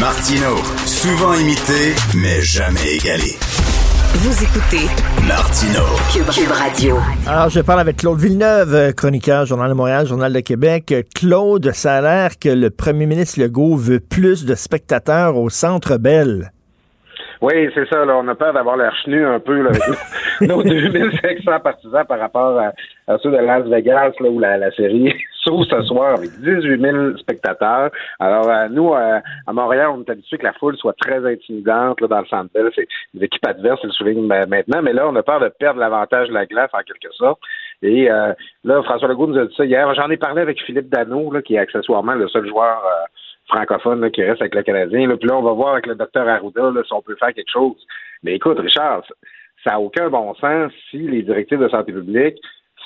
Martino, 0.00 0.54
souvent 0.86 1.34
imité, 1.34 1.90
mais 2.14 2.40
jamais 2.40 3.02
égalé. 3.02 3.34
Vous 4.22 4.44
écoutez 4.46 4.86
Martino. 5.26 5.82
Cube, 6.14 6.30
Cube 6.30 6.52
Radio. 6.52 6.96
Alors, 7.26 7.48
je 7.48 7.58
parle 7.60 7.80
avec 7.80 7.96
Claude 7.96 8.20
Villeneuve, 8.20 8.74
euh, 8.74 8.92
chroniqueur, 8.92 9.44
Journal 9.44 9.68
de 9.68 9.74
Montréal, 9.74 10.06
Journal 10.06 10.32
de 10.32 10.38
Québec. 10.38 10.92
Euh, 10.92 11.02
Claude, 11.16 11.72
ça 11.72 11.96
a 11.96 12.00
l'air 12.00 12.38
que 12.38 12.48
le 12.48 12.70
premier 12.70 13.06
ministre 13.06 13.40
Legault 13.40 13.74
veut 13.74 13.98
plus 13.98 14.46
de 14.46 14.54
spectateurs 14.54 15.36
au 15.36 15.50
Centre 15.50 15.96
Bell. 15.98 16.52
Oui, 17.42 17.68
c'est 17.74 17.88
ça. 17.88 18.04
Là, 18.04 18.16
on 18.22 18.28
a 18.28 18.36
peur 18.36 18.52
d'avoir 18.52 18.76
l'air 18.76 18.94
chenu 19.04 19.26
un 19.26 19.40
peu 19.40 19.62
là, 19.62 19.70
avec 19.70 19.82
nos, 20.42 20.62
nos 20.62 20.62
2500 20.62 21.58
partisans 21.58 22.04
par 22.06 22.20
rapport 22.20 22.56
à, 22.56 22.72
à 23.12 23.18
ceux 23.18 23.32
de 23.32 23.36
Las 23.36 23.64
Vegas, 23.66 24.12
là, 24.20 24.28
où 24.28 24.38
la, 24.38 24.58
la 24.58 24.70
série 24.70 25.12
ce 25.68 25.82
soir 25.82 26.14
avec 26.14 26.30
18 26.40 26.80
000 26.80 27.16
spectateurs. 27.18 27.90
Alors, 28.18 28.48
euh, 28.48 28.68
nous, 28.68 28.92
euh, 28.92 29.20
à 29.46 29.52
Montréal, 29.52 29.88
on 29.94 30.02
est 30.02 30.10
habitué 30.10 30.38
que 30.38 30.44
la 30.44 30.52
foule 30.52 30.76
soit 30.76 30.94
très 30.98 31.24
intimidante 31.24 31.98
dans 32.00 32.20
le 32.20 32.26
centre 32.26 32.50
Bell. 32.52 32.70
C'est 32.74 32.86
adverses, 33.46 33.80
ils 33.82 33.86
le 33.86 33.92
soulignent 33.92 34.28
ben, 34.28 34.48
maintenant. 34.48 34.82
Mais 34.82 34.92
là, 34.92 35.08
on 35.08 35.16
a 35.16 35.22
peur 35.22 35.40
de 35.40 35.48
perdre 35.48 35.80
l'avantage 35.80 36.28
de 36.28 36.34
la 36.34 36.46
glace, 36.46 36.70
en 36.72 36.82
quelque 36.82 37.12
sorte. 37.14 37.40
Et 37.82 38.10
euh, 38.10 38.32
là, 38.64 38.82
François 38.82 39.08
Legault 39.08 39.28
nous 39.28 39.38
a 39.38 39.46
dit 39.46 39.54
ça 39.56 39.64
hier. 39.64 39.92
J'en 39.94 40.10
ai 40.10 40.16
parlé 40.16 40.42
avec 40.42 40.60
Philippe 40.62 40.90
Dano, 40.90 41.32
qui 41.44 41.54
est 41.54 41.58
accessoirement 41.58 42.14
le 42.14 42.28
seul 42.28 42.46
joueur 42.46 42.82
francophone 43.48 44.10
qui 44.10 44.22
reste 44.22 44.42
avec 44.42 44.54
le 44.54 44.62
Canadien. 44.62 45.08
Là. 45.08 45.16
Puis 45.16 45.28
là, 45.28 45.36
on 45.36 45.42
va 45.42 45.52
voir 45.52 45.72
avec 45.72 45.86
le 45.86 45.94
docteur 45.94 46.28
Arruda 46.28 46.70
si 46.84 46.92
on 46.92 47.02
peut 47.02 47.16
faire 47.18 47.32
quelque 47.32 47.50
chose. 47.50 47.76
Mais 48.22 48.34
écoute, 48.34 48.58
Richard, 48.58 49.02
ça 49.64 49.72
n'a 49.72 49.80
aucun 49.80 50.10
bon 50.10 50.34
sens 50.34 50.72
si 50.90 50.98
les 50.98 51.22
directives 51.22 51.60
de 51.60 51.68
santé 51.68 51.92
publique 51.92 52.38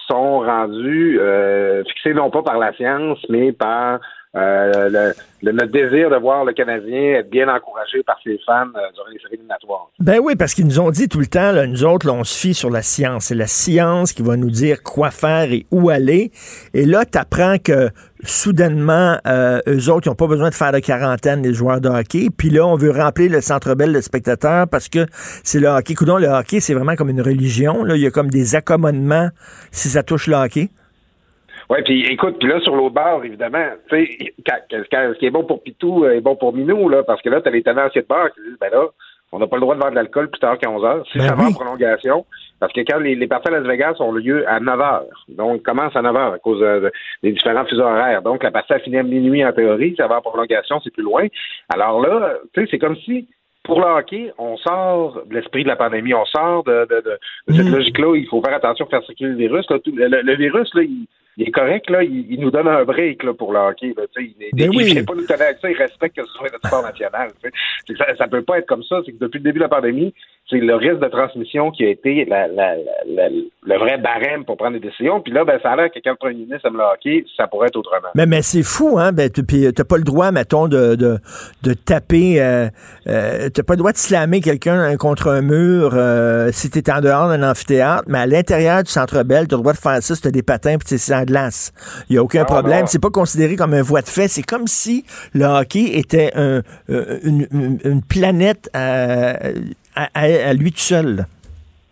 sont 0.08 0.40
rendues 0.40 1.18
euh, 1.20 1.84
fixées 1.84 2.14
non 2.14 2.30
pas 2.30 2.42
par 2.42 2.58
la 2.58 2.72
science, 2.74 3.18
mais 3.28 3.52
par 3.52 4.00
euh, 4.34 4.88
le, 4.88 5.12
le- 5.42 5.52
notre 5.52 5.72
désir 5.72 6.08
de 6.08 6.16
voir 6.16 6.44
le 6.44 6.52
Canadien 6.54 7.18
être 7.18 7.28
bien 7.30 7.48
encouragé 7.54 8.02
par 8.06 8.16
ses 8.24 8.38
fans 8.46 8.66
euh, 8.76 8.80
durant 8.94 9.08
les 9.12 9.18
séries 9.18 9.34
éliminatoires. 9.34 9.90
Ben 9.98 10.20
oui, 10.22 10.36
parce 10.36 10.54
qu'ils 10.54 10.66
nous 10.66 10.80
ont 10.80 10.90
dit 10.90 11.08
tout 11.08 11.18
le 11.20 11.26
temps, 11.26 11.52
là, 11.52 11.66
nous 11.66 11.84
autres, 11.84 12.06
là, 12.06 12.12
on 12.14 12.24
se 12.24 12.38
fie 12.38 12.54
sur 12.54 12.70
la 12.70 12.80
science. 12.82 13.26
C'est 13.26 13.34
la 13.34 13.46
science 13.46 14.12
qui 14.12 14.22
va 14.22 14.36
nous 14.36 14.50
dire 14.50 14.82
quoi 14.82 15.10
faire 15.10 15.52
et 15.52 15.66
où 15.70 15.90
aller. 15.90 16.30
Et 16.72 16.86
là, 16.86 17.04
tu 17.04 17.18
apprends 17.18 17.56
que 17.62 17.90
soudainement, 18.24 19.18
euh, 19.26 19.60
eux 19.68 19.90
autres, 19.90 20.06
ils 20.06 20.10
n'ont 20.10 20.14
pas 20.14 20.26
besoin 20.28 20.48
de 20.48 20.54
faire 20.54 20.72
de 20.72 20.78
quarantaine, 20.78 21.42
les 21.42 21.52
joueurs 21.54 21.80
de 21.80 21.88
hockey. 21.88 22.28
Puis 22.36 22.50
là, 22.50 22.66
on 22.66 22.76
veut 22.76 22.90
remplir 22.90 23.30
le 23.30 23.40
centre 23.40 23.74
belle 23.74 23.92
de 23.92 24.00
spectateurs 24.00 24.66
parce 24.68 24.88
que 24.88 25.06
c'est 25.44 25.60
le 25.60 25.68
hockey. 25.68 25.94
Coudon, 25.94 26.16
le 26.18 26.28
hockey, 26.28 26.60
c'est 26.60 26.74
vraiment 26.74 26.94
comme 26.96 27.10
une 27.10 27.20
religion. 27.22 27.84
Là. 27.84 27.96
Il 27.96 28.02
y 28.02 28.06
a 28.06 28.10
comme 28.10 28.30
des 28.30 28.54
accommodements 28.54 29.28
si 29.70 29.88
ça 29.88 30.02
touche 30.02 30.26
le 30.26 30.36
hockey. 30.36 30.70
Oui, 31.72 31.82
puis 31.84 32.02
écoute, 32.12 32.36
puis 32.38 32.48
là, 32.48 32.60
sur 32.60 32.76
l'autre 32.76 32.94
bord, 32.94 33.24
évidemment, 33.24 33.64
tu 33.88 34.04
sais, 34.06 34.32
ce 34.70 35.18
qui 35.18 35.26
est 35.26 35.30
bon 35.30 35.44
pour 35.44 35.62
Pitou 35.62 36.04
est 36.06 36.20
bon 36.20 36.36
pour 36.36 36.52
Minou, 36.52 36.88
là, 36.90 37.02
parce 37.02 37.22
que 37.22 37.30
là, 37.30 37.40
tu 37.40 37.48
as 37.48 37.52
les 37.52 37.62
tenanciers 37.62 38.02
de 38.02 38.06
bar 38.06 38.30
qui 38.34 38.40
disent, 38.42 38.58
ben 38.60 38.70
là, 38.70 38.86
on 39.32 39.38
n'a 39.38 39.46
pas 39.46 39.56
le 39.56 39.62
droit 39.62 39.74
de 39.74 39.80
vendre 39.80 39.92
de 39.92 39.96
l'alcool 39.96 40.28
plus 40.28 40.38
tard 40.40 40.58
qu'à 40.58 40.68
11 40.68 40.84
heures, 40.84 41.06
si 41.10 41.16
Ben 41.16 41.28
ça 41.28 41.34
va 41.34 41.44
en 41.44 41.52
prolongation, 41.52 42.26
parce 42.60 42.74
que 42.74 42.80
quand 42.80 42.98
les, 42.98 43.14
les 43.14 43.26
parties 43.26 43.48
à 43.48 43.52
Las 43.52 43.66
Vegas 43.66 43.94
ont 44.00 44.12
lieu 44.12 44.46
à 44.46 44.60
9 44.60 44.80
heures, 44.80 45.24
donc 45.30 45.60
ils 45.60 45.62
commencent 45.62 45.96
à 45.96 46.02
9 46.02 46.14
heures 46.14 46.32
à 46.34 46.38
cause 46.38 46.60
de- 46.60 46.92
des 47.22 47.32
différents 47.32 47.64
fuseaux 47.64 47.84
horaires, 47.84 48.20
donc 48.20 48.42
la 48.42 48.50
partie 48.50 48.74
a 48.74 48.78
fini 48.78 48.98
à 48.98 49.02
minuit 49.02 49.42
en 49.42 49.52
théorie, 49.52 49.94
ça 49.96 50.06
va 50.08 50.18
en 50.18 50.20
prolongation, 50.20 50.78
c'est 50.84 50.92
plus 50.92 51.02
loin. 51.02 51.26
Alors 51.72 52.02
là, 52.02 52.34
tu 52.52 52.60
sais, 52.60 52.68
c'est 52.70 52.78
comme 52.78 52.96
si 52.96 53.26
pour 53.64 53.80
le 53.80 53.86
hockey, 53.86 54.30
on 54.36 54.56
sort 54.58 55.22
de 55.24 55.34
l'esprit 55.34 55.62
de 55.62 55.68
la 55.68 55.76
pandémie, 55.76 56.12
on 56.12 56.26
sort 56.26 56.64
de, 56.64 56.84
de, 56.90 56.96
de- 57.00 57.18
de 57.48 57.52
cette 57.54 57.66
Mm. 57.68 57.74
logique-là. 57.76 58.16
Il 58.16 58.26
faut 58.26 58.42
faire 58.42 58.54
attention 58.56 58.84
à 58.86 58.88
faire 58.90 59.04
circuler 59.04 59.30
le 59.30 59.36
virus. 59.36 59.64
là. 59.70 59.78
Tout- 59.78 59.94
le, 59.94 60.08
le 60.08 60.34
virus, 60.36 60.68
là, 60.74 60.82
il, 60.82 61.06
il 61.36 61.48
est 61.48 61.50
correct, 61.50 61.88
là. 61.90 62.02
Il, 62.02 62.32
il 62.32 62.40
nous 62.40 62.50
donne 62.50 62.68
un 62.68 62.84
break 62.84 63.22
là, 63.22 63.32
pour 63.32 63.52
le 63.52 63.58
hockey. 63.58 63.94
Là, 63.96 64.04
il 64.16 64.34
Ben 64.52 64.70
il, 64.72 64.76
oui. 64.76 65.02
pas 65.02 65.14
nous 65.14 65.26
tenir 65.26 65.42
avec 65.42 65.58
ça, 65.58 65.70
il 65.70 65.76
respecte 65.76 66.16
que 66.16 66.26
ce 66.26 66.32
soit 66.32 66.50
notre 66.50 66.66
sport 66.66 66.82
national. 66.82 67.30
ça, 67.96 68.16
ça 68.16 68.28
peut 68.28 68.42
pas 68.42 68.58
être 68.58 68.66
comme 68.66 68.82
ça. 68.82 69.00
C'est 69.04 69.12
que 69.12 69.18
depuis 69.18 69.38
le 69.38 69.44
début 69.44 69.58
de 69.58 69.64
la 69.64 69.68
pandémie, 69.68 70.14
c'est 70.52 70.58
le 70.60 70.76
risque 70.76 71.00
de 71.00 71.08
transmission 71.08 71.70
qui 71.72 71.84
a 71.84 71.88
été 71.88 72.24
la, 72.26 72.46
la, 72.46 72.76
la- 72.76 72.82
la- 73.06 73.28
le 73.64 73.78
vrai 73.78 73.96
barème 73.98 74.44
pour 74.44 74.56
prendre 74.56 74.72
des 74.78 74.86
décisions. 74.88 75.20
Puis 75.20 75.32
là, 75.32 75.44
ben, 75.44 75.58
ça 75.62 75.70
a 75.70 75.76
l'air 75.76 75.90
que 75.90 75.98
quand 76.04 76.10
le 76.10 76.16
premier 76.16 76.34
ministre 76.34 76.66
aime 76.66 76.76
le 76.76 76.82
hockey, 76.82 77.24
ça 77.36 77.46
pourrait 77.46 77.68
être 77.68 77.76
autrement. 77.76 78.08
Mais, 78.16 78.26
mais 78.26 78.42
c'est 78.42 78.62
fou, 78.64 78.98
hein? 78.98 79.12
Ben, 79.12 79.30
tu- 79.30 79.44
puis 79.44 79.72
t'as 79.72 79.84
pas 79.84 79.96
le 79.96 80.02
droit, 80.04 80.30
mettons, 80.32 80.68
de, 80.68 80.94
de, 80.96 81.18
de 81.62 81.72
taper. 81.74 82.42
Euh, 82.42 82.68
euh, 83.06 83.48
t'as 83.54 83.62
pas 83.62 83.74
le 83.74 83.78
droit 83.78 83.92
de 83.92 83.96
slammer 83.98 84.40
quelqu'un 84.40 84.96
contre 84.96 85.28
un 85.28 85.42
mur 85.42 85.90
euh, 85.94 86.50
si 86.52 86.70
t'es 86.70 86.90
en 86.92 87.00
dehors 87.00 87.28
d'un 87.28 87.42
amphithéâtre, 87.48 88.04
mais 88.08 88.18
à 88.18 88.26
l'intérieur 88.26 88.82
du 88.82 88.90
centre 88.90 89.22
belle, 89.22 89.46
t'as 89.48 89.56
le 89.56 89.62
droit 89.62 89.72
de 89.74 89.78
faire 89.78 90.02
ça 90.02 90.14
si 90.14 90.20
t'as 90.20 90.30
des 90.30 90.42
patins 90.42 90.76
puis 90.78 90.98
c'est 90.98 91.14
en 91.14 91.22
glace. 91.24 91.72
Il 92.10 92.16
y 92.16 92.18
a 92.18 92.22
aucun 92.22 92.42
Ah, 92.42 92.46
problème. 92.46 92.80
non. 92.80 92.86
C'est 92.86 93.00
pas 93.02 93.10
considéré 93.10 93.56
comme 93.56 93.74
un 93.74 93.82
voie 93.82 94.02
de 94.02 94.08
fait. 94.08 94.28
C'est 94.28 94.42
comme 94.42 94.66
si 94.66 95.04
le 95.34 95.44
hockey 95.44 95.98
était 95.98 96.32
un, 96.34 96.62
euh, 96.90 97.18
une, 97.22 97.46
une- 97.52 97.78
une 97.84 98.02
planète 98.02 98.68
à, 99.94 100.04
à- 100.04 100.08
à- 100.24 100.48
à 100.48 100.52
lui 100.54 100.72
tout 100.72 100.78
seul. 100.78 101.26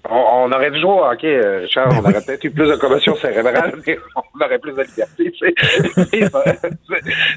on 0.08 0.50
aurait 0.52 0.70
dû 0.70 0.80
jouer 0.80 0.90
au 0.90 1.04
hockey, 1.04 1.26
euh, 1.36 1.58
Richard. 1.60 1.88
on 1.92 1.98
aurait 2.00 2.20
peut-être 2.24 2.42
eu 2.44 2.50
plus 2.50 2.68
de 2.68 2.76
commotion 2.76 3.14
cérébrale, 3.16 3.74
mais 3.86 3.98
on 4.16 4.44
aurait 4.44 4.58
plus 4.58 4.72
de 4.72 4.82
liberté. 4.82 5.32
tu 5.32 5.38
sais. 5.38 6.28
ça, 6.30 6.44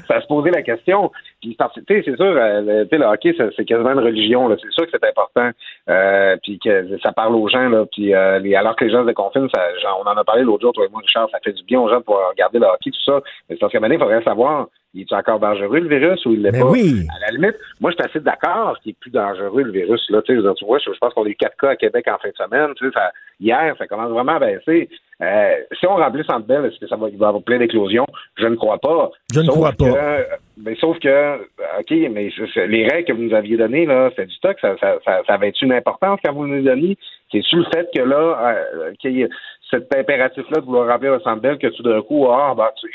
ça 0.08 0.20
se 0.20 0.26
posait 0.26 0.50
la 0.50 0.62
question. 0.62 1.10
Puis, 1.44 2.02
c'est 2.04 2.16
sûr, 2.16 2.24
euh, 2.24 2.84
le, 2.90 3.04
hockey, 3.04 3.34
c'est 3.56 3.64
quasiment 3.64 3.92
une 3.92 3.98
religion. 4.00 4.48
C'est 4.60 4.70
sûr 4.72 4.84
que 4.84 4.90
c'est 4.92 5.08
important. 5.08 5.50
Euh, 5.88 6.36
puis 6.42 6.58
que 6.58 6.98
ça 7.02 7.12
parle 7.12 7.34
aux 7.34 7.48
gens. 7.48 7.68
Là, 7.68 7.84
puis 7.90 8.14
euh, 8.14 8.38
les- 8.38 8.54
alors 8.54 8.74
que 8.76 8.84
les 8.84 8.90
gens 8.90 9.02
se 9.02 9.06
déconfinent, 9.08 9.48
ça, 9.54 9.60
genre, 9.78 10.02
on 10.04 10.08
en 10.08 10.16
a 10.16 10.24
parlé 10.24 10.42
l'autre 10.42 10.62
jour, 10.62 10.72
toi 10.72 10.86
et 10.86 10.88
moi, 10.88 11.00
Richard, 11.00 11.28
ça 11.30 11.38
fait 11.44 11.52
du 11.52 11.62
bien 11.64 11.80
aux 11.80 11.88
gens 11.88 11.98
de 11.98 12.04
pouvoir 12.04 12.30
regarder 12.30 12.58
le 12.58 12.66
hockey, 12.66 12.90
tout 12.90 13.02
ça. 13.04 13.20
Mais 13.48 13.56
c'est 13.56 13.60
parce 13.60 13.72
qu'à 13.72 13.78
un 13.82 13.90
il 13.90 13.98
faudrait 13.98 14.22
savoir, 14.22 14.68
il 14.94 15.02
est 15.02 15.12
encore 15.12 15.40
dangereux, 15.40 15.80
le 15.80 15.88
virus, 15.88 16.24
ou 16.24 16.32
il 16.32 16.42
l'est 16.42 16.52
pas? 16.52 16.64
oui. 16.70 17.06
À 17.16 17.26
la 17.26 17.36
limite, 17.36 17.56
moi, 17.80 17.90
je 17.90 17.96
suis 17.96 18.10
assez 18.10 18.20
d'accord 18.20 18.78
qu'il 18.80 18.92
est 18.92 18.98
plus 18.98 19.10
dangereux, 19.10 19.62
le 19.62 19.72
virus. 19.72 20.08
Là, 20.08 20.22
tu 20.22 20.36
vois, 20.64 20.78
je, 20.78 20.92
je 20.92 20.98
pense 20.98 21.12
qu'on 21.12 21.24
a 21.24 21.28
eu 21.28 21.34
quatre 21.34 21.56
cas 21.56 21.70
à 21.70 21.76
Québec 21.76 22.06
en 22.08 22.18
fin 22.18 22.28
de 22.28 22.34
semaine. 22.36 22.72
Ça, 22.94 23.12
hier, 23.40 23.74
ça 23.76 23.86
commence 23.86 24.10
vraiment 24.10 24.36
à 24.36 24.38
baisser. 24.38 24.88
Euh, 25.22 25.54
si 25.78 25.86
on 25.86 25.96
remplit 25.96 26.24
Centre 26.24 26.46
Bell, 26.46 26.64
est-ce 26.64 26.78
que 26.78 26.88
ça 26.88 26.96
va, 26.96 27.08
il 27.08 27.16
va 27.18 27.28
avoir 27.28 27.42
plein 27.42 27.58
d'éclosions? 27.58 28.06
Je 28.36 28.46
ne 28.46 28.56
crois 28.56 28.78
pas. 28.78 29.10
Je 29.32 29.40
ne 29.40 29.48
crois 29.48 29.72
pas. 29.72 30.18
mais 30.56 30.74
sauf 30.76 30.98
que, 30.98 31.42
OK, 31.78 31.90
mais 32.10 32.30
c'est- 32.36 32.46
c'est- 32.52 32.66
les 32.66 32.86
règles 32.86 33.06
que 33.06 33.12
vous 33.12 33.22
nous 33.22 33.34
aviez 33.34 33.56
données, 33.56 33.86
là, 33.86 34.10
c'était 34.10 34.26
du 34.26 34.34
stock, 34.34 34.56
ça, 34.60 34.76
ça, 34.78 34.98
ça, 35.04 35.22
ça 35.26 35.34
avait-tu 35.34 35.64
une 35.66 35.72
importance 35.72 36.20
quand 36.24 36.32
vous 36.32 36.46
nous 36.46 36.62
donniez? 36.62 36.96
C'est-tu 37.30 37.56
le 37.56 37.64
fait 37.74 37.88
que 37.94 38.02
là, 38.02 38.56
euh, 38.76 38.92
qu'il 39.00 39.12
y 39.12 39.22
ait 39.22 39.28
cet 39.70 39.94
impératif-là 39.94 40.60
de 40.60 40.66
vouloir 40.66 40.88
remplir 40.88 41.12
le 41.12 41.20
Centre 41.20 41.40
Bell, 41.40 41.58
que 41.58 41.68
tout 41.68 41.82
d'un 41.82 42.02
coup, 42.02 42.26
ah, 42.30 42.54
bah, 42.56 42.72
tu 42.80 42.88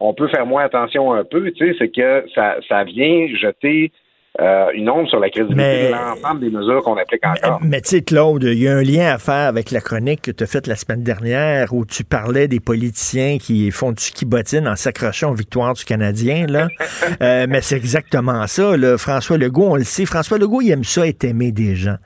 on 0.00 0.12
peut 0.12 0.28
faire 0.28 0.44
moins 0.44 0.64
attention 0.64 1.12
un 1.12 1.24
peu, 1.24 1.50
tu 1.52 1.66
sais, 1.66 1.76
c'est 1.78 1.88
que 1.88 2.24
ça, 2.34 2.56
ça 2.68 2.84
vient 2.84 3.28
jeter 3.28 3.92
euh, 4.40 4.66
une 4.74 4.90
ombre 4.90 5.08
sur 5.08 5.20
la 5.20 5.30
crédibilité 5.30 5.62
Mais- 5.62 5.86
de 5.88 5.92
l'ensemble 5.92 6.40
des 6.40 6.50
mesures 6.50 6.82
qu'on 6.82 6.96
applique 6.96 7.24
encore. 7.24 7.60
Mais 7.62 7.80
tu 7.80 7.90
sais, 7.90 8.02
Claude, 8.02 8.42
il 8.42 8.58
y 8.58 8.66
a 8.66 8.76
un 8.76 8.82
lien 8.82 9.14
à 9.14 9.18
faire 9.18 9.46
avec 9.48 9.70
la 9.70 9.80
chronique 9.80 10.22
que 10.22 10.30
tu 10.32 10.42
as 10.42 10.46
faite 10.48 10.66
la 10.66 10.74
semaine 10.74 11.02
dernière 11.04 11.72
où 11.72 11.84
tu 11.86 12.02
parlais 12.02 12.48
des 12.48 12.58
politiciens 12.58 13.38
qui 13.38 13.70
font 13.70 13.92
du 13.92 14.02
ski 14.02 14.24
bottine 14.24 14.66
en 14.66 14.74
s'accrochant 14.74 15.30
aux 15.30 15.34
victoires 15.34 15.74
du 15.74 15.84
Canadien. 15.84 16.46
Là. 16.48 16.68
Euh, 17.22 17.46
mais 17.48 17.60
c'est 17.60 17.76
exactement 17.76 18.46
ça. 18.46 18.76
Là. 18.76 18.98
François 18.98 19.36
Legault, 19.38 19.68
on 19.72 19.76
le 19.76 19.84
sait. 19.84 20.04
François 20.04 20.36
Legault, 20.38 20.62
il 20.62 20.70
aime 20.72 20.84
ça 20.84 21.06
être 21.06 21.22
aimé 21.24 21.52
des 21.52 21.76
gens. 21.76 21.96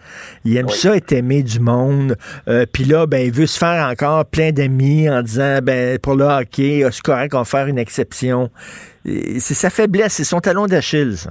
Il 0.45 0.57
aime 0.57 0.69
ça 0.69 0.97
être 0.97 1.13
aimé 1.13 1.43
du 1.43 1.61
monde. 1.61 2.17
Euh, 2.49 2.67
Puis 2.71 2.85
là, 2.85 3.07
ben, 3.07 3.25
il 3.25 3.33
veut 3.33 3.47
se 3.47 3.59
faire 3.59 3.89
encore 3.89 4.27
plein 4.27 4.51
d'amis 4.51 5.09
en 5.09 5.23
disant, 5.23 5.61
ben, 5.63 5.99
pour 5.99 6.15
le 6.15 6.25
hockey, 6.25 6.83
ah, 6.85 6.91
c'est 6.91 7.03
correct, 7.03 7.35
on 7.35 7.39
va 7.39 7.45
faire 7.45 7.67
une 7.69 7.79
exception. 7.79 8.51
C'est 9.05 9.55
sa 9.55 9.71
faiblesse, 9.71 10.15
c'est 10.15 10.25
son 10.25 10.41
talon 10.41 10.67
d'Achille, 10.67 11.17
ça. 11.17 11.31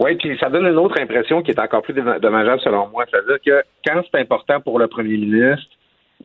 Oui, 0.00 0.16
puis 0.16 0.36
ça 0.38 0.48
donne 0.48 0.66
une 0.66 0.78
autre 0.78 0.98
impression 0.98 1.42
qui 1.42 1.50
est 1.50 1.60
encore 1.60 1.82
plus 1.82 1.92
dommageable 1.92 2.60
selon 2.62 2.88
moi. 2.88 3.04
C'est-à-dire 3.10 3.36
que 3.44 3.62
quand 3.86 4.00
c'est 4.10 4.18
important 4.18 4.58
pour 4.60 4.78
le 4.78 4.88
premier 4.88 5.18
ministre, 5.18 5.68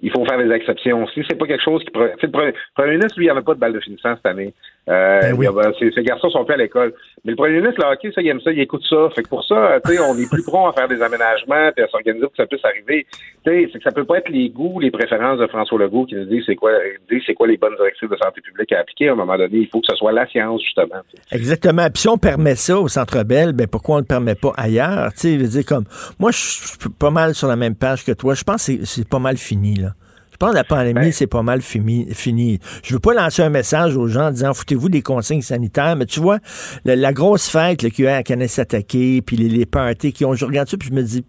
il 0.01 0.11
faut 0.11 0.25
faire 0.25 0.37
des 0.37 0.49
exceptions. 0.51 1.05
Si 1.07 1.23
c'est 1.27 1.37
pas 1.37 1.45
quelque 1.45 1.63
chose 1.63 1.83
qui... 1.83 1.91
tu 1.91 2.27
Le 2.27 2.53
premier, 2.73 2.91
ministre, 2.91 3.17
lui, 3.17 3.25
il 3.25 3.29
avait 3.29 3.41
pas 3.41 3.53
de 3.53 3.59
balle 3.59 3.73
de 3.73 3.81
finissant 3.81 4.15
cette 4.15 4.25
année. 4.25 4.53
Euh, 4.87 5.19
Ben 5.21 5.33
oui. 5.35 5.47
ses, 5.79 5.91
ses 5.91 6.03
garçons 6.03 6.29
sont 6.29 6.45
plus 6.45 6.53
à 6.53 6.57
l'école. 6.57 6.93
Mais 7.23 7.31
le 7.31 7.35
premier 7.37 7.57
ministre, 7.59 7.81
le 7.83 7.91
hockey, 7.91 8.11
ça, 8.13 8.21
il 8.21 8.27
aime 8.27 8.39
ça, 8.41 8.51
il 8.51 8.59
écoute 8.59 8.83
ça. 8.87 9.09
Fait 9.15 9.23
que 9.23 9.29
pour 9.29 9.43
ça, 9.43 9.79
tu 9.83 9.93
sais, 9.93 9.99
on 9.99 10.15
est 10.15 10.29
plus 10.29 10.43
prompt 10.43 10.67
à 10.67 10.73
faire 10.73 10.87
des 10.87 11.01
aménagements 11.01 11.71
puis 11.75 11.83
à 11.83 11.87
s'organiser 11.87 12.21
pour 12.21 12.31
que 12.31 12.37
ça 12.37 12.45
puisse 12.45 12.63
arriver. 12.63 13.07
Tu 13.45 13.51
sais, 13.51 13.69
c'est 13.73 13.79
que 13.79 13.83
ça 13.83 13.91
peut 13.91 14.05
pas 14.05 14.19
être 14.19 14.29
les 14.29 14.49
goûts, 14.49 14.79
les 14.79 14.91
préférences 14.91 15.39
de 15.39 15.47
François 15.47 15.79
Legault 15.79 16.05
qui 16.05 16.13
nous 16.15 16.25
disent 16.25 16.43
c'est 16.45 16.55
quoi, 16.55 16.71
disent 17.09 17.23
c'est 17.25 17.33
quoi 17.33 17.47
les 17.47 17.57
bonnes 17.57 17.75
directives 17.77 18.09
de 18.09 18.17
santé 18.17 18.41
publique 18.41 18.71
à 18.73 18.79
appliquer. 18.81 19.09
À 19.09 19.13
un 19.13 19.15
moment 19.15 19.37
donné, 19.37 19.57
il 19.57 19.67
faut 19.69 19.81
que 19.81 19.87
ce 19.89 19.95
soit 19.95 20.11
la 20.11 20.27
science, 20.27 20.61
justement. 20.61 21.01
Exactement. 21.31 21.85
Puis 21.91 22.01
si 22.01 22.09
on 22.09 22.17
permet 22.17 22.55
ça 22.55 22.79
au 22.79 22.87
Centre 22.87 23.23
Bell, 23.23 23.53
ben 23.53 23.65
pourquoi 23.67 23.95
on 23.95 23.97
ne 23.99 24.03
le 24.03 24.07
permet 24.07 24.35
pas 24.35 24.53
ailleurs? 24.55 25.11
Tu 25.13 25.19
sais, 25.21 25.33
je 25.33 25.39
veux 25.39 25.47
dire, 25.49 25.65
comme, 25.65 25.85
moi, 26.19 26.29
je 26.29 26.37
suis 26.37 26.89
pas 26.99 27.09
mal 27.09 27.33
sur 27.33 27.47
la 27.47 27.55
même 27.55 27.75
page 27.75 28.05
que 28.05 28.11
toi. 28.11 28.35
Je 28.35 28.43
pense 28.43 28.67
que 28.67 28.85
c'est 28.85 29.09
pas 29.09 29.19
mal 29.19 29.37
fini, 29.37 29.75
là. 29.75 29.89
Je 30.35 30.37
pense 30.37 30.51
que 30.51 30.55
la 30.55 30.65
pandémie, 30.65 31.13
c'est 31.13 31.27
pas 31.27 31.43
mal 31.43 31.61
fini, 31.61 32.07
fini. 32.11 32.59
Je 32.83 32.93
veux 32.93 32.99
pas 32.99 33.13
lancer 33.13 33.41
un 33.41 33.49
message 33.49 33.95
aux 33.95 34.07
gens 34.07 34.27
en 34.27 34.31
disant 34.31 34.53
foutez-vous 34.53 34.89
des 34.89 35.01
consignes 35.01 35.41
sanitaires, 35.41 35.95
mais 35.95 36.05
tu 36.05 36.19
vois, 36.19 36.39
la, 36.83 36.97
la 36.97 37.13
grosse 37.13 37.47
fête 37.49 37.83
là, 37.83 37.89
qu'il 37.89 38.03
y 38.03 38.07
a 38.09 38.11
eu 38.11 38.13
à 38.15 38.23
Kanesatake, 38.23 39.23
puis 39.25 39.37
les, 39.37 39.47
les 39.47 39.65
parties 39.65 40.11
qui 40.11 40.25
ont, 40.25 40.33
je 40.33 40.43
regarde 40.43 40.67
ça, 40.67 40.75
puis 40.75 40.89
je 40.89 40.93
me 40.93 41.03
dis, 41.03 41.23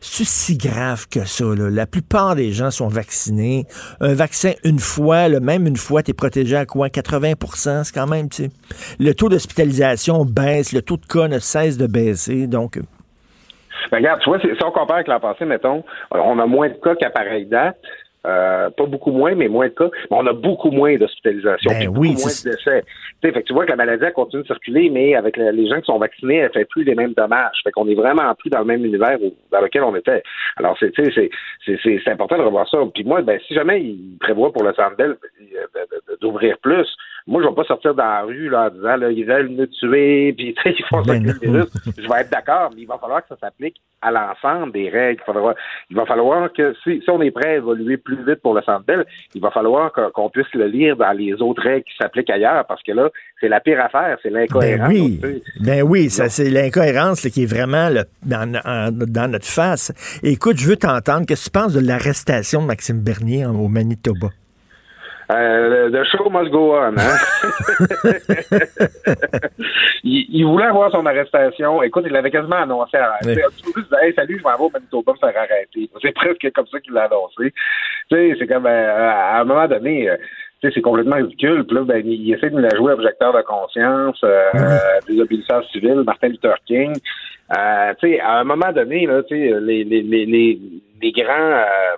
c'est 0.00 0.24
si 0.24 0.56
grave 0.56 1.08
que 1.08 1.24
ça. 1.24 1.44
Là? 1.44 1.70
La 1.70 1.86
plupart 1.88 2.36
des 2.36 2.52
gens 2.52 2.70
sont 2.70 2.86
vaccinés. 2.86 3.64
Un 4.00 4.14
vaccin 4.14 4.52
une 4.62 4.78
fois, 4.78 5.26
là, 5.26 5.40
même 5.40 5.66
une 5.66 5.76
fois, 5.76 6.04
tu 6.04 6.12
es 6.12 6.14
protégé 6.14 6.54
à 6.54 6.66
quoi? 6.66 6.86
80% 6.86 7.82
c'est 7.82 7.92
quand 7.92 8.06
même, 8.06 8.28
tu 8.28 8.44
sais. 8.44 8.50
Le 9.00 9.12
taux 9.12 9.28
d'hospitalisation 9.28 10.24
baisse, 10.24 10.72
le 10.72 10.82
taux 10.82 10.98
de 10.98 11.06
cas 11.06 11.26
ne 11.26 11.40
cesse 11.40 11.78
de 11.78 11.88
baisser. 11.88 12.46
Donc, 12.46 12.76
euh, 12.76 12.82
Ben, 13.90 13.98
regarde, 13.98 14.20
tu 14.20 14.30
vois, 14.30 14.38
si 14.40 14.46
on 14.64 14.70
compare 14.70 14.96
avec 14.96 15.08
l'an 15.08 15.20
passé, 15.20 15.44
mettons, 15.44 15.82
on 16.12 16.38
a 16.38 16.46
moins 16.46 16.68
de 16.68 16.74
cas 16.74 16.94
qu'à 16.94 17.10
pareille 17.10 17.46
date. 17.46 17.76
Euh, 18.26 18.68
pas 18.70 18.84
beaucoup 18.84 19.12
moins, 19.12 19.34
mais 19.34 19.48
moins 19.48 19.68
de 19.68 19.72
cas. 19.72 19.88
Mais 20.10 20.16
on 20.18 20.26
a 20.26 20.32
beaucoup 20.34 20.70
moins 20.70 20.94
d'hospitalisation, 20.96 21.70
Ben 21.70 21.88
oui, 21.88 22.10
beaucoup 22.10 22.20
moins 22.20 22.30
de 22.44 22.50
décès. 22.50 22.84
Fait 23.22 23.32
que 23.32 23.38
tu 23.40 23.52
vois 23.54 23.64
que 23.64 23.70
la 23.70 23.76
maladie 23.76 24.04
elle 24.04 24.12
continue 24.12 24.42
de 24.42 24.46
circuler, 24.46 24.90
mais 24.90 25.14
avec 25.14 25.38
le- 25.38 25.50
les 25.50 25.66
gens 25.68 25.78
qui 25.80 25.86
sont 25.86 25.98
vaccinés, 25.98 26.36
elle 26.36 26.52
fait 26.52 26.66
plus 26.66 26.84
les 26.84 26.94
mêmes 26.94 27.14
dommages. 27.14 27.60
Fait 27.64 27.70
qu'on 27.70 27.88
est 27.88 27.94
vraiment 27.94 28.34
plus 28.34 28.50
dans 28.50 28.58
le 28.58 28.66
même 28.66 28.84
univers 28.84 29.16
où- 29.22 29.34
dans 29.50 29.60
lequel 29.62 29.84
on 29.84 29.96
était. 29.96 30.22
Alors, 30.56 30.76
c'est, 30.78 30.92
important 32.08 32.36
de 32.36 32.42
revoir 32.42 32.68
ça. 32.68 32.78
Puis 32.94 33.04
moi, 33.04 33.22
ben, 33.22 33.40
si 33.46 33.54
jamais 33.54 33.80
il 33.80 34.16
prévoit 34.20 34.52
pour 34.52 34.64
le 34.64 34.72
Bell 34.98 35.16
euh, 35.54 36.16
d'ouvrir 36.20 36.58
plus, 36.58 36.86
moi, 37.26 37.42
je 37.42 37.48
vais 37.48 37.54
pas 37.54 37.64
sortir 37.64 37.94
dans 37.94 38.04
la 38.04 38.22
rue 38.22 38.48
là, 38.48 38.66
en 38.66 38.70
disant 38.74 38.96
là, 38.96 39.10
ils 39.10 39.24
veulent 39.24 39.48
nous 39.48 39.66
tuer, 39.66 40.32
puis 40.36 40.54
ils 40.64 40.84
font 40.88 41.04
ça 41.04 41.12
Ben. 41.14 41.34
Je 41.42 42.08
vais 42.08 42.20
être 42.20 42.30
d'accord, 42.30 42.70
mais 42.74 42.82
il 42.82 42.86
va 42.86 42.98
falloir 42.98 43.22
que 43.22 43.28
ça 43.28 43.36
s'applique 43.40 43.76
à 44.02 44.10
l'ensemble 44.10 44.72
des 44.72 44.88
règles. 44.88 45.20
Il, 45.22 45.32
faudra- 45.32 45.54
il 45.90 45.96
va 45.96 46.06
falloir 46.06 46.50
que 46.52 46.74
si, 46.82 47.00
si 47.02 47.10
on 47.10 47.20
est 47.20 47.30
prêt 47.30 47.50
à 47.50 47.56
évoluer 47.56 47.98
plus 47.98 48.16
vite 48.24 48.40
pour 48.42 48.54
le 48.54 48.62
Centre 48.62 48.84
Bell, 48.86 49.04
il 49.34 49.40
va 49.42 49.50
falloir 49.50 49.92
qu'on 50.14 50.30
puisse 50.30 50.52
le 50.54 50.66
lire 50.68 50.96
dans 50.96 51.12
les 51.12 51.34
autres 51.42 51.62
règles 51.62 51.84
qui 51.84 51.94
s'appliquent 52.00 52.30
ailleurs, 52.30 52.64
parce 52.66 52.82
que 52.82 52.92
là, 52.92 53.10
c'est 53.40 53.48
la 53.48 53.60
pire 53.60 53.80
affaire, 53.80 54.16
c'est 54.22 54.30
ben 54.30 54.40
l'incohérence. 54.40 54.88
oui, 54.88 55.20
tu 55.22 55.28
sais. 55.28 55.42
ben 55.60 55.82
oui, 55.82 56.08
ça, 56.10 56.28
c'est 56.30 56.48
l'incohérence 56.48 57.20
qui 57.28 57.42
est 57.42 57.46
vraiment 57.52 57.90
dans, 58.24 58.60
en- 58.64 58.90
dans 58.90 59.30
notre 59.30 59.46
face. 59.46 59.92
Écoute, 60.22 60.56
je 60.58 60.66
veux 60.68 60.76
t'entendre. 60.76 61.26
Qu'est-ce 61.26 61.50
que 61.50 61.56
tu 61.56 61.60
penses 61.62 61.74
de 61.74 61.86
l'arrestation 61.86 62.62
de 62.62 62.66
Maxime 62.66 63.00
Bernier 63.00 63.44
en- 63.44 63.54
au 63.54 63.68
Manitoba? 63.68 64.28
Euh, 65.30 65.90
the 65.90 66.04
show 66.10 66.28
must 66.30 66.50
go 66.50 66.74
on. 66.76 66.96
Hein? 66.98 67.16
il, 70.04 70.26
il 70.30 70.44
voulait 70.44 70.66
avoir 70.66 70.90
son 70.90 71.06
arrestation. 71.06 71.82
Écoute, 71.82 72.04
il 72.06 72.12
l'avait 72.12 72.30
quasiment 72.30 72.56
annoncé. 72.62 72.96
À, 72.96 73.18
Oui. 73.24 73.34
Tu 73.36 73.80
hey, 74.02 74.12
salut, 74.14 74.38
je 74.38 74.42
m'en 74.42 74.56
vais 74.56 74.64
au 74.64 74.70
Manitoba 74.70 75.12
me 75.12 75.18
faire 75.18 75.42
arrêter. 75.42 75.88
C'est 76.02 76.12
presque 76.14 76.50
comme 76.54 76.66
ça 76.66 76.80
qu'il 76.80 76.94
l'a 76.94 77.04
annoncé. 77.04 77.52
Tu 78.10 78.16
sais, 78.16 78.36
c'est 78.38 78.46
comme 78.46 78.66
euh, 78.66 79.10
à 79.10 79.40
un 79.40 79.44
moment 79.44 79.68
donné. 79.68 80.08
euh, 80.10 80.16
tu 80.60 80.68
sais, 80.68 80.74
c'est 80.74 80.82
complètement 80.82 81.16
ridicule. 81.16 81.64
Puis 81.64 81.74
là, 81.76 81.84
ben, 81.84 82.02
il, 82.04 82.34
essaie 82.34 82.50
de 82.50 82.56
nous 82.56 82.60
la 82.62 82.76
jouer 82.76 82.92
objecteur 82.92 83.32
de 83.32 83.40
conscience, 83.42 84.20
euh, 84.24 84.50
désobéissance 85.08 85.64
civile, 85.72 86.02
Martin 86.04 86.28
Luther 86.28 86.54
King. 86.66 86.94
Euh, 87.56 87.94
tu 88.00 88.10
sais, 88.10 88.20
à 88.20 88.40
un 88.40 88.44
moment 88.44 88.70
donné, 88.72 89.06
là, 89.06 89.22
tu 89.22 89.36
sais, 89.36 89.58
les, 89.60 89.84
les, 89.84 90.02
les, 90.02 90.26
les, 90.26 90.58
les 91.02 91.12
grands 91.12 91.32
euh, 91.32 91.96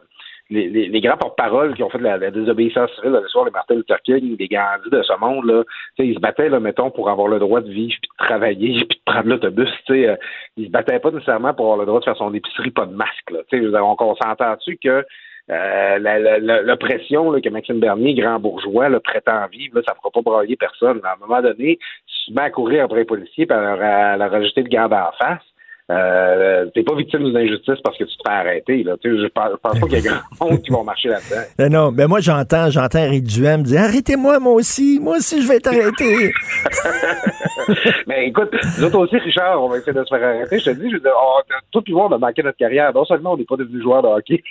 les, 0.50 0.68
les, 0.68 0.88
les 0.88 1.00
grands 1.00 1.16
porte-paroles 1.16 1.74
qui 1.74 1.82
ont 1.82 1.90
fait 1.90 1.98
la, 1.98 2.16
la 2.18 2.30
désobéissance 2.30 2.90
civile 2.96 3.18
le 3.22 3.28
soir, 3.28 3.44
les 3.44 3.50
Martin 3.50 3.76
Luther 3.76 4.00
King, 4.02 4.36
les 4.38 4.48
Gandhi 4.48 4.90
de 4.90 5.02
ce 5.02 5.18
monde, 5.18 5.46
là, 5.46 5.62
ils 5.98 6.14
se 6.14 6.20
battaient, 6.20 6.48
là, 6.48 6.60
mettons, 6.60 6.90
pour 6.90 7.08
avoir 7.08 7.28
le 7.28 7.38
droit 7.38 7.60
de 7.60 7.70
vivre, 7.70 7.94
puis 8.00 8.10
de 8.18 8.24
travailler, 8.24 8.84
puis 8.88 8.98
de 8.98 9.12
prendre 9.12 9.28
l'autobus. 9.28 9.68
euh, 9.90 10.16
ils 10.56 10.66
se 10.66 10.70
battaient 10.70 10.98
pas 10.98 11.10
nécessairement 11.10 11.54
pour 11.54 11.66
avoir 11.66 11.78
le 11.78 11.86
droit 11.86 12.00
de 12.00 12.04
faire 12.04 12.16
son 12.16 12.34
épicerie, 12.34 12.70
pas 12.70 12.86
de 12.86 12.94
masque. 12.94 13.30
Là, 13.30 13.84
on, 13.84 13.96
on 13.98 14.14
s'entend-tu 14.16 14.78
que 14.82 15.04
euh, 15.50 16.62
l'oppression 16.62 17.32
que 17.40 17.48
Maxime 17.48 17.80
Bernier, 17.80 18.14
grand 18.14 18.38
bourgeois, 18.38 18.88
là, 18.88 19.00
prétend 19.00 19.46
vivre, 19.48 19.76
là, 19.76 19.82
ça 19.86 19.92
ne 19.92 19.96
fera 19.96 20.10
pas 20.10 20.22
brailler 20.22 20.56
personne. 20.56 21.00
À 21.04 21.14
un 21.14 21.26
moment 21.26 21.42
donné, 21.42 21.78
si 22.06 22.26
tu 22.26 22.32
mets 22.34 22.42
à 22.42 22.50
courir 22.50 22.84
après 22.84 23.00
les 23.00 23.04
policiers 23.04 23.44
et 23.44 23.48
leur, 23.48 23.80
à 23.82 24.16
leur 24.16 24.32
ajouter 24.32 24.62
le 24.62 24.68
garde 24.68 24.92
en 24.92 25.10
face, 25.18 25.42
euh, 25.92 26.66
t'es 26.74 26.82
pas 26.82 26.94
victime 26.94 27.24
d'une 27.24 27.36
injustice 27.36 27.78
parce 27.84 27.98
que 27.98 28.04
tu 28.04 28.16
te 28.16 28.22
fais 28.26 28.34
arrêter. 28.34 28.82
Là. 28.82 28.94
Je 29.04 29.28
pense, 29.28 29.58
pas 29.60 29.72
qu'il 29.72 29.92
y 29.92 30.08
a 30.08 30.22
grand 30.38 30.50
monde 30.50 30.62
qui 30.62 30.70
vont 30.70 30.84
marcher 30.84 31.08
là-dedans. 31.08 31.42
Non, 31.58 31.68
non, 31.70 31.92
ben 31.92 32.08
moi 32.08 32.20
j'entends, 32.20 32.70
j'entends 32.70 33.00
Eric 33.00 33.24
Duhem 33.24 33.62
dire 33.62 33.82
Arrêtez-moi 33.82 34.38
moi 34.38 34.54
aussi, 34.54 34.98
moi 35.00 35.16
aussi 35.16 35.42
je 35.42 35.48
vais 35.48 35.56
être 35.56 35.68
arrêté. 35.68 36.32
Mais 38.06 38.26
écoute, 38.28 38.50
nous 38.78 38.84
autres 38.84 38.98
aussi, 38.98 39.18
Richard, 39.18 39.62
on 39.62 39.68
va 39.68 39.78
essayer 39.78 39.92
de 39.92 40.04
se 40.04 40.14
faire 40.14 40.26
arrêter. 40.26 40.58
Je 40.58 40.64
te 40.64 40.70
dis, 40.70 40.90
je 40.90 40.96
dire, 40.96 41.12
on, 41.12 41.42
tout 41.72 41.84
le 41.86 41.94
monde 41.94 42.14
a 42.14 42.18
manqué 42.18 42.42
notre 42.42 42.58
carrière. 42.58 42.92
Non 42.94 43.04
seulement 43.04 43.32
on 43.34 43.36
n'est 43.36 43.44
pas 43.44 43.56
devenu 43.56 43.82
joueur 43.82 44.02
de 44.02 44.08
hockey 44.08 44.42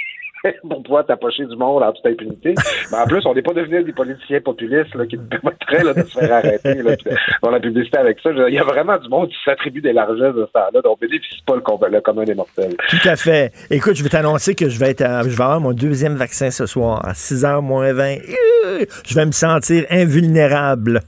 pour 0.69 0.83
pouvoir 0.83 1.05
t'approcher 1.05 1.45
du 1.45 1.55
monde 1.55 1.83
en 1.83 1.91
toute 1.93 2.05
impunité, 2.05 2.55
mais 2.91 2.97
en 2.97 3.05
plus, 3.05 3.25
on 3.25 3.33
n'est 3.33 3.41
pas 3.41 3.53
devenu 3.53 3.83
des 3.83 3.93
politiciens 3.93 4.41
populistes 4.41 4.93
là, 4.95 5.05
qui 5.05 5.17
nous 5.17 5.25
permettraient 5.25 5.83
là, 5.83 5.93
de 5.93 6.01
se 6.07 6.17
faire 6.19 6.33
arrêter. 6.33 6.81
Là, 6.81 6.95
faire 6.97 7.51
la 7.51 7.59
publicité 7.59 7.97
avec 7.97 8.19
ça. 8.21 8.29
Il 8.47 8.53
y 8.53 8.59
a 8.59 8.63
vraiment 8.63 8.97
du 8.97 9.07
monde 9.09 9.29
qui 9.29 9.35
s'attribue 9.45 9.81
des 9.81 9.93
largesses 9.93 10.35
de 10.35 10.45
ce 10.47 10.51
temps-là, 10.51 10.81
donc 10.81 10.85
on 10.87 10.97
bénéficie 10.99 11.41
pas 11.45 11.55
le, 11.55 11.61
com- 11.61 11.77
le 11.89 12.01
commun 12.01 12.23
des 12.23 12.35
mortels. 12.35 12.75
Tout 12.89 13.07
à 13.07 13.15
fait. 13.15 13.51
Écoute, 13.69 13.95
je 13.95 14.03
vais 14.03 14.09
t'annoncer 14.09 14.55
que 14.55 14.69
je 14.69 14.79
vais 14.79 14.91
être 14.91 15.01
à- 15.01 15.23
je 15.23 15.29
vais 15.29 15.43
avoir 15.43 15.59
mon 15.61 15.73
deuxième 15.73 16.15
vaccin 16.15 16.49
ce 16.51 16.65
soir 16.65 17.05
à 17.05 17.13
6h 17.13 17.61
moins 17.61 17.93
20. 17.93 18.15
Euh, 18.65 18.85
Je 19.05 19.15
vais 19.15 19.25
me 19.25 19.31
sentir 19.31 19.85
invulnérable. 19.89 21.01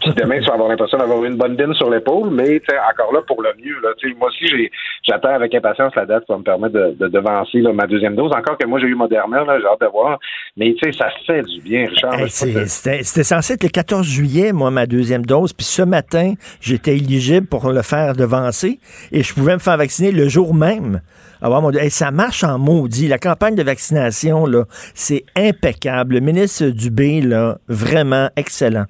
Puis 0.00 0.12
demain, 0.14 0.40
tu 0.40 0.46
vas 0.46 0.54
avoir 0.54 0.68
l'impression 0.68 0.98
d'avoir 0.98 1.24
une 1.24 1.36
bonne 1.36 1.56
dîne 1.56 1.74
sur 1.74 1.90
l'épaule, 1.90 2.30
mais 2.30 2.60
encore 2.90 3.12
là 3.12 3.20
pour 3.26 3.42
le 3.42 3.50
mieux. 3.62 3.74
Là, 3.82 3.90
moi 4.16 4.28
aussi, 4.28 4.70
j'attends 5.02 5.34
avec 5.34 5.54
impatience 5.54 5.94
la 5.94 6.06
date 6.06 6.24
qui 6.24 6.32
va 6.32 6.38
me 6.38 6.42
permettre 6.42 6.74
de, 6.74 6.96
de 6.98 7.08
devancer 7.08 7.58
là, 7.58 7.72
ma 7.72 7.86
deuxième 7.86 8.16
dose. 8.16 8.32
Encore 8.32 8.56
que 8.56 8.66
moi, 8.66 8.80
j'ai 8.80 8.86
eu 8.86 8.94
Moderna, 8.94 9.44
j'ai 9.46 9.66
hâte 9.66 9.80
de 9.80 9.86
voir. 9.86 10.18
Mais 10.56 10.74
ça 10.98 11.08
fait 11.26 11.42
du 11.42 11.60
bien, 11.60 11.86
Richard. 11.88 12.14
Hey, 12.18 12.30
C'était 12.30 13.24
censé 13.24 13.54
être 13.54 13.62
le 13.62 13.68
14 13.68 14.06
juillet, 14.06 14.52
moi, 14.52 14.70
ma 14.70 14.86
deuxième 14.86 15.24
dose. 15.24 15.52
Puis 15.52 15.66
ce 15.66 15.82
matin, 15.82 16.34
j'étais 16.60 16.96
éligible 16.96 17.46
pour 17.46 17.70
le 17.70 17.82
faire 17.82 18.14
devancer 18.14 18.78
et 19.12 19.22
je 19.22 19.34
pouvais 19.34 19.54
me 19.54 19.58
faire 19.58 19.76
vacciner 19.76 20.12
le 20.12 20.28
jour 20.28 20.54
même. 20.54 21.00
Mon... 21.42 21.70
Hey, 21.72 21.90
ça 21.90 22.10
marche 22.10 22.42
en 22.42 22.58
maudit. 22.58 23.08
La 23.08 23.18
campagne 23.18 23.54
de 23.54 23.62
vaccination, 23.62 24.46
c'est 24.94 25.24
impeccable. 25.36 26.14
Le 26.14 26.20
ministre 26.20 26.66
Dubé, 26.66 27.20
là, 27.20 27.58
vraiment 27.68 28.30
excellent. 28.36 28.86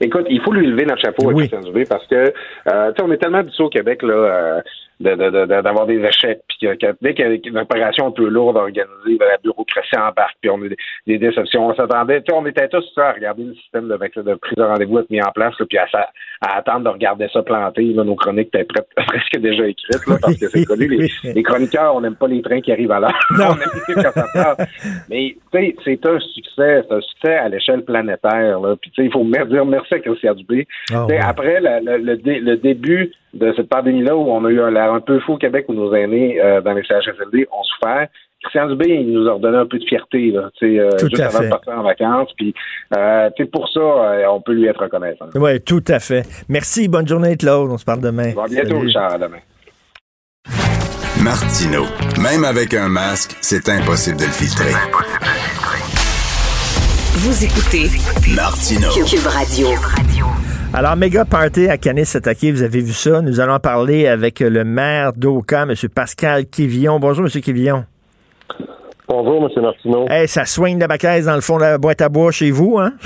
Écoute, 0.00 0.26
il 0.28 0.40
faut 0.40 0.52
lui 0.52 0.66
lever 0.66 0.84
notre 0.84 1.00
chapeau 1.00 1.30
à 1.30 1.34
Christian 1.34 1.60
Dubé 1.60 1.84
parce 1.84 2.06
que, 2.06 2.14
euh, 2.14 2.92
tu 2.92 2.96
sais, 2.96 3.02
on 3.02 3.12
est 3.12 3.18
tellement 3.18 3.38
habitué 3.38 3.64
au 3.64 3.68
Québec, 3.68 4.02
là, 4.02 4.62
euh, 5.04 5.16
de- 5.16 5.22
de- 5.24 5.30
de- 5.30 5.46
de- 5.46 5.60
d'avoir 5.62 5.86
des 5.86 5.98
échecs, 6.02 6.40
puis 6.48 6.58
que, 6.76 6.94
dès 7.02 7.14
qu'il 7.14 7.26
y 7.26 7.28
a 7.28 7.50
une 7.50 7.58
opération 7.58 8.06
un 8.06 8.10
peu 8.10 8.28
lourde 8.28 8.56
à 8.56 8.60
organiser, 8.60 9.16
ben, 9.18 9.26
la 9.28 9.38
bureaucratie 9.42 9.96
embarque, 9.98 10.36
puis 10.40 10.50
on 10.50 10.56
a 10.62 10.68
des, 11.06 11.18
déceptions. 11.18 11.66
On 11.68 11.74
s'attendait, 11.74 12.22
on 12.32 12.44
était 12.46 12.68
tous 12.68 12.84
ça 12.94 13.08
à 13.08 13.12
regarder 13.12 13.44
le 13.44 13.54
système 13.54 13.88
de, 13.88 13.94
de 13.96 14.34
prise 14.34 14.56
de 14.56 14.62
rendez-vous 14.62 14.98
être 15.00 15.10
mis 15.10 15.20
en 15.22 15.30
place, 15.32 15.54
là, 15.58 15.66
puis 15.68 15.78
à, 15.78 15.86
à 16.40 16.56
attendre 16.58 16.84
de 16.84 16.88
regarder 16.90 17.26
ça 17.32 17.42
planter. 17.42 17.84
Là, 17.92 18.04
nos 18.04 18.14
chroniques 18.16 18.48
étaient 18.54 18.64
prêtes, 18.64 18.88
presque 19.06 19.38
déjà 19.38 19.66
écrites, 19.66 20.06
là, 20.06 20.16
parce 20.20 20.36
que 20.38 20.48
c'est 20.48 20.64
connu. 20.64 20.88
Les, 20.88 21.32
les 21.32 21.42
chroniqueurs, 21.42 21.94
on 21.94 22.00
n'aime 22.00 22.16
pas 22.16 22.28
les 22.28 22.42
trains 22.42 22.60
qui 22.60 22.72
arrivent 22.72 22.92
à 22.92 23.00
l'heure. 23.00 23.18
on 23.30 23.52
aime 23.54 23.70
les 23.88 23.94
quand 23.94 24.12
ça 24.12 24.26
part. 24.32 24.56
Mais, 25.10 25.36
tu 25.52 25.58
sais, 25.58 25.76
c'est 25.84 26.06
un 26.06 26.18
succès, 26.20 26.82
c'est 26.88 26.92
un 26.94 27.00
succès 27.00 27.34
à 27.34 27.48
l'échelle 27.48 27.84
planétaire, 27.84 28.60
là. 28.60 28.76
Puis, 28.80 28.90
tu 28.90 29.02
sais, 29.02 29.06
il 29.06 29.12
faut 29.12 29.24
dire 29.24 29.64
merci 29.66 29.94
à 29.94 29.98
Christian 29.98 30.34
Dubé. 30.34 30.66
Ah, 30.92 31.06
ouais. 31.06 31.18
Après 31.18 31.60
la- 31.60 31.80
la- 31.80 31.98
le, 31.98 32.16
dé- 32.16 32.40
le 32.40 32.56
début 32.56 33.12
de 33.36 33.52
cette 33.56 33.68
pandémie-là, 33.68 34.16
où 34.16 34.30
on 34.30 34.44
a 34.44 34.50
eu 34.50 34.60
un 34.60 34.70
l'air 34.70 34.92
un 34.92 35.00
peu 35.00 35.20
fou 35.20 35.34
au 35.34 35.38
Québec, 35.38 35.66
où 35.68 35.74
nos 35.74 35.94
aînés 35.94 36.40
euh, 36.42 36.60
dans 36.60 36.72
les 36.72 36.82
CHSLD 36.84 37.46
ont 37.52 37.62
souffert, 37.62 38.08
Christian 38.42 38.68
Dubé, 38.68 38.88
il 38.88 39.12
nous 39.12 39.28
a 39.28 39.34
redonné 39.34 39.58
un 39.58 39.66
peu 39.66 39.78
de 39.78 39.84
fierté, 39.84 40.30
là, 40.30 40.50
tu 40.58 40.66
sais, 40.74 40.78
euh, 40.78 40.90
Tout 40.98 41.08
juste 41.08 41.20
à 41.20 41.26
avant 41.26 41.38
fait. 41.38 41.44
de 41.46 41.50
partir 41.50 41.72
en 41.72 41.82
vacances. 41.82 42.28
Puis, 42.36 42.54
euh, 42.96 43.30
tu 43.36 43.44
sais, 43.44 43.50
pour 43.50 43.68
ça, 43.68 43.80
euh, 43.80 44.24
on 44.30 44.40
peut 44.40 44.52
lui 44.52 44.66
être 44.66 44.80
reconnaissant. 44.80 45.26
Oui, 45.34 45.60
tout 45.60 45.82
à 45.88 45.98
fait. 45.98 46.22
Merci, 46.48 46.86
bonne 46.88 47.08
journée, 47.08 47.36
Claude. 47.36 47.70
On 47.70 47.78
se 47.78 47.84
parle 47.84 48.00
demain. 48.00 48.30
À 48.36 48.46
bientôt, 48.46 48.68
Salut. 48.68 48.86
Richard, 48.86 49.14
à 49.14 49.18
demain. 49.18 49.38
Martino. 51.24 51.84
Même 52.22 52.44
avec 52.44 52.74
un 52.74 52.88
masque, 52.88 53.36
c'est 53.40 53.68
impossible 53.68 54.18
de 54.18 54.24
le 54.24 54.30
filtrer. 54.30 54.72
Vous 57.18 57.44
écoutez 57.44 57.88
Martino. 58.36 58.88
Cube 59.08 59.26
Radio. 59.26 60.45
Alors, 60.78 60.94
méga 60.94 61.24
party 61.24 61.70
à 61.70 61.78
Canis-Attaqué, 61.78 62.52
vous 62.52 62.62
avez 62.62 62.82
vu 62.82 62.92
ça. 62.92 63.22
Nous 63.22 63.40
allons 63.40 63.58
parler 63.58 64.06
avec 64.06 64.40
le 64.40 64.62
maire 64.62 65.14
d'Oka, 65.14 65.62
M. 65.62 65.72
Pascal 65.88 66.44
Quivillon. 66.44 67.00
Bonjour, 67.00 67.24
M. 67.24 67.30
Quivillon. 67.40 67.86
Bonjour, 69.08 69.48
M. 69.56 69.62
Martineau. 69.62 70.04
Hey, 70.10 70.28
ça 70.28 70.44
soigne 70.44 70.78
la 70.78 70.86
bacaise 70.86 71.24
dans 71.24 71.34
le 71.34 71.40
fond 71.40 71.56
de 71.56 71.62
la 71.62 71.78
boîte 71.78 72.02
à 72.02 72.10
bois 72.10 72.30
chez 72.30 72.50
vous, 72.50 72.78
hein? 72.78 72.92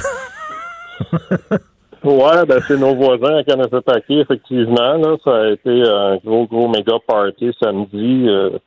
Ouais, 2.02 2.46
ben 2.48 2.60
c'est 2.66 2.78
nos 2.78 2.94
voisins 2.96 3.36
à 3.36 3.44
Kanesatake, 3.44 4.04
effectivement. 4.08 4.94
Là, 4.94 5.16
ça 5.22 5.36
a 5.36 5.50
été 5.50 5.82
un 5.82 6.16
gros, 6.24 6.46
gros 6.46 6.66
méga 6.66 6.94
party 7.06 7.52
samedi 7.62 8.26
euh, 8.26 8.58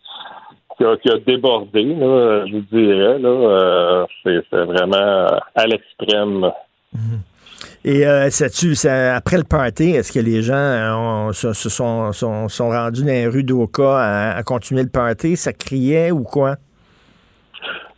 qui, 0.77 0.85
a, 0.85 0.95
qui 0.97 1.09
a 1.09 1.17
débordé, 1.17 1.84
là, 1.84 2.45
je 2.45 2.53
vous 2.53 2.65
dirais. 2.71 3.17
Là, 3.17 3.30
euh, 3.30 4.05
c'est, 4.23 4.39
c'est 4.51 4.63
vraiment 4.63 5.27
à 5.55 5.65
l'extrême. 5.65 6.51
Et 7.85 8.06
euh, 8.07 8.30
ça- 8.30 9.15
après 9.15 9.38
le 9.38 9.44
party, 9.44 9.91
est-ce 9.91 10.11
que 10.11 10.19
les 10.19 10.41
gens 10.41 10.53
euh, 10.53 11.31
se, 11.34 11.53
sont, 11.53 12.11
sont, 12.14 12.48
sont 12.49 12.69
rendus 12.69 13.02
dans 13.02 13.07
les 13.07 13.27
rues 13.27 13.44
d'Oka 13.44 14.35
à, 14.35 14.44
continuer 14.44 14.84
le 14.84 14.90
party? 14.90 15.35
Ça 15.35 15.53
criait 15.53 16.11
ou 16.11 16.23
quoi? 16.23 16.56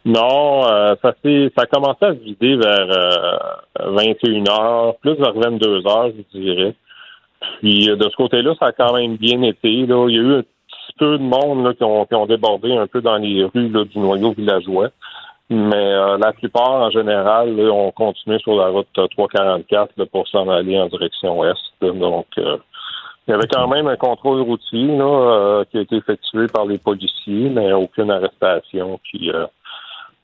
Non, 0.06 0.68
euh, 0.70 0.96
ça 1.02 1.14
ça 1.24 1.62
a 1.64 1.66
commencé 1.66 2.06
à 2.06 2.14
se 2.14 2.20
vider 2.20 2.56
vers 2.58 2.88
euh, 2.90 3.92
21 3.92 4.44
heures, 4.52 4.96
plus 4.98 5.16
vers 5.16 5.34
22 5.34 5.88
heures, 5.88 6.12
je 6.34 6.40
dirais. 6.40 6.76
Puis 7.60 7.90
euh, 7.90 7.96
de 7.96 8.04
ce 8.10 8.16
côté-là, 8.16 8.54
ça 8.60 8.68
a 8.68 8.72
quand 8.72 8.94
même 8.94 9.18
bien 9.18 9.42
été. 9.42 9.86
Là. 9.88 10.06
Il 10.08 10.16
y 10.16 10.20
a 10.20 10.22
eu 10.22 10.34
un 10.36 10.42
petit 10.44 10.94
peu 11.00 11.18
de 11.18 11.24
monde 11.24 11.66
là, 11.66 11.74
qui, 11.74 11.84
ont, 11.84 12.06
qui 12.06 12.14
ont 12.14 12.28
débordé 12.28 12.72
un 12.74 12.86
peu 12.88 13.02
dans 13.02 13.18
les 13.18 13.44
rues 13.46 13.70
du 13.70 14.00
noyau 14.00 14.34
villageois. 14.34 14.90
Mais 15.50 15.76
euh, 15.76 16.18
la 16.18 16.34
plupart, 16.34 16.72
en 16.72 16.90
général, 16.90 17.56
là, 17.56 17.72
ont 17.72 17.92
continué 17.92 18.40
sur 18.40 18.56
la 18.56 18.68
route 18.68 18.88
euh, 18.98 19.08
344 19.08 19.92
là, 19.98 20.06
pour 20.08 20.28
s'en 20.28 20.50
aller 20.50 20.80
en 20.80 20.88
direction 20.88 21.44
là. 21.44 21.54
Donc, 21.82 22.26
euh, 22.40 22.58
il 23.28 23.32
y 23.32 23.34
avait 23.34 23.48
quand 23.48 23.68
même 23.68 23.88
un 23.88 23.96
contrôle 23.96 24.42
routier 24.42 24.88
là, 24.88 25.04
euh, 25.06 25.66
qui 25.66 25.78
a 25.78 25.82
été 25.82 25.98
effectué 25.98 26.48
par 26.48 26.66
les 26.66 26.80
policiers, 26.80 27.50
mais 27.50 27.74
aucune 27.74 28.10
arrestation, 28.10 29.00
puis 29.04 29.32
euh, 29.32 29.46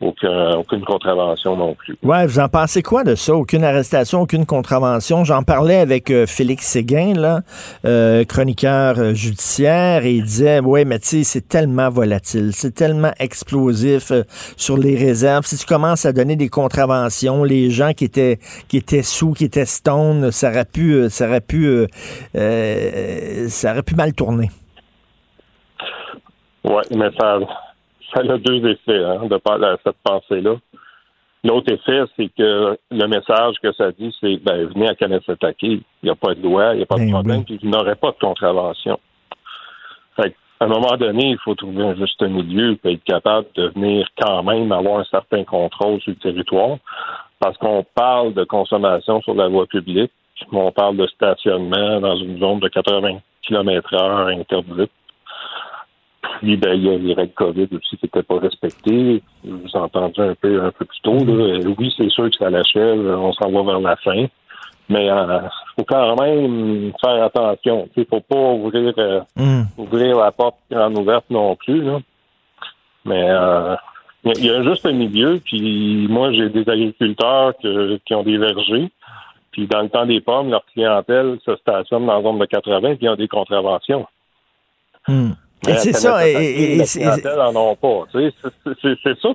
aucun- 0.01 0.57
aucune 0.57 0.83
contravention 0.83 1.55
non 1.55 1.75
plus. 1.75 1.97
Ouais, 2.03 2.25
vous 2.25 2.39
en 2.39 2.49
pensez 2.49 2.81
quoi 2.81 3.03
de 3.03 3.15
ça? 3.15 3.33
Aucune 3.35 3.63
arrestation, 3.63 4.21
aucune 4.21 4.45
contravention? 4.45 5.23
J'en 5.23 5.43
parlais 5.43 5.77
avec 5.77 6.09
euh, 6.11 6.25
Félix 6.25 6.65
Séguin, 6.65 7.13
là, 7.13 7.41
euh, 7.85 8.23
chroniqueur 8.25 8.99
euh, 8.99 9.13
judiciaire, 9.13 10.05
et 10.05 10.13
il 10.13 10.23
disait, 10.23 10.59
ouais, 10.59 10.85
mais 10.85 10.99
tu 10.99 11.07
sais, 11.07 11.23
c'est 11.23 11.47
tellement 11.47 11.89
volatile, 11.89 12.51
c'est 12.53 12.73
tellement 12.73 13.11
explosif 13.19 14.11
euh, 14.11 14.23
sur 14.57 14.77
les 14.77 14.95
réserves. 14.95 15.45
Si 15.45 15.57
tu 15.57 15.65
commences 15.65 16.05
à 16.05 16.13
donner 16.13 16.35
des 16.35 16.49
contraventions, 16.49 17.43
les 17.43 17.69
gens 17.69 17.93
qui 17.93 18.05
étaient 18.05 18.39
qui 18.67 18.77
étaient 18.77 19.03
sous, 19.03 19.33
qui 19.33 19.45
étaient 19.45 19.65
stone, 19.65 20.31
ça 20.31 20.49
aurait 20.49 20.65
pu, 20.65 20.93
euh, 20.93 21.09
ça 21.09 21.27
aurait 21.27 21.41
pu, 21.41 21.87
euh, 22.35 23.47
ça 23.49 23.71
aurait 23.71 23.83
pu 23.83 23.95
mal 23.95 24.13
tourner. 24.13 24.49
Oui, 26.63 26.83
mais 26.95 27.09
ça, 27.19 27.39
ça 28.13 28.21
a 28.21 28.37
deux 28.37 28.65
effets 28.67 29.03
hein, 29.03 29.25
de 29.27 29.37
par 29.37 29.59
cette 29.83 29.97
pensée-là. 30.03 30.55
L'autre 31.43 31.73
effet, 31.73 32.03
c'est 32.15 32.29
que 32.37 32.77
le 32.91 33.07
message 33.07 33.55
que 33.63 33.73
ça 33.73 33.91
dit, 33.91 34.15
c'est 34.21 34.37
ben, 34.37 34.67
venez 34.67 34.89
à 34.89 34.95
Kanesatake, 34.95 35.63
il 35.63 35.81
n'y 36.03 36.09
a 36.09 36.15
pas 36.15 36.35
de 36.35 36.41
loi, 36.41 36.73
il 36.73 36.77
n'y 36.77 36.83
a 36.83 36.85
pas 36.85 36.95
de 36.95 37.05
Ben 37.05 37.11
problème, 37.11 37.43
puis 37.43 37.59
vous 37.61 37.69
n'aurez 37.69 37.95
pas 37.95 38.11
de 38.11 38.17
contravention. 38.19 38.99
Fait 40.15 40.35
à 40.59 40.65
un 40.65 40.67
moment 40.67 40.95
donné, 40.97 41.29
il 41.29 41.37
faut 41.39 41.55
trouver 41.55 41.83
un 41.83 41.95
juste 41.95 42.21
milieu 42.21 42.77
et 42.83 42.93
être 42.93 43.03
capable 43.03 43.47
de 43.55 43.69
venir 43.69 44.07
quand 44.21 44.43
même 44.43 44.71
avoir 44.71 44.99
un 44.99 45.05
certain 45.05 45.43
contrôle 45.43 45.99
sur 46.01 46.11
le 46.11 46.17
territoire. 46.17 46.77
Parce 47.39 47.57
qu'on 47.57 47.83
parle 47.95 48.35
de 48.35 48.43
consommation 48.43 49.19
sur 49.21 49.33
la 49.33 49.47
voie 49.47 49.65
publique, 49.65 50.11
on 50.51 50.71
parle 50.71 50.97
de 50.97 51.07
stationnement 51.07 51.99
dans 51.99 52.15
une 52.15 52.37
zone 52.39 52.59
de 52.59 52.67
80 52.67 53.17
km 53.41 53.93
heure 53.95 54.27
interdite. 54.27 54.91
Puis, 56.39 56.55
ben, 56.57 56.73
il 56.73 56.83
y 56.85 56.89
a 56.89 56.97
les 56.97 57.13
règles 57.13 57.33
COVID 57.33 57.67
aussi 57.71 57.97
qui 57.97 58.05
n'étaient 58.05 58.23
pas 58.23 58.39
respectées. 58.39 59.21
Vous 59.43 59.75
entendu 59.75 60.21
un 60.21 60.35
peu, 60.35 60.63
un 60.63 60.71
peu 60.71 60.85
plus 60.85 60.99
tôt. 61.01 61.13
Là. 61.17 61.33
Euh, 61.33 61.73
Oui, 61.77 61.93
c'est 61.97 62.09
sûr 62.09 62.25
que 62.29 62.35
c'est 62.37 62.45
à 62.45 62.49
l'achève, 62.49 62.99
on 62.99 63.33
s'en 63.33 63.49
va 63.51 63.63
vers 63.63 63.79
la 63.79 63.95
fin. 63.97 64.25
Mais 64.89 65.05
il 65.07 65.49
faut 65.77 65.85
quand 65.85 66.15
même 66.21 66.91
faire 67.03 67.23
attention. 67.23 67.87
Il 67.95 68.01
ne 68.01 68.05
faut 68.05 68.19
pas 68.19 68.35
ouvrir, 68.53 68.93
euh, 68.97 69.21
Hmm. 69.37 69.63
ouvrir 69.77 70.17
la 70.17 70.31
porte 70.31 70.57
grande 70.69 70.97
ouverte 70.97 71.25
non 71.29 71.55
plus. 71.55 71.81
Là. 71.81 71.99
Mais 73.05 73.23
euh, 73.29 73.75
il 74.25 74.45
y, 74.45 74.49
a- 74.49 74.55
a 74.55 74.59
un 74.59 74.63
juste 74.63 74.85
milieu. 74.85 75.39
Puis 75.43 76.07
moi, 76.09 76.31
j'ai 76.33 76.49
des 76.49 76.67
agriculteurs 76.69 77.53
que- 77.63 77.97
qui 78.05 78.13
ont 78.13 78.23
des 78.23 78.37
vergers. 78.37 78.91
Puis 79.51 79.65
dans 79.67 79.81
le 79.81 79.89
temps 79.89 80.05
des 80.05 80.21
pommes, 80.21 80.49
leur 80.51 80.65
clientèle 80.65 81.37
se 81.45 81.55
stationne 81.57 82.05
dans 82.05 82.17
la 82.17 82.23
zone 82.23 82.39
de 82.39 82.45
80 82.45 82.95
puis 82.95 83.05
ils 83.05 83.09
ont 83.09 83.15
des 83.15 83.27
contraventions. 83.27 84.05
Hmm. 85.07 85.31
C'est 85.63 85.93
ça, 85.93 86.27
et- 86.27 86.77
et- 86.79 86.85
c'est- 86.85 87.03
ça 87.03 87.17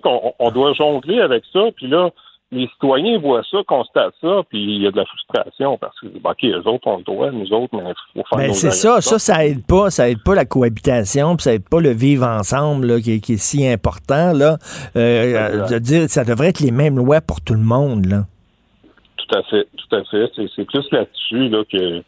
qu'on 0.02 0.32
on 0.38 0.50
doit 0.50 0.72
jongler 0.74 1.20
avec 1.20 1.44
ça. 1.52 1.60
Puis 1.76 1.86
là, 1.86 2.10
les 2.52 2.68
citoyens 2.68 3.18
voient 3.18 3.42
ça, 3.50 3.58
constatent 3.66 4.14
ça, 4.20 4.42
puis 4.48 4.62
il 4.76 4.82
y 4.82 4.86
a 4.86 4.90
de 4.92 4.96
la 4.96 5.04
frustration 5.04 5.76
parce 5.78 5.98
que, 6.00 6.06
OK, 6.06 6.44
eux 6.44 6.68
autres 6.68 6.86
ont 6.86 6.96
le 6.98 7.02
droit, 7.02 7.30
nous 7.32 7.52
autres, 7.52 7.74
mais 7.76 7.82
il 8.14 8.22
faut 8.22 8.28
faire 8.28 8.38
Ben, 8.38 8.54
c'est 8.54 8.70
ça, 8.70 9.00
ça, 9.00 9.18
ça 9.18 9.44
aide 9.46 9.66
pas, 9.66 9.90
ça 9.90 10.08
aide 10.08 10.22
pas 10.24 10.34
la 10.34 10.44
cohabitation, 10.44 11.36
puis 11.36 11.42
ça 11.44 11.54
aide 11.54 11.68
pas 11.68 11.80
le 11.80 11.90
vivre 11.90 12.26
ensemble 12.26 12.86
là, 12.86 13.00
qui, 13.00 13.14
est- 13.14 13.20
qui 13.20 13.34
est 13.34 13.42
si 13.42 13.66
important 13.66 14.32
là. 14.32 14.58
Euh, 14.96 15.62
Exact. 15.64 15.72
de 15.72 15.78
dire, 15.80 16.08
ça 16.10 16.24
devrait 16.24 16.48
être 16.48 16.60
les 16.60 16.70
mêmes 16.70 16.96
lois 16.96 17.20
pour 17.20 17.40
tout 17.40 17.54
le 17.54 17.60
monde 17.60 18.06
là. 18.06 18.24
Tout 19.16 19.38
à 19.38 19.42
fait, 19.42 19.66
tout 19.76 19.96
à 19.96 20.04
fait. 20.04 20.30
C'est- 20.36 20.48
C'est 20.54 20.64
plus 20.64 20.86
là-dessus 20.92 21.48
là, 21.48 21.62
que 21.70 22.02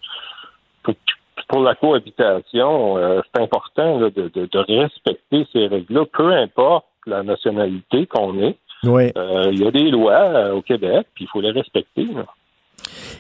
pour, 1.49 1.61
la 1.63 1.75
cohabitation, 1.75 2.97
euh, 2.99 3.21
c'est 3.35 3.43
important 3.43 3.99
là, 4.01 4.11
de, 4.11 4.29
de- 4.29 4.47
de 4.47 4.59
respecter 4.59 5.47
ces 5.53 5.67
règles-là, 5.67 6.05
peu 6.13 6.33
importe 6.33 6.87
la 7.07 7.23
nationalité 7.23 8.07
qu'on 8.07 8.39
est. 8.41 8.57
Oui. 8.85 9.11
Euh, 9.17 9.51
Il 9.53 9.63
y 9.63 9.67
a 9.67 9.71
des 9.71 9.91
lois 9.91 10.13
euh, 10.21 10.53
au 10.55 10.63
Québec, 10.63 11.07
puis 11.15 11.25
il 11.25 11.29
faut 11.29 11.41
les 11.41 11.51
respecter. 11.51 12.05
là. 12.05 12.25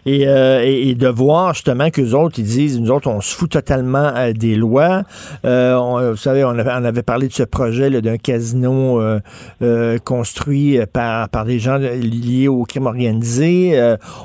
Et, 0.06 0.26
euh, 0.26 0.62
et, 0.64 0.94
de 0.94 1.08
voir 1.08 1.54
justement 1.54 1.90
qu'eux 1.90 2.12
autres, 2.12 2.38
ils 2.38 2.44
disent, 2.44 2.80
nous 2.80 2.90
autres, 2.90 3.08
on 3.08 3.20
se 3.20 3.34
fout 3.34 3.50
totalement 3.50 4.12
euh, 4.16 4.32
des 4.32 4.54
lois. 4.54 5.02
Euh, 5.44 5.74
on- 5.76 6.10
vous 6.12 6.16
savez, 6.16 6.44
on 6.44 6.50
avait, 6.50 6.70
on 6.72 6.84
avait 6.84 7.02
parlé 7.02 7.28
de 7.28 7.32
ce 7.32 7.42
projet 7.42 7.90
là, 7.90 8.00
d'un 8.00 8.16
casino 8.16 9.00
euh, 9.00 9.20
euh, 9.62 9.98
construit 9.98 10.78
par, 10.92 11.28
par 11.28 11.44
des 11.44 11.58
gens 11.58 11.76
liés 11.78 12.48
au 12.48 12.64
crime 12.64 12.86
organisé. 12.86 13.78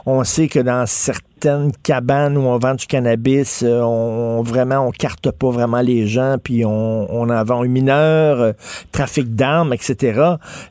On 0.05 0.23
sait 0.23 0.47
que 0.47 0.59
dans 0.59 0.85
certaines 0.85 1.71
cabanes 1.83 2.37
où 2.37 2.41
on 2.41 2.57
vend 2.57 2.75
du 2.75 2.85
cannabis, 2.85 3.63
on, 3.67 4.37
on- 4.39 4.41
vraiment 4.43 4.87
on 4.87 4.91
carte 4.91 5.29
pas 5.31 5.49
vraiment 5.49 5.81
les 5.81 6.07
gens, 6.07 6.37
puis 6.41 6.63
on, 6.65 7.07
on 7.13 7.29
en 7.29 7.43
vend 7.43 7.61
aux 7.61 7.67
mineurs, 7.67 8.39
euh, 8.39 8.51
trafic 8.91 9.35
d'armes, 9.35 9.73
etc. 9.73 10.21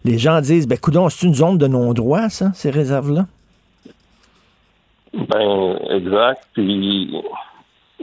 Les 0.05 0.19
gens 0.19 0.41
disent, 0.41 0.67
ben 0.67 0.79
coudon, 0.79 1.09
c'est 1.09 1.27
une 1.27 1.35
zone 1.35 1.59
de 1.59 1.67
non-droit, 1.67 2.29
ça, 2.29 2.53
ces 2.55 2.71
réserves-là? 2.71 3.27
Ben, 5.13 5.79
exact. 5.91 6.47
Puis 6.55 7.23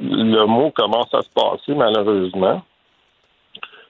le 0.02 0.46
mot 0.46 0.72
commence 0.72 1.14
à 1.14 1.22
se 1.22 1.30
passer, 1.30 1.74
malheureusement. 1.74 2.62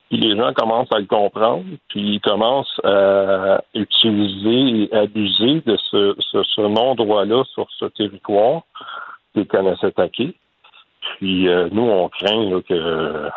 Puis 0.10 0.18
les 0.18 0.36
gens 0.36 0.54
commencent 0.54 0.92
à 0.92 1.00
le 1.00 1.06
comprendre, 1.06 1.66
puis 1.88 2.16
ils 2.16 2.22
commencent 2.22 2.80
à 2.84 3.62
utiliser 3.76 4.88
et 4.92 4.96
abuser 4.96 5.62
de 5.66 5.78
ce, 5.78 6.16
ce, 6.20 6.44
ce 6.44 6.62
non-droit-là 6.62 7.44
sur 7.54 7.68
ce 7.78 7.86
territoire 7.86 8.64
qu'ils 9.34 9.46
connaissent 9.46 9.84
attaquer. 9.84 10.34
Puis 11.18 11.48
euh, 11.48 11.70
nous, 11.72 11.84
on 11.84 12.10
craint 12.10 12.50
là, 12.50 12.60
que 12.68 13.30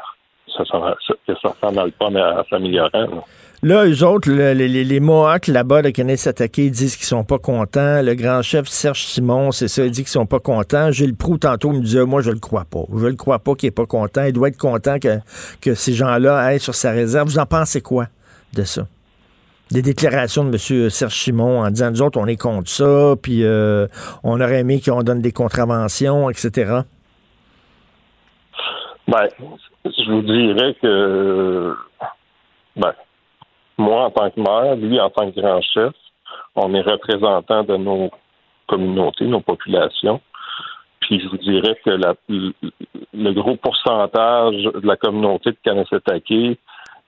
ça 0.57 0.65
ça 0.65 1.53
s'en 1.61 1.91
pas 1.91 2.07
à 2.07 2.45
s'améliorer. 2.49 3.07
Là. 3.63 3.87
Eux 3.87 4.05
autres, 4.05 4.31
le- 4.31 4.53
les, 4.53 4.69
les, 4.85 5.01
Mohawks 5.01 5.47
là-bas 5.49 5.83
de 5.83 5.91
Kenneth 5.91 6.27
Attaqué 6.27 6.71
disent 6.71 6.97
qu'ils 6.97 7.07
sont 7.07 7.25
pas 7.25 7.39
contents. 7.39 8.03
Le 8.03 8.15
grand 8.15 8.43
chef 8.43 8.67
Serge 8.69 9.05
Simon, 9.05 9.51
c'est 9.53 9.69
ça, 9.69 9.85
il 9.85 9.91
dit 9.91 10.03
qu'ils 10.03 10.09
sont 10.11 10.27
pas 10.27 10.41
contents. 10.41 10.91
Gilles 10.91 11.17
Proux, 11.17 11.39
tantôt, 11.39 11.71
me 11.73 11.81
disait, 11.81 12.05
moi, 12.05 12.21
je 12.23 12.31
le 12.31 12.39
crois 12.39 12.65
pas. 12.65 12.85
Je 12.97 13.07
le 13.07 13.17
crois 13.17 13.39
pas 13.39 13.55
qu'il 13.55 13.69
est 13.69 13.71
pas 13.71 13.87
content. 13.87 14.25
Il 14.25 14.33
doit 14.33 14.49
être 14.49 14.59
content 14.59 14.99
que, 14.99 15.19
que 15.61 15.75
ces 15.75 15.93
gens-là 15.95 16.39
aillent 16.39 16.61
sur 16.61 16.75
sa 16.75 16.91
réserve. 16.93 17.29
Vous 17.29 17.39
en 17.39 17.47
pensez 17.47 17.81
quoi 17.81 18.07
de 18.55 18.63
ça? 18.65 18.87
Des 19.71 19.81
déclarations 19.81 20.45
de 20.45 20.51
M. 20.51 20.91
Serge 20.91 21.15
Simon 21.15 21.61
en 21.63 21.71
disant, 21.71 21.91
nous 21.91 22.03
autres, 22.03 22.19
on 22.21 22.27
est 22.27 22.37
contre 22.37 22.69
ça, 22.69 23.15
puis 23.23 23.43
euh, 23.43 23.87
on 24.23 24.39
aurait 24.41 24.59
aimé 24.61 24.83
qu'on 24.85 25.03
donne 25.03 25.23
des 25.23 25.33
contraventions, 25.33 26.29
etc. 26.29 26.81
Ben, 29.09 29.29
je 29.85 30.11
vous 30.13 30.23
dirais 30.23 30.77
que, 30.83 31.75
ben, 32.77 32.93
moi, 33.83 34.05
en 34.07 34.11
tant 34.11 34.31
que 34.31 34.41
maire, 34.41 34.77
lui, 34.77 35.01
en 35.01 35.11
tant 35.11 35.31
que 35.31 35.41
grand 35.41 35.61
chef, 35.63 35.93
on 36.55 36.73
est 36.75 36.83
représentant 36.83 37.65
de 37.65 37.77
nos 37.77 38.11
communautés, 38.69 39.27
nos 39.27 39.41
populations. 39.41 40.21
Puis 41.01 41.21
je 41.21 41.29
vous 41.29 41.37
dirais 41.39 41.77
que 41.85 41.91
la- 41.91 42.15
le, 42.29 43.33
gros 43.33 43.57
pourcentage 43.57 44.55
de 44.63 44.87
la 44.87 44.97
communauté 44.97 45.51
de 45.51 45.57
Kanessetake 45.65 46.59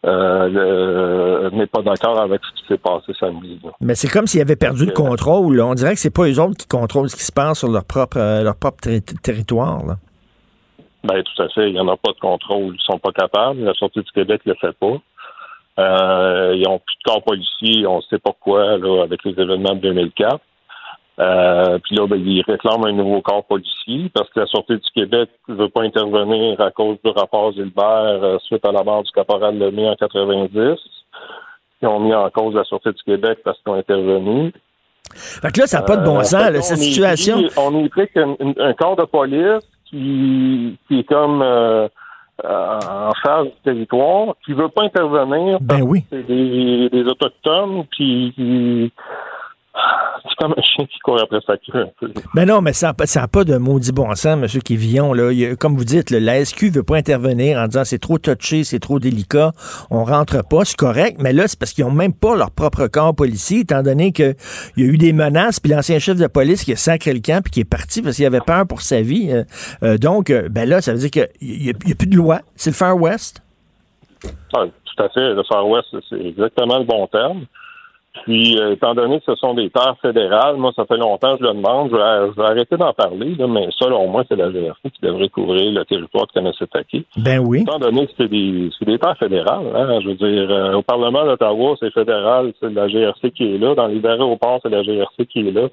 euh, 0.07 1.51
n'est 1.51 1.67
pas 1.67 1.83
d'accord 1.83 2.21
avec 2.21 2.41
ce 2.45 2.61
qui 2.61 2.67
s'est 2.69 2.79
passé 2.79 3.13
samedi. 3.19 3.59
là. 3.65 3.71
Mais 3.81 3.95
c'est 3.95 4.09
comme 4.09 4.27
s'ils 4.27 4.43
avaient 4.43 4.57
perdu 4.57 4.85
le 4.87 4.93
contrôle. 4.93 5.57
là. 5.57 5.67
On 5.67 5.75
dirait 5.75 5.95
que 5.95 5.99
c'est 6.01 6.15
pas 6.15 6.29
eux 6.29 6.41
autres 6.41 6.59
qui 6.59 6.67
contrôlent 6.69 7.09
ce 7.09 7.17
qui 7.17 7.25
se 7.25 7.33
passe 7.33 7.61
sur 7.61 7.69
leur 7.71 7.85
propre, 7.85 8.19
euh, 8.19 8.43
leur 8.43 8.57
propre 8.57 8.79
terri- 8.83 9.03
territoire. 9.23 9.85
là. 9.87 9.95
Ben, 11.05 11.23
tout 11.23 11.43
à 11.43 11.49
fait. 11.51 11.69
Il 11.69 11.75
n'y 11.75 11.81
en 11.81 11.89
a 11.89 11.97
pas 11.97 12.13
de 12.13 12.19
contrôle. 12.21 12.75
Ils 12.75 12.83
sont 12.85 12.99
pas 12.99 13.13
capables. 13.13 13.61
La 13.63 13.73
Sûreté 13.75 14.01
du 14.03 14.11
Québec 14.13 14.43
ne 14.47 14.53
le 14.53 14.59
fait 14.61 14.77
pas. 14.79 14.97
Euh, 15.79 16.55
ils 16.57 16.67
ont 16.69 16.79
plus 16.79 16.97
de 16.97 17.03
corps 17.11 17.23
policiers. 17.23 17.87
On 17.87 17.97
ne 17.97 18.03
sait 18.03 18.19
pas 18.19 18.31
pourquoi, 18.31 18.79
là, 18.79 19.03
avec 19.03 19.25
les 19.25 19.33
événements 19.33 19.75
de 19.75 19.81
2004. 19.81 20.39
Euh, 21.21 21.79
puis 21.85 21.95
là, 21.97 22.07
ben, 22.09 22.17
ils 22.25 22.43
réclament 22.43 22.87
un 22.87 22.93
nouveau 22.93 23.21
corps 23.23 23.45
policier 23.45 24.11
parce 24.13 24.29
que 24.31 24.41
la 24.41 24.47
Sûreté 24.47 24.75
du 24.77 24.91
Québec 24.95 25.31
ne 25.49 25.55
veut 25.55 25.69
pas 25.69 25.83
intervenir 25.83 26.61
à 26.61 26.71
cause 26.73 26.97
du 27.05 27.11
rapport 27.13 27.53
Gilbert 27.53 27.85
euh, 28.23 28.39
suite 28.41 28.67
à 28.67 28.73
la 28.73 28.83
mort 28.83 29.03
du 29.05 29.13
caporal 29.13 29.57
Lemay 29.57 29.89
en 29.89 29.95
90. 29.95 30.77
Ils 31.83 31.89
ont 31.89 32.01
mis 32.01 32.15
en 32.15 32.29
cause 32.31 32.55
la 32.55 32.65
Sûreté 32.65 32.91
du 32.93 33.03
Québec 33.05 33.39
parce 33.45 33.61
qu'ils 33.63 33.73
ont 33.73 33.77
intervenu. 33.79 34.53
Fait 35.15 35.53
que 35.53 35.61
là, 35.61 35.67
ça 35.69 35.79
n'a 35.81 35.85
pas 35.87 35.99
de 35.99 36.05
bon 36.05 36.19
Euh, 36.19 36.23
sens, 36.25 36.51
là, 36.51 36.61
cette 36.63 36.79
situation. 36.79 37.37
pris- 37.43 37.53
on 37.59 37.85
est 37.85 37.89
pris 37.91 38.09
qu'un 38.09 38.31
un- 38.41 38.55
un 38.59 38.73
corps 38.75 38.97
de 38.97 39.05
police 39.05 39.63
qui, 39.89 40.77
qui 40.89 40.99
est 41.01 41.05
comme 41.05 41.43
euh, 42.45 42.79
en 42.89 43.13
charge 43.25 43.47
du 43.47 43.61
territoire, 43.63 44.35
qui 44.45 44.53
veut 44.55 44.69
pas 44.69 44.83
intervenir. 44.85 45.59
Ben 45.61 45.83
oui. 45.83 46.05
C'est 46.11 46.27
des, 46.27 46.89
des 46.91 47.03
autochtones 47.05 47.85
qui- 47.97 48.33
c'est 50.23 50.37
comme 50.37 50.55
un 50.57 50.63
chien 50.63 50.87
qui 50.87 50.99
court 51.01 51.21
après 51.21 51.41
sa 51.47 51.57
queue 51.57 51.81
un 51.81 51.91
peu. 51.99 52.13
Ben 52.35 52.47
non, 52.47 52.61
mais 52.61 52.73
ça 52.73 52.89
n'a 52.89 52.95
pas, 52.95 53.07
ça 53.07 53.27
pas 53.29 53.45
de 53.45 53.57
maudit 53.57 53.93
bon 53.93 54.15
sens, 54.15 54.27
M. 54.27 54.63
Quévillon. 54.63 55.13
Là. 55.13 55.33
Il 55.33 55.57
comme 55.57 55.77
vous 55.77 55.85
dites, 55.85 56.11
là, 56.11 56.21
la 56.21 56.45
SQ 56.45 56.71
veut 56.71 56.83
pas 56.83 56.97
intervenir 56.97 57.59
en 57.59 57.67
disant 57.67 57.85
c'est 57.85 57.99
trop 57.99 58.19
touché, 58.19 58.65
c'est 58.65 58.79
trop 58.79 58.99
délicat, 58.99 59.53
on 59.91 60.05
rentre 60.05 60.47
pas, 60.49 60.65
c'est 60.65 60.77
correct. 60.77 61.19
Mais 61.21 61.33
là, 61.33 61.49
c'est 61.49 61.59
parce 61.59 61.73
qu'ils 61.73 61.85
ont 61.85 61.91
même 61.91 62.15
pas 62.15 62.37
leur 62.37 62.51
propre 62.51 62.87
corps 62.87 63.15
policier, 63.15 63.61
étant 63.61 63.83
donné 63.83 64.13
qu'il 64.13 64.37
y 64.77 64.83
a 64.83 64.87
eu 64.87 64.99
des 64.99 65.13
menaces, 65.13 65.61
puis 65.61 65.73
l'ancien 65.73 65.99
chef 65.99 66.17
de 66.17 66.27
police 66.27 66.65
qui 66.65 66.73
a 66.73 66.77
sacré 66.77 67.13
le 67.13 67.21
camp, 67.21 67.43
puis 67.43 67.51
qui 67.51 67.61
est 67.61 67.71
parti 67.71 68.01
parce 68.01 68.17
qu'il 68.17 68.27
avait 68.27 68.41
peur 68.41 68.67
pour 68.67 68.81
sa 68.81 69.03
vie. 69.03 69.31
Euh, 69.31 69.45
euh, 69.83 69.99
donc, 69.99 70.31
euh, 70.31 70.49
ben 70.51 70.69
là, 70.69 70.81
ça 70.81 70.93
veut 70.93 70.99
dire 70.99 71.11
qu'il 71.11 71.29
n'y 71.43 71.71
a 71.71 71.95
plus 71.95 72.09
de 72.09 72.17
loi. 72.17 72.41
C'est 72.55 72.71
le 72.71 72.77
Far 72.77 72.97
West. 72.97 73.43
Ah, 74.55 74.65
tout 74.85 75.03
à 75.03 75.09
fait. 75.09 75.35
Le 75.35 75.43
Far 75.45 75.67
West, 75.69 75.89
c'est 76.09 76.21
exactement 76.21 76.79
le 76.79 76.85
bon 76.85 77.07
terme. 77.09 77.47
Puis, 78.23 78.59
euh, 78.59 78.73
étant 78.73 78.95
donné 78.95 79.19
que 79.19 79.25
ce 79.27 79.35
sont 79.35 79.55
des 79.55 79.71
terres 79.71 79.97
fédérales, 80.01 80.57
moi, 80.57 80.73
ça 80.77 80.85
fait 80.87 80.97
longtemps 80.97 81.37
que 81.37 81.45
je 81.45 81.49
le 81.49 81.55
demande. 81.55 81.91
Je 81.91 81.97
vais, 81.97 82.33
je 82.33 82.41
vais 82.41 82.47
arrêter 82.49 82.77
d'en 82.77 82.93
parler, 82.93 83.35
là, 83.35 83.47
mais 83.47 83.69
selon 83.79 84.07
moi, 84.07 84.25
c'est 84.29 84.37
la 84.37 84.51
GRC 84.51 84.91
qui 84.91 85.01
devrait 85.03 85.29
couvrir 85.29 85.73
le 85.73 85.85
territoire 85.85 86.27
de 86.27 86.33
Kanessetake. 86.33 87.05
Ben 87.17 87.41
oui. 87.41 87.63
Étant 87.63 87.79
donné 87.79 88.07
que 88.07 88.13
c'est 88.17 88.29
des, 88.29 88.71
c'est 88.79 88.85
des 88.85 88.99
terres 88.99 89.19
fédérales, 89.19 89.67
hein, 89.75 89.99
je 90.01 90.09
veux 90.09 90.15
dire, 90.15 90.51
euh, 90.51 90.75
au 90.75 90.83
Parlement 90.83 91.25
d'Ottawa, 91.25 91.75
c'est 91.81 91.93
fédéral, 91.93 92.53
c'est 92.61 92.73
la 92.73 92.89
GRC 92.89 93.31
qui 93.33 93.55
est 93.55 93.59
là. 93.59 93.75
Dans 93.75 93.89
les 93.89 94.05
aéroports, 94.07 94.61
c'est 94.63 94.71
la 94.71 94.83
GRC 94.83 95.27
qui 95.27 95.49
est 95.49 95.53
là. 95.53 95.69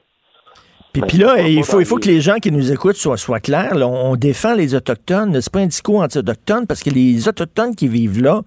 Puis, 0.93 1.01
puis 1.07 1.17
là, 1.19 1.47
il 1.47 1.63
faut, 1.63 1.79
il 1.79 1.85
faut 1.85 1.97
que 1.97 2.07
les 2.07 2.19
gens 2.19 2.35
qui 2.35 2.51
nous 2.51 2.71
écoutent 2.71 2.97
soient, 2.97 3.15
soient 3.15 3.39
clairs. 3.39 3.75
là. 3.75 3.87
On 3.87 4.17
défend 4.17 4.55
les 4.55 4.75
Autochtones. 4.75 5.39
C'est 5.39 5.51
pas 5.51 5.59
un 5.59 5.67
discours 5.67 6.01
anti-autochtone? 6.01 6.67
Parce 6.67 6.83
que 6.83 6.89
les 6.89 7.29
Autochtones 7.29 7.75
qui 7.75 7.87
vivent 7.87 8.21
là, 8.21 8.41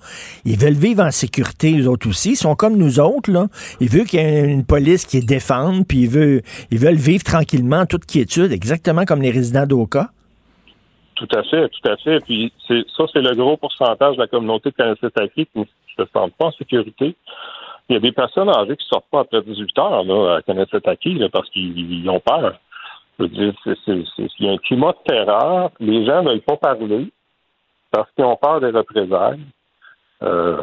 ils 0.44 0.58
veulent 0.58 0.74
vivre 0.74 1.02
en 1.02 1.10
sécurité, 1.10 1.74
eux 1.78 1.88
autres 1.88 2.06
aussi. 2.06 2.32
Ils 2.32 2.36
sont 2.36 2.54
comme 2.54 2.76
nous 2.76 3.00
autres. 3.00 3.30
Là. 3.30 3.46
Ils 3.80 3.88
veulent 3.88 4.04
qu'il 4.04 4.20
y 4.20 4.22
ait 4.22 4.44
une 4.44 4.66
police 4.66 5.06
qui 5.06 5.20
les 5.20 5.26
défende, 5.26 5.86
puis 5.86 6.02
ils 6.02 6.08
veulent, 6.08 6.42
ils 6.70 6.78
veulent 6.78 6.96
vivre 6.96 7.24
tranquillement, 7.24 7.78
en 7.78 7.86
toute 7.86 8.04
quiétude, 8.04 8.52
exactement 8.52 9.06
comme 9.06 9.22
les 9.22 9.30
résidents 9.30 9.66
d'Oka. 9.66 10.10
Tout 11.14 11.28
à 11.34 11.42
fait, 11.44 11.68
tout 11.68 11.88
à 11.88 11.96
fait. 11.96 12.20
Puis 12.24 12.52
c'est, 12.68 12.84
ça, 12.94 13.04
c'est 13.12 13.22
le 13.22 13.34
gros 13.34 13.56
pourcentage 13.56 14.16
de 14.16 14.20
la 14.20 14.26
communauté 14.26 14.70
de 14.70 14.74
Kanessetake 14.74 15.32
qui 15.34 15.48
ne 15.54 15.64
se 15.64 16.10
sentent 16.12 16.34
pas 16.34 16.46
en 16.46 16.52
sécurité. 16.52 17.16
Il 17.88 17.94
y 17.94 17.96
a 17.96 18.00
des 18.00 18.12
personnes 18.12 18.48
âgées 18.48 18.76
qui 18.76 18.86
sortent 18.86 19.10
pas 19.10 19.20
après 19.20 19.42
18 19.42 19.78
heures 19.78 20.04
là, 20.04 20.36
à 20.36 20.42
Kanessetake 20.42 21.04
là, 21.18 21.28
parce 21.30 21.48
qu'ils 21.50 21.78
ils 21.78 22.08
ont 22.08 22.20
peur. 22.20 22.58
Je 23.18 23.24
veux 23.24 23.28
dire, 23.28 23.52
c'est, 23.62 23.76
c'est, 23.84 24.02
c'est- 24.16 24.28
il 24.40 24.46
y 24.46 24.48
a 24.48 24.52
un 24.52 24.58
climat 24.58 24.92
de 24.92 24.98
terreur. 25.06 25.70
Les 25.80 26.04
gens 26.06 26.22
ne 26.22 26.30
veulent 26.30 26.40
pas 26.40 26.56
parler 26.56 27.12
parce 27.90 28.10
qu'ils 28.12 28.24
ont 28.24 28.36
peur 28.36 28.60
des 28.60 28.70
représailles. 28.70 29.40
Euh, 30.22 30.60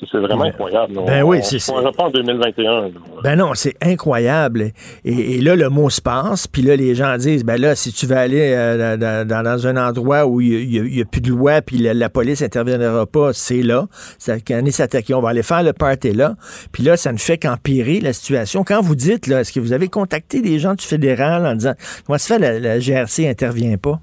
c'est, 0.00 0.18
vraiment 0.18 0.44
incroyable. 0.44 0.94
là. 0.94 1.02
ben 1.06 1.24
on, 1.24 1.28
oui, 1.28 1.38
on 1.40 1.42
c'est- 1.42 1.58
croirait 1.72 1.92
pas 1.92 2.04
en 2.04 2.10
2021. 2.10 2.80
là. 2.82 2.88
Ben 3.24 3.36
non, 3.36 3.54
c'est 3.54 3.74
incroyable. 3.82 4.70
Et, 5.04 5.36
et 5.36 5.40
là, 5.40 5.56
le 5.56 5.68
mot 5.68 5.90
se 5.90 6.00
passe, 6.00 6.46
puis 6.46 6.62
là, 6.62 6.76
les 6.76 6.94
gens 6.94 7.16
disent, 7.16 7.44
ben 7.44 7.60
là, 7.60 7.74
si 7.74 7.92
tu 7.92 8.06
veux 8.06 8.16
aller 8.16 8.52
euh, 8.54 8.96
dans, 9.24 9.66
un 9.66 9.76
endroit 9.76 10.26
où 10.26 10.40
il 10.40 10.68
n'y 10.68 11.00
a, 11.00 11.04
plus 11.04 11.20
de 11.20 11.30
loi, 11.30 11.62
puis 11.62 11.78
la, 11.78 11.94
la 11.94 12.08
police 12.08 12.42
interviendra 12.42 13.06
pas, 13.06 13.32
c'est 13.32 13.62
là. 13.62 13.86
Ça, 14.18 14.38
quand 14.38 14.60
on 14.62 14.66
est 14.66 14.70
s'attaquer, 14.70 15.14
on 15.14 15.20
va 15.20 15.30
aller 15.30 15.42
faire 15.42 15.62
le 15.62 15.72
party 15.72 16.12
là. 16.12 16.34
Puis 16.72 16.82
là, 16.82 16.96
ça 16.96 17.12
ne 17.12 17.18
fait 17.18 17.38
qu'empirer 17.38 18.00
la 18.00 18.12
situation. 18.12 18.62
Quand 18.64 18.80
vous 18.80 18.94
dites, 18.94 19.26
là, 19.26 19.40
est-ce 19.40 19.52
que 19.52 19.60
vous 19.60 19.72
avez 19.72 19.88
contacté 19.88 20.40
des 20.42 20.58
gens 20.58 20.74
du 20.74 20.84
fédéral 20.84 21.44
en 21.44 21.54
disant, 21.54 21.74
comment 22.06 22.18
se 22.18 22.26
fait 22.26 22.38
la, 22.38 22.58
la 22.60 22.78
GRC 22.78 23.28
intervient 23.28 23.76
pas? 23.78 24.00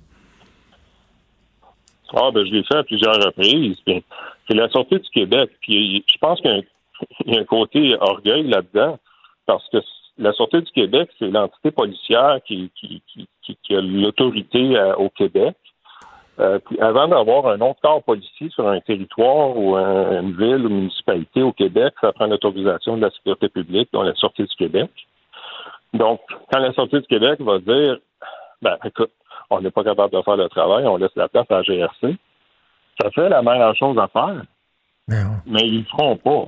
Ah, 2.13 2.29
ben, 2.33 2.45
je 2.45 2.51
l'ai 2.51 2.63
fait 2.63 2.77
à 2.77 2.83
plusieurs 2.83 3.15
reprises. 3.15 3.77
Puis, 3.85 4.03
c'est 4.47 4.55
la 4.55 4.69
Sûreté 4.69 4.99
du 4.99 5.09
Québec. 5.09 5.49
Puis, 5.61 6.03
je 6.11 6.17
pense 6.19 6.39
qu'il 6.41 6.63
y 7.27 7.35
a 7.37 7.39
un, 7.39 7.43
côté 7.45 7.95
orgueil 7.99 8.43
là-dedans, 8.43 8.97
parce 9.45 9.67
que 9.69 9.77
la 10.17 10.31
Sûreté 10.33 10.61
du 10.61 10.71
Québec, 10.71 11.09
c'est 11.19 11.27
l'entité 11.29 11.71
policière 11.71 12.39
qui, 12.45 12.71
qui, 12.75 13.01
qui, 13.07 13.27
qui- 13.43 13.57
qui 13.63 13.75
a 13.75 13.81
l'autorité 13.81 14.77
euh, 14.77 14.95
au 14.95 15.09
Québec. 15.09 15.55
Euh, 16.39 16.59
puis 16.59 16.77
avant 16.81 17.07
d'avoir 17.07 17.47
un 17.47 17.61
autre 17.61 17.79
corps 17.81 18.03
policier 18.03 18.49
sur 18.49 18.67
un 18.67 18.79
territoire 18.81 19.55
ou 19.57 19.75
un- 19.75 20.21
une 20.21 20.35
ville 20.37 20.65
ou 20.65 20.69
une 20.69 20.79
municipalité 20.81 21.41
au 21.41 21.51
Québec, 21.53 21.93
ça 22.01 22.11
prend 22.11 22.27
l'autorisation 22.27 22.97
de 22.97 23.01
la 23.03 23.11
sécurité 23.11 23.47
publique, 23.49 23.89
dont 23.93 24.03
la 24.03 24.13
Sûreté 24.15 24.43
du 24.43 24.55
Québec. 24.55 24.89
Donc, 25.93 26.19
quand 26.51 26.59
la 26.59 26.73
Sûreté 26.73 26.99
du 26.99 27.07
Québec 27.07 27.39
va 27.41 27.59
dire, 27.59 27.97
ben, 28.61 28.77
écoute, 28.83 29.11
on 29.49 29.61
n'est 29.61 29.71
pas 29.71 29.83
capable 29.83 30.13
de 30.15 30.21
faire 30.23 30.35
le 30.37 30.49
travail, 30.49 30.85
on 30.87 30.97
laisse 30.97 31.15
la 31.15 31.29
place 31.29 31.45
à 31.49 31.55
la 31.57 31.63
GRC, 31.63 32.15
ça 32.99 33.09
fait 33.11 33.29
la 33.29 33.41
meilleure 33.41 33.75
chose 33.75 33.97
à 33.97 34.07
faire. 34.07 34.43
Mais 35.45 35.67
ils 35.67 35.79
le 35.79 35.85
feront 35.85 36.17
pas. 36.17 36.47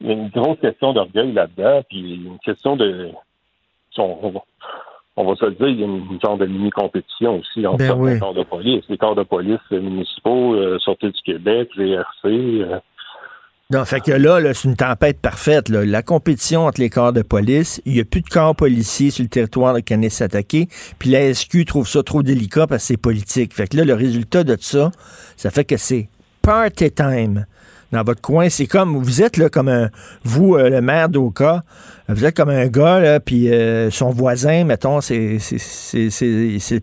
Il 0.00 0.08
y 0.08 0.10
a 0.10 0.12
une 0.14 0.28
grosse 0.28 0.60
question 0.60 0.92
d'orgueil 0.92 1.32
là-dedans, 1.32 1.82
puis 1.88 2.16
une 2.16 2.38
question 2.40 2.76
de. 2.76 3.10
On, 3.98 4.34
on 5.16 5.24
va 5.24 5.34
se 5.36 5.46
le 5.46 5.52
dire, 5.52 5.68
il 5.68 5.80
y 5.80 5.82
a 5.82 5.86
une, 5.86 6.20
genre 6.22 6.36
de 6.36 6.44
mini-compétition 6.44 7.38
aussi 7.38 7.66
entre 7.66 7.78
Ben 7.78 7.94
oui. 7.96 8.18
corps 8.18 8.34
de 8.34 8.42
police. 8.42 8.84
Les 8.90 8.98
corps 8.98 9.14
de 9.14 9.22
police 9.22 9.58
municipaux, 9.70 10.54
euh, 10.54 10.78
Sûreté 10.80 11.10
du 11.10 11.22
Québec, 11.22 11.70
GRC. 11.74 12.26
euh, 12.26 12.78
Non, 13.68 13.84
fait 13.84 13.98
que 13.98 14.12
là, 14.12 14.38
là, 14.38 14.54
c'est 14.54 14.68
une 14.68 14.76
tempête 14.76 15.18
parfaite. 15.18 15.68
Là. 15.68 15.84
La 15.84 16.00
compétition 16.00 16.66
entre 16.66 16.80
les 16.80 16.88
corps 16.88 17.12
de 17.12 17.22
police, 17.22 17.82
il 17.84 17.94
n'y 17.94 18.00
a 18.00 18.04
plus 18.04 18.20
de 18.20 18.28
corps 18.28 18.54
policiers 18.54 19.10
sur 19.10 19.24
le 19.24 19.28
territoire 19.28 19.74
de 19.74 19.80
Canis-Attaqué, 19.80 20.68
puis 21.00 21.10
la 21.10 21.34
SQ 21.34 21.64
trouve 21.64 21.88
ça 21.88 22.04
trop 22.04 22.22
délicat 22.22 22.68
parce 22.68 22.84
que 22.84 22.86
c'est 22.86 22.96
politique. 22.96 23.52
Fait 23.52 23.66
que 23.66 23.76
là, 23.76 23.84
le 23.84 23.94
résultat 23.94 24.44
de 24.44 24.56
ça, 24.60 24.92
ça 25.36 25.50
fait 25.50 25.64
que 25.64 25.76
c'est 25.76 26.08
party 26.42 26.92
time 26.92 27.44
dans 27.90 28.04
votre 28.04 28.20
coin. 28.20 28.48
C'est 28.50 28.68
comme, 28.68 29.02
vous 29.02 29.20
êtes 29.20 29.36
là 29.36 29.48
comme 29.48 29.68
un, 29.68 29.90
vous, 30.22 30.54
euh, 30.54 30.70
le 30.70 30.80
maire 30.80 31.08
d'Oka, 31.08 31.64
vous 32.08 32.24
êtes 32.24 32.36
comme 32.36 32.50
un 32.50 32.68
gars, 32.68 33.00
là, 33.00 33.18
puis 33.18 33.52
euh, 33.52 33.90
son 33.90 34.10
voisin, 34.10 34.62
mettons, 34.62 35.00
c'est 35.00 35.40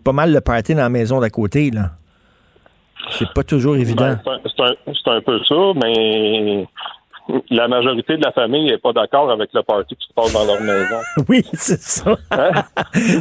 pas 0.04 0.12
mal 0.12 0.34
le 0.34 0.40
party 0.42 0.74
dans 0.74 0.82
la 0.82 0.90
maison 0.90 1.18
d'à 1.18 1.30
côté, 1.30 1.70
là. 1.70 1.92
C'est 3.10 3.32
pas 3.32 3.42
toujours 3.42 3.76
évident. 3.76 4.16
Ben, 4.24 4.38
c'est 4.44 4.62
un- 5.10 5.16
un, 5.16 5.20
peu 5.20 5.38
ça, 5.48 5.54
mais 5.82 6.66
la 7.50 7.68
majorité 7.68 8.16
de 8.18 8.22
la 8.24 8.32
famille 8.32 8.66
n'est 8.66 8.78
pas 8.78 8.92
d'accord 8.92 9.30
avec 9.30 9.48
le 9.54 9.62
party 9.62 9.96
qui 9.96 10.06
se 10.08 10.12
passe 10.14 10.32
dans 10.32 10.44
leur 10.44 10.60
maison. 10.60 10.96
oui, 11.28 11.42
c'est 11.54 11.80
ça. 11.80 12.14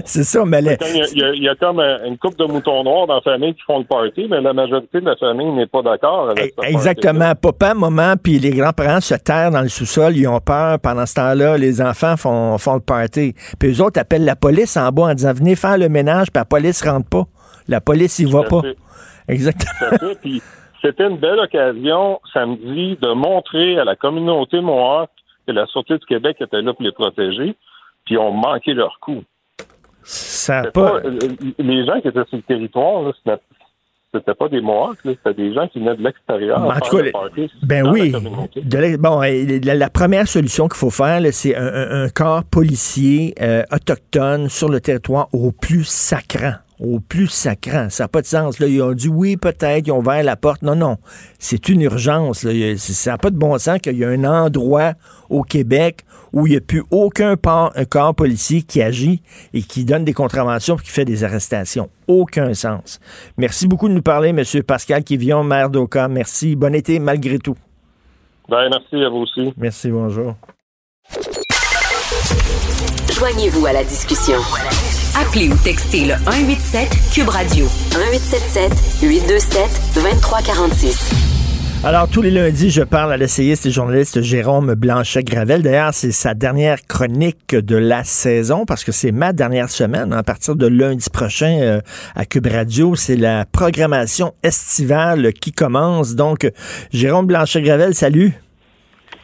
c'est 0.05 0.23
ça, 0.23 0.43
mais 0.45 0.59
Il 0.61 1.17
y, 1.17 1.23
a, 1.23 1.29
il 1.33 1.43
y 1.43 1.47
a- 1.49 1.55
comme 1.55 1.79
euh, 1.79 2.05
une 2.07 2.17
couple 2.17 2.35
de 2.37 2.45
moutons 2.51 2.83
noirs 2.83 3.07
dans 3.07 3.15
la 3.15 3.21
famille 3.21 3.53
qui 3.53 3.61
font 3.65 3.79
le 3.79 3.85
party, 3.85 4.27
mais 4.29 4.41
la 4.41 4.51
majorité 4.53 4.99
de 4.99 5.05
la 5.05 5.15
famille 5.15 5.51
n'est 5.51 5.67
pas 5.67 5.81
d'accord 5.81 6.29
avec 6.31 6.49
ce 6.51 6.55
party. 6.55 6.71
Exactement. 6.73 7.33
Papa, 7.35 7.73
maman, 7.73 8.15
puis 8.21 8.39
les 8.39 8.51
grands-parents 8.51 9.01
se 9.01 9.15
terrent 9.15 9.51
dans 9.51 9.61
le 9.61 9.69
sous-sol, 9.69 10.17
ils 10.17 10.27
ont 10.27 10.39
peur. 10.39 10.79
Pendant 10.79 11.05
ce 11.05 11.13
temps-là, 11.15 11.57
les 11.57 11.81
enfants 11.81 12.17
font, 12.17 12.57
font 12.57 12.75
le 12.75 12.81
party. 12.81 13.33
Puis 13.59 13.69
eux 13.73 13.81
autres 13.81 13.99
appellent 14.01 14.25
la 14.25 14.35
police 14.35 14.75
en 14.75 14.89
bas 14.91 15.03
en 15.03 15.13
disant 15.13 15.33
Venez 15.33 15.55
faire 15.55 15.77
le 15.77 15.87
ménage, 15.89 16.27
puis 16.31 16.39
la 16.39 16.45
police 16.45 16.83
rentre 16.83 17.07
pas. 17.09 17.23
La 17.69 17.79
police, 17.79 18.19
y 18.19 18.25
va 18.25 18.43
pas. 18.43 18.61
fait. 18.61 18.75
Exactement. 19.27 19.97
Puis 20.21 20.41
c'était 20.81 21.07
une 21.07 21.17
belle 21.17 21.39
occasion 21.39 22.19
samedi 22.33 22.97
de 23.01 23.13
montrer 23.13 23.79
à 23.79 23.83
la 23.85 23.95
communauté 23.95 24.59
Mohawk 24.61 25.09
que 25.47 25.51
la 25.51 25.65
Sûreté 25.67 25.97
du 25.97 26.05
Québec 26.05 26.37
était 26.39 26.61
là 26.61 26.73
pour 26.73 26.83
les 26.83 26.91
protéger, 26.91 27.55
puis 28.05 28.17
ont 28.17 28.31
manqué 28.31 28.73
leur 28.73 28.99
coup. 28.99 29.23
Ça 30.03 30.63
pas. 30.73 30.99
pas- 30.99 31.07
euh, 31.07 31.19
les 31.59 31.85
gens 31.85 31.99
qui 32.01 32.07
étaient 32.09 32.25
sur 32.27 32.37
le 32.37 32.41
territoire, 32.43 33.03
là, 33.03 33.11
c'était- 33.17 34.33
pas 34.37 34.47
des 34.47 34.61
Mohawks, 34.61 34.97
c'était 35.03 35.33
des 35.33 35.53
gens 35.53 35.67
qui 35.69 35.79
venaient 35.79 35.95
de 35.95 36.03
l'extérieur. 36.03 36.61
En 36.63 36.79
tout 36.79 36.97
cas, 36.97 37.03
le 37.03 37.47
Ben 37.65 37.87
oui. 37.89 38.11
la 38.11 38.19
communauté. 38.19 38.61
De 38.61 38.77
la, 38.77 38.97
bon, 38.97 39.23
euh, 39.23 39.59
la, 39.63 39.73
la 39.75 39.89
première 39.89 40.27
solution 40.27 40.67
qu'il 40.67 40.77
faut 40.77 40.91
faire, 40.91 41.19
c'est 41.31 41.55
un 41.55 42.09
corps 42.09 42.43
policier 42.43 43.33
euh, 43.41 43.63
autochtone 43.71 44.49
sur 44.49 44.69
le 44.69 44.79
territoire 44.81 45.29
au 45.33 45.51
plus 45.51 45.83
sacrant. 45.85 46.53
Au 46.85 46.99
plus 46.99 47.27
sacrant. 47.27 47.87
Ça 47.89 48.03
n'a 48.03 48.07
pas 48.09 48.21
de 48.21 48.25
sens. 48.27 48.59
Là. 48.59 48.67
Ils 48.67 48.81
ont 48.81 48.91
dit 48.91 49.07
oui, 49.07 49.37
peut-être, 49.37 49.87
ils 49.87 49.91
ont 49.91 49.99
ouvert 49.99 50.21
la 50.21 50.35
porte. 50.35 50.63
Non, 50.63 50.75
non. 50.75 50.97
C'est 51.39 51.69
une 51.69 51.81
urgence. 51.81 52.43
Là. 52.43 52.51
Ça 52.77 53.11
n'a 53.11 53.17
pas 53.17 53.29
de 53.29 53.37
bon 53.37 53.57
sens 53.57 53.79
qu'il 53.79 53.97
y 53.97 54.03
a 54.03 54.09
un 54.09 54.25
endroit 54.25 54.93
au 55.29 55.43
Québec 55.43 56.01
où 56.33 56.45
il 56.45 56.51
n'y 56.51 56.57
a 56.57 56.61
plus 56.61 56.83
aucun 56.91 57.37
port- 57.37 57.71
un 57.75 57.85
corps 57.85 58.13
policier 58.13 58.63
qui 58.63 58.81
agit 58.81 59.21
et 59.53 59.61
qui 59.61 59.85
donne 59.85 60.03
des 60.03 60.13
contraventions 60.13 60.75
et 60.75 60.81
qui 60.81 60.89
fait 60.89 61.05
des 61.05 61.23
arrestations. 61.23 61.89
Aucun 62.07 62.53
sens. 62.53 62.99
Merci 63.37 63.67
beaucoup 63.67 63.87
de 63.87 63.93
nous 63.93 64.01
parler, 64.01 64.29
M. 64.29 64.43
Pascal 64.63 65.03
Kivion, 65.05 65.43
maire 65.43 65.69
d'Oka. 65.69 66.07
Merci. 66.09 66.55
Bon 66.57 66.75
été 66.75 66.99
malgré 66.99 67.39
tout. 67.39 67.55
Ben, 68.49 68.67
merci 68.69 68.95
à 69.05 69.09
vous 69.09 69.19
aussi. 69.19 69.53
Merci, 69.55 69.89
bonjour. 69.89 70.35
Joignez-vous 73.13 73.65
à 73.67 73.71
la 73.73 73.83
discussion. 73.85 74.37
Appelez 75.15 75.49
ou 75.49 75.55
textez 75.63 76.05
le 76.05 76.15
187 76.25 76.89
Cube 77.13 77.29
Radio 77.29 77.65
1877 77.65 79.03
827 79.03 79.81
2346. 79.93 81.11
Alors, 81.83 82.07
tous 82.07 82.23
les 82.23 82.31
lundis, 82.31 82.71
je 82.71 82.81
parle 82.81 83.13
à 83.13 83.17
l'essayiste 83.17 83.67
et 83.67 83.71
journaliste 83.71 84.23
Jérôme 84.23 84.73
Blanchet-Gravel. 84.73 85.61
D'ailleurs, 85.61 85.93
c'est 85.93 86.11
sa 86.11 86.33
dernière 86.33 86.81
chronique 86.87 87.55
de 87.55 87.75
la 87.75 88.03
saison 88.03 88.65
parce 88.65 88.83
que 88.83 88.91
c'est 88.91 89.11
ma 89.11 89.33
dernière 89.33 89.69
semaine. 89.69 90.13
À 90.13 90.23
partir 90.23 90.55
de 90.55 90.65
lundi 90.65 91.07
prochain 91.11 91.59
euh, 91.61 91.81
à 92.15 92.25
Cube 92.25 92.47
Radio, 92.47 92.95
c'est 92.95 93.17
la 93.17 93.45
programmation 93.45 94.33
estivale 94.41 95.33
qui 95.33 95.51
commence. 95.51 96.15
Donc, 96.15 96.49
Jérôme 96.91 97.27
Blanchet-Gravel, 97.27 97.93
salut. 97.93 98.33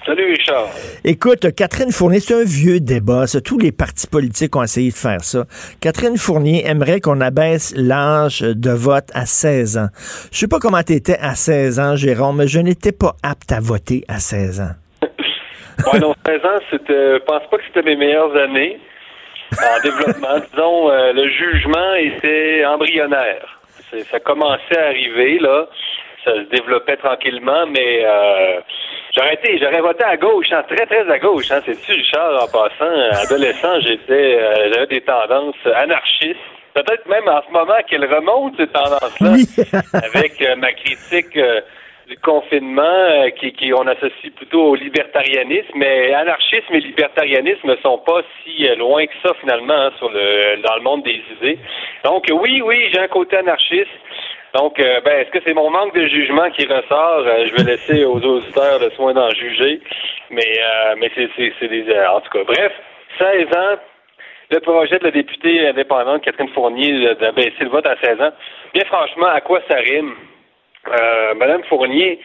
Salut 0.05 0.31
Richard. 0.31 0.67
Écoute, 1.03 1.53
Catherine 1.55 1.91
Fournier, 1.91 2.19
c'est 2.19 2.33
un 2.33 2.43
vieux 2.43 2.79
débat. 2.79 3.27
ça. 3.27 3.41
Tous 3.41 3.59
les 3.59 3.71
partis 3.71 4.07
politiques 4.07 4.55
ont 4.55 4.63
essayé 4.63 4.89
de 4.91 4.95
faire 4.95 5.21
ça. 5.23 5.43
Catherine 5.81 6.17
Fournier 6.17 6.65
aimerait 6.65 7.01
qu'on 7.01 7.19
abaisse 7.21 7.73
l'âge 7.75 8.41
de 8.41 8.71
vote 8.71 9.09
à 9.13 9.25
16 9.25 9.77
ans. 9.77 9.87
Je 10.31 10.37
sais 10.37 10.47
pas 10.47 10.59
comment 10.59 10.81
tu 10.83 10.93
étais 10.93 11.17
à 11.19 11.35
16 11.35 11.79
ans, 11.79 11.95
Jérôme, 11.95 12.37
mais 12.37 12.47
je 12.47 12.59
n'étais 12.59 12.91
pas 12.93 13.13
apte 13.23 13.51
à 13.51 13.59
voter 13.59 14.03
à 14.07 14.19
16 14.19 14.61
ans. 14.61 14.73
Ouais, 15.93 15.99
non, 15.99 16.13
16 16.27 16.43
ans, 16.43 16.59
c'était, 16.71 17.13
je 17.15 17.23
pense 17.23 17.43
pas 17.49 17.57
que 17.57 17.63
c'était 17.67 17.83
mes 17.83 17.95
meilleures 17.95 18.35
années 18.35 18.77
en 19.53 19.79
développement. 19.83 20.39
Disons, 20.51 20.89
euh, 20.91 21.13
le 21.13 21.29
jugement 21.29 21.93
était 21.95 22.65
embryonnaire. 22.65 23.59
Ça 24.11 24.19
commençait 24.19 24.77
à 24.77 24.87
arriver, 24.87 25.39
là. 25.39 25.67
Ça 26.25 26.33
se 26.33 26.49
développait 26.53 26.97
tranquillement, 26.97 27.65
mais 27.67 28.03
euh, 28.03 28.59
j'aurais 29.19 29.33
été, 29.33 29.57
j'aurais 29.59 29.81
voté 29.81 30.03
à 30.03 30.17
gauche, 30.17 30.51
hein, 30.51 30.63
très, 30.67 30.85
très 30.85 31.09
à 31.11 31.19
gauche. 31.19 31.51
Hein. 31.51 31.61
C'est-tu, 31.65 31.91
Richard, 31.91 32.43
en 32.43 32.47
passant, 32.47 33.23
adolescent, 33.23 33.79
j'étais, 33.81 34.37
euh, 34.39 34.71
j'avais 34.73 34.87
des 34.87 35.01
tendances 35.01 35.55
anarchistes. 35.75 36.39
Peut-être 36.73 37.07
même 37.07 37.27
en 37.27 37.41
ce 37.45 37.51
moment 37.51 37.79
qu'elles 37.87 38.05
remontent, 38.05 38.55
ces 38.57 38.67
tendances-là, 38.67 39.81
avec 40.05 40.41
euh, 40.41 40.55
ma 40.55 40.71
critique 40.73 41.35
euh, 41.35 41.61
du 42.09 42.17
confinement 42.17 42.81
euh, 42.81 43.29
qui, 43.29 43.51
qui 43.53 43.71
on 43.71 43.85
associe 43.85 44.33
plutôt 44.35 44.71
au 44.71 44.75
libertarianisme, 44.75 45.71
mais 45.75 46.11
anarchisme 46.13 46.73
et 46.73 46.79
libertarianisme 46.79 47.67
ne 47.67 47.75
sont 47.77 47.99
pas 47.99 48.21
si 48.43 48.67
euh, 48.67 48.75
loin 48.75 49.05
que 49.05 49.13
ça 49.21 49.33
finalement 49.39 49.75
hein, 49.75 49.91
sur 49.99 50.09
le 50.09 50.61
dans 50.63 50.75
le 50.75 50.81
monde 50.81 51.03
des 51.03 51.21
idées. 51.37 51.59
Donc 52.03 52.25
oui, 52.31 52.61
oui, 52.65 52.89
j'ai 52.91 52.99
un 52.99 53.07
côté 53.07 53.37
anarchiste. 53.37 53.89
Donc, 54.55 54.79
euh, 54.79 54.99
ben, 55.01 55.19
est-ce 55.19 55.29
que 55.31 55.39
c'est 55.45 55.53
mon 55.53 55.69
manque 55.69 55.93
de 55.93 56.07
jugement 56.07 56.49
qui 56.51 56.65
ressort? 56.65 57.19
Euh, 57.27 57.45
Je 57.47 57.53
vais 57.55 57.71
laisser 57.71 58.03
aux 58.05 58.19
auditeurs 58.19 58.79
le 58.79 58.89
soin 58.91 59.13
d'en 59.13 59.29
juger. 59.31 59.79
Mais, 60.31 60.41
euh, 60.59 60.95
mais 60.97 61.11
c'est, 61.15 61.29
c'est, 61.35 61.53
c'est 61.59 61.67
des, 61.67 61.87
euh, 61.89 62.09
en 62.11 62.21
tout 62.21 62.29
cas, 62.31 62.43
bref, 62.45 62.71
16 63.19 63.45
ans. 63.55 63.77
Le 64.51 64.59
projet 64.61 64.97
de 64.97 65.03
la 65.03 65.11
députée 65.11 65.67
indépendante 65.67 66.23
Catherine 66.23 66.49
Fournier 66.49 67.13
d'abaisser 67.21 67.61
le 67.61 67.69
vote 67.69 67.85
à 67.85 67.95
16 68.03 68.19
ans. 68.19 68.31
Bien 68.73 68.83
franchement, 68.85 69.27
à 69.27 69.41
quoi 69.41 69.61
ça 69.69 69.75
rime? 69.75 70.15
Madame 71.37 71.63
Fournier, 71.65 72.19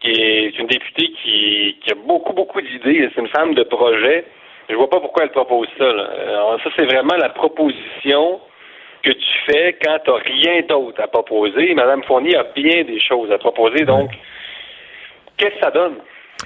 qui 0.00 0.10
est 0.12 0.56
une 0.56 0.68
députée 0.68 1.10
qui, 1.20 1.76
qui 1.82 1.90
a 1.90 1.96
beaucoup, 1.96 2.32
beaucoup 2.32 2.60
d'idées, 2.60 3.10
c'est 3.12 3.20
une 3.20 3.26
femme 3.28 3.54
de 3.54 3.64
projet. 3.64 4.24
Je 4.68 4.76
vois 4.76 4.88
pas 4.88 5.00
pourquoi 5.00 5.24
elle 5.24 5.30
propose 5.32 5.66
ça. 5.76 5.92
là. 5.92 6.08
Ça, 6.62 6.70
c'est 6.76 6.84
vraiment 6.84 7.16
la 7.16 7.30
proposition 7.30 8.38
que 9.04 9.10
tu 9.10 9.38
fais 9.46 9.76
quand 9.84 9.98
tu 10.04 10.10
n'as 10.10 10.16
rien 10.16 10.62
d'autre 10.62 11.00
à 11.02 11.08
proposer. 11.08 11.74
Madame 11.74 12.02
Fournier 12.04 12.36
a 12.36 12.44
bien 12.54 12.84
des 12.84 12.98
choses 13.00 13.30
à 13.30 13.38
proposer. 13.38 13.84
Donc, 13.84 14.10
qu'est-ce 15.36 15.54
que 15.54 15.60
ça 15.60 15.70
donne? 15.70 15.96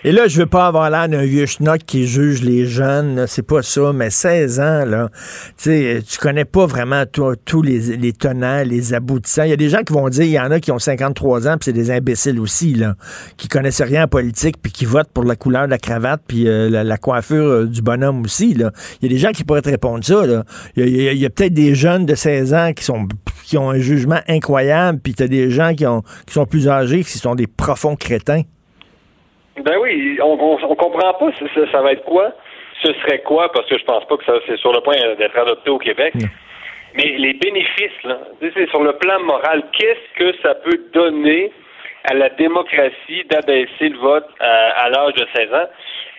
Et 0.04 0.12
là, 0.12 0.28
je 0.28 0.38
veux 0.38 0.46
pas 0.46 0.66
avoir 0.66 0.90
l'air 0.90 1.08
d'un 1.08 1.24
vieux 1.24 1.46
schnock 1.46 1.80
qui 1.84 2.06
juge 2.06 2.42
les 2.42 2.66
jeunes, 2.66 3.26
c'est 3.26 3.42
pas 3.42 3.62
ça, 3.62 3.92
mais 3.92 4.10
16 4.10 4.60
ans, 4.60 4.84
là, 4.84 5.08
tu 5.56 5.70
sais, 5.70 6.02
tu 6.08 6.18
connais 6.18 6.44
pas 6.44 6.66
vraiment 6.66 7.04
tous 7.06 7.62
les, 7.62 7.96
les 7.96 8.12
tenants, 8.12 8.62
les 8.64 8.94
aboutissants. 8.94 9.42
Il 9.42 9.50
y 9.50 9.52
a 9.52 9.56
des 9.56 9.68
gens 9.68 9.82
qui 9.82 9.92
vont 9.92 10.08
dire, 10.08 10.24
il 10.24 10.30
y 10.30 10.38
en 10.38 10.50
a 10.52 10.60
qui 10.60 10.70
ont 10.70 10.78
53 10.78 11.48
ans, 11.48 11.56
puis 11.58 11.64
c'est 11.66 11.72
des 11.72 11.90
imbéciles 11.90 12.38
aussi, 12.38 12.74
là, 12.74 12.94
qui 13.36 13.48
connaissent 13.48 13.82
rien 13.82 14.04
en 14.04 14.08
politique, 14.08 14.56
puis 14.62 14.70
qui 14.70 14.84
votent 14.84 15.10
pour 15.12 15.24
la 15.24 15.34
couleur 15.34 15.66
de 15.66 15.70
la 15.70 15.78
cravate, 15.78 16.22
puis 16.28 16.46
euh, 16.46 16.70
la, 16.70 16.96
coiffure 16.96 17.36
euh, 17.36 17.66
du 17.66 17.82
bonhomme 17.82 18.22
aussi, 18.22 18.54
là. 18.54 18.70
Il 19.02 19.10
y 19.10 19.12
a 19.12 19.14
des 19.14 19.20
gens 19.20 19.32
qui 19.32 19.42
pourraient 19.42 19.62
te 19.62 19.70
répondre 19.70 20.04
ça, 20.04 20.24
là. 20.26 20.44
Il 20.76 20.86
y 20.86 21.26
a 21.26 21.30
peut-être 21.30 21.54
des 21.54 21.74
jeunes 21.74 22.06
de 22.06 22.14
16 22.14 22.54
ans 22.54 22.72
qui 22.72 22.84
sont 22.84 23.08
qui 23.44 23.56
ont 23.56 23.70
un 23.70 23.78
jugement 23.78 24.20
incroyable, 24.28 25.00
puis 25.02 25.14
t'as 25.14 25.26
des 25.26 25.50
gens 25.50 25.74
qui, 25.74 25.86
ont, 25.86 26.02
qui 26.26 26.34
sont 26.34 26.44
plus 26.44 26.68
âgés, 26.68 27.02
qui 27.02 27.16
sont 27.16 27.34
des 27.34 27.46
profonds 27.46 27.96
crétins. 27.96 28.42
Ben 29.64 29.76
oui, 29.80 30.18
on, 30.22 30.36
on, 30.40 30.58
on 30.70 30.74
comprend 30.74 31.12
pas 31.14 31.30
ça, 31.38 31.44
ça- 31.54 31.70
ça 31.72 31.80
va 31.82 31.92
être 31.92 32.04
quoi. 32.04 32.32
Ce 32.82 32.92
serait 32.94 33.20
quoi, 33.22 33.50
parce 33.52 33.66
que 33.68 33.76
je 33.78 33.84
pense 33.84 34.04
pas 34.06 34.16
que 34.16 34.24
ça 34.24 34.34
c'est 34.46 34.56
sur 34.58 34.72
le 34.72 34.80
point 34.80 34.94
d'être 35.18 35.36
adopté 35.38 35.70
au 35.70 35.78
Québec. 35.78 36.14
Mais 36.94 37.14
les 37.18 37.34
bénéfices, 37.34 38.02
là, 38.04 38.18
tu 38.40 38.46
sais, 38.46 38.52
c'est 38.56 38.70
sur 38.70 38.82
le 38.82 38.92
plan 38.94 39.20
moral, 39.20 39.62
qu'est-ce 39.72 40.18
que 40.18 40.36
ça 40.42 40.54
peut 40.54 40.78
donner 40.92 41.52
à 42.10 42.14
la 42.14 42.28
démocratie 42.30 43.24
d'abaisser 43.28 43.88
le 43.90 43.98
vote 43.98 44.26
à, 44.40 44.84
à 44.84 44.88
l'âge 44.90 45.14
de 45.14 45.26
16 45.34 45.52
ans? 45.54 45.68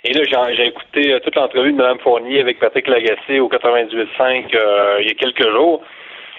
Et 0.06 0.14
là, 0.14 0.22
j'ai 0.24 0.56
j'ai 0.56 0.68
écouté 0.68 1.14
euh, 1.14 1.20
toute 1.20 1.36
l'entrevue 1.36 1.72
de 1.72 1.78
Mme 1.78 2.00
Fournier 2.00 2.40
avec 2.40 2.60
Patrick 2.60 2.88
Lagacé 2.88 3.40
au 3.40 3.50
98.5 3.50 4.56
euh, 4.56 4.98
il 5.02 5.08
y 5.08 5.12
a 5.12 5.14
quelques 5.16 5.50
jours. 5.52 5.82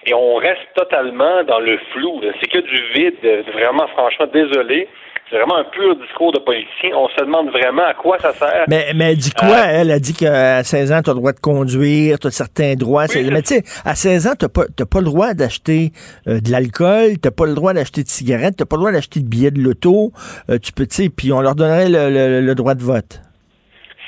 Et 0.06 0.14
on 0.14 0.34
reste 0.36 0.60
totalement 0.74 1.44
dans 1.44 1.60
le 1.60 1.78
flou. 1.92 2.20
C'est 2.40 2.48
que 2.50 2.58
du 2.58 2.82
vide, 2.94 3.14
euh, 3.24 3.42
vraiment, 3.52 3.86
franchement, 3.88 4.26
désolé. 4.32 4.88
C'est 5.28 5.36
vraiment 5.36 5.58
un 5.58 5.64
pur 5.64 5.94
discours 5.94 6.32
de 6.32 6.40
politicien. 6.40 6.90
On 6.96 7.08
se 7.08 7.24
demande 7.24 7.50
vraiment 7.50 7.84
à 7.84 7.94
quoi 7.94 8.18
ça 8.18 8.32
sert. 8.32 8.64
Mais, 8.66 8.86
mais 8.96 9.12
elle 9.12 9.16
dit 9.18 9.30
quoi? 9.30 9.58
Elle? 9.68 9.92
A 9.92 10.00
dit 10.00 10.12
qu'à 10.12 10.64
16 10.64 10.90
ans, 10.90 11.02
tu 11.04 11.10
as 11.10 11.12
le 11.12 11.20
droit 11.20 11.32
de 11.32 11.38
conduire, 11.38 12.18
tu 12.18 12.26
as 12.26 12.30
certains 12.32 12.74
droits. 12.74 13.04
Mais 13.30 13.42
tu 13.42 13.54
sais, 13.54 13.62
à 13.84 13.94
16 13.94 14.26
ans, 14.26 14.32
tu 14.36 14.44
n'as 14.44 14.48
pas, 14.48 14.62
t'as 14.76 14.86
pas 14.86 14.98
le 14.98 15.04
droit 15.04 15.32
d'acheter 15.34 15.92
euh, 16.26 16.40
de 16.40 16.50
l'alcool, 16.50 17.20
tu 17.22 17.30
pas 17.30 17.46
le 17.46 17.54
droit 17.54 17.72
d'acheter 17.74 18.02
de 18.02 18.08
cigarettes, 18.08 18.56
tu 18.58 18.64
pas 18.66 18.74
le 18.74 18.80
droit 18.80 18.90
d'acheter 18.92 19.20
de 19.20 19.28
billets 19.28 19.52
de 19.52 19.60
loto. 19.60 20.10
Euh, 20.50 20.58
tu 20.58 20.72
peux, 20.72 20.84
tu 20.88 21.04
sais, 21.04 21.08
puis 21.10 21.32
on 21.32 21.40
leur 21.40 21.54
donnerait 21.54 21.88
le, 21.88 22.10
le- 22.10 22.40
le 22.40 22.54
droit 22.56 22.74
de 22.74 22.82
vote. 22.82 23.20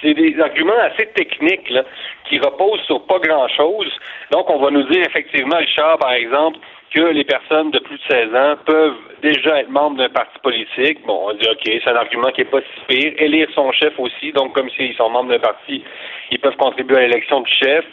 C'est 0.02 0.14
des 0.14 0.38
arguments 0.40 0.78
assez 0.78 1.06
techniques 1.14 1.70
là, 1.70 1.84
qui 2.28 2.38
reposent 2.38 2.80
sur 2.86 3.06
pas 3.06 3.18
grand-chose. 3.18 3.90
Donc, 4.30 4.50
on 4.50 4.58
va 4.58 4.70
nous 4.70 4.82
dire 4.84 5.02
effectivement, 5.06 5.56
Richard, 5.56 5.98
par 5.98 6.12
exemple, 6.12 6.58
que 6.94 7.00
les 7.00 7.24
personnes 7.24 7.70
de 7.70 7.78
plus 7.78 7.96
de 7.96 8.02
16 8.10 8.34
ans 8.34 8.54
peuvent 8.66 8.98
déjà 9.22 9.60
être 9.60 9.70
membres 9.70 9.96
d'un 9.96 10.10
parti 10.10 10.38
politique. 10.42 11.04
Bon, 11.06 11.28
on 11.28 11.32
dit 11.34 11.48
OK, 11.48 11.62
c'est 11.64 11.88
un 11.88 11.96
argument 11.96 12.30
qui 12.32 12.42
est 12.42 12.50
pas 12.50 12.60
si 12.60 12.84
pire. 12.86 13.12
Élire 13.16 13.48
son 13.54 13.72
chef 13.72 13.98
aussi, 13.98 14.32
donc 14.32 14.54
comme 14.54 14.68
s'ils 14.70 14.94
sont 14.94 15.08
membres 15.08 15.30
d'un 15.30 15.38
parti, 15.38 15.82
ils 16.30 16.38
peuvent 16.38 16.56
contribuer 16.56 16.96
à 16.96 17.00
l'élection 17.02 17.40
du 17.40 17.50
chef. 17.50 17.84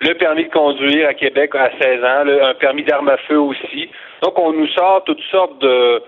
Le 0.00 0.12
permis 0.14 0.44
de 0.44 0.50
conduire 0.50 1.08
à 1.08 1.14
Québec 1.14 1.54
à 1.54 1.70
16 1.80 2.04
ans, 2.04 2.48
un 2.48 2.54
permis 2.54 2.82
d'arme 2.82 3.08
à 3.08 3.16
feu 3.16 3.38
aussi. 3.38 3.88
Donc, 4.22 4.38
on 4.38 4.52
nous 4.52 4.66
sort 4.68 5.04
toutes 5.04 5.22
sortes 5.30 5.58
de, 5.60 6.02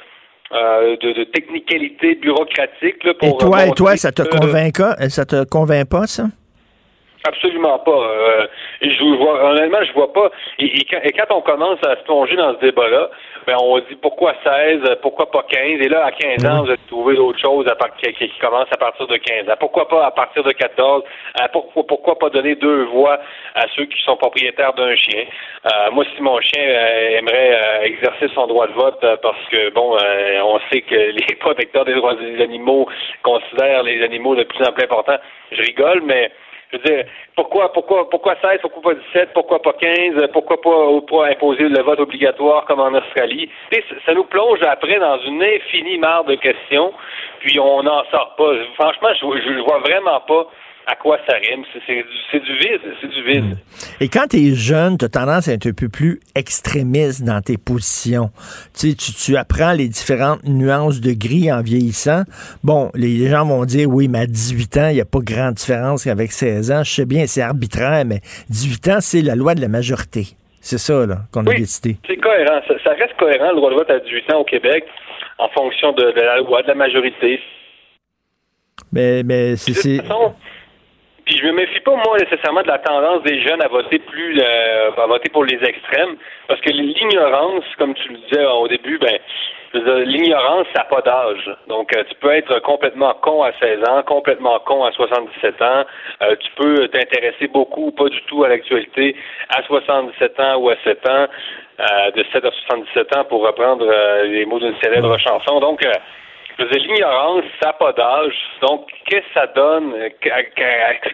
euh, 0.52 0.96
de, 1.02 1.12
de 1.12 1.24
technicalités 1.24 2.14
bureaucratiques 2.16 3.02
là, 3.04 3.14
pour 3.14 3.28
Et 3.28 3.36
toi, 3.38 3.66
et 3.66 3.70
toi, 3.72 3.96
ça 3.96 4.12
te 4.12 4.22
convainc, 4.22 4.80
ça 5.08 5.24
te 5.24 5.44
convainc 5.44 5.88
pas, 5.88 6.06
ça? 6.06 6.26
Absolument 7.26 7.78
pas. 7.80 7.90
Euh, 7.90 8.46
je 8.82 9.04
vois, 9.16 9.50
honnêtement, 9.50 9.82
je 9.82 9.92
vois 9.92 10.12
pas. 10.12 10.30
Et, 10.58 10.66
et 10.66 10.84
quand, 10.84 11.00
et 11.02 11.12
quand 11.12 11.34
on 11.34 11.40
commence 11.40 11.78
à 11.86 11.96
se 11.96 12.02
plonger 12.04 12.36
dans 12.36 12.54
ce 12.54 12.60
débat-là, 12.60 13.10
ben 13.46 13.56
on 13.60 13.78
dit 13.78 13.96
pourquoi 14.00 14.34
16, 14.44 14.80
pourquoi 15.02 15.30
pas 15.30 15.44
15, 15.48 15.80
et 15.80 15.88
là, 15.88 16.04
à 16.06 16.12
15 16.12 16.44
ans, 16.46 16.62
vous 16.64 16.68
avez 16.70 16.78
trouvé 16.88 17.14
d'autres 17.16 17.38
choses 17.40 17.66
à 17.68 17.74
part- 17.74 17.96
qui, 17.96 18.12
qui 18.12 18.28
commencent 18.38 18.72
à 18.72 18.76
partir 18.76 19.06
de 19.06 19.16
15 19.16 19.48
ans. 19.48 19.54
Pourquoi 19.58 19.88
pas 19.88 20.06
à 20.06 20.10
partir 20.10 20.42
de 20.44 20.52
14? 20.52 21.02
Euh, 21.40 21.44
pourquoi, 21.52 21.84
pourquoi 21.86 22.18
pas 22.18 22.30
donner 22.30 22.54
deux 22.54 22.84
voix 22.84 23.18
à 23.54 23.62
ceux 23.74 23.86
qui 23.86 24.00
sont 24.02 24.16
propriétaires 24.16 24.74
d'un 24.74 24.94
chien? 24.94 25.24
Euh, 25.66 25.90
moi, 25.92 26.04
si 26.14 26.22
mon 26.22 26.40
chien 26.40 26.62
euh, 26.62 27.18
aimerait 27.18 27.86
exercer 27.86 28.28
son 28.34 28.46
droit 28.46 28.66
de 28.68 28.72
vote 28.72 29.00
parce 29.22 29.44
que, 29.50 29.70
bon, 29.70 29.96
on 30.44 30.60
sait 30.70 30.82
que 30.82 30.94
les 30.94 31.34
protecteurs 31.36 31.84
des 31.84 31.94
droits 31.94 32.14
des 32.14 32.40
animaux 32.42 32.88
considèrent 33.22 33.82
les 33.82 34.02
animaux 34.04 34.34
de 34.36 34.44
plus 34.44 34.64
en 34.64 34.72
plus 34.72 34.84
importants, 34.84 35.18
je 35.52 35.62
rigole, 35.62 36.02
mais 36.04 36.30
je 36.72 36.78
veux 36.78 36.82
dire, 36.82 37.04
pourquoi, 37.36 37.72
pourquoi, 37.72 38.08
pourquoi 38.10 38.34
16, 38.40 38.60
pourquoi 38.60 38.94
pas 38.94 39.00
17, 39.12 39.30
pourquoi 39.34 39.62
pas 39.62 39.72
15, 39.74 40.28
pourquoi 40.32 40.60
pas, 40.60 41.00
pas 41.08 41.26
imposer 41.28 41.68
le 41.68 41.82
vote 41.82 42.00
obligatoire 42.00 42.64
comme 42.64 42.80
en 42.80 42.92
Australie? 42.94 43.48
Ça- 44.04 44.14
nous 44.14 44.24
plonge 44.24 44.62
après 44.62 44.98
dans 44.98 45.18
une 45.20 45.42
infinie 45.42 45.98
mare 45.98 46.24
de 46.24 46.34
questions, 46.36 46.92
puis 47.40 47.60
on 47.60 47.82
n'en 47.82 48.04
sort 48.10 48.34
pas. 48.36 48.52
Franchement, 48.74 49.08
je, 49.14 49.40
je 49.40 49.60
vois 49.60 49.78
vraiment 49.78 50.20
pas 50.20 50.46
à 50.88 50.94
quoi 50.94 51.18
ça 51.26 51.34
rime. 51.36 51.64
C'est- 51.72 51.80
du- 52.38 52.58
vide, 52.58 52.80
c'est 53.00 53.08
du 53.08 53.22
vide. 53.24 53.56
Et 54.00 54.08
quand 54.08 54.26
tu 54.30 54.36
es 54.36 54.54
jeune, 54.54 54.96
tu 54.98 55.04
as 55.04 55.08
tendance 55.08 55.48
à 55.48 55.52
être 55.54 55.66
un 55.66 55.72
peu 55.72 55.88
plus 55.88 56.20
extrémiste 56.34 57.24
dans 57.24 57.40
tes 57.40 57.56
positions. 57.58 58.30
Tu, 58.78 58.90
sais, 58.90 58.94
tu, 58.94 59.12
tu 59.12 59.36
apprends 59.36 59.72
les 59.72 59.88
différentes 59.88 60.44
nuances 60.44 61.00
de 61.00 61.12
gris 61.12 61.50
en 61.52 61.60
vieillissant. 61.62 62.22
Bon, 62.62 62.90
les, 62.94 63.28
gens 63.28 63.44
vont 63.44 63.64
dire, 63.64 63.88
oui, 63.90 64.06
mais 64.08 64.20
à 64.20 64.26
18 64.26 64.76
ans, 64.76 64.88
il 64.90 64.94
n'y 64.94 65.00
a 65.00 65.04
pas 65.04 65.18
grande 65.20 65.54
différence 65.54 66.04
qu'avec 66.04 66.30
16 66.30 66.70
ans. 66.70 66.84
Je 66.84 66.90
sais 66.92 67.06
bien, 67.06 67.26
c'est 67.26 67.42
arbitraire, 67.42 68.04
mais 68.04 68.20
18 68.48 68.88
ans, 68.88 68.98
c'est 69.00 69.22
la 69.22 69.34
loi 69.34 69.54
de 69.56 69.60
la 69.60 69.68
majorité. 69.68 70.26
C'est 70.60 70.78
ça 70.78 71.06
là, 71.06 71.18
qu'on 71.32 71.46
a 71.46 71.54
décidé. 71.54 71.96
C'est 72.06 72.16
cohérent. 72.16 72.60
Ça, 72.68 72.74
ça 72.84 72.90
reste 72.90 73.16
cohérent, 73.18 73.50
le 73.50 73.56
droit 73.56 73.70
de 73.70 73.76
vote 73.76 73.90
à 73.90 73.98
18 74.00 74.32
ans 74.32 74.38
au 74.40 74.44
Québec, 74.44 74.84
en 75.38 75.48
fonction 75.48 75.92
de, 75.92 76.12
de 76.12 76.20
la 76.20 76.38
loi, 76.38 76.62
de 76.62 76.68
la 76.68 76.74
majorité. 76.74 77.40
Mais, 78.92 79.22
mais 79.22 79.56
c'est... 79.56 79.72
De 79.72 79.76
c'est- 79.76 79.96
toute 79.98 80.06
façon, 80.06 80.34
puis 81.26 81.38
je 81.38 81.44
me 81.44 81.52
méfie 81.52 81.80
pas, 81.80 81.96
moi, 81.96 82.16
nécessairement 82.18 82.62
de 82.62 82.68
la 82.68 82.78
tendance 82.78 83.22
des 83.24 83.40
jeunes 83.42 83.60
à 83.60 83.66
voter 83.66 83.98
plus, 83.98 84.40
euh, 84.40 84.90
à 84.96 85.06
voter 85.06 85.28
pour 85.28 85.44
les 85.44 85.58
extrêmes, 85.62 86.16
parce 86.46 86.60
que 86.60 86.70
l'ignorance, 86.70 87.64
comme 87.78 87.94
tu 87.94 88.10
le 88.10 88.18
disais 88.18 88.46
au 88.46 88.68
début, 88.68 88.98
ben, 88.98 89.18
l'ignorance, 89.74 90.66
ça 90.74 90.82
n'a 90.82 90.84
pas 90.84 91.02
d'âge. 91.02 91.50
Donc, 91.66 91.94
euh, 91.96 92.04
tu 92.08 92.14
peux 92.16 92.30
être 92.30 92.60
complètement 92.60 93.12
con 93.14 93.42
à 93.42 93.52
16 93.60 93.80
ans, 93.88 94.02
complètement 94.04 94.58
con 94.60 94.84
à 94.84 94.92
77 94.92 95.62
ans. 95.62 95.84
Euh, 96.22 96.36
tu 96.38 96.50
peux 96.56 96.88
t'intéresser 96.88 97.48
beaucoup 97.48 97.86
ou 97.86 97.90
pas 97.90 98.08
du 98.08 98.20
tout 98.22 98.44
à 98.44 98.48
l'actualité 98.48 99.16
à 99.48 99.62
77 99.64 100.40
ans 100.40 100.56
ou 100.58 100.70
à 100.70 100.76
7 100.84 101.08
ans, 101.08 101.26
euh, 101.80 102.10
de 102.12 102.24
7 102.32 102.44
à 102.44 102.50
77 102.50 103.16
ans, 103.16 103.24
pour 103.24 103.44
reprendre 103.44 103.86
euh, 103.88 104.24
les 104.24 104.46
mots 104.46 104.60
d'une 104.60 104.76
célèbre 104.80 105.18
chanson. 105.18 105.60
Donc, 105.60 105.84
dire, 106.64 106.78
l'ignorance, 106.80 107.44
ça 107.60 107.68
n'a 107.68 107.72
pas 107.74 107.92
d'âge. 107.92 108.34
Donc, 108.62 108.86
qu'est-ce 109.06 109.26
que 109.26 109.34
ça 109.34 109.46
donne? 109.48 109.94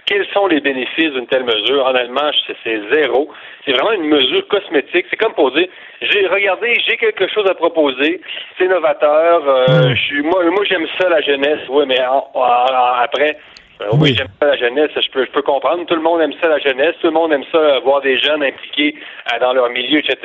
Quels 0.06 0.27
sont 0.32 0.47
les 0.47 0.60
bénéfices 0.60 1.12
d'une 1.12 1.27
telle 1.27 1.44
mesure? 1.44 1.85
Honnêtement, 1.86 2.31
je- 2.32 2.52
c'est 2.62 2.81
zéro. 2.94 3.28
C'est 3.64 3.73
vraiment 3.73 3.93
une 3.93 4.05
mesure 4.09 4.47
cosmétique. 4.48 5.06
C'est 5.10 5.16
comme 5.16 5.35
pour 5.35 5.51
dire, 5.52 5.66
j'ai 6.01 6.27
regardé, 6.27 6.74
j'ai 6.86 6.97
quelque 6.97 7.27
chose 7.28 7.48
à 7.51 7.55
proposer. 7.55 8.20
C'est 8.59 8.69
novateur. 8.69 9.43
euh, 9.48 9.94
je 9.94 10.01
suis, 10.02 10.23
moi, 10.23 10.44
moi 10.44 10.64
j'aime 10.64 10.86
ça, 11.01 11.09
la 11.09 11.20
jeunesse. 11.20 11.60
Oui, 11.69 11.85
mais 11.86 12.01
en- 12.05 12.28
en- 12.35 12.40
en- 12.40 13.01
après, 13.02 13.36
oui, 13.92 14.14
j'aime 14.16 14.28
ça 14.40 14.46
la 14.46 14.56
jeunesse, 14.56 14.90
je 14.96 15.10
peux, 15.10 15.24
je 15.24 15.30
peux 15.30 15.42
comprendre. 15.42 15.84
Tout 15.86 15.94
le 15.94 16.02
monde 16.02 16.20
aime 16.20 16.32
ça 16.40 16.48
la 16.48 16.59
jeunesse, 16.59 16.94
tout 17.00 17.09
le 17.09 17.12
monde 17.12 17.32
aime 17.32 17.44
ça 17.52 17.59
euh, 17.59 17.80
voir 17.80 18.00
des 18.00 18.16
jeunes 18.18 18.42
impliqués 18.42 18.94
euh, 19.32 19.38
dans 19.40 19.52
leur 19.52 19.68
milieu, 19.70 19.98
etc. 19.98 20.18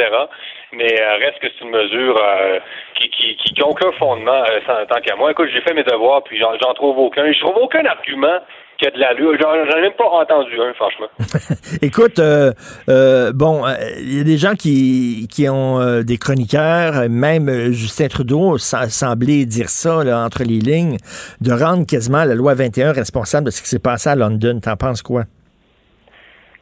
Mais 0.74 1.00
euh, 1.02 1.16
reste 1.18 1.40
que 1.40 1.48
c'est 1.50 1.64
une 1.66 1.72
mesure 1.72 2.18
euh, 2.22 2.60
qui, 2.96 3.10
qui, 3.10 3.36
qui, 3.36 3.62
aucun 3.64 3.92
fondement 3.94 4.44
sans- 4.66 4.86
tant 4.86 5.00
qu'à 5.02 5.16
moi. 5.16 5.32
Écoute, 5.32 5.50
j'ai 5.54 5.62
fait 5.62 5.74
mes 5.74 5.84
devoirs, 5.84 6.24
puis 6.24 6.38
j'en, 6.38 6.52
j'en 6.62 6.74
trouve 6.74 6.98
aucun. 7.00 7.32
Je 7.32 7.40
trouve 7.40 7.58
aucun 7.58 7.86
argument 7.86 8.40
qui 8.78 8.88
a 8.88 8.92
de 8.92 9.00
l'allure. 9.00 9.34
J'en, 9.40 9.54
j'en 9.66 9.78
ai 9.78 9.82
même 9.82 9.94
pas 9.94 10.06
entendu 10.06 10.60
un, 10.60 10.74
franchement. 10.74 11.08
Écoute, 11.82 12.20
euh, 12.20 12.52
euh, 12.90 13.32
bon, 13.34 13.66
euh, 13.66 13.74
il 14.00 14.18
y 14.18 14.22
a 14.22 14.24
des 14.24 14.38
gens 14.38 14.54
qui, 14.54 15.28
qui 15.32 15.50
ont 15.50 15.80
euh, 15.82 16.04
des 16.04 16.18
chroniqueurs, 16.18 17.10
même 17.10 17.50
Justin 17.72 18.08
Trudeau 18.08 18.58
semblait 18.58 19.46
dire 19.46 19.70
ça 19.70 20.04
là, 20.04 20.20
entre 20.24 20.44
les 20.44 20.60
lignes, 20.60 20.98
de 21.42 21.52
rendre 21.52 21.86
quasiment 21.86 22.24
la 22.24 22.36
loi 22.36 22.54
21 22.54 22.92
responsable 22.94 23.48
de 23.48 23.52
ce 23.52 23.62
qui 23.62 23.70
s'est 23.70 23.82
passé 23.82 24.10
à 24.10 24.16
London. 24.16 24.60
T'en 24.64 24.76
penses 24.76 25.02
quoi? 25.02 25.24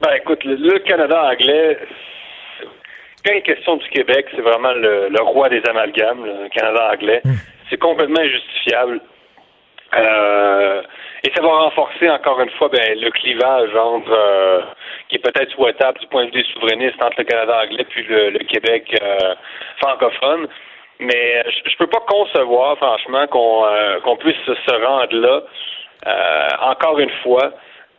Ben 0.01 0.11
écoute, 0.17 0.43
le, 0.43 0.55
le 0.55 0.79
Canada 0.79 1.31
anglais, 1.31 1.77
quand 3.25 3.31
il 3.33 3.37
est 3.37 3.41
question 3.41 3.77
du 3.77 3.87
Québec, 3.89 4.27
c'est 4.35 4.41
vraiment 4.41 4.73
le, 4.73 5.09
le 5.09 5.21
roi 5.21 5.49
des 5.49 5.61
amalgames, 5.69 6.23
le 6.25 6.49
Canada 6.49 6.91
anglais. 6.93 7.21
C'est 7.69 7.79
complètement 7.79 8.19
injustifiable. 8.21 9.01
Euh, 9.95 10.81
ça 11.35 11.41
va 11.41 11.49
renforcer 11.49 12.09
encore 12.09 12.39
une 12.39 12.49
fois 12.51 12.69
ben, 12.69 12.99
le 12.99 13.11
clivage 13.11 13.75
entre 13.75 14.11
euh, 14.11 14.61
qui 15.09 15.17
est 15.17 15.19
peut-être 15.19 15.51
souhaitable 15.51 15.99
du 15.99 16.07
point 16.07 16.25
de 16.25 16.31
vue 16.31 16.43
des 16.43 16.49
souverainistes 16.53 17.01
entre 17.03 17.15
le 17.17 17.23
Canada 17.25 17.61
anglais 17.63 17.85
puis 17.89 18.03
le, 18.07 18.39
Québec 18.45 18.95
euh, 19.01 19.35
francophone. 19.81 20.47
Mais 20.99 21.37
euh, 21.37 21.43
je, 21.49 21.69
je 21.69 21.77
peux 21.77 21.87
pas 21.87 22.03
concevoir, 22.07 22.77
franchement, 22.77 23.27
qu'on 23.27 23.65
qu'on 24.03 24.15
puisse 24.17 24.35
se 24.45 24.85
rendre 24.85 25.15
là. 25.15 25.41
Encore 26.61 26.99
une 26.99 27.11
fois, 27.23 27.51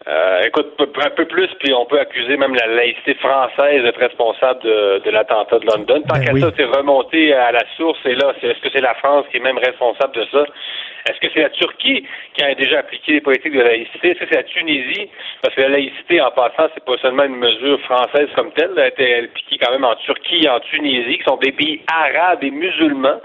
euh, 0.09 0.43
écoute, 0.47 0.73
un 0.79 1.11
peu 1.11 1.25
plus, 1.25 1.49
puis 1.61 1.75
on 1.75 1.85
peut 1.85 1.99
accuser 1.99 2.37
même 2.37 2.55
la 2.55 2.67
laïcité 2.69 3.15
française 3.15 3.83
d'être 3.83 3.99
responsable 3.99 4.61
de, 4.63 5.03
de 5.05 5.11
l'attentat 5.11 5.59
de 5.59 5.67
London. 5.67 6.03
Tant 6.09 6.21
qu'à 6.21 6.33
ça, 6.41 6.53
c'est 6.57 6.65
remonté 6.65 7.33
à 7.35 7.51
la 7.53 7.63
source, 7.77 7.99
et 8.05 8.15
là, 8.15 8.33
c'est- 8.41 8.49
est-ce 8.49 8.61
que 8.61 8.69
c'est 8.73 8.81
la 8.81 8.95
France 8.95 9.27
qui 9.31 9.39
est 9.39 9.41
même 9.41 9.59
responsable 9.59 10.15
de 10.15 10.25
ça? 10.31 10.45
Est-ce 11.09 11.21
que 11.21 11.33
c'est 11.35 11.43
la 11.43 11.51
Turquie 11.51 12.05
qui 12.35 12.43
a 12.43 12.55
déjà 12.55 12.81
appliqué 12.81 13.13
les 13.13 13.21
politiques 13.21 13.53
de 13.57 13.63
laïcité? 13.63 14.11
Est-ce 14.11 14.19
que 14.21 14.27
c'est 14.29 14.37
la 14.37 14.43
Tunisie? 14.43 15.09
Parce 15.43 15.55
que 15.55 15.61
la 15.63 15.69
laïcité, 15.69 16.21
en 16.21 16.31
passant, 16.33 16.69
c'est 16.75 16.85
pas 16.85 16.97
seulement 16.99 17.25
une 17.25 17.37
mesure 17.37 17.81
française 17.83 18.29
comme 18.35 18.53
telle, 18.53 18.71
elle 18.77 18.83
a 18.83 18.89
été 18.89 19.15
appliquée 19.25 19.59
quand 19.59 19.71
même 19.73 19.85
en 19.85 19.95
Turquie 19.97 20.45
et 20.45 20.49
en 20.49 20.59
Tunisie, 20.61 21.19
qui 21.19 21.25
sont 21.25 21.37
des 21.37 21.53
pays 21.53 21.81
arabes 21.93 22.43
et 22.43 22.51
musulmans. 22.51 23.21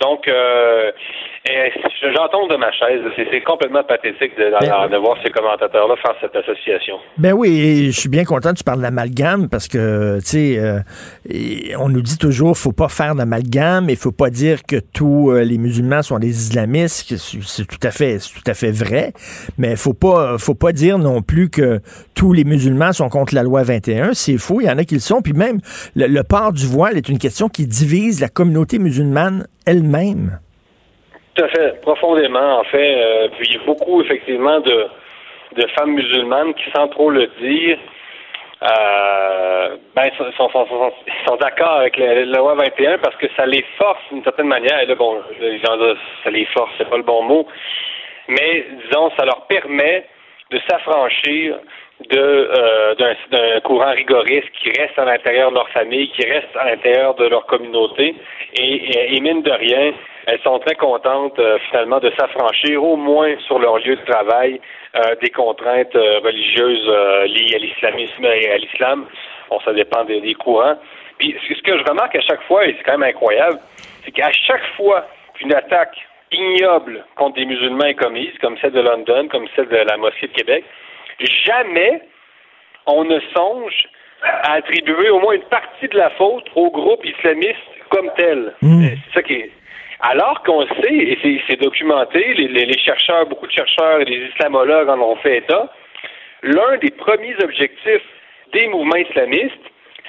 Donc, 0.00 0.28
euh, 0.28 0.90
et 1.48 1.72
j'en 2.14 2.28
tombe 2.28 2.50
de 2.50 2.56
ma 2.56 2.70
chaise. 2.72 3.00
C'est 3.16 3.40
complètement 3.42 3.82
pathétique 3.84 4.36
de, 4.36 4.44
de- 4.44 4.92
de 4.92 4.96
voir 4.98 5.16
ces 5.24 5.30
commentateurs-là 5.30 5.94
faire 5.96 6.14
cette 6.20 6.36
association. 6.36 6.96
Ben 7.16 7.32
oui, 7.32 7.58
et 7.60 7.86
je 7.92 7.98
suis 8.00 8.08
bien 8.10 8.24
content 8.24 8.50
que 8.52 8.58
tu 8.58 8.64
parles 8.64 8.82
d'amalgame 8.82 9.48
parce 9.48 9.68
que, 9.68 10.18
tu 10.20 10.26
sais, 10.26 10.58
euh, 10.58 10.80
on 11.78 11.88
nous 11.88 12.02
dit 12.02 12.18
toujours 12.18 12.58
faut 12.58 12.72
pas 12.72 12.88
faire 12.88 13.14
d'amalgame 13.14 13.88
et 13.88 13.96
faut 13.96 14.12
pas 14.12 14.28
dire 14.28 14.64
que 14.64 14.76
tous 14.76 15.30
euh, 15.30 15.44
les 15.44 15.56
musulmans 15.56 16.02
sont 16.02 16.18
des 16.18 16.28
islamistes. 16.28 17.16
C'est 17.16 17.66
tout 17.66 17.80
à 17.82 17.90
fait, 17.90 18.18
tout 18.18 18.50
à 18.50 18.54
fait 18.54 18.72
vrai, 18.72 19.12
mais 19.56 19.76
faut 19.76 19.94
pas, 19.94 20.36
faut 20.38 20.54
pas 20.54 20.72
dire 20.72 20.98
non 20.98 21.22
plus 21.22 21.48
que 21.48 21.80
tous 22.14 22.32
les 22.34 22.44
musulmans 22.44 22.92
sont 22.92 23.08
contre 23.08 23.34
la 23.34 23.42
loi 23.44 23.62
21. 23.62 24.12
C'est 24.14 24.36
faux, 24.36 24.60
il 24.60 24.66
y 24.66 24.70
en 24.70 24.76
a 24.78 24.84
qui 24.84 24.94
le 24.94 25.00
sont. 25.00 25.22
Puis 25.22 25.32
même 25.32 25.58
le, 25.94 26.06
le 26.06 26.22
port 26.22 26.52
du 26.52 26.66
voile 26.66 26.96
est 26.98 27.08
une 27.08 27.18
question 27.18 27.48
qui 27.48 27.66
divise 27.66 28.20
la 28.20 28.28
communauté 28.28 28.78
musulmane 28.78 29.46
elle-même? 29.66 30.38
Tout 31.34 31.44
à 31.44 31.48
fait, 31.48 31.80
profondément, 31.82 32.60
en 32.60 32.64
fait. 32.64 32.96
Euh, 32.96 33.28
puis 33.36 33.48
il 33.50 33.56
y 33.56 33.58
a 33.58 33.64
beaucoup, 33.66 34.00
effectivement, 34.00 34.60
de, 34.60 34.86
de 35.56 35.66
femmes 35.78 35.92
musulmanes 35.92 36.54
qui, 36.54 36.70
sans 36.74 36.88
trop 36.88 37.10
le 37.10 37.26
dire, 37.40 37.78
euh, 38.62 39.76
ben, 39.94 40.10
sont, 40.16 40.32
sont, 40.32 40.48
sont, 40.48 40.92
sont- 41.26 41.36
d'accord 41.36 41.72
avec 41.80 41.98
la, 41.98 42.24
loi 42.24 42.54
21 42.54 42.98
parce 42.98 43.16
que 43.16 43.26
ça 43.36 43.44
les 43.44 43.64
force 43.76 44.00
d'une 44.10 44.24
certaine 44.24 44.48
manière. 44.48 44.80
Et 44.80 44.86
là, 44.86 44.94
bon, 44.94 45.20
disent, 45.38 45.60
ça 46.24 46.30
les 46.30 46.46
force, 46.46 46.70
c'est 46.78 46.88
pas 46.88 46.96
le 46.96 47.02
bon 47.02 47.22
mot, 47.22 47.46
mais 48.28 48.66
disons, 48.82 49.10
ça 49.18 49.26
leur 49.26 49.46
permet 49.46 50.06
de 50.50 50.58
s'affranchir 50.70 51.58
de 52.10 52.18
euh, 52.18 52.94
d'un 52.94 53.60
courant 53.60 53.92
rigoriste 53.92 54.50
qui 54.62 54.68
reste 54.70 54.98
à 54.98 55.04
l'intérieur 55.04 55.50
de 55.50 55.56
leur 55.56 55.68
famille, 55.70 56.10
qui 56.10 56.26
reste 56.26 56.54
à 56.56 56.70
l'intérieur 56.70 57.14
de 57.14 57.26
leur 57.26 57.46
communauté, 57.46 58.14
et, 58.54 58.74
et, 58.74 59.16
et 59.16 59.20
mine 59.20 59.42
de 59.42 59.50
rien, 59.50 59.92
elles 60.26 60.40
sont 60.40 60.58
très 60.58 60.74
contentes 60.74 61.38
euh, 61.38 61.58
finalement 61.70 61.98
de 61.98 62.12
s'affranchir 62.18 62.82
au 62.84 62.96
moins 62.96 63.34
sur 63.46 63.58
leur 63.58 63.78
lieu 63.78 63.96
de 63.96 64.04
travail 64.04 64.60
euh, 64.94 65.14
des 65.22 65.30
contraintes 65.30 65.96
euh, 65.96 66.20
religieuses 66.22 66.86
euh, 66.88 67.26
liées 67.26 67.54
à 67.54 67.58
l'islamisme 67.58 68.24
et 68.24 68.50
à 68.50 68.58
l'islam. 68.58 69.06
Bon, 69.48 69.58
ça 69.60 69.72
dépend 69.72 70.04
des, 70.04 70.20
des 70.20 70.34
courants. 70.34 70.76
Puis 71.18 71.34
ce 71.48 71.62
que 71.62 71.78
je 71.78 71.84
remarque 71.84 72.14
à 72.16 72.20
chaque 72.20 72.42
fois, 72.42 72.66
et 72.66 72.74
c'est 72.76 72.82
quand 72.84 72.98
même 72.98 73.08
incroyable, 73.08 73.58
c'est 74.04 74.10
qu'à 74.10 74.30
chaque 74.32 74.64
fois 74.76 75.06
qu'une 75.34 75.54
attaque 75.54 75.96
ignoble 76.32 77.04
contre 77.16 77.36
des 77.36 77.46
musulmans 77.46 77.86
est 77.86 77.94
commise, 77.94 78.36
comme 78.40 78.58
celle 78.58 78.72
de 78.72 78.80
London, 78.80 79.28
comme 79.28 79.46
celle 79.54 79.68
de 79.68 79.76
la 79.76 79.96
mosquée 79.96 80.26
de 80.26 80.32
Québec, 80.32 80.64
jamais 81.44 82.02
on 82.86 83.04
ne 83.04 83.18
songe 83.34 83.88
à 84.22 84.52
attribuer 84.54 85.10
au 85.10 85.20
moins 85.20 85.34
une 85.34 85.42
partie 85.44 85.88
de 85.88 85.96
la 85.96 86.10
faute 86.10 86.46
au 86.54 86.70
groupe 86.70 87.04
islamiste 87.04 87.56
comme 87.90 88.10
tel. 88.16 88.54
Euh, 88.62 88.66
C'est 89.08 89.14
ça 89.14 89.22
qui 89.22 89.34
est. 89.34 89.50
Alors 90.00 90.42
qu'on 90.42 90.66
sait, 90.66 90.94
et 90.94 91.18
c'est- 91.22 91.40
c'est 91.48 91.60
documenté, 91.60 92.34
les, 92.34 92.48
les- 92.48 92.66
les 92.66 92.78
chercheurs, 92.78 93.26
beaucoup 93.26 93.46
de 93.46 93.52
chercheurs 93.52 94.00
et 94.00 94.04
les 94.04 94.26
islamologues 94.28 94.88
en 94.88 95.00
ont 95.00 95.16
fait 95.16 95.38
état, 95.38 95.72
l'un 96.42 96.76
des 96.78 96.90
premiers 96.90 97.36
objectifs 97.42 98.02
des 98.52 98.66
mouvements 98.68 98.96
islamistes, 98.96 99.64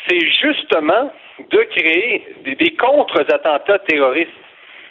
c'est 0.07 0.19
justement 0.19 1.11
de 1.51 1.57
créer 1.75 2.25
des, 2.43 2.55
des 2.55 2.71
contre-attentats 2.75 3.79
terroristes 3.79 4.29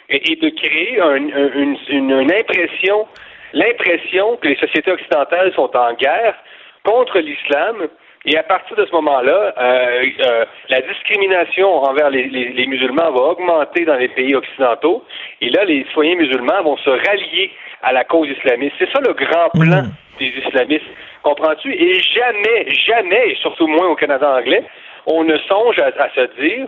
et, 0.09 0.31
et 0.31 0.35
de 0.37 0.49
créer 0.49 0.99
un- 0.99 1.29
un- 1.29 1.53
une, 1.53 1.77
une- 1.89 2.11
une 2.21 2.31
impression, 2.31 3.07
l'impression 3.53 4.37
que 4.37 4.47
les 4.47 4.55
sociétés 4.57 4.91
occidentales 4.91 5.51
sont 5.53 5.75
en 5.75 5.93
guerre 5.93 6.35
contre 6.83 7.19
l'islam. 7.19 7.87
Et 8.25 8.37
à 8.37 8.43
partir 8.43 8.75
de 8.75 8.85
ce 8.85 8.91
moment-là, 8.91 9.53
euh, 9.57 10.05
euh, 10.25 10.45
la 10.69 10.81
discrimination 10.81 11.73
envers 11.83 12.09
les, 12.09 12.25
les- 12.25 12.49
les 12.49 12.67
musulmans 12.67 13.11
va 13.11 13.21
augmenter 13.21 13.85
dans 13.85 13.95
les 13.95 14.09
pays 14.09 14.35
occidentaux. 14.35 15.03
Et 15.39 15.49
là, 15.49 15.63
les 15.63 15.85
citoyens 15.85 16.15
musulmans 16.15 16.61
vont 16.63 16.77
se 16.77 16.89
rallier 16.89 17.51
à 17.83 17.93
la 17.93 18.03
cause 18.03 18.27
islamiste. 18.29 18.73
C'est 18.79 18.91
ça 18.91 18.99
le 18.99 19.13
grand 19.13 19.49
plan 19.53 19.83
des 20.19 20.33
islamistes. 20.45 20.85
Comprends-tu? 21.23 21.71
Et 21.73 22.01
jamais, 22.01 22.69
jamais, 22.71 23.29
et 23.31 23.35
surtout 23.35 23.67
moins 23.67 23.87
au 23.87 23.95
Canada 23.95 24.29
anglais, 24.35 24.63
on 25.05 25.23
ne 25.23 25.37
songe 25.39 25.77
à, 25.79 25.85
à 26.03 26.09
se 26.09 26.41
dire 26.41 26.67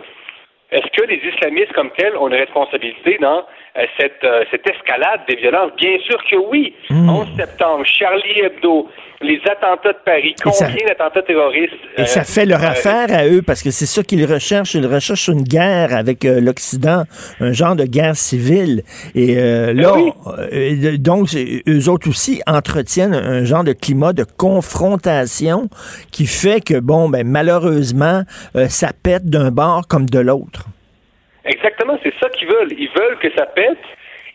est-ce 0.72 0.86
que 0.96 1.06
les 1.06 1.16
islamistes 1.16 1.72
comme 1.72 1.90
tels 1.96 2.16
ont 2.16 2.28
une 2.28 2.34
responsabilité 2.34 3.18
dans 3.20 3.44
euh, 3.76 3.86
cette, 3.98 4.22
euh, 4.24 4.44
cette 4.50 4.68
escalade 4.68 5.22
des 5.28 5.36
violences? 5.36 5.72
Bien 5.76 5.98
sûr 6.00 6.22
que 6.30 6.36
oui. 6.36 6.74
11 6.90 7.26
septembre, 7.36 7.84
Charlie 7.84 8.40
Hebdo, 8.40 8.88
les 9.22 9.40
attentats 9.50 9.92
de 9.92 9.98
Paris, 10.04 10.34
ça- 10.36 10.66
combien 10.66 10.86
d'attentats 10.86 11.22
terroristes? 11.22 11.74
Et 11.98 12.06
ça 12.06 12.20
euh, 12.20 12.24
fait 12.24 12.46
leur 12.46 12.62
euh, 12.62 12.68
affaire 12.68 13.06
à 13.10 13.26
eux 13.26 13.42
parce 13.42 13.62
que 13.62 13.70
c'est 13.70 13.86
ça 13.86 14.02
qu'ils 14.02 14.24
recherchent. 14.24 14.74
Ils 14.74 14.86
recherchent 14.86 15.28
une 15.28 15.42
guerre 15.42 15.94
avec 15.94 16.24
euh, 16.24 16.40
l'Occident, 16.40 17.04
un 17.40 17.52
genre 17.52 17.76
de 17.76 17.84
guerre 17.84 18.16
civile. 18.16 18.82
Et 19.14 19.36
euh, 19.36 19.74
là, 19.74 19.94
donc, 20.98 21.28
eux 21.34 21.88
autres 21.90 22.08
aussi 22.08 22.40
entretiennent 22.46 23.14
un 23.14 23.44
genre 23.44 23.64
de 23.64 23.72
climat 23.72 24.12
de 24.12 24.24
confrontation 24.24 25.68
qui 26.12 26.26
fait 26.26 26.64
que, 26.64 26.80
bon, 26.80 27.08
ben, 27.08 27.26
malheureusement, 27.26 28.22
ça 28.68 28.88
pète 29.02 29.26
d'un 29.26 29.50
bord 29.50 29.86
comme 29.88 30.08
de 30.08 30.18
l'autre. 30.18 30.64
Exactement, 31.44 31.98
c'est 32.02 32.12
ça 32.20 32.28
qu'ils 32.30 32.48
veulent. 32.48 32.72
Ils 32.72 32.90
veulent 32.96 33.18
que 33.18 33.28
ça 33.36 33.46
pète, 33.46 33.78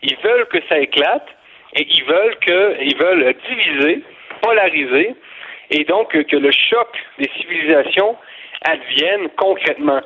ils 0.02 0.16
veulent 0.24 0.46
que 0.52 0.58
ça 0.68 0.78
éclate, 0.78 1.26
et 1.74 1.86
ils 1.90 2.04
veulent 2.04 2.36
que, 2.44 2.82
ils 2.84 2.96
veulent 2.96 3.34
diviser, 3.48 4.02
polariser, 4.40 5.14
et 5.70 5.84
donc 5.84 6.14
euh, 6.14 6.22
que 6.24 6.36
le 6.36 6.50
choc 6.52 6.88
des 7.18 7.30
civilisations 7.38 8.16
advienne 8.68 9.28
concrètement. 9.36 10.00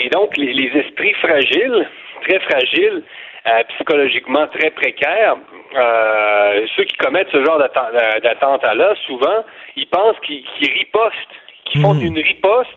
Et 0.00 0.08
donc 0.10 0.36
les, 0.36 0.52
les 0.52 0.70
esprits 0.80 1.14
fragiles, 1.14 1.88
très 2.28 2.40
fragiles, 2.40 3.02
euh, 3.46 3.62
psychologiquement 3.74 4.46
très 4.48 4.70
précaires, 4.70 5.36
euh, 5.76 6.66
ceux 6.76 6.84
qui 6.84 6.96
commettent 6.96 7.30
ce 7.30 7.44
genre 7.44 7.58
d'atten- 7.58 8.20
d'attentat-là, 8.22 8.94
souvent, 9.06 9.44
ils 9.76 9.86
pensent 9.86 10.18
qu'ils 10.20 10.44
ripostent, 10.60 11.34
qu'ils 11.66 11.80
font 11.82 11.94
une 11.94 12.18
riposte 12.18 12.70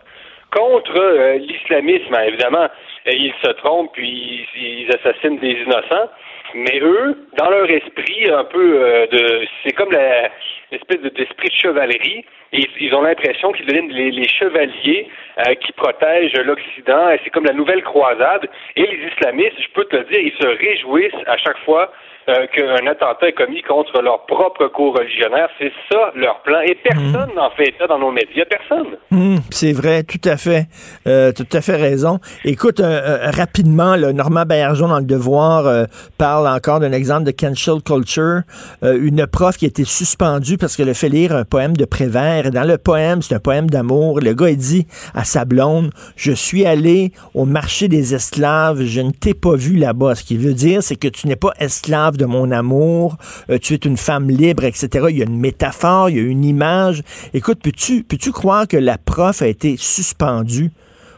contre 0.54 0.96
euh, 0.96 1.38
l'islamisme. 1.38 2.14
Évidemment, 2.26 2.68
ils 3.06 3.34
se 3.42 3.50
trompent 3.52 3.92
puis 3.92 4.46
ils, 4.56 4.84
ils 4.84 4.90
assassinent 4.94 5.38
des 5.38 5.52
innocents. 5.52 6.10
Mais 6.54 6.80
eux, 6.80 7.28
dans 7.36 7.50
leur 7.50 7.70
esprit, 7.70 8.30
un 8.30 8.44
peu 8.44 8.82
euh, 8.82 9.06
de, 9.06 9.46
c'est 9.64 9.72
comme 9.72 9.92
la- 9.92 10.30
l'espèce 10.70 11.00
de- 11.00 11.08
d'esprit 11.10 11.48
de 11.48 11.54
chevalerie. 11.54 12.24
Et 12.52 12.60
ils, 12.60 12.68
ils 12.80 12.94
ont 12.94 13.02
l'impression 13.02 13.52
qu'ils 13.52 13.66
deviennent 13.66 13.90
les, 13.90 14.10
les 14.10 14.28
chevaliers 14.28 15.08
euh, 15.46 15.54
qui 15.54 15.72
protègent 15.72 16.40
l'Occident. 16.44 17.10
Et 17.10 17.20
c'est 17.24 17.30
comme 17.30 17.44
la 17.46 17.52
nouvelle 17.52 17.82
croisade. 17.82 18.48
Et 18.76 18.82
les 18.86 19.08
islamistes, 19.12 19.60
je 19.60 19.68
peux 19.74 19.84
te 19.84 19.96
le 19.96 20.04
dire, 20.04 20.20
ils 20.20 20.32
se 20.40 20.46
réjouissent 20.46 21.24
à 21.26 21.36
chaque 21.36 21.58
fois 21.58 21.92
euh, 22.28 22.46
qu'un 22.46 22.86
attentat 22.86 23.28
est 23.28 23.32
commis 23.32 23.62
contre 23.62 24.02
leur 24.02 24.26
propre 24.26 24.68
cours 24.68 24.94
religionnaire. 24.96 25.48
C'est 25.58 25.72
ça 25.90 26.12
leur 26.14 26.42
plan. 26.42 26.60
Et 26.60 26.74
personne 26.74 27.30
n'en 27.34 27.50
fait 27.50 27.68
état 27.68 27.86
dans 27.86 27.98
nos 27.98 28.10
médias. 28.10 28.44
Personne. 28.44 28.96
Hum, 29.12 29.38
c'est 29.50 29.72
vrai, 29.72 30.02
tout 30.02 30.20
à 30.28 30.36
fait. 30.36 30.66
Euh, 31.06 31.32
tout 31.32 31.46
à 31.52 31.60
fait 31.60 31.76
raison. 31.76 32.18
Écoute, 32.44 32.80
euh, 32.80 33.30
rapidement, 33.34 33.96
là, 33.96 34.12
Normand 34.12 34.44
Baillargeon 34.44 34.88
dans 34.88 34.98
Le 34.98 35.04
Devoir 35.04 35.86
parle 36.18 36.46
encore 36.48 36.80
d'un 36.80 36.92
exemple 36.92 37.24
de 37.24 37.30
cancel 37.30 37.82
culture. 37.82 38.42
Une 38.82 39.26
prof 39.26 39.56
qui 39.56 39.64
a 39.64 39.68
été 39.68 39.84
suspendue 39.84 40.58
parce 40.58 40.76
qu'elle 40.76 40.90
a 40.90 40.94
fait 40.94 41.08
lire 41.08 41.34
un 41.34 41.44
poème 41.44 41.76
de 41.76 41.84
Prévert. 41.84 42.46
Et 42.46 42.50
dans 42.50 42.64
le 42.64 42.78
poème, 42.78 43.22
c'est 43.22 43.34
un 43.34 43.40
poème 43.40 43.70
d'amour. 43.70 44.20
Le 44.20 44.34
gars, 44.34 44.50
il 44.50 44.58
dit 44.58 44.86
à 45.14 45.24
sa 45.24 45.44
blonde, 45.44 45.90
je 46.16 46.32
suis 46.32 46.66
allé 46.66 47.12
au 47.34 47.44
marché 47.44 47.88
des 47.88 48.14
esclaves, 48.14 48.82
je 48.82 49.00
ne 49.00 49.10
t'ai 49.10 49.34
pas 49.34 49.56
vu 49.56 49.76
là-bas. 49.76 50.14
Ce 50.14 50.24
qu'il 50.24 50.38
veut 50.38 50.54
dire, 50.54 50.82
c'est 50.82 50.96
que 50.96 51.08
tu 51.08 51.26
n'es 51.26 51.36
pas 51.36 51.52
esclave 51.58 52.17
de 52.18 52.26
mon 52.26 52.50
amour, 52.50 53.16
euh, 53.48 53.58
tu 53.58 53.72
es 53.74 53.78
une 53.78 53.96
femme 53.96 54.28
libre, 54.28 54.64
etc. 54.64 55.06
Il 55.08 55.18
y 55.18 55.22
a 55.22 55.24
une 55.24 55.40
métaphore, 55.40 56.10
il 56.10 56.16
y 56.16 56.20
a 56.20 56.22
une 56.22 56.44
image. 56.44 57.02
Écoute, 57.32 57.60
peux-tu 57.62 58.02
peux-tu 58.02 58.32
croire 58.32 58.68
que 58.68 58.76
la 58.76 58.98
prof 58.98 59.40
a 59.40 59.46
été 59.46 59.76
suspendue 59.78 60.70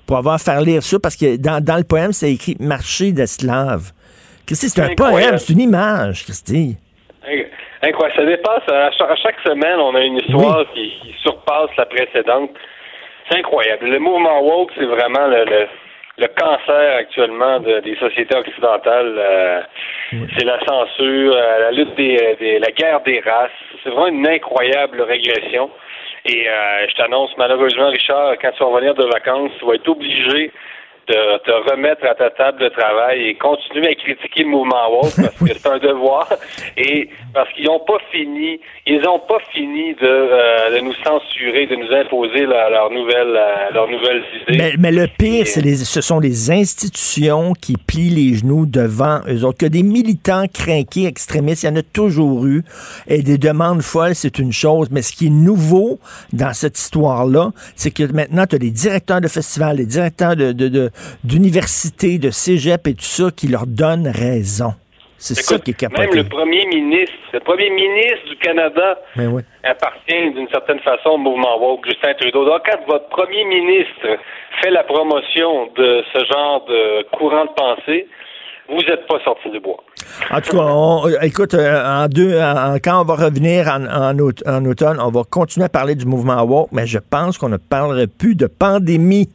pour 0.07 0.17
avoir 0.17 0.41
fait 0.41 0.63
lire 0.63 0.83
ça? 0.83 0.99
Parce 1.01 1.17
que 1.17 1.37
dans, 1.37 1.63
dans 1.63 1.77
le 1.77 1.85
poème, 1.85 2.13
c'est 2.13 2.33
écrit 2.33 2.57
marché 2.61 3.13
d'esclaves. 3.13 3.93
Christy, 4.47 4.69
c'est 4.69 4.83
un 4.83 4.95
poème, 4.95 5.39
c'est 5.39 5.53
une 5.53 5.61
image, 5.61 6.25
Christy. 6.25 6.77
Incroyable. 7.83 8.21
Ça 8.21 8.27
dépasse. 8.27 8.69
À 8.69 8.91
chaque, 8.93 9.11
à 9.11 9.17
chaque 9.17 9.41
semaine, 9.47 9.79
on 9.79 9.95
a 9.95 10.01
une 10.03 10.17
histoire 10.17 10.65
qui, 10.75 10.93
qui 11.03 11.15
surpasse 11.23 11.71
la 11.79 11.87
précédente. 11.87 12.51
C'est 13.29 13.39
incroyable. 13.39 13.87
Le 13.87 13.99
mouvement 13.99 14.43
woke, 14.43 14.71
c'est 14.77 14.85
vraiment 14.85 15.27
le, 15.29 15.45
le, 15.45 15.67
le 16.21 16.29
cancer 16.41 16.97
actuellement 16.97 17.61
de- 17.61 17.81
des 17.81 17.97
sociétés 17.97 18.37
occidentales. 18.37 19.15
Euh, 19.19 19.61
C'est 20.37 20.45
la 20.45 20.59
censure, 20.67 21.35
euh, 21.35 21.59
la 21.61 21.71
lutte 21.71 21.95
des, 21.95 22.37
des- 22.39 22.59
la 22.59 22.71
guerre 22.73 23.01
des 23.01 23.21
races. 23.21 23.51
C'est 23.83 23.91
vraiment 23.91 24.09
une 24.09 24.27
incroyable 24.29 25.01
régression. 25.03 25.71
Et 26.27 26.49
euh, 26.49 26.87
je 26.89 26.95
t'annonce 26.97 27.31
malheureusement, 27.39 27.89
Richard, 27.89 28.35
quand 28.43 28.51
tu 28.53 28.59
vas 28.63 28.71
revenir 28.71 28.95
de 28.95 29.05
vacances, 29.05 29.53
tu 29.59 29.65
vas 29.65 29.75
être 29.75 29.89
obligé 29.89 30.51
de 31.11 31.39
te 31.45 31.71
remettre 31.71 32.05
à 32.07 32.15
ta 32.15 32.31
table 32.31 32.61
de 32.63 32.69
travail 32.69 33.29
et 33.29 33.35
continuer 33.35 33.89
à 33.89 33.95
critiquer 33.95 34.43
le 34.45 34.51
mouvement 34.51 34.91
woke 34.93 35.13
parce 35.17 35.35
que 35.37 35.53
c'est 35.59 35.67
un 35.69 35.79
devoir 35.79 36.29
et 36.77 37.09
parce 37.35 37.51
qu'ils 37.55 37.67
n'ont 37.67 37.81
pas 37.81 37.99
fini, 38.13 38.61
ils 38.87 39.01
n'ont 39.01 39.19
pas 39.21 39.39
fini 39.53 39.95
de, 39.95 40.07
euh, 40.07 40.77
de 40.77 40.81
nous 40.85 40.95
censurer, 41.05 41.67
de 41.67 41.77
nous 41.77 41.93
imposer 41.93 42.47
leurs 42.47 42.91
nouvelles, 42.91 43.37
euh, 43.37 43.73
leurs 43.75 43.89
nouvelles 43.89 44.23
idées. 44.43 44.59
Mais, 44.59 44.73
mais 44.79 44.93
le 44.93 45.07
pire, 45.19 45.47
c'est 45.47 45.61
les, 45.61 45.77
ce 45.77 46.01
sont 46.01 46.19
les 46.21 46.51
institutions 46.51 47.53
qui 47.61 47.77
plient 47.77 48.11
les 48.11 48.37
genoux 48.39 48.67
devant 48.67 49.21
eux 49.29 49.45
autres. 49.45 49.59
Que 49.59 49.67
des 49.67 49.83
militants 49.83 50.45
crainqués, 50.53 51.07
extrémistes, 51.07 51.63
il 51.65 51.67
y 51.67 51.69
en 51.71 51.77
a 51.77 51.83
toujours 51.83 52.47
eu. 52.47 52.63
Et 53.09 53.23
des 53.23 53.39
demandes 53.39 53.83
folles, 53.83 54.15
c'est 54.15 54.39
une 54.39 54.53
chose. 54.53 54.89
Mais 54.91 55.03
ce 55.03 55.13
qui 55.13 55.27
est 55.27 55.31
nouveau 55.31 55.99
dans 56.33 56.53
cette 56.53 56.79
histoire-là, 56.79 57.51
c'est 57.77 57.91
que 57.91 58.05
maintenant, 58.13 58.47
tu 58.47 58.57
as 58.57 58.59
des 58.59 58.71
directeurs 58.71 59.21
de 59.21 59.29
festivals, 59.29 59.77
des 59.77 59.87
directeurs 59.87 60.37
de, 60.37 60.53
de, 60.53 60.69
de- 60.69 60.91
d'universités, 61.25 62.19
de 62.19 62.31
cégep 62.31 62.87
et 62.87 62.95
tout 62.95 63.05
ça 63.05 63.31
qui 63.35 63.49
leur 63.49 63.67
donnent 63.67 64.09
raison. 64.09 64.75
C'est 65.19 65.35
ça 65.35 65.59
qui 65.59 65.73
est 65.73 65.83
Même 65.83 65.91
capoté. 65.91 66.17
le 66.17 66.25
premier 66.25 66.65
ministre, 66.65 67.15
le 67.35 67.41
premier 67.41 67.69
ministre 67.69 68.27
du 68.31 68.37
Canada 68.37 68.99
oui. 69.19 69.43
appartient 69.65 70.31
d'une 70.35 70.49
certaine 70.49 70.81
façon 70.81 71.11
au 71.11 71.19
mouvement 71.19 71.61
woke, 71.61 71.85
Justin 71.87 72.15
Trudeau. 72.15 72.47
Donc, 72.47 72.63
quand 72.65 72.79
votre 72.89 73.07
premier 73.11 73.45
ministre 73.45 74.17
fait 74.63 74.71
la 74.71 74.83
promotion 74.83 75.69
de 75.77 76.03
ce 76.15 76.25
genre 76.25 76.65
de 76.65 77.03
courant 77.13 77.45
de 77.45 77.51
pensée, 77.51 78.09
vous 78.71 78.77
n'êtes 78.77 79.07
pas 79.09 79.19
sorti 79.25 79.51
du 79.51 79.61
bois. 79.61 79.83
En 80.31 80.41
tout 80.41 80.57
cas, 80.57 80.63
on- 80.63 81.09
écoute, 81.23 81.55
euh, 81.55 81.85
en 82.05 82.07
deux, 82.09 82.39
en- 82.41 82.77
quand 82.83 83.01
on 83.01 83.05
va 83.05 83.15
revenir 83.17 83.69
en, 83.69 83.85
en 83.87 84.19
aut- 84.19 84.47
en 84.47 84.65
automne, 84.65 84.99
on 85.01 85.11
va 85.11 85.23
continuer 85.29 85.67
à 85.67 85.69
parler 85.69 85.95
du 85.95 86.07
mouvement 86.07 86.43
woke, 86.43 86.69
mais 86.73 86.87
je 86.87 86.99
pense 86.99 87.37
qu'on 87.39 87.49
ne 87.49 87.57
parlerait 87.57 88.07
plus 88.07 88.35
de 88.37 88.47
pandémie. 88.47 89.29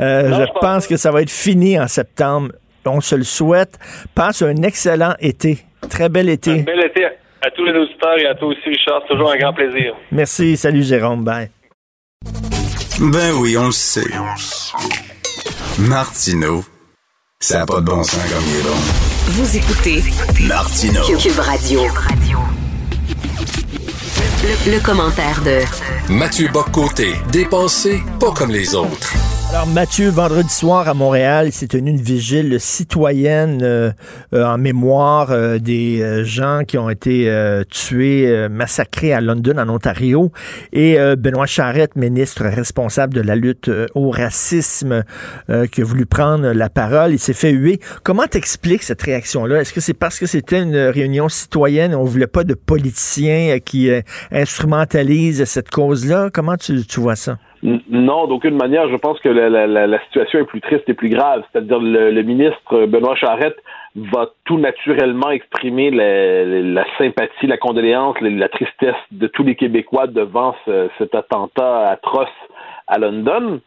Euh, 0.00 0.28
Non, 0.30 0.36
je 0.40 0.42
je 0.46 0.58
pense 0.60 0.86
que 0.86 0.96
ça 0.96 1.10
va 1.10 1.22
être 1.22 1.30
fini 1.30 1.78
en 1.78 1.86
septembre. 1.88 2.48
On 2.86 3.00
se 3.02 3.14
le 3.14 3.24
souhaite. 3.24 3.78
Passe 4.14 4.40
un 4.42 4.56
excellent 4.62 5.14
été. 5.20 5.58
Très 5.90 6.08
bel 6.08 6.28
été. 6.30 6.62
Bel 6.62 6.82
été 6.84 7.04
à 7.04 7.50
tous 7.50 7.64
les 7.64 7.72
auditeurs 7.72 8.18
et 8.18 8.26
à 8.26 8.34
toi 8.34 8.48
aussi, 8.48 8.68
Richard. 8.68 9.02
C'est 9.06 9.14
toujours 9.14 9.30
un 9.32 9.36
grand 9.36 9.52
plaisir. 9.52 9.94
Merci. 10.10 10.56
Salut, 10.56 10.82
Jérôme. 10.82 11.22
Bye. 11.24 11.50
Ben 13.00 13.32
oui, 13.40 13.56
on 13.58 13.66
le 13.66 13.72
sait. 13.72 14.00
Martineau, 15.78 16.62
ça 17.42 17.60
n'a 17.60 17.64
pas 17.64 17.76
de 17.80 17.86
bon 17.86 18.02
sens 18.04 18.20
comme 18.30 18.44
il 18.48 18.56
est 18.56 18.62
bon. 18.62 18.76
Vous 19.28 19.56
écoutez 19.56 20.04
Martineau. 20.46 21.00
Cube 21.18 21.38
Radio. 21.38 21.80
Le, 24.42 24.72
le 24.72 24.80
commentaire 24.80 25.40
de 25.42 26.12
Mathieu 26.12 26.48
Boccoté, 26.52 27.14
dépensé 27.32 28.02
pas 28.20 28.32
comme 28.32 28.50
les 28.50 28.74
autres. 28.74 29.14
Alors 29.52 29.66
Mathieu, 29.66 30.10
vendredi 30.10 30.48
soir 30.48 30.86
à 30.86 30.94
Montréal, 30.94 31.48
il 31.48 31.52
s'est 31.52 31.66
tenu 31.66 31.90
une 31.90 32.00
vigile 32.00 32.60
citoyenne 32.60 33.58
euh, 33.64 33.90
euh, 34.32 34.44
en 34.44 34.58
mémoire 34.58 35.32
euh, 35.32 35.58
des 35.58 36.24
gens 36.24 36.62
qui 36.64 36.78
ont 36.78 36.88
été 36.88 37.28
tués, 37.68 38.48
massacrés 38.48 39.12
à 39.12 39.20
London, 39.20 39.58
en 39.58 39.68
Ontario. 39.68 40.30
Et 40.72 40.96
Benoît 41.16 41.46
Charette, 41.46 41.96
ministre 41.96 42.44
responsable 42.44 43.12
de 43.12 43.20
la 43.20 43.34
lutte 43.34 43.68
au 43.94 44.10
racisme, 44.10 45.02
qui 45.72 45.80
a 45.80 45.84
voulu 45.84 46.06
prendre 46.06 46.52
la 46.52 46.70
parole, 46.70 47.12
il 47.12 47.18
s'est 47.18 47.32
fait 47.32 47.50
huer. 47.50 47.80
Comment 48.04 48.26
t'expliques 48.28 48.84
cette 48.84 49.02
réaction-là? 49.02 49.60
Est-ce 49.60 49.72
que 49.72 49.80
c'est 49.80 49.94
parce 49.94 50.18
que 50.18 50.26
c'était 50.26 50.62
une 50.62 50.76
réunion 50.76 51.28
citoyenne, 51.28 51.94
on 51.94 52.04
voulait 52.04 52.28
pas 52.28 52.44
de 52.44 52.54
politiciens 52.54 53.58
qui 53.58 53.90
instrumentalisent 54.30 55.44
cette 55.44 55.70
cause-là? 55.70 56.30
Comment 56.32 56.56
tu 56.56 56.84
vois 57.00 57.16
ça? 57.16 57.38
Non, 57.62 58.26
d'aucune 58.26 58.56
manière. 58.56 58.88
Je 58.88 58.96
pense 58.96 59.20
que 59.20 59.28
la, 59.28 60.00
situation 60.04 60.38
est 60.38 60.44
plus 60.44 60.60
triste 60.62 60.88
et 60.88 60.94
plus 60.94 61.10
grave. 61.10 61.42
C'est-à-dire 61.52 61.78
le, 61.78 62.10
le 62.10 62.22
ministre 62.22 62.86
Benoît 62.86 63.16
Charette 63.16 63.56
va 63.94 64.30
tout 64.44 64.58
naturellement 64.58 65.30
exprimer 65.30 65.90
la, 65.90 66.84
sympathie, 66.96 67.46
la 67.46 67.58
condoléance, 67.58 68.16
la, 68.20 68.48
tristesse 68.48 68.94
de 69.10 69.26
tous 69.26 69.42
les 69.42 69.56
Québécois 69.56 70.06
devant 70.06 70.54
ce- 70.64 70.88
cet 70.98 71.14
attentat 71.14 71.90
atroce 71.90 72.28
à 72.86 72.98
London. 72.98 73.60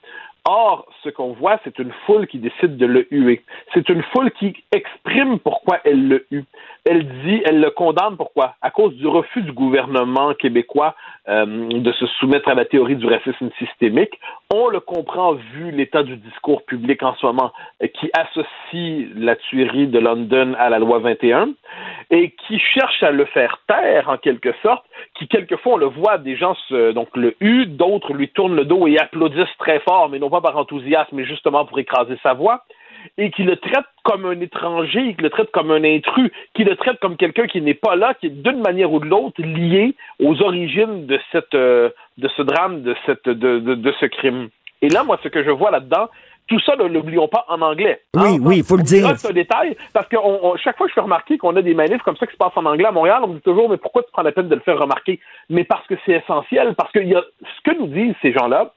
Or, 0.45 0.85
ce 1.03 1.09
qu'on 1.09 1.31
voit, 1.33 1.57
c'est 1.63 1.79
une 1.79 1.93
foule 2.05 2.27
qui 2.27 2.37
décide 2.37 2.75
de 2.75 2.85
le 2.85 3.07
huer. 3.11 3.43
C'est 3.73 3.87
une 3.87 4.03
foule 4.11 4.29
qui 4.31 4.53
exprime 4.73 5.39
pourquoi 5.39 5.79
elle 5.85 6.07
le 6.07 6.25
hue. 6.31 6.43
Elle 6.83 7.07
dit, 7.23 7.41
elle 7.45 7.61
le 7.61 7.69
condamne 7.69 8.17
pourquoi? 8.17 8.55
À 8.61 8.69
cause 8.69 8.93
du 8.95 9.07
refus 9.07 9.41
du 9.41 9.53
gouvernement 9.53 10.33
québécois 10.33 10.95
euh, 11.29 11.45
de 11.45 11.91
se 11.93 12.05
soumettre 12.19 12.49
à 12.49 12.53
la 12.53 12.65
théorie 12.65 12.97
du 12.97 13.07
racisme 13.07 13.49
systémique. 13.57 14.19
On 14.53 14.67
le 14.67 14.81
comprend 14.81 15.33
vu 15.33 15.71
l'état 15.71 16.03
du 16.03 16.17
discours 16.17 16.63
public 16.65 17.01
en 17.01 17.15
ce 17.15 17.25
moment 17.25 17.53
euh, 17.81 17.87
qui 17.87 18.09
associe 18.13 19.07
la 19.15 19.37
tuerie 19.37 19.87
de 19.87 19.99
London 19.99 20.53
à 20.59 20.69
la 20.69 20.79
loi 20.79 20.99
21 20.99 21.53
et 22.11 22.31
qui 22.31 22.59
cherche 22.59 23.01
à 23.03 23.11
le 23.11 23.23
faire 23.25 23.59
taire 23.67 24.09
en 24.09 24.17
quelque 24.17 24.53
sorte, 24.61 24.83
qui 25.15 25.29
quelquefois 25.29 25.75
on 25.75 25.77
le 25.77 25.85
voit 25.85 26.17
des 26.17 26.35
gens 26.35 26.55
se, 26.67 26.91
donc 26.91 27.15
le 27.15 27.35
huent, 27.39 27.67
d'autres 27.67 28.13
lui 28.13 28.27
tournent 28.27 28.55
le 28.55 28.65
dos 28.65 28.85
et 28.87 28.99
applaudissent 28.99 29.57
très 29.59 29.79
fort, 29.79 30.09
mais 30.09 30.19
non 30.19 30.29
pas 30.29 30.41
par 30.41 30.57
enthousiasme, 30.57 31.15
mais 31.15 31.25
justement 31.25 31.65
pour 31.65 31.79
écraser 31.79 32.17
sa 32.21 32.33
voix 32.33 32.65
et 33.17 33.31
qui 33.31 33.43
le 33.43 33.57
traite 33.57 33.85
comme 34.03 34.25
un 34.25 34.39
étranger, 34.39 35.15
qui 35.15 35.21
le 35.21 35.29
traite 35.29 35.51
comme 35.51 35.71
un 35.71 35.83
intrus, 35.83 36.31
qui 36.53 36.63
le 36.63 36.75
traite 36.75 36.99
comme 36.99 37.17
quelqu'un 37.17 37.47
qui 37.47 37.61
n'est 37.61 37.73
pas 37.73 37.95
là, 37.95 38.13
qui 38.13 38.27
est 38.27 38.29
d'une 38.43 38.61
manière 38.61 38.91
ou 38.91 38.99
de 38.99 39.05
l'autre 39.05 39.41
lié 39.41 39.95
aux 40.19 40.41
origines 40.41 41.05
de 41.05 41.19
cette 41.31 41.55
euh, 41.55 41.89
de 42.17 42.27
ce 42.35 42.41
drame, 42.41 42.81
de 42.83 42.95
cette 43.05 43.25
de, 43.27 43.59
de, 43.59 43.75
de 43.75 43.93
ce 43.99 44.05
crime. 44.05 44.49
Et 44.81 44.89
là, 44.89 45.03
moi, 45.03 45.17
ce 45.23 45.29
que 45.29 45.43
je 45.43 45.49
vois 45.51 45.71
là-dedans, 45.71 46.09
tout 46.49 46.59
ça, 46.59 46.75
ne 46.75 46.83
l'oublions 46.83 47.29
pas 47.29 47.45
en 47.47 47.61
anglais. 47.61 48.01
Oui, 48.15 48.37
oui, 48.41 48.57
il 48.57 48.63
faut 48.65 48.75
le 48.75 48.83
dire. 48.83 49.17
C'est 49.17 49.29
un 49.29 49.33
détail, 49.33 49.77
parce 49.93 50.09
que 50.09 50.17
on- 50.17 50.45
on- 50.47 50.57
chaque 50.57 50.75
fois 50.75 50.87
que 50.87 50.89
je 50.91 50.95
fais 50.95 50.99
remarquer 51.01 51.37
qu'on 51.37 51.55
a 51.55 51.61
des 51.61 51.73
manifs 51.73 52.01
comme 52.01 52.17
ça 52.17 52.27
qui 52.27 52.33
se 52.33 52.37
passent 52.37 52.57
en 52.57 52.65
anglais 52.65 52.87
à 52.87 52.91
Montréal, 52.91 53.21
on 53.23 53.27
me 53.29 53.35
dit 53.35 53.41
toujours, 53.41 53.69
mais 53.69 53.77
pourquoi 53.77 54.03
tu 54.03 54.09
prends 54.11 54.23
la 54.23 54.33
peine 54.33 54.49
de 54.49 54.55
le 54.55 54.59
faire 54.61 54.77
remarquer? 54.77 55.21
Mais 55.49 55.63
parce 55.63 55.87
que 55.87 55.95
c'est 56.05 56.11
essentiel, 56.13 56.75
parce 56.75 56.91
que 56.91 56.99
y 56.99 57.15
a, 57.15 57.23
ce 57.41 57.71
que 57.71 57.77
nous 57.77 57.87
disent 57.87 58.15
ces 58.21 58.33
gens-là, 58.33 58.73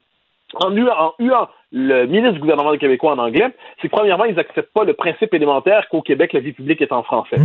en 0.53 0.71
en 0.77 1.13
huant 1.19 1.49
le 1.71 2.05
ministre 2.05 2.33
du 2.33 2.39
gouvernement 2.39 2.71
du 2.71 2.77
québécois 2.77 3.11
en 3.11 3.17
anglais, 3.17 3.47
c'est 3.81 3.89
que 3.89 3.95
premièrement, 3.95 4.23
ils 4.23 4.35
n'acceptent 4.35 4.73
pas 4.73 4.85
le 4.85 4.93
principe 4.93 5.33
élémentaire 5.33 5.89
qu'au 5.89 6.01
Québec, 6.01 6.31
la 6.31 6.39
vie 6.39 6.53
publique 6.53 6.81
est 6.81 6.93
en 6.93 7.03
français. 7.03 7.37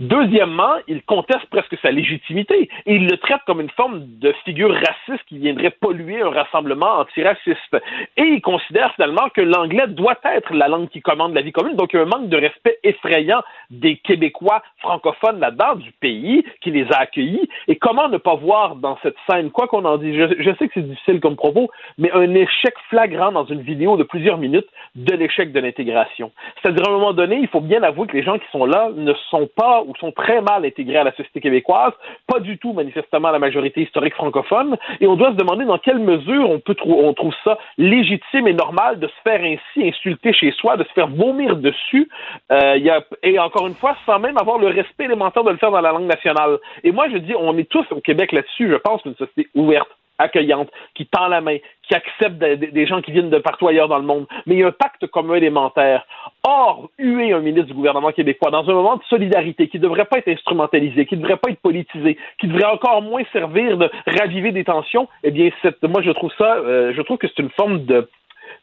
Deuxièmement, 0.00 0.76
ils 0.88 1.02
contestent 1.02 1.50
presque 1.50 1.76
sa 1.82 1.90
légitimité 1.90 2.70
et 2.86 2.94
ils 2.94 3.06
le 3.06 3.18
traitent 3.18 3.44
comme 3.46 3.60
une 3.60 3.70
forme 3.70 4.00
de 4.18 4.32
figure 4.44 4.72
raciste 4.72 5.24
qui 5.28 5.38
viendrait 5.38 5.70
polluer 5.70 6.22
un 6.22 6.30
rassemblement 6.30 7.00
antiraciste. 7.00 7.76
Et 8.16 8.22
ils 8.22 8.40
considèrent 8.40 8.94
finalement 8.94 9.28
que 9.34 9.42
l'anglais 9.42 9.86
doit 9.88 10.18
être 10.24 10.54
la 10.54 10.68
langue 10.68 10.88
qui 10.88 11.02
commande 11.02 11.34
la 11.34 11.42
vie 11.42 11.52
commune. 11.52 11.76
Donc, 11.76 11.92
il 11.92 11.96
y 11.96 11.98
a 11.98 12.02
un 12.02 12.06
manque 12.06 12.28
de 12.28 12.36
respect 12.36 12.78
effrayant 12.82 13.42
des 13.70 13.96
Québécois 13.98 14.62
francophones 14.78 15.38
là-dedans, 15.40 15.74
du 15.76 15.92
pays, 15.92 16.44
qui 16.62 16.70
les 16.70 16.86
a 16.92 17.00
accueillis. 17.00 17.48
Et 17.68 17.76
comment 17.76 18.08
ne 18.08 18.16
pas 18.16 18.36
voir 18.36 18.76
dans 18.76 18.98
cette 19.02 19.16
scène, 19.28 19.50
quoi 19.50 19.66
qu'on 19.68 19.84
en 19.84 19.98
dise, 19.98 20.14
je, 20.16 20.42
je 20.42 20.50
sais 20.56 20.68
que 20.68 20.74
c'est 20.74 20.88
difficile 20.88 21.20
comme 21.20 21.36
propos, 21.36 21.68
mais 21.98 22.10
un 22.12 22.34
échec 22.34 22.74
flagrant 22.88 23.32
dans 23.32 23.44
une 23.44 23.65
vidéo 23.66 23.96
de 23.96 24.04
plusieurs 24.04 24.38
minutes 24.38 24.68
de 24.94 25.14
l'échec 25.14 25.52
de 25.52 25.60
l'intégration. 25.60 26.32
C'est-à-dire, 26.62 26.84
à 26.86 26.90
un 26.90 26.92
moment 26.92 27.12
donné, 27.12 27.36
il 27.40 27.48
faut 27.48 27.60
bien 27.60 27.82
avouer 27.82 28.06
que 28.06 28.16
les 28.16 28.22
gens 28.22 28.38
qui 28.38 28.46
sont 28.50 28.64
là 28.64 28.90
ne 28.94 29.12
sont 29.30 29.48
pas 29.54 29.82
ou 29.86 29.94
sont 29.96 30.12
très 30.12 30.40
mal 30.40 30.64
intégrés 30.64 30.98
à 30.98 31.04
la 31.04 31.12
société 31.12 31.40
québécoise, 31.40 31.92
pas 32.26 32.40
du 32.40 32.56
tout 32.58 32.72
manifestement 32.72 33.28
à 33.28 33.32
la 33.32 33.38
majorité 33.38 33.82
historique 33.82 34.14
francophone, 34.14 34.76
et 35.00 35.06
on 35.06 35.16
doit 35.16 35.32
se 35.32 35.36
demander 35.36 35.64
dans 35.64 35.78
quelle 35.78 35.98
mesure 35.98 36.48
on 36.48 36.60
peut 36.60 36.74
trou- 36.74 37.00
on 37.02 37.12
trouve 37.12 37.34
ça 37.44 37.58
légitime 37.76 38.46
et 38.48 38.54
normal 38.54 38.98
de 38.98 39.08
se 39.08 39.20
faire 39.24 39.40
ainsi 39.42 39.88
insulter 39.88 40.32
chez 40.32 40.52
soi, 40.52 40.76
de 40.76 40.84
se 40.84 40.92
faire 40.92 41.08
vomir 41.08 41.56
dessus, 41.56 42.08
euh, 42.52 42.76
y 42.78 42.90
a, 42.90 43.02
et 43.22 43.38
encore 43.38 43.66
une 43.66 43.74
fois, 43.74 43.96
sans 44.06 44.18
même 44.18 44.38
avoir 44.38 44.58
le 44.58 44.68
respect 44.68 45.04
élémentaire 45.04 45.44
de 45.44 45.50
le 45.50 45.56
faire 45.56 45.70
dans 45.70 45.80
la 45.80 45.92
langue 45.92 46.06
nationale. 46.06 46.58
Et 46.84 46.92
moi, 46.92 47.08
je 47.10 47.18
dis, 47.18 47.34
on 47.36 47.58
est 47.58 47.68
tous 47.68 47.86
au 47.90 48.00
Québec 48.00 48.32
là-dessus, 48.32 48.70
je 48.70 48.76
pense, 48.76 49.04
une 49.04 49.16
société 49.16 49.48
ouverte 49.54 49.88
accueillante, 50.18 50.70
qui 50.94 51.06
tend 51.06 51.28
la 51.28 51.40
main, 51.40 51.58
qui 51.82 51.94
accepte 51.94 52.36
des, 52.38 52.86
gens 52.86 53.00
qui 53.00 53.12
viennent 53.12 53.30
de 53.30 53.38
partout 53.38 53.68
ailleurs 53.68 53.88
dans 53.88 53.98
le 53.98 54.04
monde. 54.04 54.26
Mais 54.46 54.54
il 54.54 54.60
y 54.60 54.64
a 54.64 54.68
un 54.68 54.72
pacte 54.72 55.06
commun 55.06 55.34
élémentaire. 55.34 56.06
Or, 56.46 56.88
huer 56.98 57.32
un 57.32 57.40
ministre 57.40 57.68
du 57.68 57.74
gouvernement 57.74 58.12
québécois 58.12 58.50
dans 58.50 58.68
un 58.68 58.72
moment 58.72 58.96
de 58.96 59.02
solidarité 59.04 59.68
qui 59.68 59.78
ne 59.78 59.82
devrait 59.82 60.04
pas 60.04 60.18
être 60.18 60.28
instrumentalisé, 60.28 61.06
qui 61.06 61.16
ne 61.16 61.22
devrait 61.22 61.36
pas 61.36 61.50
être 61.50 61.60
politisé, 61.60 62.18
qui 62.40 62.48
devrait 62.48 62.64
encore 62.64 63.02
moins 63.02 63.22
servir 63.32 63.76
de 63.76 63.90
raviver 64.06 64.52
des 64.52 64.64
tensions, 64.64 65.08
eh 65.22 65.30
bien, 65.30 65.50
cette, 65.62 65.82
moi, 65.82 66.02
je 66.02 66.10
trouve 66.10 66.32
ça, 66.38 66.56
euh, 66.56 66.92
je 66.94 67.02
trouve 67.02 67.18
que 67.18 67.28
c'est 67.28 67.42
une 67.42 67.50
forme 67.50 67.84
de, 67.84 68.08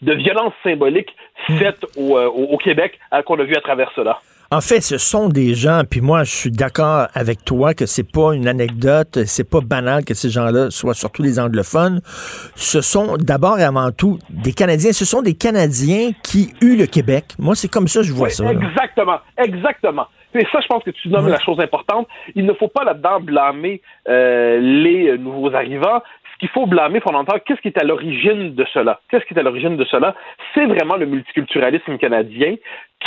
de 0.01 0.13
violence 0.13 0.53
symbolique 0.63 1.15
faite 1.59 1.85
au, 1.97 2.17
euh, 2.17 2.27
au 2.27 2.57
Québec 2.57 2.99
euh, 3.13 3.21
qu'on 3.21 3.39
a 3.39 3.43
vu 3.43 3.55
à 3.55 3.61
travers 3.61 3.91
cela. 3.95 4.19
En 4.53 4.61
fait, 4.61 4.81
ce 4.81 4.99
sont 4.99 5.30
des 5.30 5.55
gens, 5.55 5.81
puis 5.89 5.99
moi, 5.99 6.23
je 6.23 6.31
suis 6.31 6.51
d'accord 6.51 7.07
avec 7.15 7.43
toi 7.43 7.73
que 7.73 7.88
c'est 7.88 8.07
pas 8.09 8.35
une 8.35 8.47
anecdote, 8.47 9.23
c'est 9.25 9.49
pas 9.49 9.61
banal 9.61 10.05
que 10.05 10.13
ces 10.13 10.30
gens-là 10.30 10.69
soient 10.69 10.93
surtout 10.93 11.23
les 11.23 11.39
anglophones. 11.39 12.01
Ce 12.55 12.80
sont 12.81 13.17
d'abord 13.17 13.57
et 13.57 13.63
avant 13.63 13.89
tout 13.89 14.19
des 14.30 14.53
Canadiens. 14.53 14.91
Ce 14.93 15.05
sont 15.05 15.23
des 15.23 15.34
Canadiens 15.34 16.11
qui 16.23 16.53
huent 16.61 16.77
le 16.77 16.85
Québec. 16.85 17.34
Moi, 17.39 17.55
c'est 17.55 17.67
comme 17.67 17.88
ça 17.88 18.01
que 18.01 18.05
je 18.05 18.13
vois 18.13 18.27
Oui, 18.27 18.34
ça. 18.34 18.43
là. 18.43 18.51
Exactement, 18.51 19.17
exactement. 19.39 20.05
Et 20.35 20.45
ça, 20.51 20.59
je 20.61 20.67
pense 20.67 20.84
que 20.84 20.91
tu 20.91 21.09
nommes 21.09 21.30
la 21.30 21.39
chose 21.39 21.59
importante. 21.59 22.07
Il 22.35 22.45
ne 22.45 22.53
faut 22.53 22.67
pas 22.67 22.84
là-dedans 22.84 23.21
blâmer 23.21 23.81
euh, 24.07 24.59
les 24.59 25.07
euh, 25.09 25.17
nouveaux 25.17 25.51
arrivants. 25.55 26.03
Ce 26.34 26.38
qu'il 26.39 26.49
faut 26.49 26.67
blâmer 26.67 26.99
fondamentalement, 26.99 27.41
qu'est-ce 27.43 27.61
qui 27.61 27.69
est 27.69 27.80
à 27.80 27.84
l'origine 27.84 28.53
de 28.53 28.65
cela? 28.71 28.99
Qu'est-ce 29.09 29.25
qui 29.25 29.34
est 29.34 29.39
à 29.39 29.43
l'origine 29.43 29.77
de 29.77 29.85
cela? 29.85 30.15
C'est 30.53 30.65
vraiment 30.65 30.95
le 30.95 31.05
multiculturalisme 31.07 31.97
canadien 31.97 32.55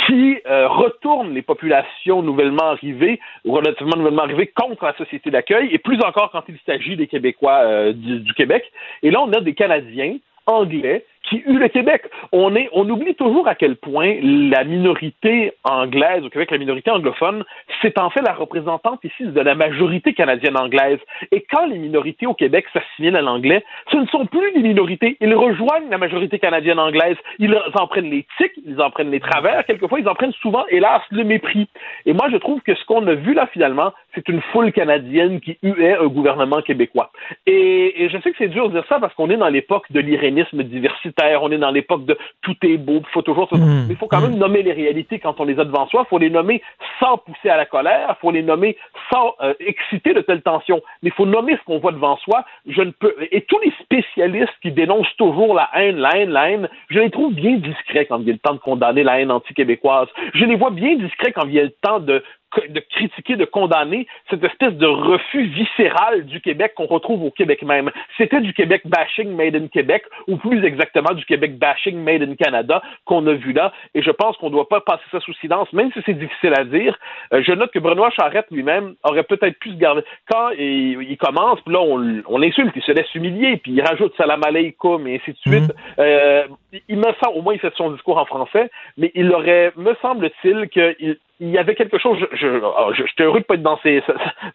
qui 0.05 0.37
euh, 0.45 0.67
retourne 0.67 1.33
les 1.33 1.41
populations 1.41 2.21
nouvellement 2.21 2.71
arrivées, 2.71 3.19
ou 3.45 3.53
relativement 3.53 3.97
nouvellement 3.97 4.23
arrivées, 4.23 4.47
contre 4.47 4.85
la 4.85 4.95
société 4.95 5.31
d'accueil, 5.31 5.69
et 5.71 5.77
plus 5.77 6.01
encore 6.01 6.31
quand 6.31 6.43
il 6.47 6.57
s'agit 6.65 6.95
des 6.95 7.07
Québécois 7.07 7.61
euh, 7.63 7.93
du, 7.93 8.19
du 8.19 8.33
Québec. 8.33 8.71
Et 9.03 9.11
là, 9.11 9.21
on 9.21 9.31
a 9.33 9.41
des 9.41 9.53
Canadiens 9.53 10.17
anglais 10.45 11.05
qui 11.29 11.43
eut 11.45 11.57
le 11.57 11.67
Québec. 11.67 12.03
On, 12.31 12.55
est, 12.55 12.69
on 12.73 12.89
oublie 12.89 13.15
toujours 13.15 13.47
à 13.47 13.55
quel 13.55 13.75
point 13.75 14.15
la 14.21 14.63
minorité 14.63 15.53
anglaise 15.63 16.23
au 16.23 16.29
Québec, 16.29 16.51
la 16.51 16.57
minorité 16.57 16.91
anglophone, 16.91 17.43
c'est 17.81 17.99
en 17.99 18.09
fait 18.09 18.21
la 18.21 18.33
représentante 18.33 19.03
ici 19.03 19.25
de 19.25 19.41
la 19.41 19.55
majorité 19.55 20.13
canadienne 20.13 20.57
anglaise. 20.57 20.99
Et 21.31 21.45
quand 21.49 21.65
les 21.67 21.77
minorités 21.77 22.25
au 22.25 22.33
Québec 22.33 22.65
s'assimilent 22.73 23.17
à 23.17 23.21
l'anglais, 23.21 23.63
ce 23.91 23.97
ne 23.97 24.05
sont 24.07 24.25
plus 24.25 24.51
des 24.53 24.61
minorités. 24.61 25.17
Ils 25.21 25.35
rejoignent 25.35 25.89
la 25.89 25.97
majorité 25.97 26.39
canadienne 26.39 26.79
anglaise. 26.79 27.17
Ils 27.39 27.55
en 27.73 27.87
prennent 27.87 28.09
les 28.09 28.25
tics, 28.37 28.53
ils 28.65 28.81
en 28.81 28.89
prennent 28.89 29.11
les 29.11 29.19
travers. 29.19 29.65
Quelquefois, 29.65 29.99
ils 29.99 30.07
en 30.07 30.15
prennent 30.15 30.33
souvent, 30.41 30.65
hélas, 30.69 31.01
le 31.11 31.23
mépris. 31.23 31.67
Et 32.05 32.13
moi, 32.13 32.27
je 32.31 32.37
trouve 32.37 32.61
que 32.61 32.75
ce 32.75 32.85
qu'on 32.85 33.05
a 33.07 33.13
vu 33.13 33.33
là, 33.33 33.47
finalement, 33.51 33.93
c'est 34.15 34.27
une 34.29 34.41
foule 34.53 34.71
canadienne 34.71 35.39
qui 35.39 35.57
huait 35.61 35.97
un 35.97 36.07
gouvernement 36.07 36.61
québécois. 36.61 37.11
Et, 37.45 38.07
je 38.09 38.17
sais 38.19 38.31
que 38.31 38.37
c'est 38.37 38.47
dur 38.47 38.69
de 38.69 38.73
dire 38.75 38.85
ça 38.89 38.99
parce 38.99 39.13
qu'on 39.15 39.29
est 39.29 39.37
dans 39.37 39.49
l'époque 39.49 39.85
de 39.91 39.99
l'irénisme 39.99 40.63
diversitaire 40.63 41.16
on 41.41 41.51
est 41.51 41.57
dans 41.57 41.71
l'époque 41.71 42.05
de 42.05 42.17
tout 42.41 42.55
est 42.63 42.77
beau, 42.77 42.99
il 42.99 43.11
faut 43.11 43.21
toujours... 43.21 43.49
Mais 43.51 43.85
il 43.89 43.95
faut 43.95 44.07
quand 44.07 44.21
même 44.21 44.37
nommer 44.37 44.63
les 44.63 44.73
réalités 44.73 45.19
quand 45.19 45.39
on 45.39 45.45
les 45.45 45.59
a 45.59 45.65
devant 45.65 45.87
soi, 45.87 46.03
il 46.05 46.09
faut 46.09 46.17
les 46.17 46.29
nommer 46.29 46.61
sans 46.99 47.17
pousser 47.17 47.49
à 47.49 47.57
la 47.57 47.65
colère, 47.65 48.15
il 48.17 48.21
faut 48.21 48.31
les 48.31 48.43
nommer 48.43 48.77
sans 49.11 49.35
euh, 49.41 49.53
exciter 49.59 50.13
de 50.13 50.21
telles 50.21 50.41
tensions, 50.41 50.81
mais 51.01 51.09
il 51.09 51.13
faut 51.13 51.25
nommer 51.25 51.57
ce 51.57 51.63
qu'on 51.63 51.79
voit 51.79 51.91
devant 51.91 52.17
soi. 52.17 52.45
Je 52.67 52.81
ne 52.81 52.91
peux... 52.91 53.15
Et 53.31 53.41
tous 53.41 53.59
les 53.59 53.73
spécialistes 53.81 54.53
qui 54.61 54.71
dénoncent 54.71 55.15
toujours 55.17 55.53
la 55.53 55.69
haine, 55.75 55.97
la 55.97 56.17
haine, 56.17 56.29
la 56.29 56.51
haine, 56.51 56.69
je 56.89 56.99
les 56.99 57.09
trouve 57.09 57.33
bien 57.33 57.57
discrets 57.57 58.05
quand 58.05 58.19
il 58.19 58.27
y 58.27 58.29
a 58.29 58.33
le 58.33 58.39
temps 58.39 58.53
de 58.53 58.59
condamner 58.59 59.03
la 59.03 59.19
haine 59.19 59.31
anti-québécoise. 59.31 60.07
Je 60.33 60.45
les 60.45 60.55
vois 60.55 60.71
bien 60.71 60.95
discrets 60.95 61.31
quand 61.31 61.45
il 61.45 61.53
y 61.53 61.59
a 61.59 61.63
le 61.63 61.73
temps 61.81 61.99
de 61.99 62.23
de 62.69 62.79
critiquer, 62.79 63.35
de 63.35 63.45
condamner 63.45 64.07
cette 64.29 64.43
espèce 64.43 64.73
de 64.73 64.85
refus 64.85 65.45
viscéral 65.47 66.25
du 66.25 66.41
Québec 66.41 66.73
qu'on 66.75 66.85
retrouve 66.85 67.23
au 67.23 67.31
Québec 67.31 67.61
même. 67.61 67.91
C'était 68.17 68.41
du 68.41 68.53
Québec 68.53 68.81
bashing 68.85 69.35
made 69.35 69.55
in 69.55 69.67
Québec, 69.67 70.03
ou 70.27 70.37
plus 70.37 70.63
exactement 70.63 71.13
du 71.13 71.25
Québec 71.25 71.57
bashing 71.57 71.97
made 71.97 72.23
in 72.23 72.35
Canada 72.35 72.81
qu'on 73.05 73.25
a 73.27 73.33
vu 73.33 73.53
là, 73.53 73.73
et 73.93 74.01
je 74.01 74.11
pense 74.11 74.37
qu'on 74.37 74.47
ne 74.47 74.53
doit 74.53 74.67
pas 74.67 74.81
passer 74.81 75.03
ça 75.11 75.19
sous 75.19 75.33
silence, 75.35 75.71
même 75.73 75.91
si 75.93 75.99
c'est 76.05 76.17
difficile 76.17 76.53
à 76.57 76.63
dire. 76.63 76.97
Euh, 77.33 77.43
je 77.45 77.51
note 77.51 77.71
que 77.71 77.79
Benoît 77.79 78.09
Charette 78.11 78.47
lui-même 78.51 78.95
aurait 79.03 79.23
peut-être 79.23 79.59
pu 79.59 79.69
se 79.71 79.75
garder. 79.75 80.01
Quand 80.29 80.49
il, 80.51 81.17
commence, 81.17 81.59
puis 81.61 81.73
là, 81.73 81.81
on, 81.81 82.21
on 82.27 82.37
l'insulte, 82.37 82.73
il 82.75 82.81
se 82.81 82.91
laisse 82.91 83.13
humilier, 83.13 83.57
puis 83.57 83.73
il 83.73 83.81
rajoute 83.81 84.15
salam 84.17 84.41
aleikum, 84.43 85.07
et 85.07 85.15
ainsi 85.15 85.31
de 85.31 85.37
suite. 85.37 85.73
Euh, 85.99 86.47
il 86.87 86.97
me 86.97 87.11
semble, 87.23 87.37
au 87.37 87.41
moins 87.41 87.53
il 87.53 87.59
fait 87.59 87.73
son 87.75 87.91
discours 87.91 88.17
en 88.17 88.25
français, 88.25 88.69
mais 88.97 89.11
il 89.15 89.31
aurait, 89.31 89.71
me 89.75 89.93
semble-t-il, 90.01 90.69
qu'il 90.69 91.17
il 91.39 91.49
y 91.49 91.57
avait 91.57 91.75
quelque 91.75 91.99
chose. 91.99 92.17
Je, 92.19 92.37
je, 92.37 92.47
oh, 92.63 92.93
je, 92.93 93.03
j'étais 93.05 93.23
heureux 93.23 93.39
de 93.39 93.45
pas 93.45 93.55
être 93.55 93.61
dans, 93.61 93.79
ses, 93.79 94.01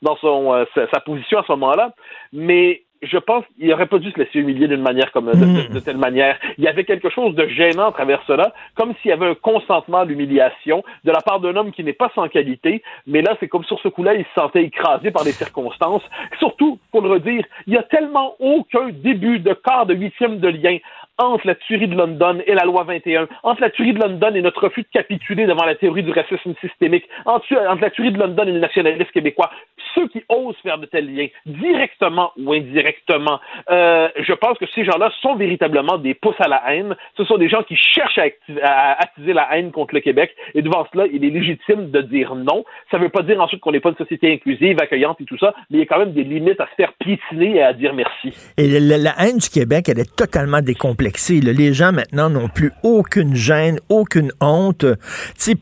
dans 0.03 0.17
son, 0.17 0.53
euh, 0.53 0.65
sa, 0.75 1.01
position 1.01 1.39
à 1.39 1.45
ce 1.45 1.53
moment-là, 1.53 1.93
mais 2.33 2.83
je 3.03 3.19
pense 3.19 3.45
qu'il 3.57 3.69
n'aurait 3.69 3.87
pas 3.87 3.99
dû 3.99 4.13
se 4.13 4.19
laisser 4.19 4.39
humilier 4.39 4.69
d'une 4.69 4.83
manière 4.83 5.11
comme 5.11 5.27
de, 5.27 5.73
de, 5.73 5.81
telle 5.81 5.97
manière. 5.97 6.39
Il 6.57 6.65
y 6.65 6.69
avait 6.69 6.85
quelque 6.85 7.11
chose 7.11 7.35
de 7.35 7.47
gênant 7.49 7.89
à 7.89 7.93
travers 7.93 8.23
cela, 8.29 8.55
comme 8.77 8.95
s'il 9.03 9.11
y 9.11 9.13
avait 9.13 9.27
un 9.27 9.35
consentement 9.35 9.99
à 9.99 10.05
l'humiliation 10.05 10.85
de 11.05 11.11
la 11.11 11.21
part 11.21 11.41
d'un 11.41 11.57
homme 11.57 11.73
qui 11.73 11.83
n'est 11.83 11.93
pas 11.93 12.13
sans 12.15 12.29
qualité, 12.29 12.83
mais 13.07 13.21
là, 13.21 13.37
c'est 13.41 13.49
comme 13.49 13.65
sur 13.65 13.81
ce 13.81 13.89
coup-là, 13.89 14.15
il 14.15 14.25
se 14.25 14.41
sentait 14.41 14.63
écrasé 14.63 15.11
par 15.11 15.25
les 15.25 15.33
circonstances. 15.33 16.03
Surtout, 16.39 16.79
pour 16.93 17.03
le 17.03 17.11
redire, 17.11 17.45
il 17.67 17.75
y 17.75 17.77
a 17.77 17.83
tellement 17.83 18.37
aucun 18.39 18.91
début 18.91 19.41
de 19.41 19.53
quart 19.53 19.87
de 19.87 19.95
huitième 19.95 20.39
de 20.39 20.49
lien 20.49 20.79
entre 21.19 21.47
la 21.47 21.55
tuerie 21.55 21.89
de 21.89 21.95
London 21.95 22.41
et 22.47 22.55
la 22.55 22.65
loi 22.65 22.85
21, 22.85 23.29
entre 23.43 23.61
la 23.61 23.71
tuerie 23.71 23.93
de 23.93 24.01
London 24.01 24.35
et 24.35 24.43
notre 24.43 24.65
refus 24.65 24.83
de 24.83 24.89
capituler 24.93 25.47
devant 25.47 25.65
la 25.65 25.75
théorie 25.75 26.03
du 26.03 26.11
racisme 26.11 26.55
systémique, 26.61 27.05
entre, 27.27 27.47
la 27.53 27.91
tuerie 27.91 28.13
de 28.13 28.19
London 28.19 28.45
et 28.45 28.53
le 28.53 28.61
nationalisme 28.61 29.11
québécois, 29.13 29.51
ceux 29.95 30.09
qui 30.09 30.23
osent 30.29 30.57
faire 30.63 30.79
de 30.79 30.87
tels 30.87 31.15
liens, 31.15 31.29
directement 31.45 32.33
ou 32.39 32.53
indirectement, 32.55 33.41
euh, 33.71 34.09
je 34.17 34.33
pense 34.33 34.57
que 34.59 34.65
ces 34.75 34.85
gens-là 34.85 35.11
sont 35.21 35.37
véritablement 35.37 35.99
des 35.99 36.15
pouces 36.15 36.41
à 36.41 36.49
la 36.49 36.63
haine. 36.73 36.97
Ce 37.17 37.25
sont 37.25 37.37
des 37.37 37.49
gens 37.49 37.63
qui 37.63 37.77
cherchent 37.77 38.19
à, 38.19 39.03
attiser 39.03 39.33
la 39.33 39.49
haine 39.53 39.71
contre 39.71 39.95
le 39.95 40.01
Québec. 40.01 40.35
Et 40.55 40.63
devant 40.63 40.87
cela, 40.93 41.07
il 41.13 41.25
est 41.25 41.31
légitime 41.31 41.91
de 41.91 42.01
dire 42.01 42.35
non. 42.35 42.65
Ça 42.91 42.99
ne 42.99 43.05
veut 43.05 43.11
pas 43.11 43.23
dire 43.23 43.41
ensuite 43.41 43.61
qu'on 43.61 43.73
n'est 43.73 43.81
pas 43.81 43.91
une 43.91 43.97
société 43.97 44.33
inclusive, 44.33 44.79
accueillante 44.81 45.21
et 45.21 45.25
tout 45.25 45.39
ça, 45.39 45.55
mais 45.71 45.79
il 45.79 45.81
y 45.81 45.83
a 45.83 45.87
quand 45.87 45.99
même 45.99 46.13
des 46.13 46.25
limites 46.25 46.61
à 46.61 46.67
se 46.67 46.75
faire 46.77 46.93
piétiner 46.95 47.57
et 47.57 47.63
à 47.63 47.73
dire 47.75 47.93
merci. 47.93 48.33
Et 48.57 48.81
la, 48.81 48.97
la 48.97 49.13
haine 49.19 49.39
du 49.39 49.49
Québec, 49.51 49.89
elle 49.89 49.99
est 49.99 50.17
totalement 50.17 50.63
décomplexée 50.63 51.02
les 51.03 51.73
gens 51.73 51.93
maintenant 51.93 52.31
n'ont 52.31 52.49
plus 52.49 52.73
aucune 52.83 53.35
gêne, 53.35 53.79
aucune 53.89 54.33
honte. 54.41 54.85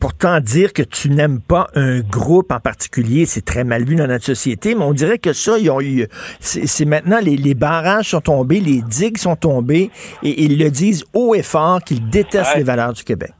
Pourtant 0.00 0.40
dire 0.40 0.72
que 0.72 0.82
tu 0.82 1.10
n'aimes 1.10 1.40
pas 1.40 1.66
un 1.74 2.00
groupe 2.00 2.52
en 2.52 2.60
particulier, 2.60 3.26
c'est 3.26 3.44
très 3.44 3.64
mal 3.64 3.84
vu 3.84 3.96
dans 3.96 4.06
notre 4.06 4.24
société, 4.24 4.74
mais 4.74 4.84
on 4.84 4.92
dirait 4.92 5.18
que 5.18 5.32
ça, 5.32 5.58
ils 5.58 5.70
ont 5.70 5.80
eu, 5.80 6.06
c'est 6.40 6.84
maintenant 6.84 7.18
les, 7.22 7.54
barrages 7.54 8.10
sont 8.10 8.20
tombés, 8.20 8.60
les 8.60 8.82
digues 8.82 9.18
sont 9.18 9.36
tombées, 9.36 9.90
et 10.22 10.44
ils 10.44 10.58
le 10.58 10.70
disent 10.70 11.04
haut 11.14 11.34
et 11.34 11.42
fort 11.42 11.80
qu'ils 11.80 12.08
détestent 12.08 12.56
les 12.56 12.62
valeurs 12.62 12.92
du 12.92 13.04
Québec. 13.04 13.32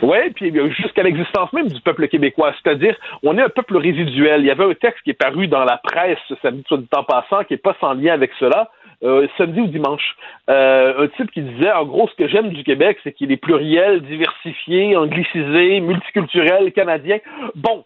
Oui, 0.00 0.18
puis 0.34 0.52
jusqu'à 0.74 1.02
l'existence 1.02 1.52
même 1.52 1.68
du 1.68 1.80
peuple 1.80 2.08
québécois. 2.08 2.54
C'est-à-dire, 2.62 2.96
on 3.22 3.36
est 3.36 3.42
un 3.42 3.48
peuple 3.48 3.76
résiduel. 3.76 4.40
Il 4.40 4.46
y 4.46 4.50
avait 4.50 4.64
un 4.64 4.74
texte 4.74 5.02
qui 5.04 5.10
est 5.10 5.14
paru 5.14 5.48
dans 5.48 5.64
la 5.64 5.78
presse 5.78 6.18
samedi, 6.40 6.64
soit 6.66 6.78
du 6.78 6.86
temps 6.86 7.04
passant, 7.04 7.44
qui 7.44 7.54
n'est 7.54 7.58
pas 7.58 7.76
sans 7.80 7.92
lien 7.92 8.14
avec 8.14 8.30
cela, 8.40 8.70
euh, 9.02 9.26
samedi 9.36 9.60
ou 9.60 9.66
dimanche. 9.66 10.16
Euh, 10.50 11.04
un 11.04 11.08
type 11.08 11.30
qui 11.30 11.42
disait, 11.42 11.72
en 11.72 11.84
gros, 11.84 12.08
ce 12.08 12.14
que 12.14 12.28
j'aime 12.28 12.50
du 12.50 12.64
Québec, 12.64 12.98
c'est 13.02 13.12
qu'il 13.12 13.32
est 13.32 13.36
pluriel, 13.36 14.02
diversifié, 14.02 14.96
anglicisé, 14.96 15.80
multiculturel, 15.80 16.72
canadien. 16.72 17.18
Bon, 17.54 17.84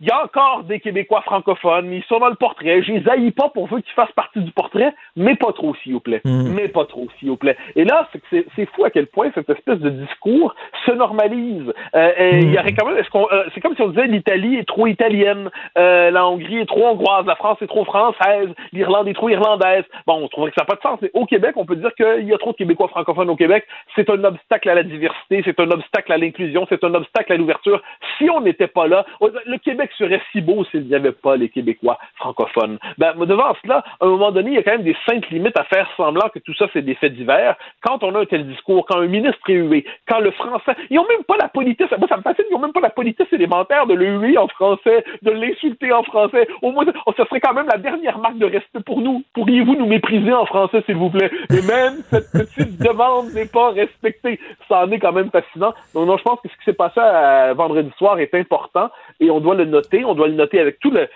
il 0.00 0.06
y 0.06 0.10
a 0.10 0.22
encore 0.22 0.62
des 0.62 0.78
Québécois 0.78 1.22
francophones, 1.22 1.92
ils 1.92 2.04
sont 2.04 2.20
dans 2.20 2.28
le 2.28 2.36
portrait. 2.36 2.82
Je 2.82 2.92
les 2.92 3.08
haïs 3.08 3.32
pas 3.32 3.48
pour 3.48 3.64
eux 3.74 3.80
qu'ils 3.80 3.94
fassent 3.94 4.12
partie 4.12 4.40
du 4.40 4.52
portrait, 4.52 4.94
mais 5.16 5.34
pas 5.34 5.52
trop, 5.52 5.74
s'il 5.82 5.94
vous 5.94 6.00
plaît. 6.00 6.20
Mm. 6.24 6.54
Mais 6.54 6.68
pas 6.68 6.84
trop, 6.84 7.08
s'il 7.18 7.30
vous 7.30 7.36
plaît. 7.36 7.56
Et 7.74 7.84
là, 7.84 8.08
c'est 8.30 8.66
fou 8.74 8.84
à 8.84 8.90
quel 8.90 9.08
point 9.08 9.30
cette 9.34 9.50
espèce 9.50 9.80
de 9.80 9.90
discours 9.90 10.54
se 10.86 10.92
normalise. 10.92 11.72
Euh, 11.96 12.12
il 12.32 12.50
y 12.50 12.56
mm. 12.56 12.58
aurait 12.58 12.72
quand 12.74 12.86
même, 12.86 12.96
est-ce 12.98 13.10
qu'on, 13.10 13.26
euh, 13.32 13.44
c'est 13.52 13.60
comme 13.60 13.74
si 13.74 13.82
on 13.82 13.88
disait 13.88 14.06
l'Italie 14.06 14.56
est 14.56 14.68
trop 14.68 14.86
italienne, 14.86 15.50
euh, 15.76 16.12
la 16.12 16.26
Hongrie 16.26 16.58
est 16.58 16.66
trop 16.66 16.86
hongroise, 16.86 17.26
la 17.26 17.36
France 17.36 17.58
est 17.60 17.66
trop 17.66 17.84
française, 17.84 18.50
l'Irlande 18.72 19.08
est 19.08 19.14
trop 19.14 19.30
irlandaise. 19.30 19.84
Bon, 20.06 20.22
on 20.22 20.28
trouverait 20.28 20.50
que 20.52 20.56
ça 20.58 20.62
n'a 20.62 20.66
pas 20.66 20.76
de 20.76 20.82
sens. 20.82 21.00
Mais 21.02 21.10
au 21.14 21.26
Québec, 21.26 21.54
on 21.56 21.66
peut 21.66 21.76
dire 21.76 21.92
qu'il 21.96 22.28
y 22.28 22.32
a 22.32 22.38
trop 22.38 22.52
de 22.52 22.56
Québécois 22.56 22.86
francophones 22.86 23.30
au 23.30 23.36
Québec. 23.36 23.66
C'est 23.96 24.08
un 24.10 24.22
obstacle 24.22 24.68
à 24.68 24.76
la 24.76 24.84
diversité, 24.84 25.42
c'est 25.44 25.58
un 25.58 25.70
obstacle 25.72 26.12
à 26.12 26.18
l'inclusion, 26.18 26.66
c'est 26.68 26.84
un 26.84 26.94
obstacle 26.94 27.32
à 27.32 27.36
l'ouverture. 27.36 27.82
Si 28.16 28.30
on 28.30 28.40
n'était 28.40 28.68
pas 28.68 28.86
là, 28.86 29.04
le 29.20 29.58
Québec 29.58 29.87
serait 29.96 30.20
si 30.32 30.40
beau 30.40 30.64
s'il 30.64 30.86
n'y 30.86 30.94
avait 30.94 31.12
pas 31.12 31.36
les 31.36 31.48
Québécois 31.48 31.98
francophones. 32.16 32.78
Ben, 32.98 33.14
devant 33.24 33.54
cela, 33.62 33.84
à 34.00 34.06
un 34.06 34.08
moment 34.08 34.32
donné, 34.32 34.50
il 34.50 34.54
y 34.56 34.58
a 34.58 34.62
quand 34.62 34.72
même 34.72 34.82
des 34.82 34.96
saintes 35.06 35.28
limites 35.30 35.58
à 35.58 35.64
faire 35.64 35.88
semblant 35.96 36.28
que 36.28 36.38
tout 36.38 36.54
ça, 36.54 36.66
c'est 36.72 36.82
des 36.82 36.94
faits 36.94 37.14
divers. 37.14 37.56
Quand 37.82 38.02
on 38.02 38.14
a 38.14 38.20
un 38.20 38.24
tel 38.24 38.46
discours, 38.46 38.86
quand 38.86 38.98
un 38.98 39.06
ministre 39.06 39.38
est 39.48 39.54
hué, 39.54 39.84
quand 40.08 40.20
le 40.20 40.30
français, 40.32 40.72
ils 40.90 40.96
n'ont 40.96 41.06
même 41.08 41.24
pas 41.24 41.36
la 41.36 41.48
politesse, 41.48 41.88
moi 41.98 42.08
ça 42.08 42.16
me 42.16 42.22
fascine, 42.22 42.44
ils 42.50 42.54
n'ont 42.54 42.60
même 42.60 42.72
pas 42.72 42.80
la 42.80 42.90
politesse 42.90 43.28
élémentaire 43.32 43.86
de 43.86 43.94
le 43.94 44.06
huer 44.18 44.38
en 44.38 44.48
français, 44.48 45.04
de 45.22 45.30
l'insulter 45.30 45.92
en 45.92 46.02
français. 46.02 46.48
Au 46.62 46.72
moins, 46.72 46.84
oh, 47.06 47.12
ce 47.16 47.24
serait 47.24 47.40
quand 47.40 47.54
même 47.54 47.68
la 47.70 47.78
dernière 47.78 48.18
marque 48.18 48.38
de 48.38 48.46
respect 48.46 48.80
pour 48.84 49.00
nous. 49.00 49.22
Pourriez-vous 49.34 49.76
nous 49.76 49.86
mépriser 49.86 50.32
en 50.32 50.46
français, 50.46 50.82
s'il 50.86 50.96
vous 50.96 51.10
plaît? 51.10 51.30
Et 51.50 51.62
même 51.62 52.02
cette 52.10 52.30
petite 52.32 52.78
demande 52.80 53.32
n'est 53.32 53.46
pas 53.46 53.70
respectée. 53.70 54.38
Ça 54.68 54.84
en 54.84 54.90
est 54.90 54.98
quand 54.98 55.12
même 55.12 55.30
fascinant. 55.30 55.74
Donc, 55.94 56.06
non, 56.06 56.16
je 56.16 56.22
pense 56.22 56.40
que 56.40 56.48
ce 56.48 56.56
qui 56.58 56.64
s'est 56.64 56.72
passé 56.72 57.00
à 57.00 57.54
vendredi 57.54 57.90
soir 57.96 58.18
est 58.18 58.34
important 58.34 58.90
et 59.20 59.30
on 59.30 59.40
doit 59.40 59.54
le 59.54 59.64
noter 59.64 59.77
on 60.04 60.14
doit 60.14 60.28
le 60.28 60.34
noter 60.34 60.60
avec 60.60 60.78
tout 60.80 60.90
le, 60.90 61.08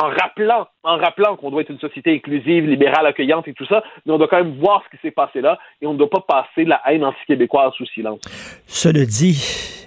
en 0.00 0.08
rappelant, 0.08 0.66
en 0.82 0.96
rappelant 0.96 1.36
qu'on 1.36 1.50
doit 1.50 1.62
être 1.62 1.70
une 1.70 1.78
société 1.78 2.14
inclusive, 2.14 2.66
libérale, 2.66 3.06
accueillante 3.06 3.48
et 3.48 3.54
tout 3.54 3.66
ça, 3.66 3.82
mais 4.04 4.12
on 4.12 4.18
doit 4.18 4.28
quand 4.28 4.42
même 4.42 4.58
voir 4.58 4.82
ce 4.84 4.96
qui 4.96 5.02
s'est 5.02 5.10
passé 5.10 5.40
là 5.40 5.58
et 5.80 5.86
on 5.86 5.92
ne 5.92 5.98
doit 5.98 6.10
pas 6.10 6.24
passer 6.26 6.64
la 6.64 6.80
haine 6.86 7.04
anti-québécoise 7.04 7.72
sous 7.74 7.86
silence. 7.86 8.20
Cela 8.66 9.04
dit, 9.04 9.86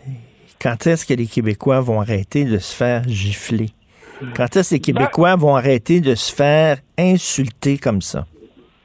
quand 0.61 0.87
est-ce 0.87 1.05
que 1.05 1.13
les 1.13 1.27
Québécois 1.27 1.81
vont 1.81 2.01
arrêter 2.01 2.45
de 2.45 2.57
se 2.57 2.75
faire 2.75 3.03
gifler? 3.07 3.69
Quand 4.35 4.55
est-ce 4.55 4.71
que 4.71 4.75
les 4.75 4.81
Québécois 4.81 5.35
vont 5.35 5.55
arrêter 5.55 6.01
de 6.01 6.15
se 6.15 6.33
faire 6.33 6.77
insulter 6.97 7.77
comme 7.77 8.01
ça? 8.01 8.25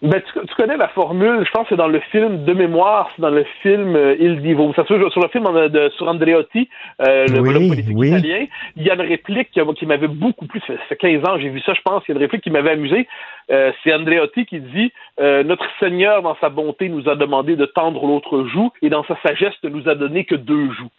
Ben, 0.04 0.20
tu, 0.20 0.54
connais 0.54 0.76
la 0.76 0.88
formule, 0.88 1.46
je 1.46 1.50
pense 1.50 1.62
que 1.62 1.70
c'est 1.70 1.76
dans 1.76 1.88
le 1.88 2.00
film 2.12 2.44
de 2.44 2.52
mémoire, 2.52 3.10
c'est 3.16 3.22
dans 3.22 3.30
le 3.30 3.44
film 3.62 3.96
euh, 3.96 4.14
Il 4.20 4.42
Divo. 4.42 4.70
Ça 4.76 4.84
se 4.84 5.08
sur 5.08 5.20
le 5.22 5.28
film 5.28 5.44
de, 5.70 5.90
sur 5.96 6.08
Andreotti, 6.08 6.68
euh, 7.00 7.26
le 7.26 7.40
oui, 7.40 7.68
politique 7.68 7.96
italien. 7.98 8.46
Il 8.76 8.82
y 8.82 8.90
a 8.90 8.94
une 8.94 9.00
réplique 9.00 9.50
qui, 9.50 9.60
qui 9.76 9.86
m'avait 9.86 10.08
beaucoup 10.08 10.46
plu. 10.46 10.60
Ça 10.66 10.74
fait 10.90 10.96
15 10.96 11.26
ans, 11.26 11.38
j'ai 11.38 11.48
vu 11.48 11.60
ça, 11.60 11.72
je 11.72 11.80
pense. 11.80 12.02
Il 12.06 12.10
y 12.10 12.12
a 12.12 12.16
une 12.16 12.22
réplique 12.22 12.42
qui 12.42 12.50
m'avait 12.50 12.72
amusé. 12.72 13.08
Euh, 13.50 13.72
c'est 13.82 13.94
Andreotti 13.94 14.46
qui 14.46 14.60
dit 14.60 14.92
euh, 15.20 15.42
Notre 15.42 15.66
Seigneur, 15.78 16.22
dans 16.22 16.36
sa 16.40 16.48
bonté, 16.48 16.88
nous 16.88 17.08
a 17.08 17.16
demandé 17.16 17.56
de 17.56 17.66
tendre 17.66 18.06
l'autre 18.06 18.44
joue, 18.44 18.70
et 18.82 18.88
dans 18.88 19.04
sa 19.04 19.16
sagesse, 19.22 19.54
ne 19.62 19.68
nous 19.68 19.88
a 19.88 19.94
donné 19.94 20.24
que 20.24 20.34
deux 20.34 20.70
joues. 20.72 20.90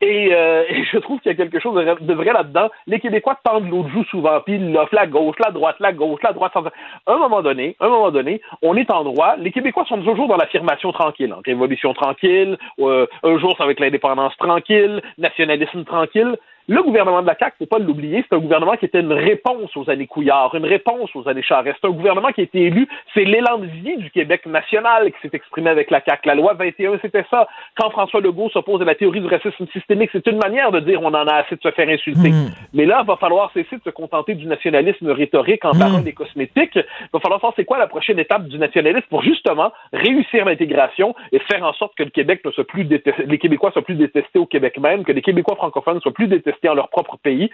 Et, 0.00 0.30
euh, 0.32 0.64
et 0.68 0.84
je 0.84 0.98
trouve 0.98 1.20
qu'il 1.20 1.30
y 1.30 1.34
a 1.34 1.36
quelque 1.36 1.60
chose 1.60 1.74
de, 1.74 2.14
vrai 2.14 2.32
là-dedans. 2.32 2.70
Les 2.86 3.00
Québécois 3.00 3.38
tendent 3.44 3.70
l'autre 3.70 3.90
joue 3.90 4.04
souvent, 4.04 4.40
puis 4.40 4.56
ils 4.56 4.78
la 4.92 5.06
gauche, 5.06 5.36
la 5.38 5.50
droite, 5.50 5.76
la 5.80 5.92
gauche, 5.92 6.20
la 6.22 6.32
droite. 6.32 6.52
À 6.54 7.12
un 7.12 7.18
moment 7.18 7.42
donné, 7.42 7.76
un 7.80 7.88
moment 7.88 8.10
donné, 8.10 8.40
on 8.62 8.76
est 8.76 8.90
en 8.90 9.04
droit. 9.04 9.36
Les 9.38 9.50
Québécois 9.50 9.84
sont 9.88 10.02
toujours 10.02 10.28
dans 10.28 10.36
l'affirmation 10.36 10.92
tranquille. 10.92 11.34
Révolution 11.44 11.94
tranquille, 11.94 12.58
euh, 12.80 13.06
un 13.22 13.38
jour 13.38 13.56
va 13.58 13.70
être 13.70 13.80
l'indépendance 13.80 14.36
tranquille, 14.36 15.02
nationalisme 15.18 15.84
tranquille. 15.84 16.36
Le 16.68 16.82
gouvernement 16.82 17.22
de 17.22 17.26
la 17.26 17.36
CAQ, 17.36 17.56
faut 17.58 17.66
pas 17.66 17.78
l'oublier, 17.78 18.24
c'est 18.28 18.36
un 18.36 18.40
gouvernement 18.40 18.76
qui 18.76 18.84
était 18.84 19.00
une 19.00 19.12
réponse 19.12 19.76
aux 19.76 19.90
années 19.90 20.06
Couillard, 20.06 20.54
une 20.54 20.64
réponse 20.64 21.10
aux 21.14 21.28
années 21.28 21.42
Charest. 21.42 21.78
C'est 21.80 21.88
un 21.88 21.92
gouvernement 21.92 22.28
qui 22.28 22.42
a 22.42 22.44
été 22.44 22.62
élu, 22.62 22.88
c'est 23.14 23.24
l'élan 23.24 23.58
de 23.58 23.66
vie 23.66 23.96
du 23.96 24.10
Québec 24.10 24.46
national 24.46 25.10
qui 25.12 25.18
s'est 25.22 25.34
exprimé 25.36 25.70
avec 25.70 25.90
la 25.90 26.02
CAQ. 26.04 26.28
La 26.28 26.34
loi 26.34 26.54
21, 26.54 26.98
c'était 27.02 27.24
ça. 27.30 27.48
Quand 27.76 27.90
François 27.90 28.20
Legault 28.20 28.50
s'oppose 28.50 28.80
à 28.80 28.84
la 28.84 28.94
théorie 28.94 29.20
du 29.20 29.26
racisme 29.26 29.66
systémique, 29.72 30.10
c'est 30.12 30.26
une 30.26 30.38
manière 30.38 30.70
de 30.70 30.80
dire 30.80 31.00
on 31.02 31.08
en 31.08 31.26
a 31.26 31.34
assez 31.34 31.56
de 31.56 31.60
se 31.62 31.70
faire 31.72 31.88
insulter. 31.88 32.30
Hmm. 32.30 32.50
Mais 32.72 32.86
là, 32.86 33.00
il 33.02 33.06
va 33.06 33.16
falloir 33.16 33.50
cesser 33.52 33.76
de 33.76 33.82
se 33.84 33.90
contenter 33.90 34.34
du 34.34 34.46
nationalisme 34.46 35.10
rhétorique 35.10 35.64
en 35.64 35.72
parlant 35.72 35.98
hmm. 35.98 36.04
des 36.04 36.12
cosmétiques. 36.12 36.76
Il 36.76 37.08
va 37.12 37.20
falloir 37.20 37.40
savoir 37.40 37.54
c'est 37.56 37.64
quoi 37.64 37.78
la 37.78 37.88
prochaine 37.88 38.18
étape 38.20 38.46
du 38.46 38.58
nationalisme 38.58 39.06
pour 39.10 39.22
justement 39.22 39.72
réussir 39.92 40.44
l'intégration 40.44 41.14
et 41.32 41.40
faire 41.40 41.64
en 41.64 41.72
sorte 41.72 41.94
que 41.96 42.04
le 42.04 42.10
Québec 42.10 42.40
ne 42.44 42.50
soit 42.52 42.66
plus 42.66 42.84
détesté, 42.84 43.24
les 43.26 43.38
Québécois 43.38 43.72
soient 43.72 43.82
plus 43.82 43.96
détestés 43.96 44.38
au 44.38 44.46
Québec 44.46 44.78
même, 44.78 45.04
que 45.04 45.12
les 45.12 45.22
Québécois 45.22 45.56
francophones 45.56 46.00
soient 46.00 46.12
plus 46.12 46.28
détestés 46.28 46.51
manifester 46.52 46.68
en 46.68 46.74
leur 46.74 46.88
propre 46.88 47.16
pays. 47.22 47.50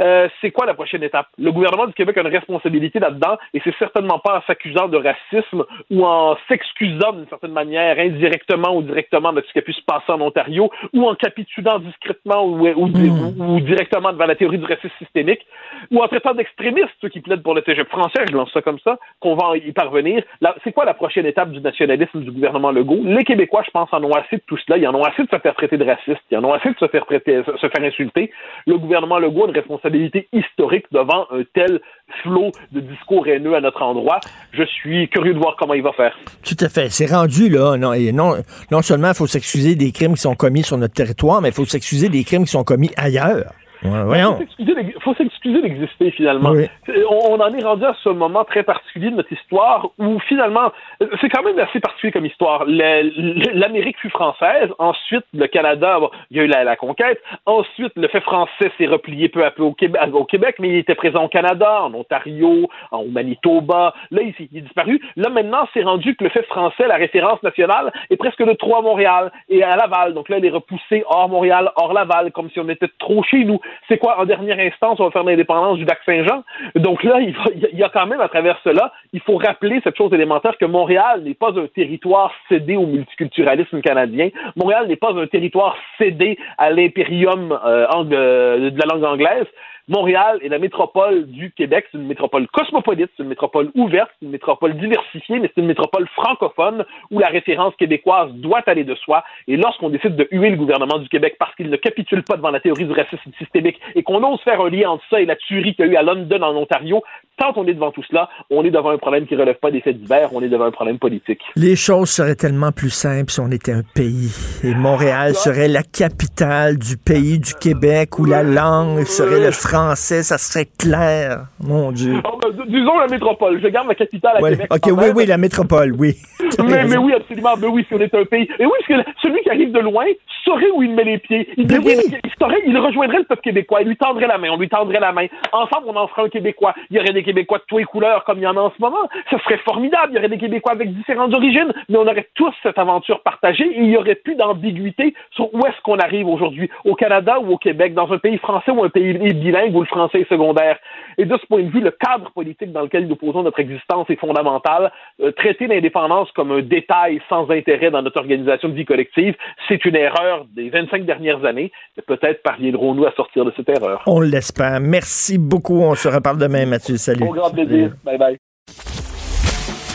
Euh, 0.00 0.28
c'est 0.40 0.50
quoi 0.50 0.66
la 0.66 0.74
prochaine 0.74 1.02
étape? 1.02 1.26
Le 1.38 1.52
gouvernement 1.52 1.86
du 1.86 1.92
Québec 1.94 2.16
a 2.18 2.20
une 2.22 2.26
responsabilité 2.28 2.98
là-dedans 2.98 3.36
et 3.54 3.60
c'est 3.64 3.74
certainement 3.78 4.18
pas 4.18 4.38
en 4.38 4.42
s'accusant 4.46 4.88
de 4.88 4.96
racisme 4.98 5.64
ou 5.90 6.04
en 6.04 6.36
s'excusant 6.48 7.12
d'une 7.12 7.28
certaine 7.28 7.52
manière, 7.52 7.98
indirectement 7.98 8.74
ou 8.76 8.82
directement 8.82 9.32
de 9.32 9.42
ce 9.46 9.52
qui 9.52 9.58
a 9.58 9.62
pu 9.62 9.72
se 9.72 9.82
passer 9.82 10.10
en 10.10 10.20
Ontario 10.20 10.70
ou 10.92 11.08
en 11.08 11.14
capitulant 11.14 11.78
discrètement 11.78 12.44
ou, 12.44 12.66
ou, 12.68 12.88
Hmm. 12.92 13.40
ou- 13.40 13.54
ou 13.56 13.60
directement 13.60 14.12
devant 14.12 14.26
la 14.26 14.34
théorie 14.34 14.58
du 14.58 14.64
racisme 14.66 14.92
systémique 14.98 15.46
ou 15.90 16.02
en 16.02 16.08
traitant 16.08 16.34
d'extrémistes 16.34 16.90
ceux 17.00 17.08
qui 17.08 17.20
plaident 17.20 17.42
pour 17.42 17.54
le 17.54 17.62
cégep 17.64 17.88
français, 17.88 18.24
je 18.28 18.34
lance 18.34 18.50
ça 18.52 18.60
comme 18.60 18.78
ça, 18.80 18.98
qu'on 19.20 19.34
va 19.34 19.56
y 19.56 19.72
parvenir. 19.72 20.22
C'est 20.64 20.72
quoi 20.72 20.84
la 20.84 20.94
prochaine 20.94 21.26
étape 21.26 21.50
du 21.52 21.60
nationalisme 21.60 22.20
du 22.20 22.30
gouvernement 22.30 22.70
Legault? 22.70 23.00
Les 23.04 23.24
Québécois, 23.24 23.62
je 23.64 23.70
pense, 23.70 23.88
en 23.92 24.02
ont 24.04 24.12
assez 24.12 24.36
de 24.36 24.42
tout 24.46 24.56
cela. 24.58 24.76
Ils 24.78 24.86
en 24.86 24.94
ont 24.94 25.04
assez 25.04 25.22
de 25.22 25.28
se 25.28 25.38
faire 25.38 25.54
traiter 25.54 25.76
de 25.76 25.84
racistes. 25.84 26.22
Ils 26.30 26.38
en 26.38 26.44
ont 26.44 26.52
assez 26.52 26.70
de 26.70 26.78
se 26.78 26.86
faire, 26.88 27.06
traiter, 27.06 27.42
se 27.44 27.68
faire 27.68 27.82
insulter. 27.84 28.31
Le 28.66 28.78
gouvernement 28.78 29.18
Legault 29.18 29.44
a 29.44 29.48
une 29.48 29.54
responsabilité 29.54 30.28
historique 30.32 30.86
devant 30.92 31.26
un 31.30 31.42
tel 31.54 31.80
flot 32.22 32.52
de 32.72 32.80
discours 32.80 33.26
haineux 33.26 33.54
à 33.54 33.60
notre 33.60 33.82
endroit. 33.82 34.20
Je 34.52 34.64
suis 34.64 35.08
curieux 35.08 35.34
de 35.34 35.38
voir 35.38 35.56
comment 35.58 35.74
il 35.74 35.82
va 35.82 35.92
faire. 35.92 36.16
Tout 36.44 36.56
à 36.60 36.68
fait. 36.68 36.88
C'est 36.90 37.12
rendu 37.12 37.48
là. 37.48 37.76
Non, 37.76 37.92
non, 38.12 38.36
non 38.70 38.82
seulement 38.82 39.08
il 39.08 39.14
faut 39.14 39.26
s'excuser 39.26 39.74
des 39.74 39.92
crimes 39.92 40.14
qui 40.14 40.20
sont 40.20 40.34
commis 40.34 40.62
sur 40.62 40.78
notre 40.78 40.94
territoire, 40.94 41.40
mais 41.40 41.48
il 41.48 41.54
faut 41.54 41.64
s'excuser 41.64 42.08
des 42.08 42.24
crimes 42.24 42.44
qui 42.44 42.50
sont 42.50 42.64
commis 42.64 42.90
ailleurs. 42.96 43.52
Il 43.84 44.94
faut 45.00 45.14
s'excuser 45.14 45.60
d'exister 45.62 46.10
finalement. 46.12 46.50
Oui. 46.50 46.66
Euh, 46.88 47.04
On, 47.10 47.32
on 47.34 47.40
en 47.40 47.52
est 47.52 47.62
rendu 47.64 47.84
à 47.84 47.94
ce 48.02 48.08
moment 48.08 48.44
très 48.44 48.62
particulier 48.62 49.10
de 49.10 49.16
notre 49.16 49.32
histoire 49.32 49.88
où 49.98 50.18
finalement, 50.20 50.72
euh, 51.02 51.06
c'est 51.20 51.28
quand 51.28 51.42
même 51.42 51.58
assez 51.58 51.80
particulier 51.80 52.12
comme 52.12 52.26
histoire. 52.26 52.64
Le- 52.66 53.02
le- 53.02 53.58
L'Amérique 53.58 53.98
fut 53.98 54.10
française, 54.10 54.68
ensuite 54.78 55.24
le 55.34 55.46
Canada, 55.46 55.98
bon, 56.00 56.10
il 56.30 56.36
y 56.36 56.40
a 56.40 56.44
eu 56.44 56.46
la, 56.46 56.64
la 56.64 56.76
conquête, 56.76 57.20
ensuite 57.46 57.92
le 57.96 58.08
fait 58.08 58.20
français 58.20 58.70
s'est 58.78 58.86
replié 58.86 59.28
peu 59.28 59.44
à 59.44 59.50
peu 59.50 59.62
au 59.62 59.72
Québec, 59.72 60.00
au 60.12 60.24
Québec, 60.24 60.56
mais 60.58 60.68
il 60.68 60.76
était 60.76 60.94
présent 60.94 61.24
au 61.24 61.28
Canada, 61.28 61.82
en 61.82 61.92
Ontario, 61.94 62.68
en 62.90 62.98
au 63.00 63.08
Manitoba. 63.08 63.94
Là, 64.10 64.22
ici, 64.22 64.48
il 64.52 64.58
est 64.58 64.62
disparu. 64.62 65.00
Là, 65.16 65.28
maintenant, 65.28 65.66
c'est 65.74 65.82
rendu 65.82 66.14
que 66.16 66.24
le 66.24 66.30
fait 66.30 66.44
français, 66.46 66.86
la 66.86 66.96
référence 66.96 67.42
nationale, 67.42 67.92
est 68.10 68.16
presque 68.16 68.42
de 68.44 68.52
trop 68.52 68.76
à 68.76 68.82
Montréal 68.82 69.32
et 69.48 69.62
à 69.62 69.76
Laval. 69.76 70.14
Donc 70.14 70.28
là, 70.28 70.38
il 70.38 70.44
est 70.46 70.50
repoussé 70.50 71.02
hors 71.06 71.28
Montréal, 71.28 71.70
hors 71.76 71.92
Laval, 71.92 72.32
comme 72.32 72.50
si 72.50 72.60
on 72.60 72.68
était 72.68 72.88
trop 72.98 73.22
chez 73.24 73.44
nous. 73.44 73.60
C'est 73.88 73.98
quoi, 73.98 74.20
en 74.20 74.24
dernière 74.24 74.58
instance, 74.58 75.00
on 75.00 75.04
va 75.04 75.10
faire 75.10 75.24
l'indépendance 75.24 75.78
du 75.78 75.84
lac 75.84 75.98
Saint-Jean? 76.04 76.42
Donc 76.74 77.02
là, 77.02 77.20
il, 77.20 77.34
y 77.72 77.82
a 77.82 77.88
quand 77.88 78.06
même, 78.06 78.20
à 78.20 78.28
travers 78.28 78.58
cela, 78.64 78.92
il 79.12 79.20
faut 79.20 79.36
rappeler 79.36 79.80
cette 79.84 79.96
chose 79.96 80.12
élémentaire 80.12 80.56
que 80.58 80.64
Montréal 80.64 81.22
n'est 81.22 81.34
pas 81.34 81.50
un 81.58 81.66
territoire 81.66 82.32
cédé 82.48 82.76
au 82.76 82.86
multiculturalisme 82.86 83.80
canadien. 83.80 84.30
Montréal 84.56 84.86
n'est 84.88 84.96
pas 84.96 85.12
un 85.12 85.26
territoire 85.26 85.76
cédé 85.98 86.38
à 86.58 86.70
l'impérium 86.70 87.52
euh, 87.64 87.86
euh, 88.12 88.70
de 88.70 88.78
la 88.78 88.94
langue 88.94 89.04
anglaise. 89.04 89.46
Montréal 89.92 90.38
est 90.42 90.48
la 90.48 90.58
métropole 90.58 91.26
du 91.26 91.52
Québec. 91.52 91.84
C'est 91.92 91.98
une 91.98 92.06
métropole 92.06 92.48
cosmopolite, 92.48 93.10
c'est 93.14 93.22
une 93.22 93.28
métropole 93.28 93.70
ouverte, 93.74 94.08
c'est 94.18 94.24
une 94.24 94.32
métropole 94.32 94.74
diversifiée, 94.78 95.38
mais 95.38 95.50
c'est 95.54 95.60
une 95.60 95.66
métropole 95.66 96.08
francophone 96.16 96.86
où 97.10 97.18
la 97.18 97.28
référence 97.28 97.76
québécoise 97.76 98.32
doit 98.32 98.62
aller 98.64 98.84
de 98.84 98.94
soi. 98.94 99.22
Et 99.48 99.58
lorsqu'on 99.58 99.90
décide 99.90 100.16
de 100.16 100.26
huer 100.32 100.48
le 100.48 100.56
gouvernement 100.56 100.98
du 100.98 101.10
Québec 101.10 101.36
parce 101.38 101.54
qu'il 101.56 101.68
ne 101.68 101.76
capitule 101.76 102.22
pas 102.22 102.38
devant 102.38 102.50
la 102.50 102.60
théorie 102.60 102.86
du 102.86 102.92
racisme 102.92 103.32
systémique 103.36 103.78
et 103.94 104.02
qu'on 104.02 104.24
ose 104.24 104.40
faire 104.40 104.62
un 104.62 104.70
lien 104.70 104.88
entre 104.88 105.04
ça 105.10 105.20
et 105.20 105.26
la 105.26 105.36
tuerie 105.36 105.74
qu'il 105.74 105.84
y 105.84 105.88
a 105.90 105.92
eu 105.92 105.96
à 105.96 106.02
London, 106.02 106.40
en 106.40 106.56
Ontario, 106.56 107.02
tant 107.36 107.52
on 107.56 107.66
est 107.66 107.74
devant 107.74 107.90
tout 107.90 108.04
cela, 108.08 108.30
on 108.48 108.64
est 108.64 108.70
devant 108.70 108.90
un 108.90 108.98
problème 108.98 109.26
qui 109.26 109.34
ne 109.34 109.40
relève 109.40 109.58
pas 109.58 109.70
des 109.70 109.82
faits 109.82 109.98
divers, 109.98 110.30
on 110.32 110.40
est 110.42 110.48
devant 110.48 110.64
un 110.64 110.70
problème 110.70 110.98
politique. 110.98 111.40
Les 111.54 111.76
choses 111.76 112.08
seraient 112.08 112.34
tellement 112.34 112.72
plus 112.72 112.90
simples 112.90 113.30
si 113.30 113.40
on 113.40 113.50
était 113.50 113.72
un 113.72 113.82
pays. 113.94 114.32
Et 114.64 114.74
Montréal 114.74 115.34
serait 115.34 115.68
la 115.68 115.82
capitale 115.82 116.78
du 116.78 116.96
pays 116.96 117.38
du 117.38 117.52
Québec 117.54 118.18
où 118.18 118.24
la 118.24 118.42
langue 118.42 119.04
serait 119.04 119.44
le 119.44 119.50
français, 119.50 119.81
ça 119.94 120.38
serait 120.38 120.66
clair. 120.78 121.46
Mon 121.60 121.92
Dieu. 121.92 122.14
Oh, 122.24 122.38
ben, 122.42 122.50
disons 122.66 122.98
la 122.98 123.06
métropole. 123.08 123.60
Je 123.62 123.68
garde 123.68 123.88
la 123.88 123.94
capitale 123.94 124.36
à 124.36 124.40
Ouais, 124.40 124.50
Québec. 124.52 124.66
OK, 124.70 124.82
oui, 124.86 124.94
même. 125.06 125.16
oui, 125.16 125.26
la 125.26 125.38
métropole, 125.38 125.92
oui. 125.98 126.14
Mais, 126.62 126.84
mais 126.84 126.98
oui, 126.98 127.14
absolument. 127.14 127.54
Mais 127.58 127.66
oui, 127.68 127.84
si 127.88 127.94
on 127.94 127.98
est 127.98 128.14
un 128.14 128.24
pays. 128.26 128.46
Et 128.58 128.66
oui, 128.66 128.72
parce 128.86 129.02
que 129.04 129.10
celui 129.22 129.40
qui 129.42 129.48
arrive 129.48 129.72
de 129.72 129.78
loin 129.78 130.04
saurait 130.44 130.70
où 130.74 130.82
il 130.82 130.92
met 130.94 131.04
les 131.04 131.16
pieds. 131.18 131.48
Il, 131.56 131.66
Ben 131.66 131.80
oui. 131.82 131.96
il, 132.22 132.30
saurait- 132.38 132.60
il 132.66 132.76
rejoindrait 132.76 133.18
le 133.18 133.24
peuple 133.24 133.40
québécois. 133.42 133.80
Il 133.80 133.88
lui 133.88 133.96
tendrait 133.96 134.26
la 134.26 134.36
main. 134.36 134.48
On 134.50 134.58
lui 134.58 134.68
tendrait 134.68 135.00
la 135.00 135.12
main. 135.12 135.26
Ensemble, 135.52 135.86
on 135.86 135.96
en 135.96 136.08
ferait 136.08 136.24
un 136.24 136.28
Québécois. 136.28 136.74
Il 136.90 136.96
y 136.96 137.00
aurait 137.00 137.12
des 137.14 137.22
Québécois 137.22 137.58
de 137.58 137.64
tous 137.68 137.78
les 137.78 137.84
couleurs, 137.84 138.24
comme 138.24 138.38
il 138.38 138.42
y 138.42 138.46
en 138.46 138.56
a 138.56 138.60
en 138.60 138.70
ce 138.70 138.82
moment. 138.82 139.08
Ce 139.30 139.38
serait 139.38 139.56
formidable. 139.64 140.08
Il 140.12 140.16
y 140.16 140.18
aurait 140.18 140.28
des 140.28 140.36
Québécois 140.38 140.72
avec 140.72 140.92
différentes 140.94 141.32
origines. 141.32 141.72
Mais 141.88 141.96
on 141.96 142.02
aurait 142.06 142.28
tous 142.34 142.52
cette 142.62 142.76
aventure 142.78 143.22
partagée 143.22 143.64
et 143.64 143.78
il 143.80 143.88
n'y 143.88 143.96
aurait 143.96 144.16
plus 144.16 144.34
d'ambiguïté 144.34 145.14
sur 145.30 145.52
où 145.54 145.60
est-ce 145.66 145.80
qu'on 145.82 145.98
arrive 145.98 146.28
aujourd'hui. 146.28 146.68
Au 146.84 146.94
Canada 146.96 147.38
ou 147.40 147.52
au 147.52 147.56
Québec, 147.58 147.94
dans 147.94 148.12
un 148.12 148.18
pays 148.18 148.36
français 148.38 148.72
ou 148.72 148.84
un 148.84 148.90
pays 148.90 149.14
bilingue 149.14 149.61
où 149.70 149.80
le 149.80 149.86
français 149.86 150.20
est 150.20 150.28
secondaire. 150.28 150.78
Et 151.18 151.24
de 151.24 151.36
ce 151.36 151.46
point 151.46 151.62
de 151.62 151.70
vue, 151.70 151.80
le 151.80 151.90
cadre 151.90 152.30
politique 152.32 152.72
dans 152.72 152.82
lequel 152.82 153.06
nous 153.06 153.16
posons 153.16 153.42
notre 153.42 153.60
existence 153.60 154.08
est 154.10 154.16
fondamental. 154.16 154.92
Euh, 155.20 155.32
traiter 155.32 155.66
l'indépendance 155.66 156.30
comme 156.32 156.52
un 156.52 156.62
détail 156.62 157.20
sans 157.28 157.50
intérêt 157.50 157.90
dans 157.90 158.02
notre 158.02 158.18
organisation 158.18 158.68
de 158.68 158.74
vie 158.74 158.84
collective, 158.84 159.34
c'est 159.68 159.84
une 159.84 159.96
erreur 159.96 160.46
des 160.54 160.70
25 160.70 161.04
dernières 161.04 161.44
années. 161.44 161.70
Et 161.96 162.02
peut-être 162.02 162.42
parviendrons-nous 162.42 163.06
à 163.06 163.12
sortir 163.12 163.44
de 163.44 163.52
cette 163.56 163.68
erreur. 163.68 164.02
On 164.06 164.20
l'espère. 164.20 164.80
Merci 164.80 165.38
beaucoup. 165.38 165.80
On 165.82 165.94
se 165.94 166.08
reparle 166.08 166.38
demain, 166.38 166.66
Mathieu. 166.66 166.96
Salut. 166.96 167.24
Au 167.24 167.32
grand 167.32 167.50
plaisir. 167.50 167.92
Bye 168.04 168.18
bye. 168.18 168.36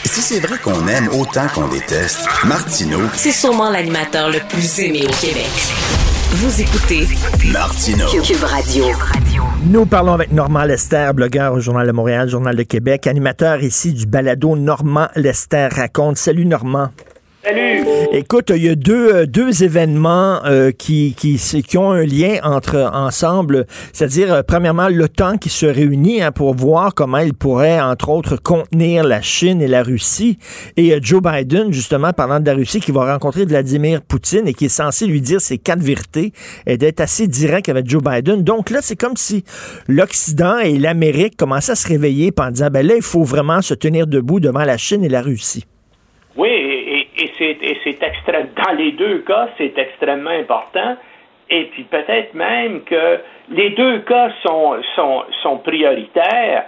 Si 0.08 0.22
c'est 0.22 0.40
vrai 0.40 0.58
qu'on 0.58 0.88
aime 0.88 1.10
autant 1.20 1.48
qu'on 1.54 1.68
déteste, 1.68 2.28
Martineau, 2.48 3.08
C'est 3.14 3.32
sûrement 3.32 3.70
l'animateur 3.70 4.30
le 4.30 4.40
plus 4.50 4.80
aimé 4.80 5.02
au 5.04 5.14
Québec. 5.22 6.07
Vous 6.40 6.62
écoutez 6.62 7.08
Martineau. 7.52 8.06
Cube 8.22 8.44
Radio. 8.44 8.86
Nous 9.66 9.88
parlons 9.88 10.14
avec 10.14 10.32
Normand 10.32 10.66
Lester, 10.66 11.10
blogueur 11.16 11.54
au 11.54 11.60
Journal 11.60 11.88
de 11.88 11.92
Montréal, 11.92 12.30
Journal 12.30 12.56
de 12.56 12.62
Québec, 12.62 13.08
animateur 13.08 13.64
ici 13.64 13.92
du 13.92 14.06
balado 14.06 14.56
Normand 14.56 15.08
Lester 15.16 15.68
raconte. 15.72 16.18
Salut 16.18 16.46
Normand. 16.46 16.90
Salut! 17.48 17.86
Écoute, 18.12 18.52
il 18.54 18.64
y 18.64 18.68
a 18.68 18.76
deux, 18.76 19.14
euh, 19.14 19.26
deux 19.26 19.64
événements 19.64 20.44
euh, 20.44 20.72
qui, 20.72 21.14
qui, 21.16 21.38
qui 21.38 21.78
ont 21.78 21.92
un 21.92 22.06
lien 22.06 22.40
entre 22.44 22.90
ensemble, 22.94 23.66
c'est-à-dire, 23.94 24.34
euh, 24.34 24.42
premièrement, 24.46 24.90
l'OTAN 24.90 25.38
qui 25.38 25.48
se 25.48 25.66
réunit 25.66 26.22
hein, 26.22 26.34
pour 26.34 26.54
voir 26.56 26.94
comment 26.94 27.20
il 27.20 27.34
pourrait, 27.34 27.80
entre 27.80 28.10
autres, 28.10 28.36
contenir 28.36 29.06
la 29.06 29.22
Chine 29.22 29.62
et 29.62 29.68
la 29.70 29.82
Russie, 29.82 30.40
et 30.76 30.94
euh, 30.94 31.00
Joe 31.02 31.22
Biden, 31.22 31.72
justement, 31.72 32.12
parlant 32.12 32.42
de 32.42 32.46
la 32.46 32.54
Russie, 32.54 32.82
qui 32.82 32.92
va 32.92 33.14
rencontrer 33.14 33.46
Vladimir 33.46 34.02
Poutine 34.02 34.46
et 34.46 34.54
qui 34.54 34.66
est 34.66 34.70
censé 34.70 35.06
lui 35.06 35.22
dire 35.22 35.40
ses 35.40 35.58
quatre 35.58 35.82
vérités 35.82 36.34
et 36.66 36.78
d'être 36.78 37.00
assez 37.00 37.28
direct 37.28 37.70
avec 37.70 37.90
Joe 37.90 38.04
Biden. 38.04 38.44
Donc 38.44 38.72
là, 38.72 38.80
c'est 38.82 38.98
comme 38.98 39.16
si 39.16 39.46
l'Occident 39.88 40.58
et 40.58 40.78
l'Amérique 40.78 41.38
commençaient 41.38 41.72
à 41.72 41.76
se 41.76 41.88
réveiller 41.88 42.34
en 42.38 42.52
disant, 42.52 42.68
ben 42.70 42.86
là, 42.86 42.96
il 42.98 43.02
faut 43.02 43.24
vraiment 43.24 43.62
se 43.62 43.74
tenir 43.74 44.06
debout 44.06 44.42
devant 44.42 44.66
la 44.66 44.78
Chine 44.78 45.06
et 45.06 45.10
la 45.10 45.22
Russie. 45.22 45.64
Oui, 46.36 46.77
c'est. 47.38 47.58
Dans 48.56 48.74
les 48.74 48.92
deux 48.94 49.20
cas, 49.20 49.50
c'est 49.58 49.78
extrêmement 49.78 50.30
important. 50.30 50.98
Et 51.50 51.66
puis 51.66 51.84
peut-être 51.84 52.34
même 52.34 52.82
que 52.84 53.20
les 53.50 53.70
deux 53.72 54.00
cas 54.00 54.30
sont, 54.46 54.76
sont, 54.96 55.24
sont 55.42 55.58
prioritaires. 55.60 56.66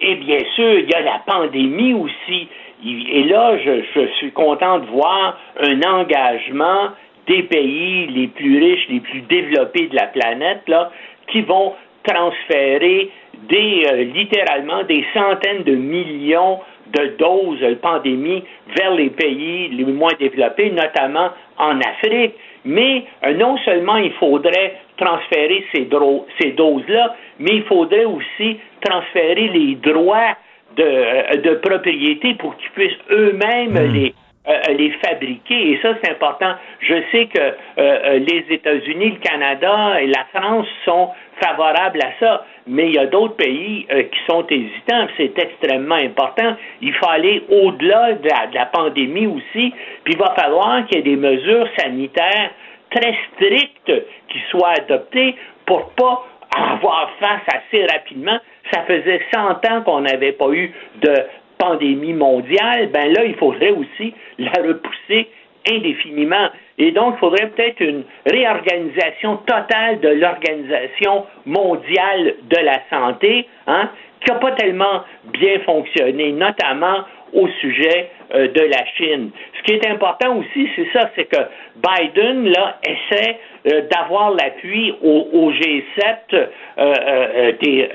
Et 0.00 0.14
bien 0.16 0.40
sûr, 0.54 0.78
il 0.78 0.90
y 0.90 0.94
a 0.94 1.00
la 1.00 1.22
pandémie 1.26 1.94
aussi. 1.94 2.48
Et 2.84 3.24
là, 3.24 3.56
je, 3.58 3.82
je 3.94 4.06
suis 4.14 4.32
content 4.32 4.78
de 4.78 4.86
voir 4.86 5.38
un 5.60 5.80
engagement 5.82 6.88
des 7.26 7.42
pays 7.44 8.06
les 8.08 8.26
plus 8.26 8.58
riches, 8.58 8.88
les 8.88 9.00
plus 9.00 9.20
développés 9.20 9.86
de 9.86 9.94
la 9.94 10.06
planète, 10.06 10.62
là, 10.66 10.90
qui 11.28 11.42
vont 11.42 11.74
transférer 12.04 13.10
des, 13.48 13.86
euh, 13.90 14.04
littéralement 14.04 14.82
des 14.84 15.04
centaines 15.14 15.62
de 15.62 15.74
millions 15.74 16.60
de 16.92 17.16
doses 17.18 17.60
de 17.60 17.74
pandémie 17.74 18.42
vers 18.76 18.92
les 18.94 19.10
pays 19.10 19.68
les 19.68 19.84
moins 19.84 20.12
développés, 20.18 20.70
notamment 20.70 21.30
en 21.58 21.78
Afrique. 21.80 22.34
Mais 22.64 23.04
euh, 23.24 23.34
non 23.34 23.56
seulement 23.64 23.96
il 23.96 24.12
faudrait 24.12 24.74
transférer 24.96 25.64
ces, 25.74 25.86
dro- 25.86 26.26
ces 26.40 26.52
doses-là, 26.52 27.16
mais 27.40 27.56
il 27.56 27.62
faudrait 27.64 28.04
aussi 28.04 28.58
transférer 28.80 29.48
les 29.48 29.74
droits 29.76 30.36
de, 30.76 30.82
euh, 30.84 31.36
de 31.42 31.54
propriété 31.56 32.34
pour 32.34 32.56
qu'ils 32.56 32.70
puissent 32.70 33.04
eux-mêmes 33.10 33.76
les, 33.92 34.14
euh, 34.48 34.72
les 34.72 34.90
fabriquer. 35.04 35.72
Et 35.72 35.80
ça, 35.82 35.94
c'est 36.02 36.10
important. 36.10 36.54
Je 36.80 36.94
sais 37.12 37.26
que 37.26 37.40
euh, 37.40 37.52
euh, 37.78 38.18
les 38.18 38.44
États-Unis, 38.50 39.10
le 39.10 39.18
Canada 39.18 40.00
et 40.00 40.06
la 40.06 40.24
France 40.34 40.66
sont 40.84 41.10
favorables 41.40 42.00
à 42.02 42.10
ça, 42.18 42.44
mais 42.66 42.88
il 42.88 42.94
y 42.94 42.98
a 42.98 43.06
d'autres 43.06 43.36
pays 43.36 43.86
euh, 43.92 44.02
qui 44.02 44.18
sont 44.28 44.44
hésitants. 44.48 45.06
C'est 45.16 45.38
extrêmement 45.38 45.96
important. 45.96 46.56
Il 46.80 46.92
faut 46.94 47.08
aller 47.08 47.44
au-delà 47.48 48.14
de 48.14 48.28
la, 48.28 48.46
de 48.48 48.54
la 48.54 48.66
pandémie 48.66 49.26
aussi. 49.26 49.72
Puis 50.04 50.14
il 50.14 50.18
va 50.18 50.34
falloir 50.36 50.86
qu'il 50.86 50.98
y 50.98 51.00
ait 51.00 51.02
des 51.02 51.16
mesures 51.16 51.68
sanitaires 51.78 52.50
très 52.90 53.16
strictes 53.32 53.92
qui 54.28 54.38
soient 54.50 54.74
adoptées 54.78 55.36
pour 55.66 55.90
pas 55.90 56.26
avoir 56.54 57.10
face 57.18 57.42
assez 57.48 57.86
rapidement. 57.86 58.38
Ça 58.72 58.82
faisait 58.82 59.20
100 59.32 59.66
ans 59.70 59.82
qu'on 59.84 60.00
n'avait 60.00 60.32
pas 60.32 60.50
eu 60.50 60.72
de 61.00 61.14
pandémie 61.62 62.12
mondiale. 62.12 62.88
Ben 62.92 63.12
là, 63.12 63.24
il 63.24 63.36
faudrait 63.36 63.70
aussi 63.70 64.12
la 64.38 64.52
repousser 64.52 65.28
indéfiniment. 65.70 66.48
Et 66.78 66.90
donc, 66.90 67.14
il 67.16 67.20
faudrait 67.20 67.50
peut-être 67.50 67.80
une 67.80 68.02
réorganisation 68.26 69.36
totale 69.46 70.00
de 70.00 70.08
l'Organisation 70.08 71.26
mondiale 71.46 72.34
de 72.42 72.56
la 72.56 72.80
santé, 72.90 73.46
hein, 73.68 73.90
qui 74.20 74.32
n'a 74.32 74.38
pas 74.38 74.52
tellement 74.52 75.02
bien 75.32 75.60
fonctionné, 75.60 76.32
notamment 76.32 77.04
au 77.32 77.48
sujet 77.60 78.10
euh, 78.34 78.48
de 78.48 78.60
la 78.62 78.84
Chine. 78.96 79.30
Ce 79.58 79.62
qui 79.62 79.72
est 79.72 79.86
important 79.86 80.36
aussi, 80.36 80.68
c'est 80.74 80.88
ça, 80.92 81.10
c'est 81.14 81.24
que 81.24 81.40
Biden 81.76 82.48
là 82.48 82.78
essaie 82.84 83.38
euh, 83.66 83.82
d'avoir 83.90 84.32
l'appui 84.32 84.94
au, 85.02 85.28
au 85.32 85.52
G7 85.52 86.48
euh, 86.78 87.52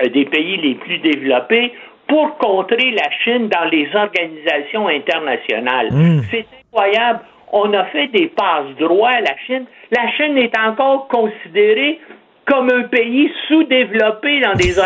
des 0.08 0.24
pays 0.24 0.56
les 0.56 0.74
plus 0.74 0.98
développés 0.98 1.72
pour 2.08 2.38
contrer 2.38 2.90
la 2.90 3.10
Chine 3.22 3.48
dans 3.48 3.68
les 3.70 3.88
organisations 3.94 4.88
internationales. 4.88 5.88
Hmm. 5.90 6.22
C'est 6.30 6.46
incroyable. 6.64 7.20
On 7.52 7.72
a 7.72 7.84
fait 7.86 8.08
des 8.08 8.26
passes-droits 8.28 9.10
à 9.10 9.20
la 9.20 9.36
Chine. 9.46 9.66
La 9.90 10.10
Chine 10.12 10.36
est 10.36 10.56
encore 10.58 11.08
considérée 11.08 12.00
comme 12.48 12.70
un 12.70 12.82
pays 12.84 13.30
sous-développé 13.46 14.40
dans 14.40 14.54
des. 14.54 14.72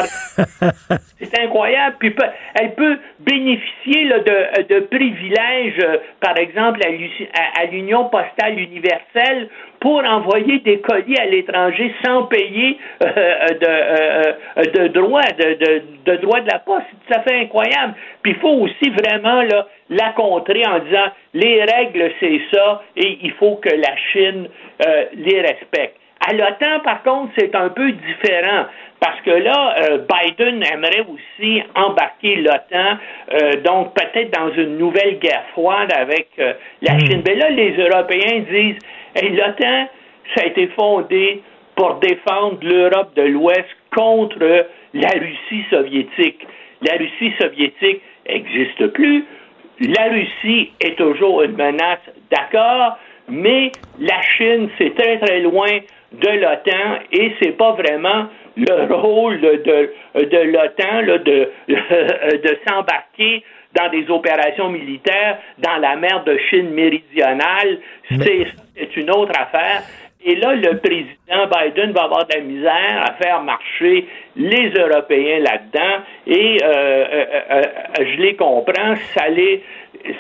C'est 1.20 1.40
incroyable. 1.40 1.97
Puis 2.01 2.10
peut- 2.10 2.24
elle 2.60 2.74
peut 2.74 2.98
bénéficier 3.20 4.05
là, 4.05 4.18
de, 4.18 4.62
de 4.74 4.80
privilèges, 4.80 5.78
euh, 5.84 5.98
par 6.20 6.36
exemple 6.36 6.80
à 6.84 6.90
l'U- 6.90 7.28
à- 7.34 7.60
à 7.62 7.64
l'Union 7.66 8.06
postale 8.09 8.59
universelle, 8.59 9.48
pour 9.80 10.05
envoyer 10.05 10.59
des 10.60 10.80
colis 10.80 11.16
à 11.18 11.26
l'étranger 11.26 11.94
sans 12.05 12.24
payer 12.24 12.78
euh, 13.02 13.06
de, 13.06 13.66
euh, 13.66 14.32
euh, 14.59 14.62
de 14.64 14.89
droits 14.89 15.20
de, 15.22 15.55
de, 15.55 15.82
de 16.06 16.16
droits 16.16 16.40
de 16.40 16.51
la 16.51 16.59
poste. 16.59 16.86
C'est 16.90 17.14
tout 17.14 17.20
à 17.20 17.22
fait 17.22 17.40
incroyable. 17.40 17.94
Puis 18.22 18.32
il 18.32 18.39
faut 18.40 18.48
aussi 18.66 18.90
vraiment 18.90 19.43
là, 19.43 19.66
la 19.90 20.10
contrer 20.10 20.64
en 20.66 20.80
disant 20.80 21.06
les 21.34 21.62
règles 21.64 22.10
c'est 22.20 22.40
ça 22.52 22.82
et 22.97 23.18
il 23.22 23.32
faut 23.32 23.56
que 23.56 23.68
la 23.70 23.97
Chine 24.12 24.48
euh, 24.86 25.05
les 25.14 25.40
respecte. 25.40 25.97
À 26.24 26.32
l'OTAN, 26.35 26.81
par 26.85 27.03
contre, 27.03 27.32
c'est 27.36 27.55
un 27.55 27.69
peu 27.69 27.93
différent. 27.93 28.66
Parce 29.01 29.20
que 29.23 29.31
là, 29.31 29.74
euh, 29.78 29.99
Biden 29.99 30.62
aimerait 30.62 31.05
aussi 31.09 31.61
embarquer 31.74 32.36
l'OTAN, 32.36 32.99
euh, 33.32 33.61
donc 33.65 33.94
peut-être 33.94 34.31
dans 34.31 34.53
une 34.55 34.78
nouvelle 34.78 35.19
guerre 35.19 35.43
froide 35.51 35.93
avec 35.93 36.28
euh, 36.39 36.53
la 36.82 36.97
Chine. 37.01 37.23
Mais 37.27 37.35
là, 37.35 37.51
les 37.51 37.73
Européens 37.73 38.44
disent, 38.49 38.78
hey, 39.16 39.31
l'OTAN, 39.31 39.89
ça 40.36 40.44
a 40.44 40.47
été 40.47 40.69
fondé 40.69 41.43
pour 41.74 41.97
défendre 41.97 42.59
l'Europe 42.62 43.12
de 43.16 43.23
l'Ouest 43.23 43.66
contre 43.93 44.66
la 44.94 45.09
Russie 45.09 45.65
soviétique. 45.69 46.47
La 46.82 46.97
Russie 46.97 47.32
soviétique 47.40 48.03
n'existe 48.28 48.86
plus. 48.89 49.24
La 49.81 50.05
Russie 50.05 50.70
est 50.81 50.97
toujours 50.97 51.43
une 51.43 51.57
menace, 51.57 51.99
d'accord, 52.31 52.99
mais 53.28 53.73
la 53.99 54.23
Chine, 54.23 54.69
c'est 54.78 54.94
très 54.94 55.19
très 55.19 55.40
loin 55.40 55.81
de 56.12 56.28
l'OTAN 56.28 57.01
et 57.12 57.32
c'est 57.40 57.56
pas 57.56 57.72
vraiment 57.72 58.26
le 58.56 58.94
rôle 58.94 59.40
de, 59.40 59.93
de 60.14 60.39
l'OTAN 60.39 61.01
là, 61.02 61.18
de, 61.18 61.51
de 61.68 62.59
s'embarquer 62.66 63.43
dans 63.74 63.89
des 63.89 64.10
opérations 64.10 64.68
militaires 64.68 65.39
dans 65.59 65.76
la 65.78 65.97
mer 65.97 66.24
de 66.24 66.36
Chine 66.51 66.70
méridionale. 66.70 67.78
C'est 68.10 68.97
une 68.97 69.10
autre 69.10 69.32
affaire. 69.39 69.82
Et 70.24 70.36
là, 70.36 70.55
le 70.55 70.78
président 70.78 71.48
Biden 71.51 71.93
va 71.93 72.02
avoir 72.02 72.26
de 72.26 72.34
la 72.34 72.40
misère 72.43 73.05
à 73.05 73.14
faire 73.14 73.43
marcher 73.43 74.06
les 74.36 74.70
Européens 74.70 75.40
là-dedans. 75.40 76.05
Et 76.28 76.59
euh, 76.62 76.66
euh, 76.66 77.24
euh, 77.51 77.62
je 77.98 78.22
les 78.22 78.36
comprends, 78.36 78.94
ça 79.14 79.28
les, 79.28 79.64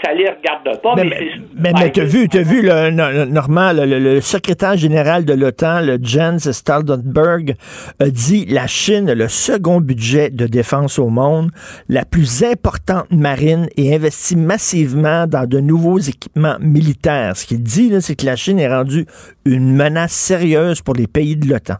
ça 0.02 0.12
les 0.14 0.28
regarde 0.28 0.80
pas. 0.82 0.94
Mais, 0.96 1.04
mais 1.04 1.18
mais, 1.56 1.72
mais, 1.78 1.90
t'as 1.90 2.04
vu, 2.04 2.28
t'as 2.28 2.42
vu 2.42 2.62
le, 2.62 2.90
no- 2.90 3.24
Normand, 3.26 3.72
le, 3.72 3.84
le- 3.86 3.98
le 3.98 4.20
secrétaire 4.20 4.76
général 4.76 5.24
de 5.24 5.32
l'OTAN, 5.32 5.80
le 5.80 5.98
Jens 6.02 6.50
Stoltenberg, 6.50 7.54
a 8.00 8.08
dit 8.08 8.46
la 8.46 8.66
Chine 8.66 9.08
a 9.08 9.14
le 9.14 9.28
second 9.28 9.80
budget 9.80 10.30
de 10.30 10.46
défense 10.46 10.98
au 10.98 11.08
monde, 11.08 11.50
la 11.88 12.04
plus 12.04 12.42
importante 12.44 13.06
marine 13.10 13.68
et 13.76 13.94
investit 13.94 14.36
massivement 14.36 15.26
dans 15.26 15.46
de 15.48 15.60
nouveaux 15.60 15.98
équipements 15.98 16.56
militaires. 16.60 17.36
Ce 17.36 17.46
qu'il 17.46 17.62
dit, 17.62 17.92
c'est 18.00 18.16
que 18.16 18.26
la 18.26 18.36
Chine 18.36 18.58
est 18.58 18.68
rendue 18.72 19.06
une 19.44 19.74
menace 19.74 20.12
sérieuse 20.12 20.80
pour 20.82 20.94
les 20.94 21.06
pays 21.06 21.36
de 21.36 21.48
l'OTAN. 21.48 21.76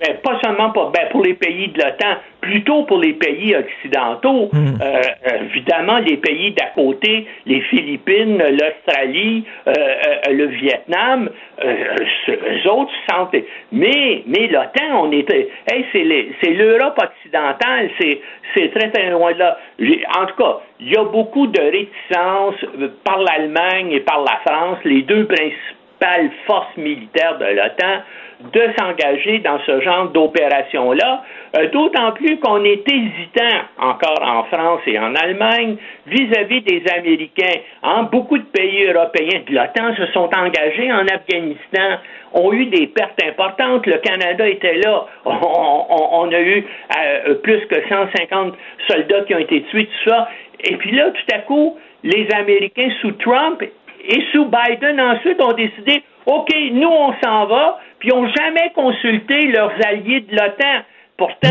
Ben, 0.00 0.16
pas 0.22 0.38
seulement 0.42 0.70
pour, 0.70 0.90
ben, 0.90 1.08
pour 1.10 1.22
les 1.22 1.34
pays 1.34 1.68
de 1.68 1.78
l'OTAN, 1.78 2.16
plutôt 2.40 2.84
pour 2.84 2.98
les 2.98 3.12
pays 3.12 3.54
occidentaux. 3.54 4.48
Hmm. 4.50 4.78
Euh, 4.80 5.02
évidemment, 5.44 5.98
les 5.98 6.16
pays 6.16 6.52
d'à 6.52 6.66
côté, 6.74 7.26
les 7.44 7.60
Philippines, 7.62 8.38
l'Australie, 8.38 9.44
euh, 9.68 9.72
euh, 9.72 10.32
le 10.32 10.46
Vietnam, 10.46 11.28
euh, 11.62 11.74
eux 12.28 12.70
autres 12.70 12.90
se 12.92 13.14
sentent. 13.14 13.36
Mais, 13.72 14.22
mais 14.26 14.46
l'OTAN, 14.46 15.02
on 15.02 15.12
était. 15.12 15.48
Hey, 15.70 15.84
c'est 15.92 16.50
l'Europe 16.50 16.98
occidentale, 16.98 17.90
c'est 17.98 18.70
très 18.74 18.90
très 18.90 19.10
loin 19.10 19.32
de 19.34 19.38
là. 19.38 19.58
En 20.18 20.26
tout 20.26 20.36
cas, 20.36 20.60
il 20.80 20.92
y 20.92 20.96
a 20.96 21.04
beaucoup 21.04 21.46
de 21.46 21.60
réticence 21.60 22.54
euh, 22.80 22.88
par 23.04 23.18
l'Allemagne 23.18 23.92
et 23.92 24.00
par 24.00 24.24
la 24.24 24.40
France, 24.46 24.78
les 24.84 25.02
deux 25.02 25.26
principales 25.26 26.30
forces 26.46 26.76
militaires 26.78 27.36
de 27.36 27.44
l'OTAN 27.44 28.02
de 28.52 28.62
s'engager 28.78 29.38
dans 29.38 29.58
ce 29.66 29.80
genre 29.80 30.08
d'opération-là, 30.08 31.22
euh, 31.56 31.68
d'autant 31.68 32.12
plus 32.12 32.38
qu'on 32.38 32.64
est 32.64 32.82
hésitant 32.90 33.58
encore 33.78 34.22
en 34.22 34.44
France 34.44 34.80
et 34.86 34.98
en 34.98 35.14
Allemagne 35.14 35.76
vis-à-vis 36.06 36.62
des 36.62 36.82
Américains. 36.96 37.60
Beaucoup 38.10 38.38
de 38.38 38.44
pays 38.44 38.84
européens 38.84 39.40
de 39.46 39.54
l'OTAN 39.54 39.94
se 39.96 40.06
sont 40.12 40.30
engagés 40.36 40.90
en 40.92 41.06
Afghanistan, 41.06 41.98
ont 42.32 42.52
eu 42.52 42.66
des 42.66 42.86
pertes 42.86 43.22
importantes. 43.24 43.86
Le 43.86 43.98
Canada 43.98 44.46
était 44.48 44.76
là. 44.76 45.06
On 45.24 46.30
a 46.32 46.40
eu 46.40 46.64
euh, 46.96 47.34
plus 47.34 47.60
que 47.66 47.76
150 47.88 48.54
soldats 48.88 49.22
qui 49.22 49.34
ont 49.34 49.38
été 49.38 49.62
tués, 49.64 49.86
tout 49.86 50.10
ça. 50.10 50.28
Et 50.64 50.76
puis 50.76 50.92
là, 50.92 51.10
tout 51.10 51.34
à 51.34 51.38
coup, 51.40 51.76
les 52.02 52.28
Américains 52.34 52.90
sous 53.00 53.12
Trump 53.12 53.62
et 53.62 54.22
sous 54.32 54.46
Biden 54.46 55.00
ensuite 55.00 55.42
ont 55.42 55.52
décidé, 55.52 56.02
OK, 56.26 56.48
nous 56.72 56.88
on 56.88 57.12
s'en 57.22 57.46
va, 57.46 57.78
puis 58.00 58.08
ils 58.12 58.14
n'ont 58.16 58.28
jamais 58.28 58.70
consulté 58.74 59.46
leurs 59.48 59.72
alliés 59.86 60.20
de 60.20 60.32
l'OTAN. 60.34 60.82
Pourtant, 61.16 61.48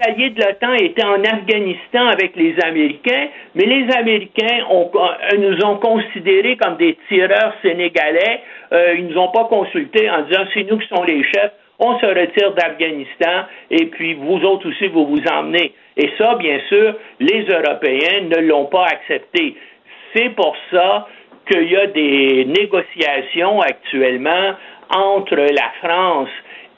les 0.00 0.08
alliés 0.08 0.30
de 0.30 0.40
l'OTAN 0.40 0.72
étaient 0.74 1.04
en 1.04 1.22
Afghanistan 1.22 2.06
avec 2.06 2.34
les 2.36 2.54
Américains, 2.64 3.28
mais 3.54 3.64
les 3.66 3.92
Américains 3.94 4.64
ont- 4.70 4.90
euh, 4.94 5.36
nous 5.38 5.64
ont 5.64 5.76
considérés 5.76 6.56
comme 6.56 6.76
des 6.76 6.96
tireurs 7.08 7.52
sénégalais. 7.62 8.40
Euh, 8.72 8.94
ils 8.96 9.06
nous 9.08 9.18
ont 9.18 9.28
pas 9.28 9.44
consultés 9.44 10.08
en 10.10 10.22
disant 10.22 10.44
c'est 10.54 10.64
nous 10.70 10.78
qui 10.78 10.88
sommes 10.88 11.04
les 11.06 11.22
chefs. 11.24 11.52
On 11.78 11.98
se 11.98 12.06
retire 12.06 12.52
d'Afghanistan 12.52 13.44
et 13.70 13.86
puis 13.86 14.14
vous 14.14 14.40
autres 14.44 14.68
aussi 14.68 14.86
vous 14.86 15.04
vous 15.06 15.22
emmenez. 15.30 15.72
Et 15.96 16.10
ça, 16.16 16.36
bien 16.36 16.58
sûr, 16.68 16.94
les 17.18 17.44
Européens 17.50 18.20
ne 18.30 18.36
l'ont 18.46 18.66
pas 18.66 18.86
accepté. 18.86 19.56
C'est 20.14 20.30
pour 20.30 20.54
ça 20.70 21.08
qu'il 21.50 21.70
y 21.70 21.76
a 21.76 21.86
des 21.88 22.44
négociations 22.46 23.60
actuellement 23.60 24.54
entre 24.90 25.36
la 25.36 25.72
France 25.82 26.30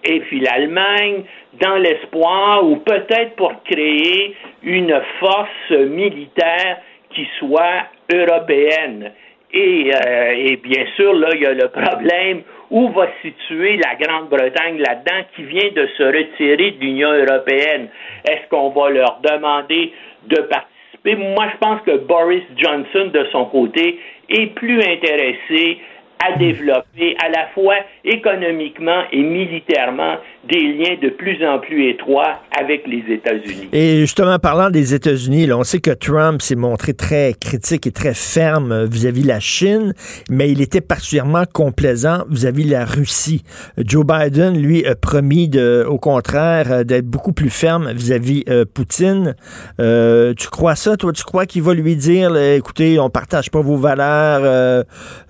et 0.04 0.20
puis 0.20 0.40
l'Allemagne 0.40 1.24
dans 1.60 1.76
l'espoir 1.76 2.64
ou 2.64 2.76
peut-être 2.76 3.36
pour 3.36 3.52
créer 3.64 4.36
une 4.62 5.00
force 5.18 5.70
militaire 5.70 6.78
qui 7.10 7.26
soit 7.38 7.86
européenne. 8.12 9.12
Et, 9.52 9.92
euh, 9.94 10.34
et 10.36 10.56
bien 10.56 10.84
sûr, 10.96 11.14
là, 11.14 11.28
il 11.32 11.40
y 11.40 11.46
a 11.46 11.52
le 11.52 11.68
problème 11.68 12.42
où 12.70 12.88
va 12.88 13.06
situer 13.22 13.76
la 13.76 13.94
Grande-Bretagne 13.94 14.78
là-dedans 14.78 15.26
qui 15.36 15.44
vient 15.44 15.70
de 15.70 15.88
se 15.96 16.02
retirer 16.02 16.72
de 16.72 16.80
l'Union 16.80 17.12
européenne. 17.12 17.88
Est-ce 18.28 18.48
qu'on 18.50 18.70
va 18.70 18.90
leur 18.90 19.20
demander 19.22 19.92
de 20.26 20.40
participer? 20.42 21.14
Moi, 21.14 21.46
je 21.52 21.58
pense 21.58 21.80
que 21.82 21.98
Boris 21.98 22.42
Johnson, 22.56 23.10
de 23.12 23.26
son 23.30 23.44
côté, 23.44 24.00
est 24.28 24.46
plus 24.54 24.80
intéressé 24.80 25.78
à 26.22 26.38
développer 26.38 27.16
à 27.24 27.28
la 27.28 27.46
fois 27.54 27.76
économiquement 28.04 29.02
et 29.12 29.22
militairement 29.22 30.16
des 30.48 30.60
liens 30.60 30.96
de 31.00 31.08
plus 31.08 31.44
en 31.46 31.58
plus 31.58 31.90
étroits 31.90 32.40
avec 32.58 32.86
les 32.86 33.02
États-Unis. 33.14 33.68
Et 33.72 34.00
justement, 34.00 34.38
parlant 34.38 34.70
des 34.70 34.94
États-Unis, 34.94 35.50
on 35.52 35.64
sait 35.64 35.80
que 35.80 35.90
Trump 35.90 36.42
s'est 36.42 36.56
montré 36.56 36.94
très 36.94 37.34
critique 37.38 37.86
et 37.86 37.92
très 37.92 38.14
ferme 38.14 38.72
euh, 38.72 38.86
vis-à-vis 38.86 39.22
de 39.22 39.28
la 39.28 39.40
Chine, 39.40 39.94
mais 40.30 40.50
il 40.50 40.60
était 40.60 40.80
particulièrement 40.80 41.44
complaisant 41.52 42.24
vis-à-vis 42.28 42.66
de 42.66 42.72
la 42.72 42.84
Russie. 42.84 43.42
Joe 43.78 44.04
Biden, 44.04 44.60
lui, 44.60 44.86
a 44.86 44.94
promis, 44.94 45.48
de, 45.48 45.84
au 45.88 45.98
contraire, 45.98 46.70
euh, 46.70 46.84
d'être 46.84 47.06
beaucoup 47.06 47.32
plus 47.32 47.50
ferme 47.50 47.90
vis-à-vis 47.92 48.44
euh, 48.48 48.64
Poutine. 48.64 49.34
Euh, 49.80 50.34
tu 50.34 50.48
crois 50.48 50.74
ça, 50.74 50.96
toi? 50.96 51.12
Tu 51.12 51.24
crois 51.24 51.46
qu'il 51.46 51.62
va 51.62 51.74
lui 51.74 51.96
dire, 51.96 52.36
écoutez, 52.36 52.98
on 52.98 53.10
partage 53.10 53.50
pas 53.50 53.60
vos 53.60 53.76
valeurs, 53.76 54.42
euh, 54.44 54.82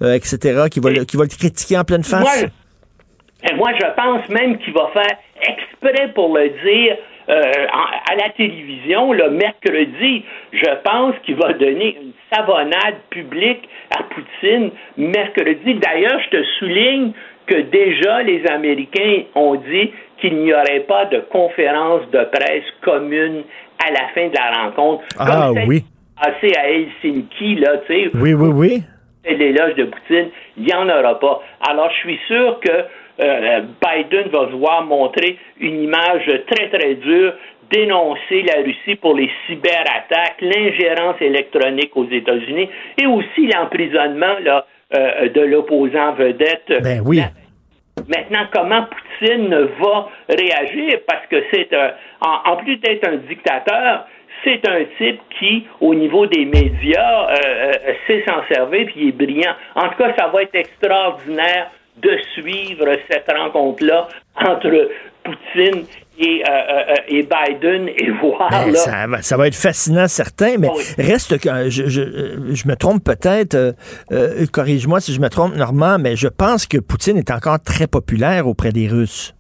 euh, 0.02 0.15
etc., 0.15 0.65
qu'il 0.74 0.82
va, 0.82 0.90
le- 0.90 1.05
qu'il 1.05 1.18
va 1.18 1.24
le 1.24 1.30
critiquer 1.30 1.78
en 1.78 1.84
pleine 1.84 2.02
face? 2.05 2.20
Moi, 2.20 2.51
et 3.51 3.55
moi, 3.55 3.70
je 3.80 3.86
pense 3.96 4.28
même 4.30 4.59
qu'il 4.59 4.72
va 4.74 4.88
faire 4.92 5.16
exprès 5.40 6.12
pour 6.14 6.36
le 6.36 6.48
dire 6.64 6.96
euh, 7.28 7.40
à 8.10 8.14
la 8.16 8.28
télévision 8.30 9.12
le 9.12 9.30
mercredi. 9.30 10.24
Je 10.52 10.70
pense 10.84 11.14
qu'il 11.24 11.36
va 11.36 11.52
donner 11.55 11.96
une 12.02 12.12
savonnade 12.34 12.96
publique 13.10 13.68
à 13.96 14.02
Poutine 14.05 14.70
mercredi. 14.96 15.74
D'ailleurs, 15.74 16.20
je 16.26 16.38
te 16.38 16.42
souligne 16.59 17.12
que 17.46 17.60
déjà 17.60 18.22
les 18.22 18.46
Américains 18.46 19.24
ont 19.34 19.55
dit 19.56 19.92
qu'il 20.20 20.36
n'y 20.38 20.52
aurait 20.55 20.84
pas 20.88 21.05
de 21.06 21.20
conférence 21.30 22.02
de 22.10 22.24
presse 22.32 22.64
commune 22.82 23.42
à 23.86 23.90
la 23.90 24.09
fin 24.14 24.28
de 24.28 24.34
la 24.34 24.62
rencontre. 24.64 25.05
Ah 25.18 25.51
Comme 25.55 25.68
oui. 25.68 25.84
passé 26.22 26.52
à 26.56 26.70
Helsinki, 26.70 27.56
là, 27.56 27.78
tu 27.86 27.92
sais, 27.92 28.10
Oui, 28.14 28.32
oui, 28.32 28.48
oui. 28.55 28.82
Et 29.24 29.34
l'éloge 29.34 29.74
de 29.74 29.84
Poutine, 29.84 30.30
il 30.56 30.64
n'y 30.64 30.74
en 30.74 30.88
aura 30.88 31.18
pas. 31.18 31.42
Alors, 31.68 31.90
je 31.90 31.96
suis 31.98 32.20
sûr 32.26 32.60
que 32.60 32.84
euh, 33.20 33.60
Biden 33.82 34.28
va 34.28 34.46
vouloir 34.46 34.84
montrer 34.84 35.38
une 35.60 35.82
image 35.84 36.26
très, 36.51 36.68
très 36.68 36.94
dure, 36.94 37.32
dénoncer 37.70 38.42
la 38.42 38.62
Russie 38.62 38.96
pour 38.96 39.14
les 39.14 39.30
cyberattaques, 39.46 40.40
l'ingérence 40.40 41.16
électronique 41.20 41.96
aux 41.96 42.09
États-Unis 42.09 42.68
et 43.01 43.06
aussi 43.06 43.46
l'emprisonnement 43.46 44.36
là, 44.42 44.66
euh, 44.94 45.28
de 45.28 45.40
l'opposant 45.40 46.12
vedette. 46.12 46.72
Ben 46.82 47.01
oui. 47.05 47.20
Maintenant, 48.09 48.46
comment 48.52 48.84
Poutine 48.84 49.55
va 49.80 50.09
réagir? 50.28 50.98
Parce 51.06 51.26
que 51.30 51.36
c'est 51.52 51.72
un, 51.72 51.92
en, 52.20 52.52
en 52.52 52.56
plus 52.56 52.76
d'être 52.76 53.09
un 53.09 53.16
dictateur, 53.16 54.06
c'est 54.45 54.61
un 54.69 54.85
type 54.99 55.21
qui, 55.39 55.66
au 55.81 55.95
niveau 55.95 56.27
des 56.27 56.45
médias, 56.45 57.31
euh, 57.31 57.35
euh, 57.35 57.93
sait 58.07 58.23
s'en 58.29 58.47
servir 58.49 58.87
puis 58.87 58.95
il 58.97 59.09
est 59.09 59.12
brillant. 59.12 59.55
En 59.75 59.89
tout 59.89 59.97
cas, 59.99 60.15
ça 60.16 60.29
va 60.29 60.43
être 60.43 60.55
extraordinaire 60.55 61.71
de 61.97 62.11
suivre 62.35 62.87
cette 63.11 63.31
rencontre-là 63.31 64.09
entre 64.37 64.91
Poutine 65.23 65.85
et, 66.19 66.43
euh, 66.49 66.53
euh, 66.53 66.95
et 67.09 67.23
Biden 67.23 67.89
et 67.89 68.11
voir 68.21 68.51
Ben, 68.51 68.73
là. 68.73 68.79
ça, 68.79 69.07
va, 69.07 69.23
ça 69.23 69.37
va 69.37 69.47
être 69.49 69.55
fascinant, 69.57 70.07
certain, 70.07 70.57
mais 70.59 70.69
reste 70.99 71.39
que 71.39 71.49
euh, 71.49 71.71
je, 71.71 71.89
je, 71.89 72.03
euh, 72.03 72.55
je 72.55 72.69
me 72.69 72.77
trompe 72.77 73.03
peut-être, 73.03 73.55
euh, 73.55 73.73
euh, 74.12 74.47
corrige-moi 74.53 75.01
si 75.01 75.12
je 75.15 75.21
me 75.21 75.29
trompe, 75.29 75.57
Normand, 75.57 75.99
mais 75.99 76.16
je 76.16 76.29
pense 76.29 76.66
que 76.66 76.79
Poutine 76.79 77.16
est 77.16 77.31
encore 77.31 77.61
très 77.61 77.87
populaire 77.87 78.47
auprès 78.47 78.71
des 78.71 78.87
Russes. 78.87 79.35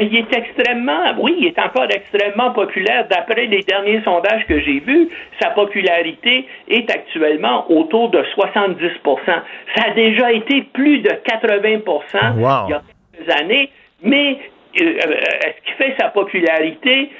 Il 0.00 0.16
est 0.16 0.36
extrêmement, 0.36 1.14
oui, 1.18 1.36
il 1.38 1.46
est 1.46 1.58
encore 1.58 1.86
extrêmement 1.88 2.50
populaire. 2.50 3.06
D'après 3.08 3.46
les 3.46 3.62
derniers 3.62 4.02
sondages 4.02 4.44
que 4.46 4.58
j'ai 4.58 4.80
vus, 4.80 5.08
sa 5.40 5.50
popularité 5.50 6.46
est 6.68 6.90
actuellement 6.90 7.70
autour 7.70 8.10
de 8.10 8.18
70% 8.36 8.90
Ça 9.24 9.84
a 9.86 9.90
déjà 9.94 10.32
été 10.32 10.62
plus 10.72 10.98
de 10.98 11.10
80 11.10 11.54
Wow. 12.36 12.66
il 12.66 12.70
y 12.70 12.74
a 12.74 12.82
quelques 13.16 13.40
années. 13.40 13.70
Mais 14.02 14.38
euh, 14.80 14.84
euh, 14.84 15.20
ce 15.42 15.70
qui 15.70 15.76
fait 15.78 15.94
sa 15.98 16.08
popularité, 16.08 17.10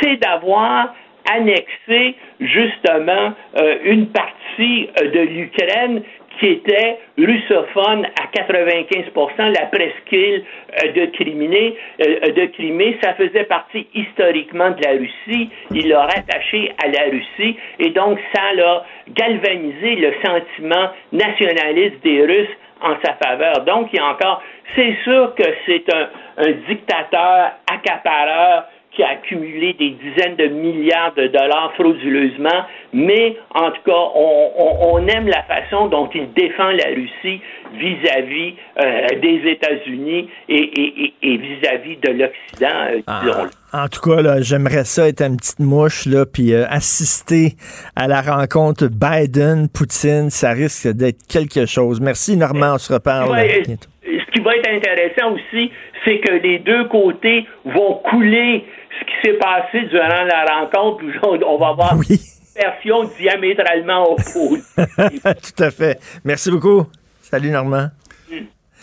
c'est 0.00 0.16
d'avoir 0.16 0.92
annexé 1.32 2.14
justement 2.40 3.32
euh, 3.58 3.76
une 3.84 4.08
partie 4.08 4.88
euh, 5.00 5.10
de 5.10 5.20
l'Ukraine 5.20 6.02
qui 6.38 6.46
était 6.48 6.98
russophone 7.18 8.06
à 8.20 8.26
95 8.32 9.04
la 9.38 9.66
presqu'île 9.66 10.44
euh, 10.84 10.92
de 10.92 11.06
Crimée, 11.06 11.76
euh, 12.00 12.32
de 12.32 12.46
Crimée, 12.46 12.98
ça 13.02 13.14
faisait 13.14 13.44
partie 13.44 13.86
historiquement 13.94 14.70
de 14.70 14.82
la 14.84 14.92
Russie. 14.92 15.50
Il 15.72 15.88
l'a 15.88 16.02
rattaché 16.02 16.72
à 16.82 16.88
la 16.88 17.10
Russie 17.10 17.56
et 17.78 17.90
donc 17.90 18.18
ça 18.34 18.52
l'a 18.54 18.84
galvanisé 19.08 19.96
le 19.96 20.12
sentiment 20.24 20.90
nationaliste 21.12 22.02
des 22.02 22.22
Russes 22.22 22.56
en 22.82 22.94
sa 23.02 23.14
faveur. 23.14 23.64
Donc, 23.64 23.88
il 23.92 23.96
y 23.96 24.00
a 24.00 24.06
encore, 24.06 24.42
c'est 24.74 24.94
sûr 25.04 25.34
que 25.34 25.44
c'est 25.64 25.84
un 25.94 26.50
dictateur 26.68 27.52
accapareur 27.72 28.64
qui 28.96 29.02
a 29.02 29.10
accumulé 29.10 29.74
des 29.74 29.90
dizaines 29.90 30.36
de 30.36 30.46
milliards 30.46 31.12
de 31.14 31.26
dollars 31.26 31.72
frauduleusement, 31.74 32.64
mais 32.94 33.36
en 33.54 33.70
tout 33.70 33.82
cas, 33.84 33.92
on, 34.14 34.50
on- 34.56 34.94
on 34.94 35.06
aime 35.06 35.28
la 35.28 35.42
façon 35.42 35.88
dont 35.88 36.08
il 36.14 36.32
défend 36.32 36.70
la 36.70 36.86
Russie 36.94 37.40
vis-à-vis 37.74 38.54
euh, 38.82 39.06
des 39.20 39.50
États-Unis 39.50 40.30
et, 40.48 40.54
et- 40.56 41.04
et- 41.04 41.14
et 41.22 41.36
vis-à-vis 41.36 41.96
de 41.98 42.10
l'Occident, 42.12 42.86
euh, 42.90 43.00
disons-le. 43.22 43.50
En 43.78 43.88
tout 43.88 44.00
cas, 44.00 44.22
là, 44.22 44.40
j'aimerais 44.40 44.84
ça 44.84 45.06
être 45.08 45.20
une 45.20 45.36
petite 45.36 45.60
mouche, 45.60 46.06
là, 46.06 46.24
puis 46.24 46.54
euh, 46.54 46.64
assister 46.70 47.52
à 47.94 48.08
la 48.08 48.22
rencontre 48.22 48.86
Biden-Poutine. 48.88 50.30
Ça 50.30 50.50
risque 50.52 50.88
d'être 50.88 51.26
quelque 51.28 51.66
chose. 51.66 52.00
Merci, 52.00 52.36
Normand. 52.36 52.74
On 52.74 52.78
se 52.78 52.92
reparle. 52.92 53.30
Ouais, 53.30 53.62
bientôt. 53.66 53.88
ce 54.02 54.30
qui 54.32 54.40
va 54.40 54.56
être 54.56 54.68
intéressant 54.70 55.32
aussi, 55.34 55.70
c'est 56.04 56.18
que 56.20 56.32
les 56.34 56.58
deux 56.60 56.84
côtés 56.88 57.44
vont 57.64 57.94
couler 58.10 58.64
ce 58.98 59.04
qui 59.04 59.12
s'est 59.22 59.38
passé 59.38 59.86
durant 59.90 60.24
la 60.24 60.60
rencontre. 60.60 61.04
On 61.22 61.38
on 61.42 61.58
va 61.58 61.68
avoir 61.68 61.94
une 61.94 62.18
version 62.54 63.04
diamétralement 63.18 64.12
opposée. 64.12 64.62
Tout 64.86 65.62
à 65.62 65.70
fait. 65.70 66.00
Merci 66.24 66.50
beaucoup. 66.50 66.86
Salut, 67.22 67.50
Normand. 67.50 67.90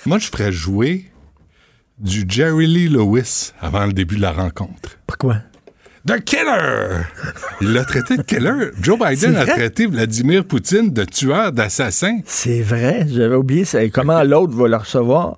Moi, 0.06 0.20
je 0.20 0.28
ferais 0.28 0.52
jouer 0.52 1.06
du 1.98 2.26
Jerry 2.28 2.68
Lee 2.68 2.90
Lewis 2.90 3.54
avant 3.62 3.86
le 3.86 3.94
début 3.94 4.18
de 4.18 4.22
la 4.22 4.32
rencontre. 4.32 4.98
Pourquoi? 5.08 5.38
The 6.06 6.22
Killer! 6.22 7.06
Il 7.62 7.72
l'a 7.72 7.86
traité 7.86 8.18
de 8.18 8.24
killer. 8.24 8.72
Joe 8.82 9.00
Biden 9.00 9.38
a 9.38 9.46
traité 9.46 9.86
Vladimir 9.86 10.44
Poutine 10.44 10.92
de 10.92 11.06
tueur, 11.06 11.54
d'assassin. 11.54 12.20
C'est 12.26 12.62
vrai, 12.62 13.06
j'avais 13.08 13.36
oublié 13.36 13.64
ça. 13.64 13.82
Et 13.82 13.90
comment 13.90 14.22
l'autre 14.24 14.54
va 14.54 14.68
le 14.68 14.76
recevoir? 14.76 15.38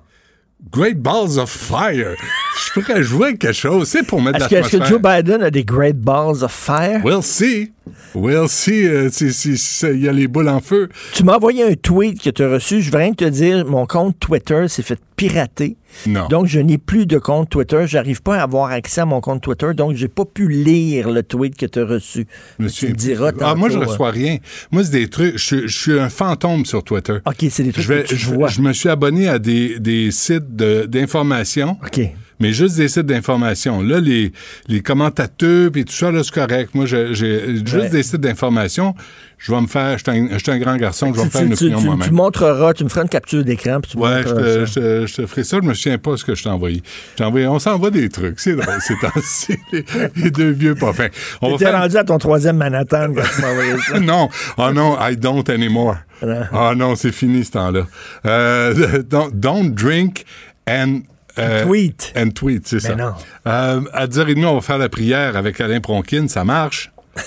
Great 0.72 1.02
Balls 1.02 1.38
of 1.38 1.50
Fire. 1.50 2.16
Je 2.58 2.74
pourrais 2.82 3.04
jouer 3.04 3.38
quelque 3.38 3.54
chose, 3.54 3.88
c'est 3.88 4.04
pour 4.04 4.22
mettre 4.22 4.38
Est-ce 4.38 4.50
que, 4.50 4.56
est-ce 4.56 4.78
que. 4.78 4.86
Joe 4.86 5.02
Biden 5.02 5.44
a 5.44 5.52
des 5.52 5.64
great 5.64 5.98
balls 5.98 6.44
of 6.44 6.52
fire? 6.52 7.02
We'll 7.04 7.22
see. 7.24 7.72
We'll 8.14 8.48
see 8.50 8.86
euh, 8.88 9.10
si 9.12 9.32
si- 9.34 9.58
si 9.58 9.86
il 9.88 10.02
y 10.02 10.10
a 10.10 10.12
les 10.14 10.28
boules 10.28 10.50
en 10.50 10.60
feu. 10.62 10.90
Tu 11.14 11.24
m'as 11.24 11.36
envoyé 11.36 11.64
un 11.64 11.74
tweet 11.76 12.22
que 12.22 12.30
tu 12.30 12.44
as 12.44 12.50
reçu. 12.50 12.82
Je 12.82 12.90
veux 12.92 12.98
rien 12.98 13.14
te 13.14 13.26
dire, 13.26 13.66
mon 13.66 13.86
compte 13.86 14.18
Twitter 14.20 14.68
s'est 14.68 14.84
fait 14.84 15.00
pirater. 15.16 15.78
Non. 16.08 16.28
Donc, 16.28 16.46
je 16.48 16.60
n'ai 16.60 16.78
plus 16.78 17.06
de 17.06 17.18
compte 17.18 17.50
Twitter. 17.50 17.86
J'arrive 17.88 18.22
pas 18.22 18.38
à 18.40 18.44
avoir 18.44 18.72
accès 18.72 19.02
à 19.02 19.06
mon 19.06 19.22
compte 19.22 19.42
Twitter. 19.42 19.74
Donc, 19.74 19.96
j'ai 19.96 20.08
pas 20.10 20.26
pu 20.26 20.48
lire 20.50 21.10
le 21.10 21.24
tweet 21.24 21.56
que 21.56 21.66
tu 21.66 21.80
as 21.80 21.86
reçu. 21.86 22.28
Monsieur, 22.60 22.88
tu 22.88 22.94
me 22.94 22.98
diras 22.98 23.32
ah, 23.42 23.56
moi, 23.56 23.70
je 23.70 23.78
tantôt, 23.78 23.90
reçois 23.92 24.12
rien. 24.12 24.38
Moi, 24.72 24.84
c'est 24.84 24.92
des 24.92 25.08
trucs. 25.10 25.38
Je, 25.38 25.68
je 25.68 25.78
suis 25.80 26.00
un 26.00 26.10
fantôme 26.10 26.66
sur 26.66 26.84
Twitter. 26.84 27.18
OK, 27.26 27.46
c'est 27.50 27.64
des 27.64 27.72
trucs 27.72 27.84
Je, 27.86 27.94
vais- 27.94 28.04
que 28.04 28.08
tu 28.10 28.16
je- 28.18 28.34
vois. 28.34 28.48
je 28.50 28.62
me 28.62 28.74
suis 28.74 28.90
abonné 28.90 29.28
à 29.30 29.40
des, 29.40 29.80
des 29.80 30.12
sites 30.12 30.56
de- 30.56 30.86
d'information. 30.86 31.78
OK. 31.86 32.02
Mais 32.42 32.52
juste 32.52 32.76
des 32.76 32.90
sites 32.90 33.06
d'information. 33.06 33.82
Là, 33.82 34.02
les, 34.02 34.34
les 34.68 34.82
commentateurs 34.82 35.72
et 35.74 35.86
tout 35.86 35.94
ça, 35.94 36.12
là, 36.12 36.22
c'est 36.22 36.34
correct. 36.34 36.72
Moi, 36.76 36.86
j'ai 36.86 37.14
juste 37.16 37.74
Ouais. 37.74 37.90
des 37.90 38.04
sites 38.04 38.18
d'information. 38.20 38.94
Je 39.38 39.52
vais 39.52 39.62
me 39.62 39.68
faire. 39.68 39.98
Je 39.98 40.04
suis 40.10 40.20
un, 40.20 40.28
je 40.32 40.38
suis 40.38 40.52
un 40.52 40.58
grand 40.60 40.76
garçon, 40.78 41.14
je 41.14 41.20
vais 41.20 41.26
me 41.26 41.30
Tu, 41.30 41.38
faire 41.38 41.46
une 41.46 41.54
opinion 41.54 41.80
tu- 41.80 41.86
moi-même. 41.86 42.08
tu 42.08 42.14
montreras, 42.14 42.74
tu 42.74 42.84
me 42.84 42.90
feras 42.90 43.04
une 43.04 43.10
capture 43.10 43.44
d'écran. 43.44 43.80
puis 43.82 43.92
tu 43.92 43.98
Ouais, 43.98 44.24
je 44.24 44.30
te, 44.30 44.36
ça. 44.36 44.66
je, 44.66 44.74
te, 44.74 45.06
je 45.08 45.16
te 45.16 45.26
ferai 45.28 45.44
ça. 45.44 45.58
Je 45.62 45.68
me 45.68 45.74
souviens 45.74 45.98
pas 45.98 46.18
ce 46.18 46.24
que 46.26 46.34
je 46.36 46.44
t'ai 46.44 46.50
envoyé. 46.50 46.82
Je 47.12 47.18
t'ai 47.18 47.24
envoyé. 47.24 47.48
On 47.48 47.60
s'envoie 47.60 47.92
des 47.92 48.10
trucs. 48.10 48.40
C'est 48.40 48.56
drôle, 48.56 48.76
c'est 48.80 48.98
temps-ci. 49.00 49.58
Les, 49.72 49.86
les 50.16 50.32
deux 50.32 50.50
vieux 50.52 50.76
pas 50.76 50.94
fins. 50.94 51.10
On 51.42 51.52
va 51.52 51.58
faire. 51.58 51.80
rendu 51.80 51.98
à 51.98 52.04
ton 52.04 52.18
troisième 52.18 52.58
Manhattan 52.58 53.14
quand 53.14 53.24
tu 53.36 53.42
m'as 53.42 53.52
envoyé 53.52 53.74
ça. 53.88 54.00
non, 54.00 54.30
oh 54.58 54.72
non, 54.74 54.98
I 55.00 55.16
don't 55.18 55.44
anymore. 55.50 55.98
Oh 56.24 56.74
non, 56.76 56.96
c'est 56.96 57.12
fini 57.12 57.44
ce 57.46 57.52
temps-là. 57.52 57.86
Euh, 58.26 59.04
don't, 59.10 59.30
don't 59.34 59.70
drink 59.74 60.24
and 60.68 61.02
euh, 61.38 61.66
tweet. 61.66 62.14
And 62.18 62.30
tweet, 62.30 62.66
c'est 62.68 62.80
ça. 62.80 62.96
non. 62.96 63.12
Euh, 63.46 63.82
à 63.94 64.08
10h30, 64.08 64.46
on 64.46 64.56
va 64.56 64.62
faire 64.62 64.78
la 64.78 64.88
prière 64.90 65.36
avec 65.36 65.60
Alain 65.60 65.82
Pronkin. 65.82 66.28
Ça 66.30 66.44
marche? 66.46 66.92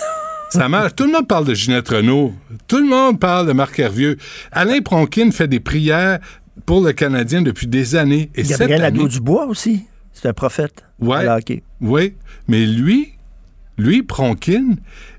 Ça 0.50 0.68
marche. 0.68 0.94
Tout 0.96 1.04
le 1.04 1.12
monde 1.12 1.28
parle 1.28 1.44
de 1.44 1.54
Ginette 1.54 1.88
Renault. 1.88 2.32
Tout 2.66 2.78
le 2.78 2.88
monde 2.88 3.20
parle 3.20 3.46
de 3.46 3.52
Marc 3.52 3.78
Hervieux. 3.78 4.16
Alain 4.50 4.80
Pronkin 4.80 5.30
fait 5.30 5.48
des 5.48 5.60
prières 5.60 6.18
pour 6.66 6.84
le 6.84 6.92
Canadien 6.92 7.42
depuis 7.42 7.66
des 7.66 7.96
années. 7.96 8.30
Et 8.34 8.42
Gabriel 8.42 8.80
Nadeau-Dubois 8.80 9.46
aussi. 9.46 9.84
C'est 10.12 10.28
un 10.28 10.32
prophète. 10.32 10.84
Ouais. 11.00 11.06
Voilà, 11.06 11.38
OK. 11.38 11.62
Oui, 11.80 12.14
mais 12.48 12.66
lui, 12.66 13.12
lui, 13.76 14.02
Pronkin, 14.02 14.74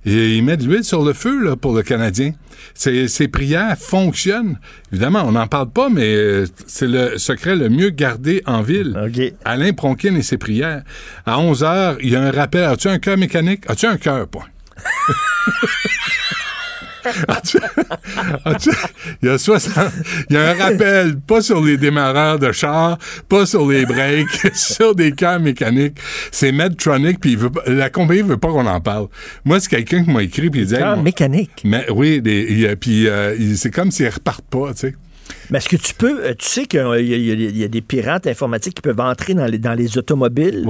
il 0.06 0.44
met 0.44 0.58
de 0.58 0.66
l'huile 0.66 0.84
sur 0.84 1.04
le 1.06 1.14
feu 1.14 1.42
là, 1.44 1.56
pour 1.56 1.74
le 1.74 1.84
Canadien. 1.84 2.34
Ses, 2.74 3.08
ses 3.08 3.28
prières 3.30 3.78
fonctionnent. 3.78 4.60
Évidemment, 4.92 5.24
on 5.26 5.32
n'en 5.32 5.48
parle 5.48 5.70
pas, 5.70 5.90
mais 5.90 6.14
euh, 6.14 6.46
c'est 6.68 6.88
le 6.88 7.18
secret 7.18 7.56
le 7.56 7.70
mieux 7.70 7.90
gardé 7.90 8.42
en 8.46 8.62
ville. 8.62 8.98
Alain 9.46 9.72
Pronkin 9.74 10.16
et 10.16 10.24
ses 10.24 10.38
prières. 10.38 10.84
À 11.26 11.40
11 11.40 11.64
heures, 11.64 11.98
il 12.02 12.10
y 12.10 12.16
a 12.16 12.22
un 12.22 12.32
rappel. 12.32 12.64
As-tu 12.64 12.90
un 12.90 13.00
cœur 13.00 13.18
mécanique? 13.18 13.64
As-tu 13.70 13.86
un 13.86 13.98
cœur, 13.98 14.28
point? 14.28 14.46
As-tu- 17.28 17.58
as-tu- 18.46 18.70
il, 19.24 19.30
y 19.30 19.32
a 19.32 19.38
60 19.38 19.74
il 20.30 20.36
y 20.36 20.38
a 20.38 20.50
un 20.50 20.54
rappel, 20.54 21.18
pas 21.20 21.42
sur 21.42 21.64
les 21.64 21.78
démarreurs 21.78 22.38
de 22.40 22.52
char, 22.52 22.98
pas 23.30 23.46
sur 23.46 23.68
les 23.68 23.86
breaks, 23.86 24.28
sur 24.54 24.94
des 24.96 25.14
cœurs 25.14 25.40
mécaniques. 25.40 25.98
C'est 26.32 26.52
Medtronic, 26.52 27.20
puis 27.20 27.38
la 27.68 27.90
compagnie 27.90 28.22
veut 28.22 28.38
pas 28.38 28.50
qu'on 28.50 28.68
en 28.68 28.82
parle. 28.82 29.08
Moi, 29.46 29.60
c'est 29.60 29.70
quelqu'un 29.70 30.04
qui 30.04 30.12
m'a 30.12 30.24
écrit, 30.24 30.50
puis 30.50 30.62
il 30.62 30.68
dit... 30.68 30.76
Hey. 30.98 31.04
Mais, 31.64 31.86
oui, 31.90 32.22
puis 32.80 33.08
euh, 33.08 33.56
c'est 33.56 33.72
comme 33.72 33.92
s'ils 33.92 34.10
repartent 34.10 34.46
pas, 34.50 34.74
tu 34.74 34.80
sais. 34.80 34.96
Mais 35.52 35.58
est-ce 35.58 35.70
que 35.70 35.76
tu 35.78 35.94
peux, 35.96 36.24
euh, 36.24 36.34
tu 36.38 36.48
sais 36.48 36.66
qu'il 36.66 36.80
y, 36.80 36.84
a- 36.84 37.00
y 37.00 37.62
y 37.64 37.70
des 37.70 37.82
pirates 37.82 38.28
informatiques 38.28 38.76
qui 38.76 38.82
peuvent 38.82 39.00
entrer 39.00 39.34
dans 39.34 39.46
les, 39.46 39.58
dans 39.58 39.74
les 39.74 39.98
automobiles, 39.98 40.66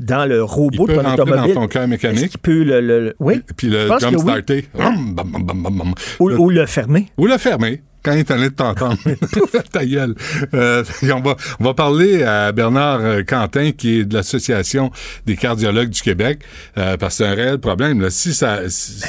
dans 0.00 0.24
le 0.26 0.42
robot 0.42 0.86
de 0.86 0.94
ton 0.94 1.02
rentrer 1.02 1.16
dans 1.16 1.22
automobile? 1.24 1.54
ton 1.54 1.68
cœur 1.68 1.86
mécanique. 1.88 2.38
Peut 2.40 2.62
le, 2.62 2.80
le- 2.80 3.14
oui. 3.20 3.40
Puis 3.56 3.68
le 3.68 3.88
jump 4.00 4.14
oui. 4.16 4.20
starter. 4.20 4.66
Hum, 4.78 5.14
bam, 5.14 5.30
bam, 5.30 5.42
bam, 5.44 5.62
bam, 5.62 5.78
bam. 5.78 5.94
Ou, 6.20 6.30
ou 6.30 6.50
le 6.50 6.64
fermer. 6.66 7.08
Ou 7.18 7.26
le 7.26 7.36
fermer. 7.38 7.82
Quand 8.02 8.12
il 8.12 8.18
est 8.20 8.30
de 8.30 8.48
t'entendre. 8.48 8.98
Ta 9.72 9.84
gueule. 9.86 10.14
Euh, 10.54 10.82
on, 11.04 11.20
va, 11.20 11.36
on 11.60 11.64
va 11.64 11.74
parler 11.74 12.24
à 12.24 12.50
Bernard 12.52 13.00
euh, 13.00 13.22
Quentin, 13.22 13.70
qui 13.72 14.00
est 14.00 14.04
de 14.04 14.14
l'Association 14.14 14.90
des 15.26 15.36
cardiologues 15.36 15.90
du 15.90 16.02
Québec, 16.02 16.40
euh, 16.78 16.96
parce 16.96 17.18
que 17.18 17.24
c'est 17.24 17.30
un 17.30 17.34
réel 17.34 17.58
problème. 17.58 18.00
Là. 18.00 18.10
Si 18.10 18.34
ça 18.34 18.68
si, 18.68 19.00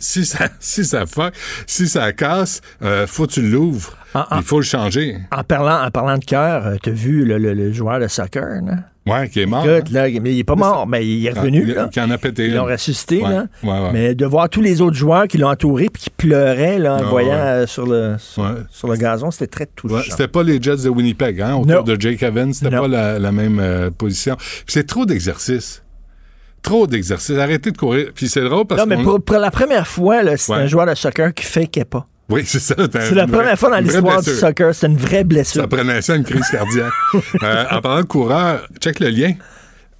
si 0.00 0.24
ça 0.24 0.48
si 0.60 0.84
ça 0.84 1.04
fuck, 1.06 1.34
si 1.66 1.88
ça 1.88 2.12
casse, 2.12 2.60
euh, 2.82 3.06
faut 3.06 3.26
que 3.26 3.32
tu 3.32 3.42
l'ouvres. 3.42 3.94
Il 4.34 4.42
faut 4.42 4.58
le 4.58 4.64
changer. 4.64 5.18
En 5.30 5.44
parlant, 5.44 5.84
en 5.84 5.90
parlant 5.90 6.16
de 6.16 6.24
cœur, 6.24 6.72
tu 6.82 6.88
as 6.88 6.92
vu 6.92 7.24
le, 7.26 7.36
le- 7.38 7.52
le 7.52 7.72
joueur 7.72 8.00
de 8.00 8.08
soccer, 8.08 8.62
là? 8.64 8.76
Ouais, 9.08 9.28
qui 9.28 9.40
est 9.40 9.46
mort. 9.46 9.68
Écoute, 9.68 9.90
là, 9.90 10.06
mais 10.20 10.32
il 10.34 10.38
est 10.40 10.44
pas 10.44 10.54
mort, 10.56 10.86
mais 10.86 11.06
il 11.06 11.26
est 11.26 11.32
Ah, 11.36 11.40
revenu. 11.40 11.62
il- 11.66 11.74
là. 11.74 11.88
qui 11.92 12.00
en 12.00 12.10
a 12.10 12.18
pété 12.18 12.46
Ils 12.46 12.54
l'ont 12.54 12.66
une. 12.66 12.72
ressuscité, 12.72 13.22
Ouais, 13.22 13.30
là. 13.30 13.46
ouais. 13.62 13.90
Mais 13.92 14.14
de 14.14 14.26
voir 14.26 14.48
tous 14.48 14.60
les 14.60 14.80
autres 14.80 14.96
joueurs 14.96 15.26
qui 15.28 15.38
l'ont 15.38 15.48
entouré 15.48 15.86
puis 15.92 16.02
qui 16.04 16.10
pleuraient 16.10 16.78
là, 16.78 16.94
en 16.94 16.98
Ah, 16.98 17.02
voyant 17.02 17.32
euh, 17.34 17.66
sur, 17.66 17.86
le, 17.86 18.16
sur, 18.18 18.48
sur 18.70 18.88
le 18.88 18.96
gazon, 18.96 19.30
c'était 19.30 19.46
très 19.46 19.66
touchant. 19.66 20.00
C'était 20.08 20.28
pas 20.28 20.42
les 20.42 20.60
Jets 20.60 20.84
de 20.84 20.88
Winnipeg, 20.88 21.40
hein, 21.40 21.54
autour 21.56 21.84
de 21.84 21.96
Jake 22.00 22.22
Evans, 22.22 22.52
c'était 22.52 22.70
pas 22.76 22.88
la, 22.88 23.18
la 23.18 23.32
même 23.32 23.58
euh, 23.60 23.90
position. 23.90 24.36
C'est 24.66 24.86
trop 24.86 25.06
d'exercice. 25.06 25.82
Trop 26.60 26.86
d'exercice. 26.88 27.38
Arrêtez 27.38 27.70
de 27.70 27.78
courir. 27.78 28.08
Puis 28.14 28.28
c'est 28.28 28.42
drôle 28.42 28.66
parce 28.66 28.80
non, 28.80 28.86
mais 28.86 29.02
pour, 29.02 29.22
pour 29.22 29.38
la 29.38 29.50
première 29.52 29.86
fois, 29.86 30.22
c'est 30.36 30.52
Ouais. 30.52 30.58
un 30.58 30.66
joueur 30.66 30.86
de 30.86 30.94
soccer 30.94 31.32
qui 31.32 31.44
fakeait 31.44 31.84
pas. 31.84 32.06
Oui, 32.28 32.42
c'est 32.44 32.60
ça. 32.60 32.74
C'est 32.76 33.14
la 33.14 33.26
première 33.26 33.58
fois 33.58 33.70
dans 33.70 33.78
l'histoire 33.78 34.22
du 34.22 34.30
soccer. 34.30 34.74
C'est 34.74 34.86
une 34.86 34.96
vraie 34.96 35.24
blessure. 35.24 35.62
Ça 35.62 35.68
prenait 35.68 36.02
ça, 36.02 36.14
une 36.14 36.24
crise 36.24 36.48
cardiaque. 36.50 36.92
Euh, 37.42 37.64
en 37.70 37.80
parlant 37.80 38.00
de 38.02 38.06
coureur, 38.06 38.66
check 38.80 39.00
le 39.00 39.08
lien. 39.08 39.32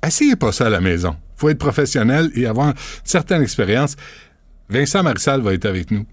Essayez 0.05 0.37
pas 0.37 0.53
ça 0.53 0.67
à 0.67 0.71
la 0.71 0.81
maison. 0.81 1.17
faut 1.37 1.49
être 1.49 1.59
professionnel 1.59 2.31
et 2.35 2.47
avoir 2.47 2.69
une 2.69 2.75
certaine 3.05 3.43
expérience. 3.43 3.97
Vincent 4.69 5.03
Marissal 5.03 5.41
va 5.41 5.55
être 5.55 5.67
avec 5.67 5.91
nous. 5.91 6.05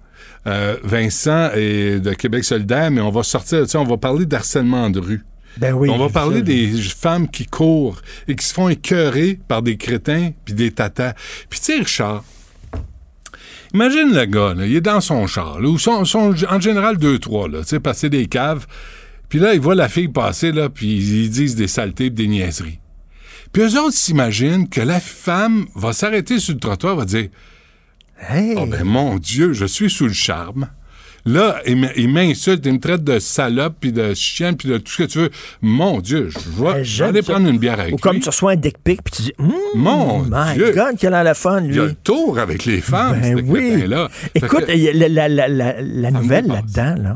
Euh, 0.47 0.77
Vincent 0.83 1.49
est 1.53 1.99
de 1.99 2.13
Québec 2.13 2.43
solidaire, 2.43 2.91
mais 2.91 3.01
on 3.01 3.09
va 3.09 3.23
sortir 3.23 3.61
de 3.61 3.65
ça. 3.65 3.79
On 3.79 3.85
va 3.85 3.97
parler 3.97 4.25
d'harcèlement 4.25 4.89
de 4.89 4.99
rue. 4.99 5.25
Ben 5.57 5.73
oui. 5.73 5.89
on 5.89 5.97
va 5.97 6.09
parler 6.09 6.41
des 6.41 6.67
femmes 6.81 7.29
qui 7.29 7.45
courent 7.45 8.01
et 8.27 8.35
qui 8.35 8.45
se 8.45 8.53
font 8.53 8.67
écœurer 8.67 9.39
par 9.47 9.61
des 9.61 9.77
crétins 9.77 10.31
puis 10.43 10.53
des 10.53 10.71
tatas. 10.71 11.13
Puis 11.49 11.59
tu 11.59 11.65
sais, 11.65 11.79
Richard, 11.79 12.23
imagine 13.75 14.13
le 14.13 14.25
gars, 14.25 14.53
là, 14.55 14.65
il 14.65 14.75
est 14.75 14.81
dans 14.81 15.01
son 15.01 15.27
char, 15.27 15.59
là, 15.59 15.69
ou 15.69 15.77
son- 15.77 16.03
en 16.49 16.59
général 16.59 16.97
deux, 16.97 17.19
trois, 17.19 17.47
là, 17.47 17.59
tu 17.61 17.67
sais, 17.69 17.79
passer 17.79 18.09
des 18.09 18.25
caves. 18.25 18.65
Puis 19.29 19.39
là, 19.39 19.53
il 19.53 19.59
voit 19.59 19.75
la 19.75 19.89
fille 19.89 20.07
passer, 20.07 20.51
là, 20.51 20.69
puis 20.69 20.87
ils 20.95 21.29
disent 21.29 21.55
des 21.55 21.67
saletés 21.67 22.09
des 22.09 22.27
niaiseries. 22.27 22.79
Puis 23.51 23.63
eux 23.63 23.79
autres 23.79 23.95
s'imaginent 23.95 24.67
que 24.69 24.81
la 24.81 24.99
femme 24.99 25.65
va 25.75 25.93
s'arrêter 25.93 26.39
sur 26.39 26.53
le 26.53 26.59
trottoir, 26.59 26.95
va 26.95 27.05
dire 27.05 27.29
Oh 28.57 28.65
ben 28.65 28.83
mon 28.83 29.17
Dieu, 29.17 29.53
je 29.53 29.65
suis 29.65 29.89
sous 29.89 30.07
le 30.07 30.13
charme. 30.13 30.69
Là, 31.27 31.59
il 31.65 32.07
m'insulte, 32.09 32.63
il 32.67 32.73
me 32.73 32.79
traite 32.79 33.03
de 33.03 33.17
salope, 33.17 33.77
puis 33.79 33.91
de 33.91 34.13
chienne, 34.13 34.55
puis 34.55 34.69
de 34.69 34.77
tout 34.77 34.91
ce 34.91 34.97
que 35.03 35.07
tu 35.09 35.17
veux. 35.17 35.29
Mon 35.61 35.99
Dieu, 35.99 36.29
je 36.29 36.39
vais, 36.63 37.03
aller 37.03 37.21
prendre 37.23 37.47
une 37.49 37.57
bière 37.57 37.79
avec 37.79 37.95
Ou 37.95 37.97
comme 37.97 38.17
lui. 38.17 38.21
tu 38.21 38.29
reçois 38.29 38.51
un 38.51 38.55
dick 38.55 38.77
pic 38.83 39.01
puis 39.03 39.11
tu 39.15 39.21
dis 39.23 39.33
Hum, 39.39 39.51
Mon 39.75 40.19
my 40.23 40.53
Dieu. 40.53 40.71
God, 40.75 40.97
quel 40.99 41.15
a 41.15 41.23
la 41.23 41.33
fun, 41.33 41.61
lui. 41.61 41.69
Il 41.73 41.77
y 41.77 41.79
a 41.79 41.85
le 41.85 41.93
tour 41.95 42.37
avec 42.37 42.65
les 42.65 42.79
femmes, 42.79 43.19
Ben 43.21 43.43
oui. 43.49 43.87
là 43.87 44.07
Écoute, 44.35 44.65
la, 44.67 45.07
la- 45.09 45.27
la- 45.27 45.47
la- 45.47 45.81
la 45.81 46.11
nouvelle 46.11 46.45
là-dedans, 46.45 46.95
là, 47.01 47.15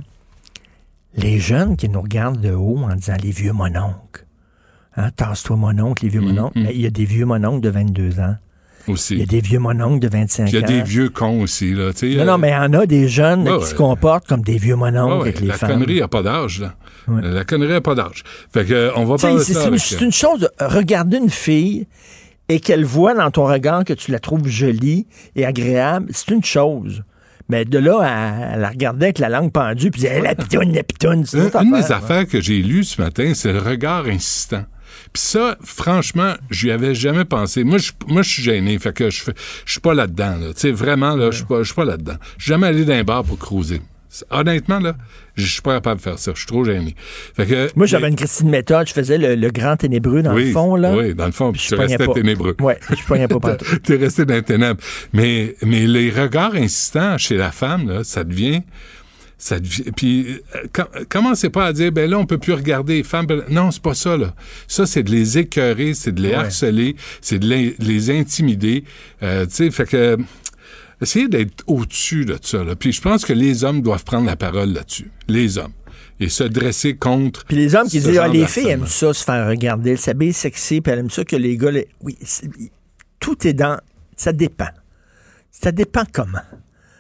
les 1.16 1.40
jeunes 1.40 1.76
qui 1.78 1.88
nous 1.90 2.02
regardent 2.02 2.42
de 2.42 2.52
haut 2.52 2.78
en 2.80 2.96
disant 2.96 3.16
les 3.22 3.32
vieux 3.32 3.54
mononcles. 3.54 4.26
Hein, 4.98 5.12
Tasse-toi, 5.16 5.56
mononcle, 5.56 6.04
les 6.04 6.10
vieux 6.10 6.22
mononcles. 6.22 6.60
Mais 6.60 6.72
il 6.74 6.82
y 6.82 6.86
a 6.88 6.90
des 6.90 7.06
vieux 7.06 7.26
mononcles 7.26 7.62
de 7.62 7.70
22 7.70 8.20
ans. 8.20 8.36
Aussi. 8.90 9.14
Il 9.16 9.20
y 9.20 9.24
a 9.24 9.26
des 9.26 9.42
vieux 9.42 9.60
mononcles 9.60 10.00
de 10.00 10.10
25 10.10 10.46
Puis 10.46 10.54
il 10.54 10.60
y 10.60 10.64
a 10.64 10.66
ans. 10.66 10.68
des 10.68 10.82
vieux 10.84 11.10
cons 11.10 11.42
aussi, 11.42 11.74
là. 11.74 11.92
sais, 11.94 12.08
Non, 12.16 12.22
euh, 12.22 12.26
non, 12.26 12.38
mais 12.38 12.50
il 12.50 12.54
y 12.54 12.56
en 12.56 12.74
a 12.74 12.86
des 12.86 13.08
jeunes 13.08 13.42
Ouais, 13.48 13.58
qui 13.58 13.64
ouais. 13.64 13.70
se 13.70 13.76
comportent 13.76 14.28
comme 14.28 14.42
des 14.42 14.58
vieux 14.58 14.76
mononcles 14.76 15.14
ouais, 15.16 15.22
avec 15.22 15.40
les 15.42 15.48
la 15.48 15.54
femmes. 15.56 15.72
connerie 15.80 16.00
n'a 16.00 16.08
pas 16.08 16.22
d'âge, 16.24 16.60
là. 16.62 16.76
La 17.22 17.44
connerie 17.44 17.72
n'a 17.72 17.82
pas 17.82 17.96
d'âge. 17.96 18.24
Fait 18.54 18.66
que, 18.66 18.74
euh, 18.74 18.92
on 18.96 19.06
va 19.06 19.16
Tu 19.16 19.22
sais, 19.22 19.28
parler 19.28 19.40
de 19.40 19.44
C'est 19.44 19.54
ça. 19.54 19.60
c'est 19.62 19.68
une, 19.68 19.74
avec, 19.74 19.82
c'est 19.82 20.02
euh, 20.02 20.06
une 20.06 20.12
chose 20.12 20.40
de 20.42 20.50
regarder 20.66 21.18
une 21.18 21.30
fille 21.30 21.88
et 22.50 22.60
qu'elle 22.60 22.86
voit 22.86 23.14
dans 23.14 23.32
ton 23.32 23.46
regard 23.46 23.84
que 23.84 23.94
tu 23.94 24.12
la 24.12 24.20
trouves 24.20 24.48
jolie 24.48 25.08
et 25.36 25.46
agréable, 25.46 26.08
c'est 26.12 26.30
une 26.32 26.44
chose. 26.44 27.04
Mais 27.48 27.66
de 27.66 27.80
là 27.80 28.00
à, 28.02 28.54
à 28.54 28.58
la 28.58 28.70
regarder 28.70 29.06
avec 29.08 29.18
la 29.20 29.30
langue 29.30 29.52
pendue 29.52 29.90
puis 29.90 30.06
Hey, 30.06 30.22
la 30.22 30.36
pitoune, 30.36 30.72
la 30.72 30.84
pitoune, 30.84 31.26
c'est 31.26 31.38
une 31.40 31.72
des 31.72 31.78
affaire, 31.80 31.98
affaires 31.98 32.28
que 32.28 32.40
j'ai 32.42 32.62
lues 32.62 32.84
ce 32.84 33.02
matin, 33.02 33.32
c'est 33.34 33.52
le 33.54 33.60
regard 33.60 34.06
insistant. 34.06 34.66
Puis 35.14 35.24
ça, 35.24 35.58
franchement, 35.64 36.34
je 36.50 36.68
n'y 36.68 36.72
avais 36.72 36.94
jamais 36.94 37.26
pensé. 37.26 37.64
Moi, 37.64 37.80
je, 37.80 37.92
moi, 38.08 38.22
je 38.22 38.30
suis 38.30 38.44
gêné, 38.44 38.78
fait 38.80 38.94
que 38.94 39.10
je 39.10 39.22
fais, 39.22 39.34
je 39.66 39.72
suis 39.72 39.82
pas 39.82 39.94
là-dedans. 39.94 40.36
Là. 40.38 40.54
Tu 40.54 40.62
sais, 40.62 40.72
vraiment, 40.72 41.16
là, 41.16 41.32
je 41.32 41.38
suis 41.38 41.46
pas, 41.46 41.62
pas 41.76 41.86
là-dedans. 41.86 42.16
Je 42.38 42.44
suis 42.44 42.50
jamais 42.50 42.68
allé 42.68 42.86
dans 42.86 42.94
un 42.94 43.04
bar 43.04 43.24
pour 43.24 43.40
cruiser. 43.40 43.82
Honnêtement, 44.32 44.80
là, 44.80 44.96
je 45.36 45.46
suis 45.46 45.62
pas 45.62 45.76
capable 45.76 45.98
de 45.98 46.04
faire 46.04 46.18
ça. 46.18 46.32
Je 46.34 46.40
suis 46.40 46.48
trop 46.48 46.66
gêné. 46.66 46.96
Fait 47.36 47.46
que, 47.46 47.70
Moi, 47.76 47.86
j'avais 47.86 48.10
une 48.10 48.16
Christine 48.16 48.50
méthode, 48.50 48.88
je 48.88 48.94
faisais 48.94 49.18
le, 49.18 49.36
le 49.36 49.52
grand 49.52 49.78
ténébreux 49.78 50.24
dans 50.24 50.34
oui, 50.34 50.48
le 50.48 50.52
fond, 50.52 50.76
là. 50.76 50.96
Oui, 50.96 51.14
dans 51.14 51.28
le 51.28 51.32
fond, 51.32 51.52
puis 51.52 51.62
je 51.62 51.68
tu 51.70 51.76
restais 51.76 52.06
pas. 52.06 52.14
ténébreux. 52.14 52.56
Ouais, 52.60 52.80
je 52.90 53.04
pognais 53.06 53.28
pas 53.28 53.40
partout. 53.40 53.66
T'es 53.84 53.98
resté 53.98 54.26
dans 54.26 54.34
les 54.34 54.44
ténèbres. 54.44 54.82
Mais, 55.14 55.56
mais 55.64 55.86
les 55.86 56.10
regards 56.10 56.56
insistants 56.56 57.18
chez 57.18 57.38
la 57.38 57.52
femme, 57.52 57.88
là, 57.88 58.04
ça 58.04 58.24
devient. 58.24 58.62
Ça 59.42 59.58
devient 59.60 59.92
puis, 59.96 60.28
euh, 60.56 60.68
com- 60.74 60.90
commencez 61.08 61.50
pas 61.50 61.66
à 61.68 61.74
dire, 61.74 61.92
ben 61.94 62.10
là, 62.10 62.20
on 62.20 62.26
peut 62.26 62.38
plus 62.38 62.52
regarder 62.54 62.98
les 62.98 63.04
femmes. 63.04 63.26
Ben, 63.26 63.42
Non, 63.50 63.72
c'est 63.72 63.82
pas 63.82 63.94
ça, 63.96 64.18
là. 64.18 64.36
Ça, 64.68 64.86
c'est 64.86 65.02
de 65.02 65.12
les 65.12 65.38
écœurer, 65.38 65.94
c'est 65.94 66.12
de 66.12 66.22
les 66.22 66.30
Ouais. 66.30 66.36
harceler, 66.36 66.96
c'est 67.22 67.40
de 67.40 67.48
les, 67.48 67.76
les 67.80 68.10
intimider. 68.12 68.84
Euh, 69.24 69.46
tu 69.46 69.54
sais, 69.56 69.72
fait 69.72 69.86
que. 69.88 70.18
Essayez 71.02 71.30
d'être 71.30 71.64
au-dessus 71.68 72.26
de 72.26 72.38
ça, 72.42 72.62
là. 72.66 72.76
Puis 72.76 72.92
je 72.92 73.00
pense 73.00 73.24
que 73.24 73.32
les 73.32 73.64
hommes 73.64 73.82
doivent 73.82 74.04
prendre 74.04 74.26
la 74.28 74.36
parole 74.36 74.74
là-dessus. 74.74 75.10
Les 75.30 75.58
hommes. 75.58 75.72
Et 76.20 76.28
se 76.28 76.44
dresser 76.44 76.98
contre. 76.98 77.46
Puis 77.46 77.56
les 77.56 77.74
hommes 77.76 77.88
qui 77.88 78.02
disent, 78.02 78.18
ah, 78.18 78.28
les 78.28 78.46
filles 78.46 78.68
aiment 78.68 78.86
ça, 78.86 79.14
se 79.14 79.24
faire 79.24 79.48
regarder, 79.48 79.92
elles 79.92 79.98
s'habillent 79.98 80.34
sexy, 80.34 80.82
puis 80.82 80.92
elles 80.92 81.00
aiment 81.00 81.10
ça 81.10 81.24
que 81.24 81.38
les 81.38 81.56
gars... 81.56 81.72
les- 81.72 81.88
Oui, 82.02 82.18
tout 83.22 83.48
est 83.48 83.54
dans... 83.54 83.80
Ça 84.18 84.34
dépend. 84.34 84.68
Ça 85.50 85.72
dépend 85.72 86.04
comment. 86.12 86.42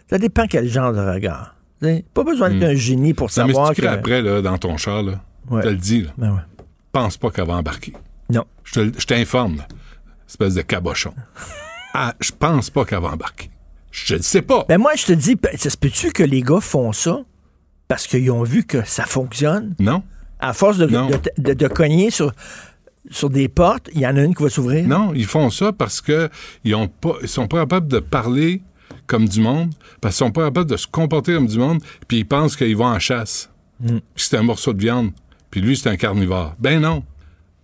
Ça 0.10 0.18
dépend 0.18 0.48
quel 0.48 0.70
genre 0.70 0.94
de 0.94 1.02
regard. 1.02 1.54
Tu 1.82 2.04
Pas 2.14 2.24
besoin 2.24 2.50
d'être 2.50 2.68
Hmm. 2.68 2.72
un 2.72 2.76
génie 2.76 3.14
pour 3.14 3.32
savoir 3.32 3.68
m'expliquerait 3.68 3.94
que... 3.96 4.00
après, 4.00 4.22
là, 4.22 4.42
dans 4.42 4.58
ton 4.58 4.78
char, 4.78 5.04
là. 5.04 5.22
Ouais. 5.50 5.64
Te 5.64 5.68
le 5.70 5.76
dis, 5.78 6.02
là. 6.04 6.10
Ben 6.18 6.32
ouais. 6.34 6.42
Pense 6.92 7.18
pas 7.18 7.30
qu'elle 7.32 7.48
va 7.48 7.54
embarquer. 7.56 7.94
Non. 8.32 8.46
Je 8.64 8.82
te- 8.82 9.00
je 9.00 9.06
t'informe. 9.06 9.64
Espèce 10.28 10.54
de 10.56 10.62
cabochon. 10.62 11.14
ah, 11.94 12.14
je 12.20 12.32
pense 12.38 12.70
pas 12.70 12.86
qu'elle 12.86 13.02
va 13.02 13.10
embarquer. 13.10 13.50
Je 13.92 14.16
ne 14.16 14.22
sais 14.22 14.42
pas. 14.44 14.66
Ben 14.70 14.78
moi, 14.78 14.92
je 14.96 15.06
te 15.06 15.14
dis, 15.14 15.36
ça 15.58 15.70
se 15.70 15.78
peut-tu 15.78 16.12
que 16.12 16.22
les 16.24 16.42
gars 16.42 16.60
font 16.62 16.92
ça 16.94 17.20
parce 17.88 18.06
qu'ils 18.06 18.30
ont 18.30 18.44
vu 18.44 18.64
que 18.64 18.86
ça 18.86 19.06
fonctionne? 19.06 19.74
Non. 19.80 20.04
À 20.40 20.54
force 20.54 20.78
de, 20.78 20.86
de, 20.86 21.20
de- 21.40 21.54
de 21.54 21.68
cogner 21.68 22.12
sur, 22.12 22.32
sur 23.10 23.30
des 23.32 23.48
portes, 23.48 23.90
il 23.94 24.02
y 24.02 24.08
en 24.08 24.16
a 24.16 24.22
une 24.22 24.36
qui 24.36 24.44
va 24.44 24.50
s'ouvrir? 24.50 24.88
Non, 24.88 25.12
ils 25.16 25.26
font 25.26 25.50
ça 25.50 25.72
parce 25.74 26.00
que 26.02 26.30
ils 26.64 26.76
ont 26.76 26.88
pas, 26.88 27.16
ils 27.24 27.28
sont 27.28 27.48
pas 27.48 27.60
capables 27.62 27.88
de 27.88 28.00
parler 28.00 28.62
comme 29.10 29.28
du 29.28 29.42
monde, 29.42 29.74
parce 30.00 30.16
qu'ils 30.16 30.26
sont 30.26 30.32
pas 30.32 30.46
capables 30.46 30.70
de 30.70 30.78
se 30.78 30.88
comporter 30.88 31.34
comme 31.34 31.48
du 31.48 31.58
monde, 31.58 31.82
puis 32.08 32.20
ils 32.20 32.26
pensent 32.26 32.56
qu'ils 32.56 32.78
vont 32.78 32.86
en 32.86 33.00
chasse. 33.00 33.50
Mm. 33.82 33.98
Puis 34.16 34.28
c'est 34.30 34.38
un 34.38 34.44
morceau 34.44 34.72
de 34.72 34.80
viande, 34.80 35.12
puis 35.50 35.62
lui 35.62 35.76
c'est 35.76 35.90
un 35.90 35.98
carnivore. 35.98 36.56
Ben 36.60 36.80
non, 36.80 37.04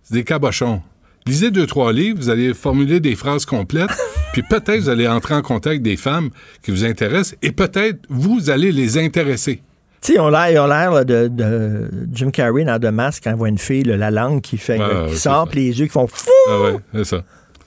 c'est 0.02 0.14
des 0.14 0.24
cabochons. 0.24 0.82
Lisez 1.24 1.50
deux 1.52 1.66
trois 1.66 1.92
livres, 1.92 2.18
vous 2.18 2.30
allez 2.30 2.52
formuler 2.52 2.98
des 2.98 3.14
phrases 3.14 3.46
complètes, 3.46 3.90
puis 4.32 4.42
peut-être 4.42 4.80
vous 4.80 4.88
allez 4.88 5.06
entrer 5.06 5.34
en 5.34 5.42
contact 5.42 5.66
avec 5.68 5.82
des 5.82 5.96
femmes 5.96 6.30
qui 6.62 6.72
vous 6.72 6.84
intéressent, 6.84 7.36
et 7.42 7.52
peut-être 7.52 8.00
vous 8.08 8.50
allez 8.50 8.72
les 8.72 8.98
intéresser. 8.98 9.62
Tu 10.02 10.12
sais, 10.12 10.14
ils 10.14 10.20
ont 10.20 10.28
l'air, 10.28 11.04
de, 11.04 11.28
de 11.28 11.88
Jim 12.12 12.30
Carrey 12.30 12.64
dans 12.64 12.78
The 12.78 12.92
Mask 12.92 13.22
quand 13.24 13.30
il 13.30 13.36
voit 13.36 13.48
une 13.48 13.58
fille, 13.58 13.84
là, 13.84 13.96
la 13.96 14.10
langue 14.10 14.40
qui 14.40 14.58
fait, 14.58 14.78
là, 14.78 15.04
ouais, 15.04 15.10
qui 15.10 15.16
sort, 15.16 15.48
puis 15.48 15.60
les 15.60 15.80
yeux 15.80 15.86
qui 15.86 15.92
font 15.92 16.06
fou. 16.06 16.28
Ah 16.48 16.60
ouais, 16.60 16.76
c'est 16.92 17.04
ça. 17.04 17.24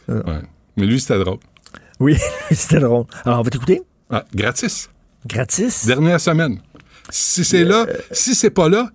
Ouais. 0.10 0.42
Mais 0.76 0.86
lui 0.86 1.00
c'était 1.00 1.20
drôle. 1.20 1.40
Oui, 2.02 2.18
c'était 2.52 2.80
drôle. 2.80 3.06
Alors, 3.26 3.40
on 3.40 3.44
va 3.44 3.50
t'écouter? 3.50 3.82
Ah, 4.10 4.24
gratis. 4.34 4.90
Gratis. 5.28 5.86
Dernière 5.86 6.20
semaine. 6.22 6.60
Si 7.10 7.44
c'est 7.44 7.64
là, 7.66 7.86
si 8.12 8.36
c'est 8.36 8.50
pas 8.52 8.70
là, 8.70 8.90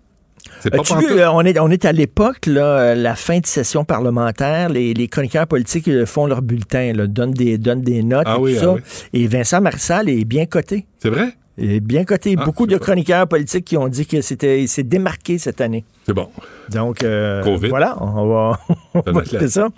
c'est 0.60 0.70
pas 0.70 0.78
Euh, 0.78 0.82
tu 0.82 0.94
pantoute. 0.94 1.10
veux, 1.10 1.20
euh, 1.20 1.31
on, 1.32 1.40
est, 1.43 1.59
on 1.59 1.70
est 1.70 1.85
à 1.85 1.93
l'époque, 1.93 2.47
là, 2.47 2.62
euh, 2.78 2.94
la 2.94 3.14
fin 3.16 3.39
de 3.40 3.47
session 3.47 3.85
parlementaire, 3.85 4.68
les, 4.68 4.94
les 4.94 5.09
chroniqueurs 5.09 5.47
politiques 5.47 5.89
euh, 5.89 6.06
font 6.06 6.26
leur 6.26 6.40
bulletin, 6.43 6.93
là, 6.94 7.06
donnent, 7.06 7.32
des, 7.35 7.59
donnent 7.59 7.82
des 7.82 8.02
notes 8.02 8.24
Ah 8.26 8.36
et 8.39 8.40
oui, 8.40 8.52
tout 8.55 8.59
ah 8.60 8.64
ça. 8.64 8.72
oui. 8.72 8.81
Et 9.12 9.26
Vincent 9.26 9.60
Marissal 9.60 10.09
est 10.09 10.24
bien 10.24 10.47
coté. 10.47 10.86
C'est 11.02 11.10
vrai? 11.10 11.35
Et 11.59 11.81
bien 11.81 12.05
coté. 12.05 12.35
Ah, 12.39 12.44
Beaucoup 12.44 12.66
de 12.66 12.76
chroniqueurs 12.78 13.28
politiques 13.28 13.64
qui 13.66 13.76
ont 13.76 13.89
dit 13.89 14.06
que 14.06 14.20
c'était, 14.22 14.62
il 14.62 14.68
s'est 14.68 14.82
démarqué 14.82 15.39
cette 15.39 15.60
année. 15.60 15.85
C'est 16.06 16.12
bon. 16.14 16.28
Donc, 16.70 17.02
euh, 17.05 17.43
Covid. 17.43 17.68
voilà, 17.68 17.97
on 18.01 18.26
va, 18.26 18.59
on 18.94 19.12
va 19.12 19.48
ça. 19.48 19.68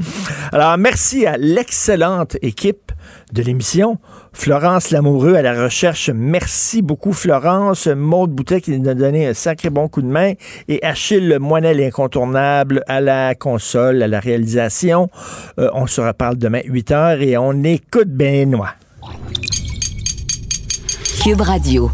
Alors, 0.53 0.79
merci 0.79 1.27
à 1.27 1.37
l'excellente 1.37 2.37
équipe 2.43 2.93
de 3.33 3.43
l'émission. 3.43 3.99
Florence 4.33 4.91
Lamoureux 4.91 5.35
à 5.35 5.43
la 5.43 5.63
recherche. 5.65 6.11
Merci 6.15 6.83
beaucoup, 6.83 7.13
Florence. 7.13 7.87
Maude 7.87 8.31
Boutet 8.31 8.61
qui 8.61 8.79
nous 8.79 8.89
a 8.89 8.95
donné 8.95 9.27
un 9.27 9.35
sacré 9.35 9.71
bon 9.71 9.89
coup 9.89 10.03
de 10.03 10.07
main. 10.07 10.35
Et 10.69 10.83
Achille 10.85 11.39
Moinel 11.41 11.81
incontournable 11.83 12.83
à 12.87 13.01
la 13.01 13.35
console, 13.35 14.03
à 14.03 14.09
la 14.09 14.21
réalisation. 14.21 15.09
Euh, 15.59 15.71
on 15.75 15.87
se 15.87 16.01
reparle 16.01 16.37
demain 16.37 16.61
8 16.65 16.91
heures 16.93 17.21
et 17.21 17.37
on 17.37 17.63
écoute 17.65 18.09
Benoît. 18.09 18.71
Cube 21.23 21.41
Radio. 21.41 21.91